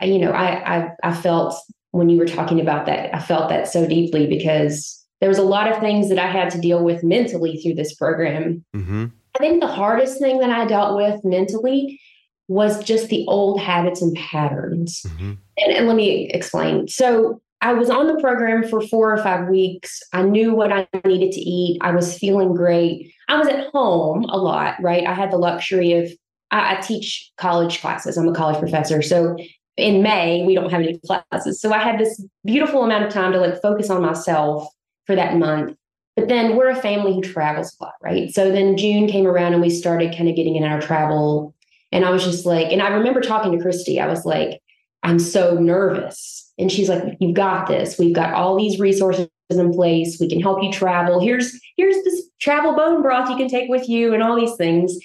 And 0.00 0.10
you 0.10 0.18
know, 0.18 0.30
I 0.30 0.78
I 0.78 0.90
I 1.02 1.12
felt 1.12 1.54
when 1.90 2.08
you 2.08 2.18
were 2.18 2.26
talking 2.26 2.60
about 2.60 2.86
that, 2.86 3.14
I 3.14 3.20
felt 3.20 3.50
that 3.50 3.68
so 3.68 3.86
deeply 3.86 4.26
because 4.26 5.03
there 5.24 5.30
was 5.30 5.38
a 5.38 5.42
lot 5.42 5.72
of 5.72 5.80
things 5.80 6.10
that 6.10 6.18
I 6.18 6.26
had 6.26 6.50
to 6.50 6.60
deal 6.60 6.84
with 6.84 7.02
mentally 7.02 7.56
through 7.56 7.76
this 7.76 7.94
program. 7.94 8.62
Mm-hmm. 8.76 9.06
I 9.34 9.38
think 9.38 9.62
the 9.62 9.66
hardest 9.66 10.18
thing 10.18 10.38
that 10.40 10.50
I 10.50 10.66
dealt 10.66 10.96
with 10.98 11.24
mentally 11.24 11.98
was 12.46 12.84
just 12.84 13.08
the 13.08 13.24
old 13.26 13.58
habits 13.58 14.02
and 14.02 14.14
patterns. 14.14 15.00
Mm-hmm. 15.06 15.32
And, 15.56 15.72
and 15.76 15.86
let 15.86 15.96
me 15.96 16.26
explain. 16.26 16.88
So 16.88 17.40
I 17.62 17.72
was 17.72 17.88
on 17.88 18.06
the 18.06 18.20
program 18.20 18.68
for 18.68 18.82
four 18.82 19.14
or 19.14 19.22
five 19.22 19.48
weeks. 19.48 19.98
I 20.12 20.24
knew 20.24 20.54
what 20.54 20.70
I 20.70 20.86
needed 21.06 21.32
to 21.32 21.40
eat. 21.40 21.78
I 21.80 21.92
was 21.92 22.18
feeling 22.18 22.52
great. 22.52 23.10
I 23.30 23.38
was 23.38 23.48
at 23.48 23.68
home 23.68 24.24
a 24.24 24.36
lot, 24.36 24.74
right? 24.82 25.06
I 25.06 25.14
had 25.14 25.30
the 25.30 25.38
luxury 25.38 25.94
of, 25.94 26.12
I, 26.50 26.76
I 26.76 26.80
teach 26.82 27.32
college 27.38 27.80
classes. 27.80 28.18
I'm 28.18 28.28
a 28.28 28.34
college 28.34 28.58
professor. 28.58 29.00
So 29.00 29.38
in 29.78 30.02
May, 30.02 30.44
we 30.44 30.54
don't 30.54 30.70
have 30.70 30.82
any 30.82 30.98
classes. 30.98 31.62
So 31.62 31.72
I 31.72 31.78
had 31.78 31.98
this 31.98 32.22
beautiful 32.44 32.84
amount 32.84 33.04
of 33.04 33.10
time 33.10 33.32
to 33.32 33.40
like 33.40 33.62
focus 33.62 33.88
on 33.88 34.02
myself 34.02 34.68
for 35.06 35.14
that 35.14 35.36
month. 35.36 35.76
But 36.16 36.28
then 36.28 36.56
we're 36.56 36.70
a 36.70 36.76
family 36.76 37.12
who 37.12 37.22
travels 37.22 37.76
a 37.80 37.84
lot, 37.84 37.94
right? 38.00 38.32
So 38.32 38.50
then 38.50 38.76
June 38.76 39.08
came 39.08 39.26
around 39.26 39.52
and 39.52 39.62
we 39.62 39.70
started 39.70 40.16
kind 40.16 40.28
of 40.28 40.36
getting 40.36 40.56
in 40.56 40.64
our 40.64 40.80
travel. 40.80 41.54
And 41.90 42.04
I 42.04 42.10
was 42.10 42.24
just 42.24 42.46
like, 42.46 42.72
and 42.72 42.80
I 42.80 42.88
remember 42.88 43.20
talking 43.20 43.52
to 43.52 43.62
Christy, 43.62 44.00
I 44.00 44.06
was 44.06 44.24
like, 44.24 44.60
I'm 45.02 45.18
so 45.18 45.54
nervous. 45.54 46.52
And 46.58 46.70
she's 46.70 46.88
like, 46.88 47.16
You've 47.20 47.34
got 47.34 47.66
this. 47.66 47.98
We've 47.98 48.14
got 48.14 48.32
all 48.32 48.56
these 48.56 48.78
resources 48.78 49.28
in 49.50 49.72
place. 49.72 50.18
We 50.20 50.28
can 50.28 50.40
help 50.40 50.62
you 50.62 50.72
travel. 50.72 51.20
Here's 51.20 51.60
here's 51.76 52.02
this 52.04 52.22
travel 52.40 52.74
bone 52.74 53.02
broth 53.02 53.28
you 53.28 53.36
can 53.36 53.48
take 53.48 53.68
with 53.68 53.88
you 53.88 54.14
and 54.14 54.22
all 54.22 54.36
these 54.36 54.56
things. 54.56 54.96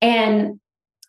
And 0.00 0.60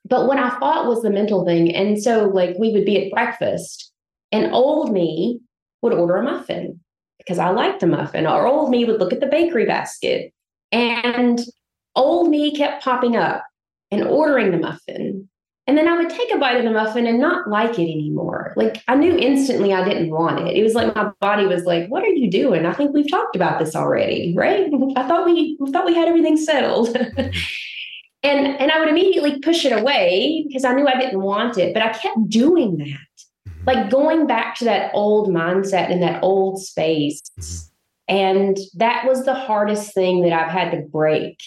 but 0.05 0.27
what 0.27 0.39
I 0.39 0.49
thought 0.57 0.87
was 0.87 1.01
the 1.01 1.09
mental 1.09 1.45
thing. 1.45 1.75
And 1.75 2.01
so 2.01 2.25
like 2.25 2.55
we 2.57 2.71
would 2.71 2.85
be 2.85 3.05
at 3.05 3.11
breakfast 3.11 3.91
and 4.31 4.53
old 4.53 4.91
me 4.91 5.41
would 5.81 5.93
order 5.93 6.15
a 6.15 6.23
muffin 6.23 6.79
because 7.27 7.39
I 7.39 7.49
liked 7.49 7.81
the 7.81 7.87
muffin. 7.87 8.25
Or 8.25 8.47
old 8.47 8.69
me 8.69 8.85
would 8.85 8.99
look 8.99 9.11
at 9.11 9.19
the 9.19 9.27
bakery 9.27 9.65
basket. 9.65 10.33
And 10.71 11.39
old 11.95 12.29
me 12.29 12.55
kept 12.55 12.83
popping 12.83 13.17
up 13.17 13.43
and 13.91 14.03
ordering 14.03 14.51
the 14.51 14.57
muffin. 14.57 15.27
And 15.65 15.77
then 15.77 15.89
I 15.89 15.97
would 15.97 16.09
take 16.09 16.33
a 16.33 16.37
bite 16.37 16.55
of 16.55 16.63
the 16.63 16.71
muffin 16.71 17.05
and 17.05 17.19
not 17.19 17.49
like 17.49 17.77
it 17.77 17.91
anymore. 17.91 18.53
Like 18.55 18.81
I 18.87 18.95
knew 18.95 19.17
instantly 19.17 19.73
I 19.73 19.83
didn't 19.83 20.11
want 20.11 20.47
it. 20.47 20.55
It 20.55 20.63
was 20.63 20.73
like 20.73 20.95
my 20.95 21.11
body 21.19 21.45
was 21.45 21.65
like, 21.65 21.89
"What 21.89 22.03
are 22.03 22.07
you 22.07 22.31
doing? 22.31 22.65
I 22.65 22.71
think 22.71 22.93
we've 22.93 23.11
talked 23.11 23.35
about 23.35 23.59
this 23.59 23.75
already, 23.75 24.33
right? 24.37 24.71
I 24.95 25.05
thought 25.05 25.25
we, 25.25 25.57
thought 25.73 25.85
we 25.85 25.93
had 25.93 26.07
everything 26.07 26.37
settled." 26.37 26.95
and 28.23 28.47
and 28.47 28.71
I 28.71 28.79
would 28.79 28.87
immediately 28.87 29.39
push 29.39 29.65
it 29.65 29.73
away 29.73 30.45
because 30.47 30.63
I 30.63 30.71
knew 30.71 30.87
I 30.87 30.97
didn't 30.97 31.21
want 31.21 31.57
it, 31.57 31.73
but 31.73 31.83
I 31.83 31.89
kept 31.89 32.29
doing 32.29 32.77
that. 32.77 33.06
Like 33.67 33.89
going 33.89 34.25
back 34.25 34.55
to 34.55 34.65
that 34.65 34.91
old 34.93 35.29
mindset 35.29 35.91
and 35.91 36.01
that 36.01 36.23
old 36.23 36.61
space. 36.61 37.21
Mm-hmm. 37.39 37.67
And 38.09 38.57
that 38.75 39.05
was 39.05 39.25
the 39.25 39.33
hardest 39.33 39.93
thing 39.93 40.21
that 40.23 40.31
I've 40.31 40.51
had 40.51 40.71
to 40.71 40.81
break 40.81 41.37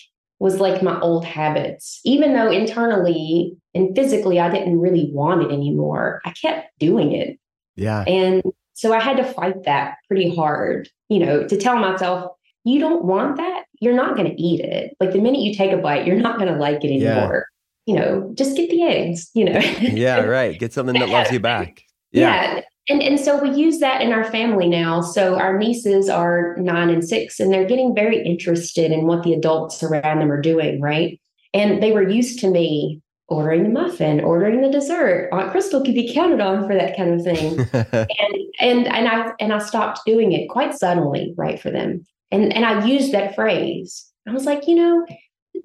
was 0.40 0.60
like 0.60 0.82
my 0.82 0.98
old 1.00 1.24
habits. 1.24 2.00
Even 2.04 2.34
though 2.34 2.50
internally 2.50 3.56
and 3.74 3.94
physically 3.94 4.40
I 4.40 4.50
didn't 4.50 4.80
really 4.80 5.10
want 5.12 5.42
it 5.42 5.52
anymore, 5.52 6.20
I 6.24 6.32
kept 6.32 6.78
doing 6.78 7.12
it. 7.12 7.38
Yeah. 7.76 8.04
And 8.06 8.42
so 8.74 8.92
I 8.92 9.00
had 9.00 9.18
to 9.18 9.24
fight 9.24 9.64
that 9.64 9.96
pretty 10.08 10.34
hard, 10.34 10.88
you 11.08 11.18
know, 11.18 11.46
to 11.46 11.56
tell 11.56 11.78
myself, 11.78 12.32
you 12.64 12.78
don't 12.78 13.04
want 13.04 13.36
that, 13.36 13.64
you're 13.80 13.94
not 13.94 14.16
going 14.16 14.28
to 14.28 14.42
eat 14.42 14.60
it. 14.60 14.94
Like 15.00 15.12
the 15.12 15.20
minute 15.20 15.40
you 15.40 15.54
take 15.54 15.72
a 15.72 15.78
bite, 15.78 16.06
you're 16.06 16.16
not 16.16 16.38
going 16.38 16.52
to 16.52 16.58
like 16.58 16.84
it 16.84 16.88
anymore. 16.88 17.00
Yeah. 17.00 17.18
anymore. 17.18 17.46
You 17.86 17.94
know, 17.96 18.30
just 18.34 18.56
get 18.56 18.70
the 18.70 18.82
eggs, 18.82 19.30
you 19.34 19.44
know. 19.44 19.58
yeah, 19.80 20.20
right. 20.20 20.58
Get 20.58 20.72
something 20.72 20.98
that 21.00 21.08
loves 21.08 21.30
you 21.32 21.40
back. 21.40 21.82
Yeah. 22.12 22.60
And, 22.88 23.02
and 23.02 23.20
so 23.20 23.40
we 23.40 23.50
use 23.50 23.78
that 23.78 24.02
in 24.02 24.12
our 24.12 24.24
family 24.24 24.68
now. 24.68 25.00
So 25.00 25.36
our 25.38 25.56
nieces 25.56 26.08
are 26.08 26.56
nine 26.58 26.90
and 26.90 27.06
six, 27.06 27.38
and 27.38 27.52
they're 27.52 27.66
getting 27.66 27.94
very 27.94 28.24
interested 28.24 28.90
in 28.90 29.06
what 29.06 29.22
the 29.22 29.32
adults 29.32 29.82
around 29.82 30.18
them 30.18 30.32
are 30.32 30.40
doing, 30.40 30.80
right? 30.80 31.20
And 31.54 31.82
they 31.82 31.92
were 31.92 32.08
used 32.08 32.40
to 32.40 32.50
me 32.50 33.00
ordering 33.28 33.62
the 33.62 33.68
muffin, 33.68 34.20
ordering 34.20 34.60
the 34.60 34.70
dessert. 34.70 35.28
Aunt 35.32 35.52
Crystal 35.52 35.82
could 35.84 35.94
be 35.94 36.12
counted 36.12 36.40
on 36.40 36.66
for 36.66 36.74
that 36.74 36.96
kind 36.96 37.14
of 37.14 37.22
thing. 37.22 37.60
and 37.94 38.34
and 38.58 38.88
and 38.88 39.08
I 39.08 39.32
and 39.38 39.52
I 39.52 39.58
stopped 39.58 40.00
doing 40.04 40.32
it 40.32 40.48
quite 40.48 40.74
suddenly, 40.74 41.32
right, 41.36 41.60
for 41.60 41.70
them. 41.70 42.04
And 42.32 42.52
and 42.52 42.64
I 42.64 42.84
used 42.84 43.12
that 43.12 43.36
phrase. 43.36 44.06
I 44.28 44.32
was 44.32 44.46
like, 44.46 44.66
you 44.66 44.74
know, 44.74 45.06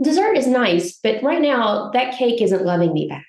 dessert 0.01 0.37
is 0.37 0.47
nice, 0.47 0.99
but 1.03 1.21
right 1.23 1.41
now 1.41 1.89
that 1.91 2.17
cake 2.17 2.41
isn't 2.41 2.65
loving 2.65 2.93
me 2.93 3.07
back. 3.07 3.25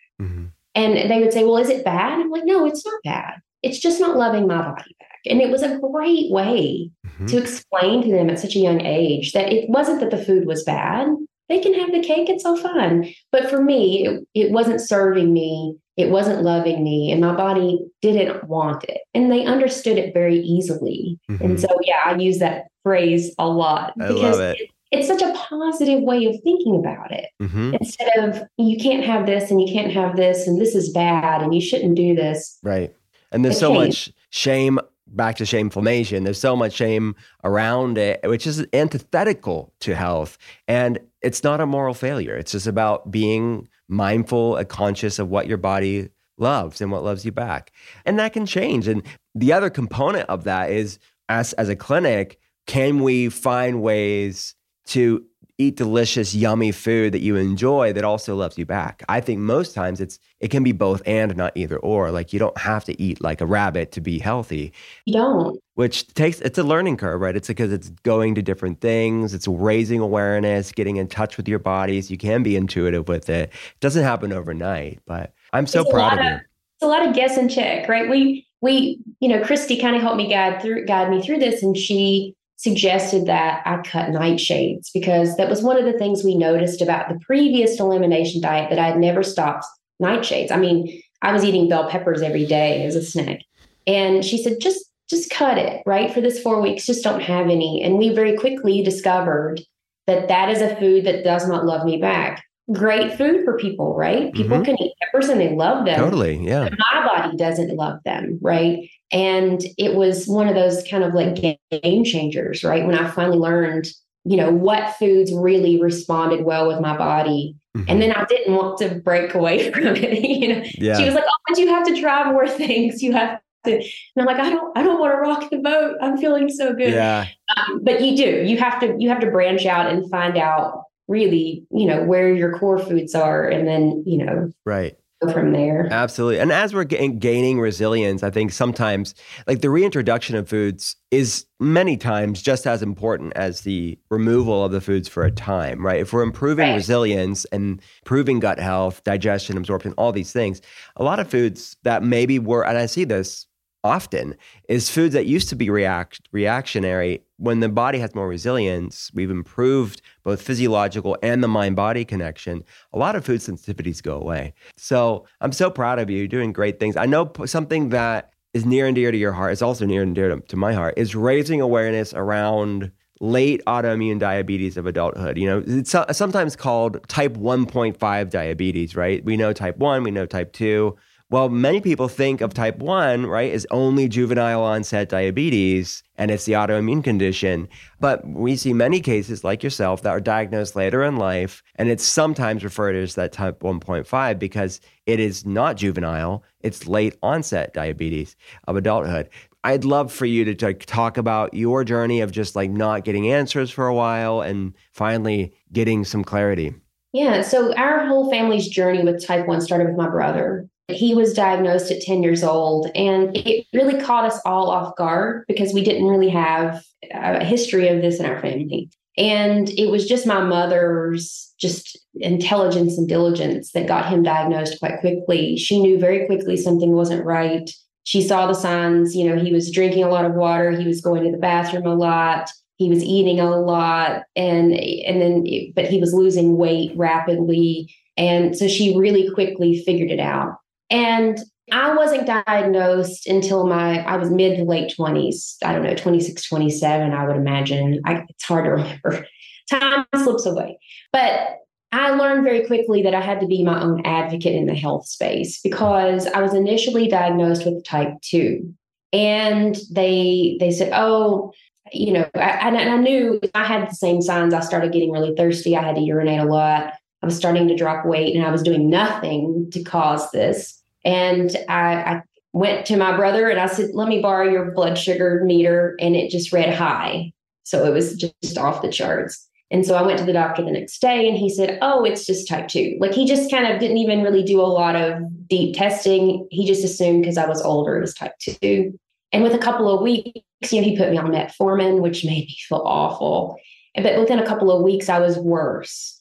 And 0.76 1.10
they 1.10 1.18
would 1.20 1.32
say, 1.32 1.42
Well, 1.42 1.56
is 1.56 1.70
it 1.70 1.84
bad? 1.84 2.20
I'm 2.20 2.30
like, 2.30 2.44
No, 2.44 2.64
it's 2.66 2.84
not 2.86 3.00
bad. 3.04 3.34
It's 3.62 3.78
just 3.80 3.98
not 4.00 4.16
loving 4.16 4.46
my 4.46 4.58
body 4.62 4.94
back. 5.00 5.18
And 5.28 5.40
it 5.40 5.50
was 5.50 5.62
a 5.62 5.78
great 5.78 6.30
way 6.30 6.90
Mhm. 7.18 7.28
to 7.30 7.38
explain 7.38 8.02
to 8.02 8.10
them 8.12 8.30
at 8.30 8.38
such 8.38 8.54
a 8.54 8.60
young 8.60 8.80
age 8.82 9.32
that 9.32 9.52
it 9.52 9.68
wasn't 9.70 10.00
that 10.00 10.10
the 10.10 10.22
food 10.24 10.46
was 10.46 10.62
bad. 10.62 11.08
They 11.48 11.58
can 11.60 11.74
have 11.74 11.90
the 11.92 12.02
cake, 12.02 12.28
it's 12.28 12.44
all 12.44 12.56
fun. 12.56 13.06
But 13.32 13.48
for 13.48 13.62
me, 13.62 14.06
it, 14.06 14.26
it 14.34 14.50
wasn't 14.52 14.80
serving 14.80 15.32
me, 15.32 15.76
it 15.96 16.10
wasn't 16.10 16.42
loving 16.42 16.82
me, 16.84 17.10
and 17.12 17.20
my 17.20 17.34
body 17.34 17.78
didn't 18.02 18.44
want 18.48 18.84
it. 18.84 19.00
And 19.14 19.30
they 19.32 19.44
understood 19.46 19.96
it 19.96 20.12
very 20.12 20.38
easily. 20.40 21.18
Mhm. 21.30 21.40
And 21.40 21.60
so, 21.60 21.68
yeah, 21.84 22.00
I 22.04 22.16
use 22.16 22.38
that 22.38 22.64
phrase 22.82 23.34
a 23.38 23.48
lot 23.48 23.94
I 24.00 24.08
because 24.08 24.38
love 24.38 24.40
it. 24.56 24.68
It's 24.92 25.08
such 25.08 25.22
a 25.22 25.32
positive 25.34 26.02
way 26.02 26.24
of 26.26 26.40
thinking 26.42 26.76
about 26.76 27.10
it 27.10 27.26
Mhm. 27.42 27.76
instead 27.78 28.16
of 28.18 28.42
you 28.56 28.76
can't 28.78 29.04
have 29.04 29.26
this 29.26 29.50
and 29.50 29.60
you 29.60 29.72
can't 29.72 29.92
have 29.92 30.16
this 30.16 30.46
and 30.46 30.60
this 30.60 30.74
is 30.74 30.90
bad 30.90 31.42
and 31.42 31.54
you 31.54 31.60
shouldn't 31.60 31.96
do 31.96 32.14
this. 32.14 32.58
Right. 32.62 32.94
And 33.32 33.44
there's 33.44 33.58
so 33.58 33.74
much 33.74 34.12
shame 34.30 34.78
back 35.08 35.36
to 35.36 35.44
shameflammation. 35.44 36.24
There's 36.24 36.40
so 36.40 36.56
much 36.56 36.72
shame 36.72 37.14
around 37.44 37.96
it, 37.98 38.20
which 38.24 38.46
is 38.46 38.66
antithetical 38.72 39.72
to 39.80 39.94
health. 39.94 40.36
And 40.66 40.98
it's 41.22 41.44
not 41.44 41.60
a 41.60 41.66
moral 41.66 41.94
failure. 41.94 42.36
It's 42.36 42.52
just 42.52 42.66
about 42.66 43.10
being 43.10 43.68
mindful 43.88 44.56
and 44.56 44.68
conscious 44.68 45.18
of 45.18 45.30
what 45.30 45.46
your 45.46 45.58
body 45.58 46.08
loves 46.38 46.80
and 46.80 46.90
what 46.90 47.04
loves 47.04 47.24
you 47.24 47.32
back. 47.32 47.72
And 48.04 48.18
that 48.18 48.32
can 48.32 48.46
change. 48.46 48.88
And 48.88 49.02
the 49.34 49.52
other 49.52 49.70
component 49.70 50.28
of 50.28 50.44
that 50.44 50.70
is 50.70 50.98
as 51.28 51.52
as 51.54 51.68
a 51.68 51.76
clinic, 51.76 52.38
can 52.66 53.00
we 53.02 53.28
find 53.28 53.80
ways 53.80 54.54
to 54.86 55.24
eat 55.58 55.76
delicious, 55.76 56.34
yummy 56.34 56.70
food 56.70 57.12
that 57.12 57.20
you 57.22 57.36
enjoy 57.36 57.92
that 57.94 58.04
also 58.04 58.36
loves 58.36 58.58
you 58.58 58.66
back. 58.66 59.02
I 59.08 59.20
think 59.20 59.40
most 59.40 59.74
times 59.74 60.00
it's 60.00 60.18
it 60.40 60.48
can 60.48 60.62
be 60.62 60.72
both 60.72 61.00
and 61.06 61.34
not 61.34 61.52
either 61.56 61.78
or. 61.78 62.10
Like 62.10 62.32
you 62.32 62.38
don't 62.38 62.56
have 62.58 62.84
to 62.84 63.00
eat 63.00 63.22
like 63.22 63.40
a 63.40 63.46
rabbit 63.46 63.90
to 63.92 64.00
be 64.02 64.18
healthy, 64.18 64.72
You 65.06 65.14
don't. 65.14 65.58
which 65.74 66.06
takes 66.08 66.40
it's 66.42 66.58
a 66.58 66.62
learning 66.62 66.98
curve, 66.98 67.20
right? 67.22 67.34
It's 67.34 67.48
because 67.48 67.72
it's 67.72 67.88
going 68.02 68.34
to 68.34 68.42
different 68.42 68.80
things, 68.82 69.32
it's 69.32 69.48
raising 69.48 70.00
awareness, 70.00 70.72
getting 70.72 70.96
in 70.96 71.08
touch 71.08 71.38
with 71.38 71.48
your 71.48 71.58
bodies. 71.58 72.10
You 72.10 72.18
can 72.18 72.42
be 72.42 72.54
intuitive 72.54 73.08
with 73.08 73.30
it. 73.30 73.48
It 73.50 73.80
doesn't 73.80 74.04
happen 74.04 74.32
overnight, 74.32 75.00
but 75.06 75.32
I'm 75.54 75.66
so 75.66 75.82
It's 75.82 75.90
proud 75.90 76.18
of 76.18 76.24
you. 76.24 76.32
It's 76.34 76.82
a 76.82 76.86
lot 76.86 77.06
of 77.08 77.14
guess 77.14 77.38
and 77.38 77.50
check, 77.50 77.88
right? 77.88 78.10
We 78.10 78.46
we, 78.60 78.98
you 79.20 79.28
know, 79.28 79.42
Christy 79.42 79.80
kind 79.80 79.96
of 79.96 80.02
helped 80.02 80.18
me 80.18 80.28
guide 80.28 80.60
through 80.60 80.84
guide 80.84 81.08
me 81.10 81.22
through 81.22 81.38
this 81.38 81.62
and 81.62 81.74
she 81.76 82.35
suggested 82.56 83.26
that 83.26 83.62
I 83.66 83.76
cut 83.82 84.10
nightshades 84.10 84.88
because 84.92 85.36
that 85.36 85.48
was 85.48 85.62
one 85.62 85.78
of 85.78 85.84
the 85.84 85.98
things 85.98 86.24
we 86.24 86.36
noticed 86.36 86.80
about 86.80 87.08
the 87.08 87.18
previous 87.20 87.78
elimination 87.78 88.40
diet 88.40 88.70
that 88.70 88.78
I 88.78 88.88
had 88.88 88.98
never 88.98 89.22
stopped 89.22 89.66
nightshades. 90.02 90.50
I 90.50 90.56
mean, 90.56 91.00
I 91.22 91.32
was 91.32 91.44
eating 91.44 91.68
bell 91.68 91.88
peppers 91.88 92.22
every 92.22 92.46
day 92.46 92.84
as 92.84 92.96
a 92.96 93.02
snack. 93.02 93.40
And 93.86 94.24
she 94.24 94.42
said, 94.42 94.60
just 94.60 94.84
just 95.08 95.30
cut 95.30 95.56
it, 95.56 95.82
right? 95.86 96.12
For 96.12 96.20
this 96.20 96.42
four 96.42 96.60
weeks, 96.60 96.84
just 96.84 97.04
don't 97.04 97.22
have 97.22 97.46
any. 97.46 97.80
And 97.82 97.96
we 97.96 98.08
very 98.08 98.36
quickly 98.36 98.82
discovered 98.82 99.60
that 100.08 100.26
that 100.28 100.48
is 100.48 100.60
a 100.60 100.74
food 100.76 101.04
that 101.04 101.22
does 101.22 101.48
not 101.48 101.64
love 101.64 101.84
me 101.84 101.98
back. 101.98 102.42
Great 102.72 103.16
food 103.16 103.44
for 103.44 103.56
people, 103.56 103.94
right? 103.94 104.32
People 104.34 104.58
Mhm. 104.58 104.64
can 104.64 104.82
eat 104.82 104.92
peppers 105.00 105.28
and 105.28 105.40
they 105.40 105.54
love 105.54 105.84
them. 105.84 105.98
Totally. 106.00 106.36
Yeah. 106.36 106.68
My 106.78 107.06
body 107.06 107.36
doesn't 107.36 107.76
love 107.76 108.00
them, 108.04 108.38
right? 108.42 108.88
And 109.12 109.62
it 109.78 109.94
was 109.94 110.26
one 110.26 110.48
of 110.48 110.56
those 110.56 110.82
kind 110.90 111.04
of 111.04 111.14
like 111.14 111.36
game 111.36 112.02
changers, 112.04 112.64
right? 112.64 112.84
When 112.84 112.98
I 112.98 113.08
finally 113.08 113.38
learned, 113.38 113.86
you 114.24 114.36
know, 114.36 114.50
what 114.50 114.96
foods 114.96 115.32
really 115.32 115.80
responded 115.80 116.44
well 116.44 116.66
with 116.66 116.80
my 116.80 116.96
body. 116.96 117.54
Mhm. 117.78 117.84
And 117.88 118.02
then 118.02 118.10
I 118.10 118.24
didn't 118.24 118.54
want 118.56 118.78
to 118.78 118.96
break 118.96 119.34
away 119.34 119.70
from 119.70 119.84
it. 119.94 120.24
you 120.24 120.48
know, 120.48 120.62
yeah. 120.74 120.96
she 120.98 121.04
was 121.04 121.14
like, 121.14 121.24
"Oh, 121.28 121.36
but 121.48 121.58
you 121.58 121.68
have 121.68 121.86
to 121.86 122.00
try 122.00 122.30
more 122.32 122.48
things. 122.62 123.00
You 123.00 123.12
have 123.12 123.38
to." 123.64 123.74
And 123.76 123.84
I'm 124.18 124.24
like, 124.26 124.38
"I 124.40 124.50
don't, 124.50 124.76
I 124.76 124.82
don't 124.82 124.98
want 124.98 125.12
to 125.12 125.18
rock 125.18 125.50
the 125.50 125.58
boat. 125.58 125.98
I'm 126.02 126.16
feeling 126.18 126.48
so 126.48 126.72
good." 126.74 126.92
yeah. 126.92 127.26
Um, 127.56 127.80
but 127.84 128.00
you 128.02 128.16
do. 128.16 128.42
You 128.44 128.58
have 128.58 128.80
to. 128.80 128.96
You 128.98 129.08
have 129.10 129.20
to 129.20 129.30
branch 129.30 129.66
out 129.66 129.86
and 129.92 130.10
find 130.10 130.36
out 130.36 130.82
really, 131.08 131.66
you 131.70 131.86
know, 131.86 132.02
where 132.04 132.32
your 132.34 132.58
core 132.58 132.78
foods 132.78 133.14
are, 133.14 133.48
and 133.48 133.66
then 133.66 134.02
you 134.06 134.24
know 134.24 134.50
Right. 134.64 134.96
from 135.32 135.52
there. 135.52 135.88
Absolutely. 135.90 136.38
And 136.40 136.52
as 136.52 136.74
we're 136.74 136.84
ga- 136.84 137.08
gaining 137.08 137.58
resilience, 137.58 138.22
I 138.22 138.28
think 138.30 138.52
sometimes 138.52 139.14
like 139.46 139.60
the 139.62 139.70
reintroduction 139.70 140.36
of 140.36 140.46
foods 140.48 140.94
is 141.10 141.46
many 141.58 141.96
times 141.96 142.42
just 142.42 142.66
as 142.66 142.82
important 142.82 143.32
as 143.34 143.62
the 143.62 143.98
removal 144.10 144.62
of 144.64 144.72
the 144.72 144.80
foods 144.80 145.08
for 145.08 145.24
a 145.24 145.30
time, 145.30 145.84
right? 145.84 146.00
If 146.00 146.12
we're 146.12 146.22
improving 146.22 146.68
Right. 146.68 146.74
resilience 146.74 147.46
and 147.46 147.80
improving 148.02 148.40
gut 148.40 148.58
health, 148.58 149.02
digestion, 149.04 149.56
absorption, 149.56 149.94
all 149.96 150.12
these 150.12 150.32
things, 150.32 150.60
a 150.96 151.02
lot 151.02 151.18
of 151.18 151.28
foods 151.28 151.76
that 151.84 152.02
maybe 152.02 152.38
were, 152.38 152.66
and 152.66 152.76
I 152.76 152.84
see 152.86 153.04
this 153.04 153.45
often, 153.86 154.36
is 154.68 154.90
foods 154.90 155.14
that 155.14 155.26
used 155.26 155.48
to 155.48 155.56
be 155.56 155.70
react 155.70 156.20
reactionary. 156.32 157.22
When 157.38 157.60
the 157.60 157.68
body 157.68 157.98
has 157.98 158.14
more 158.14 158.28
resilience, 158.28 159.10
we've 159.14 159.30
improved 159.30 160.02
both 160.24 160.42
physiological 160.42 161.16
and 161.22 161.42
the 161.42 161.48
mind 161.48 161.76
body 161.76 162.04
connection. 162.04 162.64
A 162.92 162.98
lot 162.98 163.16
of 163.16 163.24
food 163.24 163.40
sensitivities 163.40 164.02
go 164.02 164.20
away. 164.20 164.54
So 164.76 165.26
I'm 165.40 165.52
so 165.52 165.70
proud 165.70 165.98
of 165.98 166.10
you. 166.10 166.18
You're 166.18 166.28
doing 166.28 166.52
great 166.52 166.78
things. 166.80 166.96
I 166.96 167.06
know 167.06 167.32
something 167.44 167.90
that 167.90 168.32
is 168.54 168.64
near 168.64 168.86
and 168.86 168.94
dear 168.94 169.12
to 169.12 169.18
your 169.18 169.32
heart, 169.32 169.52
is 169.52 169.62
also 169.62 169.86
near 169.86 170.02
and 170.02 170.14
dear 170.14 170.28
to, 170.28 170.40
to 170.40 170.56
my 170.56 170.72
heart, 170.72 170.94
is 170.96 171.14
raising 171.14 171.60
awareness 171.60 172.14
around 172.14 172.90
late 173.20 173.62
autoimmune 173.66 174.18
diabetes 174.18 174.76
of 174.76 174.86
adulthood. 174.86 175.38
You 175.38 175.46
know, 175.46 175.64
it's 175.66 175.94
sometimes 176.12 176.56
called 176.56 177.06
type 177.08 177.34
1.5 177.34 178.30
diabetes, 178.30 178.96
right? 178.96 179.24
We 179.24 179.36
know 179.36 179.52
type 179.52 179.78
1, 179.78 180.02
we 180.02 180.10
know 180.10 180.26
type 180.26 180.52
2. 180.52 180.96
Well, 181.28 181.48
many 181.48 181.80
people 181.80 182.06
think 182.06 182.40
of 182.40 182.54
type 182.54 182.78
1, 182.78 183.26
right, 183.26 183.52
as 183.52 183.66
only 183.72 184.08
juvenile 184.08 184.62
onset 184.62 185.08
diabetes 185.08 186.04
and 186.18 186.30
it's 186.30 186.44
the 186.44 186.52
autoimmune 186.52 187.02
condition. 187.02 187.68
But 187.98 188.26
we 188.26 188.54
see 188.54 188.72
many 188.72 189.00
cases 189.00 189.42
like 189.42 189.64
yourself 189.64 190.02
that 190.02 190.10
are 190.10 190.20
diagnosed 190.20 190.76
later 190.76 191.02
in 191.02 191.16
life, 191.16 191.64
and 191.74 191.88
it's 191.88 192.04
sometimes 192.04 192.62
referred 192.62 192.92
to 192.92 193.02
as 193.02 193.16
that 193.16 193.32
type 193.32 193.60
1.5 193.60 194.38
because 194.38 194.80
it 195.06 195.18
is 195.18 195.44
not 195.44 195.76
juvenile, 195.76 196.44
it's 196.60 196.86
late 196.86 197.16
onset 197.22 197.74
diabetes 197.74 198.36
of 198.68 198.76
adulthood. 198.76 199.28
I'd 199.64 199.84
love 199.84 200.12
for 200.12 200.26
you 200.26 200.44
to, 200.44 200.54
to 200.54 200.74
talk 200.74 201.16
about 201.16 201.52
your 201.54 201.82
journey 201.82 202.20
of 202.20 202.30
just 202.30 202.54
like 202.54 202.70
not 202.70 203.04
getting 203.04 203.32
answers 203.32 203.68
for 203.68 203.88
a 203.88 203.94
while 203.94 204.42
and 204.42 204.74
finally 204.92 205.52
getting 205.72 206.04
some 206.04 206.22
clarity. 206.22 206.72
Yeah. 207.12 207.42
So 207.42 207.74
our 207.74 208.06
whole 208.06 208.30
family's 208.30 208.68
journey 208.68 209.02
with 209.02 209.26
type 209.26 209.48
1 209.48 209.60
started 209.60 209.88
with 209.88 209.96
my 209.96 210.08
brother. 210.08 210.68
He 210.88 211.14
was 211.14 211.34
diagnosed 211.34 211.90
at 211.90 212.00
10 212.00 212.22
years 212.22 212.44
old, 212.44 212.90
and 212.94 213.36
it 213.36 213.66
really 213.72 214.00
caught 214.00 214.24
us 214.24 214.40
all 214.44 214.70
off 214.70 214.94
guard 214.96 215.44
because 215.48 215.74
we 215.74 215.82
didn't 215.82 216.06
really 216.06 216.28
have 216.28 216.76
uh, 217.12 217.38
a 217.40 217.44
history 217.44 217.88
of 217.88 218.02
this 218.02 218.20
in 218.20 218.26
our 218.26 218.40
family. 218.40 218.88
And 219.18 219.68
it 219.70 219.90
was 219.90 220.06
just 220.06 220.26
my 220.26 220.42
mother's 220.42 221.52
just 221.58 221.98
intelligence 222.14 222.98
and 222.98 223.08
diligence 223.08 223.72
that 223.72 223.88
got 223.88 224.08
him 224.08 224.22
diagnosed 224.22 224.78
quite 224.78 225.00
quickly. 225.00 225.56
She 225.56 225.80
knew 225.80 225.98
very 225.98 226.26
quickly 226.26 226.56
something 226.56 226.92
wasn't 226.92 227.24
right. 227.24 227.68
She 228.04 228.22
saw 228.22 228.46
the 228.46 228.54
signs, 228.54 229.16
you 229.16 229.28
know, 229.28 229.42
he 229.42 229.52
was 229.52 229.72
drinking 229.72 230.04
a 230.04 230.08
lot 230.08 230.26
of 230.26 230.34
water, 230.34 230.70
he 230.70 230.86
was 230.86 231.00
going 231.00 231.24
to 231.24 231.32
the 231.32 231.38
bathroom 231.38 231.86
a 231.86 231.94
lot, 231.94 232.50
he 232.76 232.88
was 232.88 233.02
eating 233.02 233.40
a 233.40 233.50
lot 233.50 234.22
and 234.36 234.72
and 234.72 235.20
then 235.20 235.72
but 235.74 235.86
he 235.86 235.98
was 235.98 236.14
losing 236.14 236.56
weight 236.56 236.92
rapidly 236.94 237.94
and 238.16 238.56
so 238.56 238.68
she 238.68 238.96
really 238.96 239.30
quickly 239.32 239.82
figured 239.84 240.10
it 240.10 240.20
out 240.20 240.56
and 240.90 241.38
I 241.72 241.94
wasn't 241.94 242.26
diagnosed 242.26 243.26
until 243.26 243.66
my 243.66 244.04
I 244.04 244.16
was 244.16 244.30
mid 244.30 244.58
to 244.58 244.64
late 244.64 244.94
20s. 244.96 245.56
I 245.64 245.72
don't 245.72 245.82
know, 245.82 245.94
26, 245.94 246.48
27, 246.48 247.12
I 247.12 247.26
would 247.26 247.36
imagine. 247.36 248.00
I, 248.04 248.24
it's 248.28 248.44
hard 248.44 248.64
to 248.64 248.70
remember. 248.70 249.26
Time 249.70 250.06
slips 250.14 250.46
away. 250.46 250.78
But 251.12 251.58
I 251.90 252.10
learned 252.10 252.44
very 252.44 252.66
quickly 252.66 253.02
that 253.02 253.14
I 253.14 253.20
had 253.20 253.40
to 253.40 253.46
be 253.46 253.64
my 253.64 253.82
own 253.82 254.04
advocate 254.04 254.54
in 254.54 254.66
the 254.66 254.74
health 254.74 255.06
space 255.06 255.60
because 255.60 256.26
I 256.28 256.40
was 256.40 256.54
initially 256.54 257.08
diagnosed 257.08 257.64
with 257.64 257.84
type 257.84 258.12
2. 258.22 258.72
And 259.12 259.76
they 259.90 260.56
they 260.60 260.70
said, 260.70 260.92
"Oh, 260.92 261.52
you 261.92 262.12
know, 262.12 262.28
I, 262.34 262.68
and 262.68 262.76
I 262.76 262.96
knew 262.96 263.40
I 263.54 263.64
had 263.64 263.88
the 263.88 263.94
same 263.94 264.20
signs. 264.20 264.52
I 264.52 264.60
started 264.60 264.92
getting 264.92 265.10
really 265.10 265.34
thirsty. 265.36 265.76
I 265.76 265.82
had 265.82 265.96
to 265.96 266.00
urinate 266.02 266.40
a 266.40 266.44
lot. 266.44 266.94
I 267.22 267.26
was 267.26 267.36
starting 267.36 267.68
to 267.68 267.76
drop 267.76 268.06
weight, 268.06 268.34
and 268.34 268.44
I 268.44 268.50
was 268.50 268.62
doing 268.62 268.88
nothing 268.88 269.68
to 269.72 269.82
cause 269.82 270.30
this. 270.30 270.80
And 271.04 271.56
I, 271.68 271.94
I 271.94 272.22
went 272.52 272.86
to 272.86 272.96
my 272.96 273.16
brother 273.16 273.48
and 273.48 273.60
I 273.60 273.66
said, 273.66 273.90
"Let 273.94 274.08
me 274.08 274.20
borrow 274.20 274.48
your 274.50 274.70
blood 274.72 274.98
sugar 274.98 275.42
meter," 275.44 275.96
and 276.00 276.16
it 276.16 276.30
just 276.30 276.52
read 276.52 276.72
high, 276.74 277.32
so 277.62 277.84
it 277.84 277.92
was 277.92 278.16
just 278.16 278.58
off 278.58 278.82
the 278.82 278.92
charts. 278.92 279.48
And 279.70 279.84
so 279.84 279.96
I 279.96 280.02
went 280.02 280.18
to 280.20 280.24
the 280.24 280.32
doctor 280.32 280.62
the 280.62 280.70
next 280.70 281.00
day, 281.00 281.28
and 281.28 281.36
he 281.36 281.48
said, 281.48 281.78
"Oh, 281.82 282.04
it's 282.04 282.26
just 282.26 282.48
type 282.48 282.68
two. 282.68 282.96
Like 283.00 283.12
he 283.12 283.26
just 283.26 283.50
kind 283.50 283.66
of 283.66 283.80
didn't 283.80 283.98
even 283.98 284.22
really 284.22 284.42
do 284.42 284.60
a 284.60 284.62
lot 284.62 284.96
of 284.96 285.22
deep 285.48 285.76
testing. 285.76 286.46
He 286.50 286.66
just 286.66 286.84
assumed 286.84 287.22
because 287.22 287.38
I 287.38 287.46
was 287.46 287.62
older, 287.62 287.96
it 287.96 288.00
was 288.00 288.14
type 288.14 288.38
two. 288.38 288.98
And 289.32 289.42
with 289.42 289.54
a 289.54 289.58
couple 289.58 289.92
of 289.92 290.02
weeks, 290.02 290.40
you 290.72 290.80
know, 290.80 290.88
he 290.88 290.96
put 290.96 291.10
me 291.10 291.18
on 291.18 291.30
metformin, 291.30 292.00
which 292.00 292.24
made 292.24 292.46
me 292.46 292.56
feel 292.68 292.82
awful. 292.84 293.56
But 293.94 294.18
within 294.18 294.38
a 294.38 294.46
couple 294.46 294.70
of 294.70 294.82
weeks, 294.82 295.08
I 295.08 295.18
was 295.18 295.38
worse. 295.38 296.15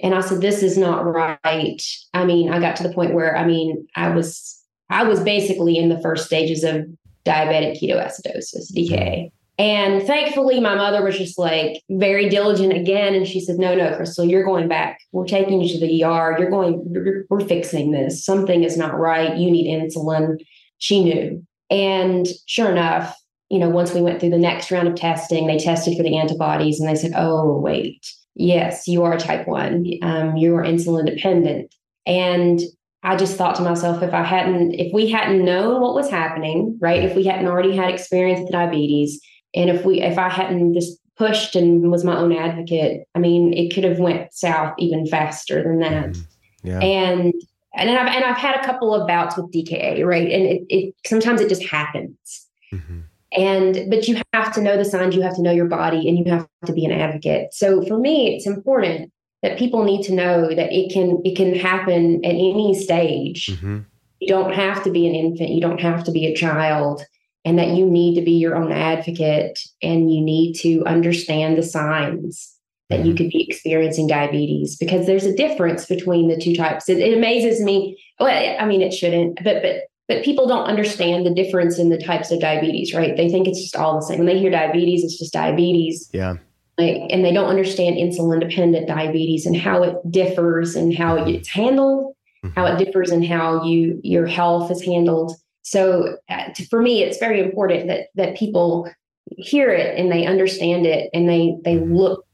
And 0.00 0.14
I 0.14 0.20
said, 0.20 0.40
this 0.40 0.62
is 0.62 0.78
not 0.78 1.04
right. 1.04 1.82
I 2.14 2.24
mean, 2.24 2.52
I 2.52 2.60
got 2.60 2.76
to 2.76 2.82
the 2.82 2.92
point 2.92 3.14
where, 3.14 3.36
I 3.36 3.44
mean, 3.44 3.86
I 3.96 4.10
was, 4.10 4.62
I 4.90 5.04
was 5.04 5.20
basically 5.20 5.76
in 5.76 5.88
the 5.88 6.00
first 6.00 6.26
stages 6.26 6.62
of 6.64 6.86
diabetic 7.24 7.80
ketoacidosis, 7.80 8.72
DKA. 8.74 9.32
And 9.58 10.04
thankfully, 10.04 10.60
my 10.60 10.76
mother 10.76 11.02
was 11.02 11.18
just 11.18 11.36
like 11.36 11.82
very 11.90 12.28
diligent 12.28 12.72
again. 12.72 13.14
And 13.14 13.26
she 13.26 13.40
said, 13.40 13.58
no, 13.58 13.74
no, 13.74 13.96
Crystal, 13.96 14.24
you're 14.24 14.44
going 14.44 14.68
back. 14.68 15.00
We're 15.10 15.26
taking 15.26 15.60
you 15.60 15.72
to 15.72 15.80
the 15.84 16.04
ER. 16.04 16.36
You're 16.38 16.50
going, 16.50 16.80
we're, 16.84 17.26
we're 17.28 17.40
fixing 17.40 17.90
this. 17.90 18.24
Something 18.24 18.62
is 18.62 18.76
not 18.76 18.96
right. 18.96 19.36
You 19.36 19.50
need 19.50 19.66
insulin. 19.66 20.38
She 20.78 21.02
knew. 21.02 21.44
And 21.70 22.28
sure 22.46 22.70
enough, 22.70 23.16
you 23.50 23.58
know, 23.58 23.68
once 23.68 23.92
we 23.92 24.00
went 24.00 24.20
through 24.20 24.30
the 24.30 24.38
next 24.38 24.70
round 24.70 24.86
of 24.86 24.94
testing, 24.94 25.48
they 25.48 25.58
tested 25.58 25.96
for 25.96 26.04
the 26.04 26.16
antibodies 26.16 26.78
and 26.78 26.88
they 26.88 26.94
said, 26.94 27.12
oh, 27.16 27.58
wait, 27.58 28.06
yes, 28.38 28.88
you 28.88 29.04
are 29.04 29.18
type 29.18 29.46
one. 29.46 29.86
Um, 30.02 30.36
you 30.36 30.56
are 30.56 30.62
insulin 30.62 31.06
dependent. 31.06 31.74
And 32.06 32.60
I 33.02 33.16
just 33.16 33.36
thought 33.36 33.56
to 33.56 33.62
myself, 33.62 34.02
if 34.02 34.14
I 34.14 34.22
hadn't, 34.22 34.74
if 34.74 34.92
we 34.92 35.10
hadn't 35.10 35.44
known 35.44 35.80
what 35.80 35.94
was 35.94 36.10
happening, 36.10 36.78
right? 36.80 37.02
If 37.04 37.14
we 37.14 37.24
hadn't 37.24 37.46
already 37.46 37.76
had 37.76 37.90
experience 37.90 38.40
with 38.40 38.52
diabetes, 38.52 39.20
and 39.54 39.70
if 39.70 39.84
we, 39.84 40.00
if 40.00 40.18
I 40.18 40.28
hadn't 40.28 40.74
just 40.74 40.98
pushed 41.16 41.56
and 41.56 41.90
was 41.90 42.04
my 42.04 42.16
own 42.16 42.32
advocate, 42.32 43.06
I 43.14 43.18
mean, 43.18 43.52
it 43.52 43.74
could 43.74 43.84
have 43.84 43.98
went 43.98 44.32
south 44.32 44.74
even 44.78 45.06
faster 45.06 45.62
than 45.62 45.80
that. 45.80 46.16
Yeah. 46.62 46.80
And 46.80 47.34
and 47.76 47.90
I've 47.90 48.14
and 48.14 48.24
I've 48.24 48.36
had 48.36 48.56
a 48.56 48.64
couple 48.64 48.94
of 48.94 49.06
bouts 49.06 49.36
with 49.36 49.52
DKA, 49.52 50.04
right? 50.04 50.30
And 50.30 50.44
it, 50.46 50.62
it 50.68 50.94
sometimes 51.06 51.40
it 51.40 51.48
just 51.48 51.64
happens. 51.64 52.46
Mhm. 52.72 53.04
And 53.36 53.90
but 53.90 54.08
you 54.08 54.20
have 54.32 54.54
to 54.54 54.62
know 54.62 54.76
the 54.76 54.84
signs, 54.84 55.14
you 55.14 55.22
have 55.22 55.36
to 55.36 55.42
know 55.42 55.52
your 55.52 55.66
body, 55.66 56.08
and 56.08 56.18
you 56.18 56.24
have 56.32 56.46
to 56.64 56.72
be 56.72 56.84
an 56.84 56.92
advocate. 56.92 57.52
So 57.52 57.82
for 57.82 57.98
me, 57.98 58.34
it's 58.34 58.46
important 58.46 59.12
that 59.42 59.58
people 59.58 59.84
need 59.84 60.02
to 60.04 60.14
know 60.14 60.48
that 60.48 60.72
it 60.72 60.92
can 60.92 61.20
it 61.24 61.36
can 61.36 61.54
happen 61.54 62.24
at 62.24 62.30
any 62.30 62.74
stage. 62.74 63.46
Mhm. 63.46 63.84
You 64.20 64.28
don't 64.28 64.54
have 64.54 64.82
to 64.84 64.90
be 64.90 65.06
an 65.06 65.14
infant, 65.14 65.50
you 65.50 65.60
don't 65.60 65.80
have 65.80 66.04
to 66.04 66.10
be 66.10 66.26
a 66.26 66.34
child, 66.34 67.04
and 67.44 67.58
that 67.58 67.68
you 67.68 67.86
need 67.86 68.14
to 68.16 68.22
be 68.22 68.32
your 68.32 68.56
own 68.56 68.72
advocate 68.72 69.60
and 69.82 70.12
you 70.12 70.20
need 70.20 70.54
to 70.54 70.82
understand 70.86 71.56
the 71.56 71.62
signs 71.62 72.54
that 72.90 73.04
you 73.04 73.14
could 73.14 73.28
be 73.28 73.46
experiencing 73.46 74.06
diabetes 74.06 74.76
because 74.76 75.06
there's 75.06 75.26
a 75.26 75.36
difference 75.36 75.84
between 75.86 76.28
the 76.28 76.40
two 76.40 76.56
types. 76.56 76.88
It, 76.88 76.98
it 76.98 77.16
amazes 77.16 77.60
me. 77.60 77.98
Well, 78.18 78.28
I 78.28 78.64
mean, 78.64 78.80
it 78.80 78.92
shouldn't, 78.92 79.42
but 79.44 79.62
but 79.62 79.82
but 80.08 80.24
people 80.24 80.48
don't 80.48 80.64
understand 80.64 81.26
the 81.26 81.34
difference 81.34 81.78
in 81.78 81.90
the 81.90 81.98
types 81.98 82.30
of 82.30 82.40
diabetes, 82.40 82.94
right? 82.94 83.16
They 83.16 83.28
think 83.28 83.46
it's 83.46 83.60
just 83.60 83.76
all 83.76 83.94
the 83.94 84.02
same. 84.06 84.18
When 84.18 84.26
they 84.26 84.38
hear 84.38 84.50
diabetes, 84.50 85.04
it's 85.04 85.18
just 85.18 85.34
diabetes, 85.34 86.08
Yeah. 86.12 86.36
like, 86.78 87.02
and 87.10 87.24
they 87.24 87.32
don't 87.32 87.50
understand 87.50 87.96
insulin 87.96 88.40
dependent 88.40 88.88
diabetes 88.88 89.44
and 89.44 89.56
how 89.56 89.82
it 89.82 89.96
differs 90.10 90.74
and 90.74 90.96
how 90.96 91.18
mm-hmm. 91.18 91.28
it's 91.28 91.48
handled, 91.48 92.14
mm-hmm. 92.42 92.58
how 92.58 92.66
it 92.66 92.82
differs 92.82 93.10
and 93.10 93.24
how 93.24 93.64
you 93.64 94.00
your 94.02 94.26
health 94.26 94.70
is 94.70 94.82
handled. 94.82 95.36
so 95.62 96.16
uh, 96.30 96.52
to, 96.54 96.64
for 96.68 96.80
me, 96.80 97.02
it's 97.02 97.18
very 97.18 97.40
important 97.40 97.88
that 97.88 98.06
that 98.14 98.36
people 98.36 98.90
hear 99.36 99.70
it 99.70 99.98
and 99.98 100.10
they 100.10 100.24
understand 100.24 100.86
it 100.86 101.10
and 101.12 101.28
they 101.28 101.54
they 101.64 101.74
mm-hmm. 101.74 101.94
look 101.94 102.24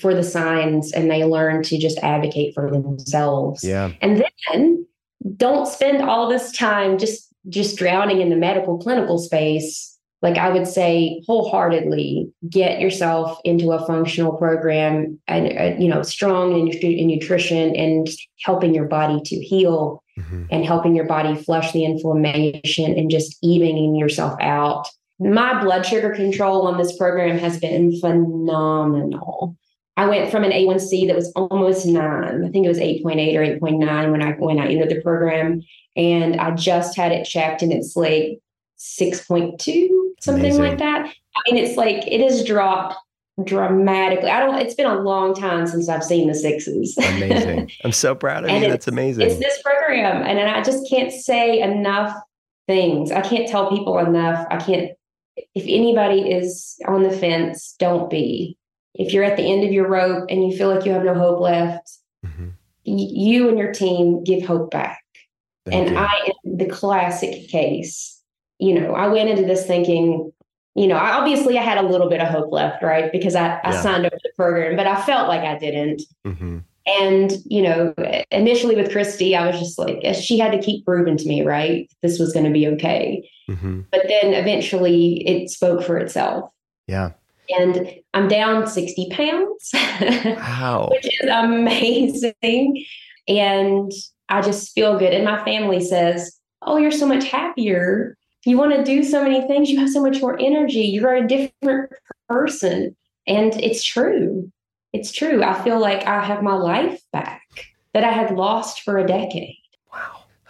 for 0.00 0.14
the 0.14 0.22
signs 0.22 0.92
and 0.92 1.10
they 1.10 1.24
learn 1.24 1.62
to 1.62 1.78
just 1.78 1.98
advocate 1.98 2.54
for 2.54 2.70
themselves. 2.70 3.64
Yeah. 3.64 3.92
And 4.00 4.24
then 4.52 4.86
don't 5.36 5.66
spend 5.66 6.02
all 6.02 6.28
this 6.28 6.52
time 6.52 6.98
just 6.98 7.28
just 7.48 7.78
drowning 7.78 8.20
in 8.20 8.30
the 8.30 8.36
medical 8.36 8.78
clinical 8.78 9.18
space. 9.18 9.96
Like 10.20 10.36
I 10.36 10.50
would 10.50 10.66
say 10.66 11.22
wholeheartedly 11.26 12.30
get 12.48 12.80
yourself 12.80 13.38
into 13.44 13.70
a 13.70 13.86
functional 13.86 14.32
program 14.32 15.18
and 15.28 15.46
uh, 15.58 15.80
you 15.80 15.88
know 15.88 16.02
strong 16.02 16.58
in, 16.58 16.68
in 16.68 17.06
nutrition 17.06 17.76
and 17.76 18.08
helping 18.42 18.74
your 18.74 18.86
body 18.86 19.20
to 19.24 19.36
heal 19.36 20.02
mm-hmm. 20.18 20.44
and 20.50 20.64
helping 20.64 20.96
your 20.96 21.06
body 21.06 21.36
flush 21.36 21.72
the 21.72 21.84
inflammation 21.84 22.98
and 22.98 23.10
just 23.10 23.36
evening 23.42 23.94
yourself 23.94 24.38
out. 24.40 24.88
My 25.20 25.60
blood 25.62 25.84
sugar 25.84 26.14
control 26.14 26.66
on 26.66 26.78
this 26.78 26.96
program 26.96 27.38
has 27.38 27.58
been 27.58 27.98
phenomenal. 28.00 29.56
I 29.98 30.06
went 30.06 30.30
from 30.30 30.44
an 30.44 30.52
A1C 30.52 31.08
that 31.08 31.16
was 31.16 31.32
almost 31.34 31.84
nine. 31.84 32.44
I 32.44 32.48
think 32.50 32.64
it 32.64 32.68
was 32.68 32.78
8.8 32.78 33.34
or 33.34 33.60
8.9 33.60 34.12
when 34.12 34.22
I 34.22 34.30
when 34.34 34.60
I 34.60 34.68
entered 34.68 34.90
the 34.90 35.02
program. 35.02 35.60
And 35.96 36.40
I 36.40 36.52
just 36.52 36.96
had 36.96 37.10
it 37.10 37.24
checked 37.24 37.62
and 37.62 37.72
it's 37.72 37.96
like 37.96 38.38
6.2, 38.78 39.88
something 40.20 40.44
Amazing. 40.44 40.62
like 40.62 40.78
that. 40.78 41.12
I 41.36 41.40
mean, 41.50 41.64
it's 41.64 41.76
like 41.76 42.06
it 42.06 42.20
has 42.20 42.44
dropped 42.44 42.94
dramatically. 43.42 44.30
I 44.30 44.38
don't 44.38 44.54
it's 44.60 44.74
been 44.74 44.86
a 44.86 45.00
long 45.00 45.34
time 45.34 45.66
since 45.66 45.88
I've 45.88 46.04
seen 46.04 46.28
the 46.28 46.34
sixes. 46.34 46.96
amazing. 46.96 47.68
I'm 47.84 47.90
so 47.90 48.14
proud 48.14 48.44
of 48.44 48.50
you. 48.50 48.68
That's 48.68 48.86
amazing. 48.86 49.26
It's 49.26 49.40
this 49.40 49.60
program. 49.62 50.22
And, 50.22 50.38
and 50.38 50.48
I 50.48 50.62
just 50.62 50.88
can't 50.88 51.12
say 51.12 51.60
enough 51.60 52.16
things. 52.68 53.10
I 53.10 53.22
can't 53.22 53.48
tell 53.48 53.68
people 53.68 53.98
enough. 53.98 54.46
I 54.48 54.58
can't 54.58 54.92
if 55.54 55.64
anybody 55.66 56.30
is 56.30 56.76
on 56.86 57.02
the 57.02 57.10
fence, 57.10 57.74
don't 57.78 58.10
be 58.10 58.57
if 58.94 59.12
you're 59.12 59.24
at 59.24 59.36
the 59.36 59.50
end 59.50 59.64
of 59.64 59.72
your 59.72 59.88
rope 59.88 60.26
and 60.28 60.44
you 60.44 60.56
feel 60.56 60.68
like 60.74 60.84
you 60.84 60.92
have 60.92 61.04
no 61.04 61.14
hope 61.14 61.40
left, 61.40 61.98
mm-hmm. 62.24 62.48
you 62.84 63.48
and 63.48 63.58
your 63.58 63.72
team 63.72 64.24
give 64.24 64.44
hope 64.44 64.70
back. 64.70 65.02
Thank 65.66 65.88
and 65.88 65.96
you. 65.96 66.02
I 66.02 66.28
am 66.28 66.56
the 66.56 66.66
classic 66.66 67.48
case. 67.48 68.20
You 68.58 68.80
know, 68.80 68.94
I 68.94 69.06
went 69.08 69.28
into 69.28 69.44
this 69.44 69.66
thinking, 69.66 70.32
you 70.74 70.86
know, 70.88 70.96
I, 70.96 71.12
obviously 71.12 71.58
I 71.58 71.62
had 71.62 71.78
a 71.78 71.86
little 71.86 72.08
bit 72.08 72.20
of 72.20 72.28
hope 72.28 72.50
left, 72.50 72.82
right? 72.82 73.12
Because 73.12 73.36
I, 73.36 73.60
I 73.62 73.70
signed 73.76 74.04
up 74.04 74.12
for 74.12 74.18
the 74.22 74.32
program, 74.36 74.76
but 74.76 74.86
I 74.86 75.00
felt 75.02 75.28
like 75.28 75.42
I 75.42 75.58
didn't. 75.58 76.02
Mm-hmm. 76.26 76.58
And, 76.86 77.32
you 77.44 77.62
know, 77.62 77.94
initially 78.30 78.74
with 78.74 78.90
Christy, 78.90 79.36
I 79.36 79.46
was 79.46 79.60
just 79.60 79.78
like, 79.78 80.02
she 80.14 80.38
had 80.38 80.52
to 80.52 80.58
keep 80.58 80.86
proving 80.86 81.18
to 81.18 81.28
me, 81.28 81.42
right? 81.42 81.88
This 82.02 82.18
was 82.18 82.32
going 82.32 82.46
to 82.46 82.50
be 82.50 82.66
okay. 82.68 83.30
Mm-hmm. 83.48 83.82
But 83.92 84.06
then 84.08 84.32
eventually 84.32 85.26
it 85.28 85.50
spoke 85.50 85.84
for 85.84 85.98
itself. 85.98 86.50
Yeah 86.86 87.12
and 87.50 87.90
I'm 88.14 88.28
down 88.28 88.66
60 88.66 89.08
pounds, 89.10 89.70
wow. 89.74 90.88
which 90.92 91.06
is 91.06 91.30
amazing. 91.30 92.84
And 93.26 93.92
I 94.28 94.40
just 94.42 94.72
feel 94.74 94.98
good. 94.98 95.12
And 95.12 95.24
my 95.24 95.44
family 95.44 95.80
says, 95.80 96.38
Oh, 96.62 96.76
you're 96.76 96.90
so 96.90 97.06
much 97.06 97.24
happier. 97.24 98.16
You 98.44 98.58
want 98.58 98.74
to 98.74 98.84
do 98.84 99.02
so 99.02 99.22
many 99.22 99.46
things. 99.46 99.70
You 99.70 99.78
have 99.80 99.90
so 99.90 100.02
much 100.02 100.20
more 100.20 100.38
energy. 100.40 100.80
You're 100.80 101.14
a 101.14 101.26
different 101.26 101.92
person. 102.28 102.96
And 103.26 103.54
it's 103.56 103.84
true. 103.84 104.50
It's 104.92 105.12
true. 105.12 105.42
I 105.42 105.62
feel 105.62 105.78
like 105.78 106.06
I 106.06 106.24
have 106.24 106.42
my 106.42 106.54
life 106.54 107.00
back 107.12 107.42
that 107.94 108.04
I 108.04 108.12
had 108.12 108.36
lost 108.36 108.82
for 108.82 108.98
a 108.98 109.06
decade. 109.06 109.57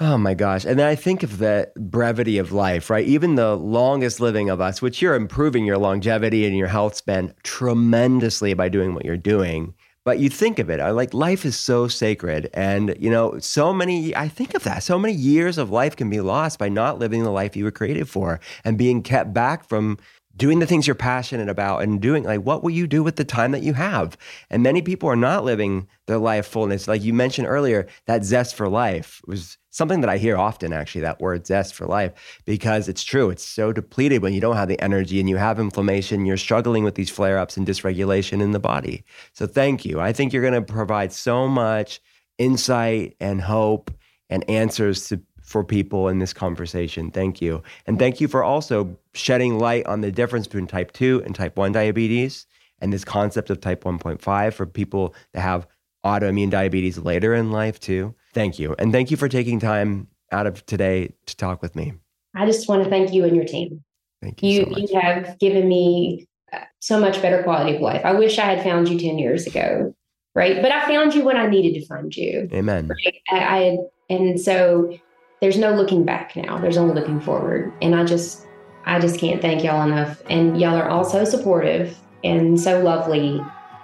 Oh 0.01 0.17
my 0.17 0.35
gosh. 0.35 0.65
And 0.65 0.79
then 0.79 0.87
I 0.87 0.95
think 0.95 1.25
of 1.25 1.39
the 1.39 1.73
brevity 1.77 2.39
of 2.39 2.53
life, 2.53 2.89
right? 2.89 3.05
Even 3.05 3.35
the 3.35 3.57
longest 3.57 4.21
living 4.21 4.49
of 4.49 4.61
us, 4.61 4.81
which 4.81 5.03
you're 5.03 5.17
improving 5.17 5.65
your 5.65 5.79
longevity 5.79 6.47
and 6.47 6.57
your 6.57 6.69
health 6.69 6.95
span 6.95 7.35
tremendously 7.43 8.55
by 8.55 8.69
doing 8.69 8.95
what 8.95 9.05
you're 9.05 9.17
doing. 9.17 9.75
But 10.05 10.21
you 10.21 10.31
think 10.31 10.61
of 10.61 10.71
it, 10.71 10.81
like 10.93 11.13
life 11.13 11.45
is 11.45 11.59
so 11.59 11.89
sacred. 11.89 12.49
And, 12.55 12.97
you 12.99 13.11
know, 13.11 13.39
so 13.41 13.75
many, 13.75 14.15
I 14.15 14.29
think 14.29 14.55
of 14.55 14.63
that, 14.63 14.85
so 14.85 14.99
many 14.99 15.15
years 15.15 15.59
of 15.59 15.71
life 15.71 15.97
can 15.97 16.09
be 16.09 16.21
lost 16.21 16.61
by 16.61 16.69
not 16.69 17.01
living 17.01 17.25
the 17.25 17.31
life 17.31 17.57
you 17.57 17.65
were 17.65 17.73
created 17.73 18.09
for 18.09 18.41
and 18.65 18.79
being 18.79 19.03
kept 19.03 19.35
back 19.35 19.65
from 19.69 19.99
doing 20.37 20.61
the 20.61 20.67
things 20.67 20.87
you're 20.87 20.95
passionate 20.95 21.49
about 21.49 21.83
and 21.83 22.01
doing 22.01 22.23
like 22.23 22.41
what 22.41 22.63
will 22.63 22.71
you 22.71 22.87
do 22.87 23.03
with 23.03 23.17
the 23.17 23.25
time 23.25 23.51
that 23.51 23.63
you 23.63 23.75
have 23.75 24.17
and 24.49 24.63
many 24.63 24.81
people 24.81 25.09
are 25.09 25.17
not 25.17 25.45
living 25.45 25.87
their 26.07 26.19
life 26.19 26.47
fullness 26.47 26.87
like 26.87 27.03
you 27.03 27.13
mentioned 27.13 27.47
earlier 27.49 27.87
that 28.07 28.25
zest 28.25 28.55
for 28.55 28.69
life 28.69 29.21
was 29.27 29.59
something 29.79 30.03
that 30.03 30.11
i 30.11 30.19
hear 30.19 30.37
often 30.37 30.73
actually 30.73 31.01
that 31.01 31.21
word 31.21 31.47
zest 31.47 31.75
for 31.75 31.87
life 31.87 32.41
because 32.45 32.89
it's 32.89 33.03
true 33.03 33.31
it's 33.31 33.45
so 33.45 33.73
depleted 33.73 34.21
when 34.21 34.35
you 34.35 34.41
don't 34.41 34.57
have 34.57 34.69
the 34.69 34.81
energy 34.81 35.19
and 35.19 35.29
you 35.29 35.37
have 35.37 35.59
inflammation 35.59 36.27
you're 36.27 36.37
struggling 36.37 36.85
with 36.85 36.97
these 36.97 37.09
flare-ups 37.09 37.57
and 37.57 37.67
dysregulation 37.67 38.43
in 38.43 38.53
the 38.53 38.61
body 38.61 39.05
so 39.33 39.47
thank 39.47 39.85
you 39.85 40.01
i 40.01 40.13
think 40.13 40.33
you're 40.33 40.43
going 40.43 40.53
to 40.53 40.73
provide 40.73 41.13
so 41.13 41.49
much 41.49 42.01
insight 42.37 43.17
and 43.21 43.41
hope 43.41 43.91
and 44.29 44.49
answers 44.51 45.09
to 45.09 45.21
for 45.49 45.65
people 45.65 46.09
in 46.09 46.19
this 46.19 46.35
conversation. 46.35 47.11
Thank 47.11 47.41
you. 47.41 47.63
And 47.87 47.99
thank 47.99 48.21
you 48.21 48.29
for 48.29 48.45
also 48.45 48.99
shedding 49.15 49.59
light 49.59 49.87
on 49.87 50.03
the 50.03 50.13
difference 50.13 50.47
between 50.47 50.67
type 50.67 50.93
2 50.93 51.23
and 51.25 51.35
type 51.35 51.57
1 51.57 51.73
diabetes 51.73 52.47
and 52.81 52.93
this 52.93 53.05
concept 53.05 53.49
of 53.49 53.59
type 53.61 53.83
1.5 53.85 54.53
for 54.53 54.67
people 54.67 55.15
that 55.33 55.41
have 55.41 55.67
autoimmune 56.09 56.51
diabetes 56.51 56.99
later 56.99 57.35
in 57.35 57.51
life, 57.51 57.79
too. 57.79 58.15
Thank 58.35 58.59
you. 58.59 58.75
And 58.79 58.93
thank 58.93 59.11
you 59.11 59.17
for 59.17 59.29
taking 59.29 59.61
time 59.61 60.09
out 60.33 60.47
of 60.47 60.65
today 60.67 61.15
to 61.27 61.37
talk 61.37 61.63
with 61.63 61.77
me. 61.77 61.93
I 62.35 62.47
just 62.47 62.69
want 62.69 62.85
to 62.85 62.91
thank 62.91 63.13
you 63.13 63.25
and 63.25 63.35
your 63.35 63.45
team. 63.45 63.83
Thank 64.23 64.43
you. 64.43 64.51
You, 64.51 64.65
so 64.65 64.79
you 64.79 65.01
have 65.01 65.39
given 65.39 65.69
me 65.69 66.27
uh, 66.53 66.59
so 66.81 67.01
much 67.01 67.21
better 67.23 67.43
quality 67.43 67.77
of 67.77 67.83
life. 67.83 68.03
I 68.05 68.13
wish 68.13 68.39
I 68.39 68.45
had 68.45 68.63
found 68.63 68.89
you 68.89 68.99
10 68.99 69.19
years 69.19 69.47
ago, 69.47 69.95
right? 70.35 70.61
But 70.61 70.73
I 70.73 70.87
found 70.87 71.15
you 71.15 71.25
when 71.25 71.37
I 71.37 71.47
needed 71.47 71.79
to 71.81 71.87
find 71.87 72.15
you. 72.15 72.49
Amen. 72.53 72.89
Right? 72.89 73.17
I, 73.31 73.39
I 73.39 73.79
and 74.11 74.41
so 74.41 74.99
there's 75.41 75.59
no 75.59 75.75
looking 75.75 76.05
back 76.05 76.35
now. 76.37 76.59
There's 76.59 76.77
only 76.77 76.95
looking 76.95 77.21
forward. 77.21 77.73
And 77.81 77.95
I 77.95 78.05
just 78.05 78.47
I 78.85 78.99
just 78.99 79.21
can't 79.21 79.41
thank 79.41 79.63
y'all 79.63 79.83
enough. 79.83 80.23
And 80.31 80.61
y'all 80.61 80.77
are 80.77 80.89
all 80.89 81.05
so 81.05 81.25
supportive 81.25 81.99
and 82.25 82.61
so 82.61 82.83
lovely. 82.83 83.41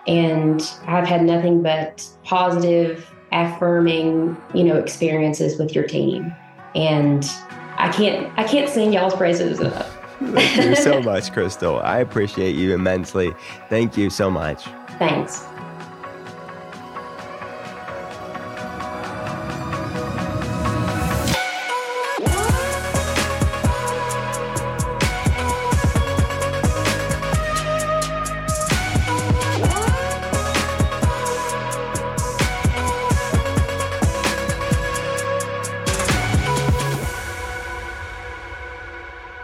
And 0.06 0.60
I've 0.86 1.06
had 1.06 1.22
nothing 1.22 1.62
but 1.62 2.06
positive, 2.24 3.10
affirming, 3.32 4.36
you 4.54 4.64
know, 4.64 4.76
experiences 4.76 5.58
with 5.58 5.74
your 5.74 5.84
team. 5.84 6.34
And 6.74 7.28
I 7.76 7.90
can't 7.90 8.32
I 8.38 8.44
can't 8.44 8.68
sing 8.68 8.92
y'all's 8.92 9.14
praises 9.14 9.60
enough. 9.60 9.90
Thank 10.20 10.56
you 10.56 10.76
so 10.76 11.00
much, 11.02 11.32
Crystal. 11.32 11.80
I 11.80 11.98
appreciate 11.98 12.54
you 12.54 12.74
immensely. 12.74 13.34
Thank 13.68 13.96
you 13.96 14.10
so 14.10 14.30
much. 14.30 14.64
Thanks. 14.98 15.44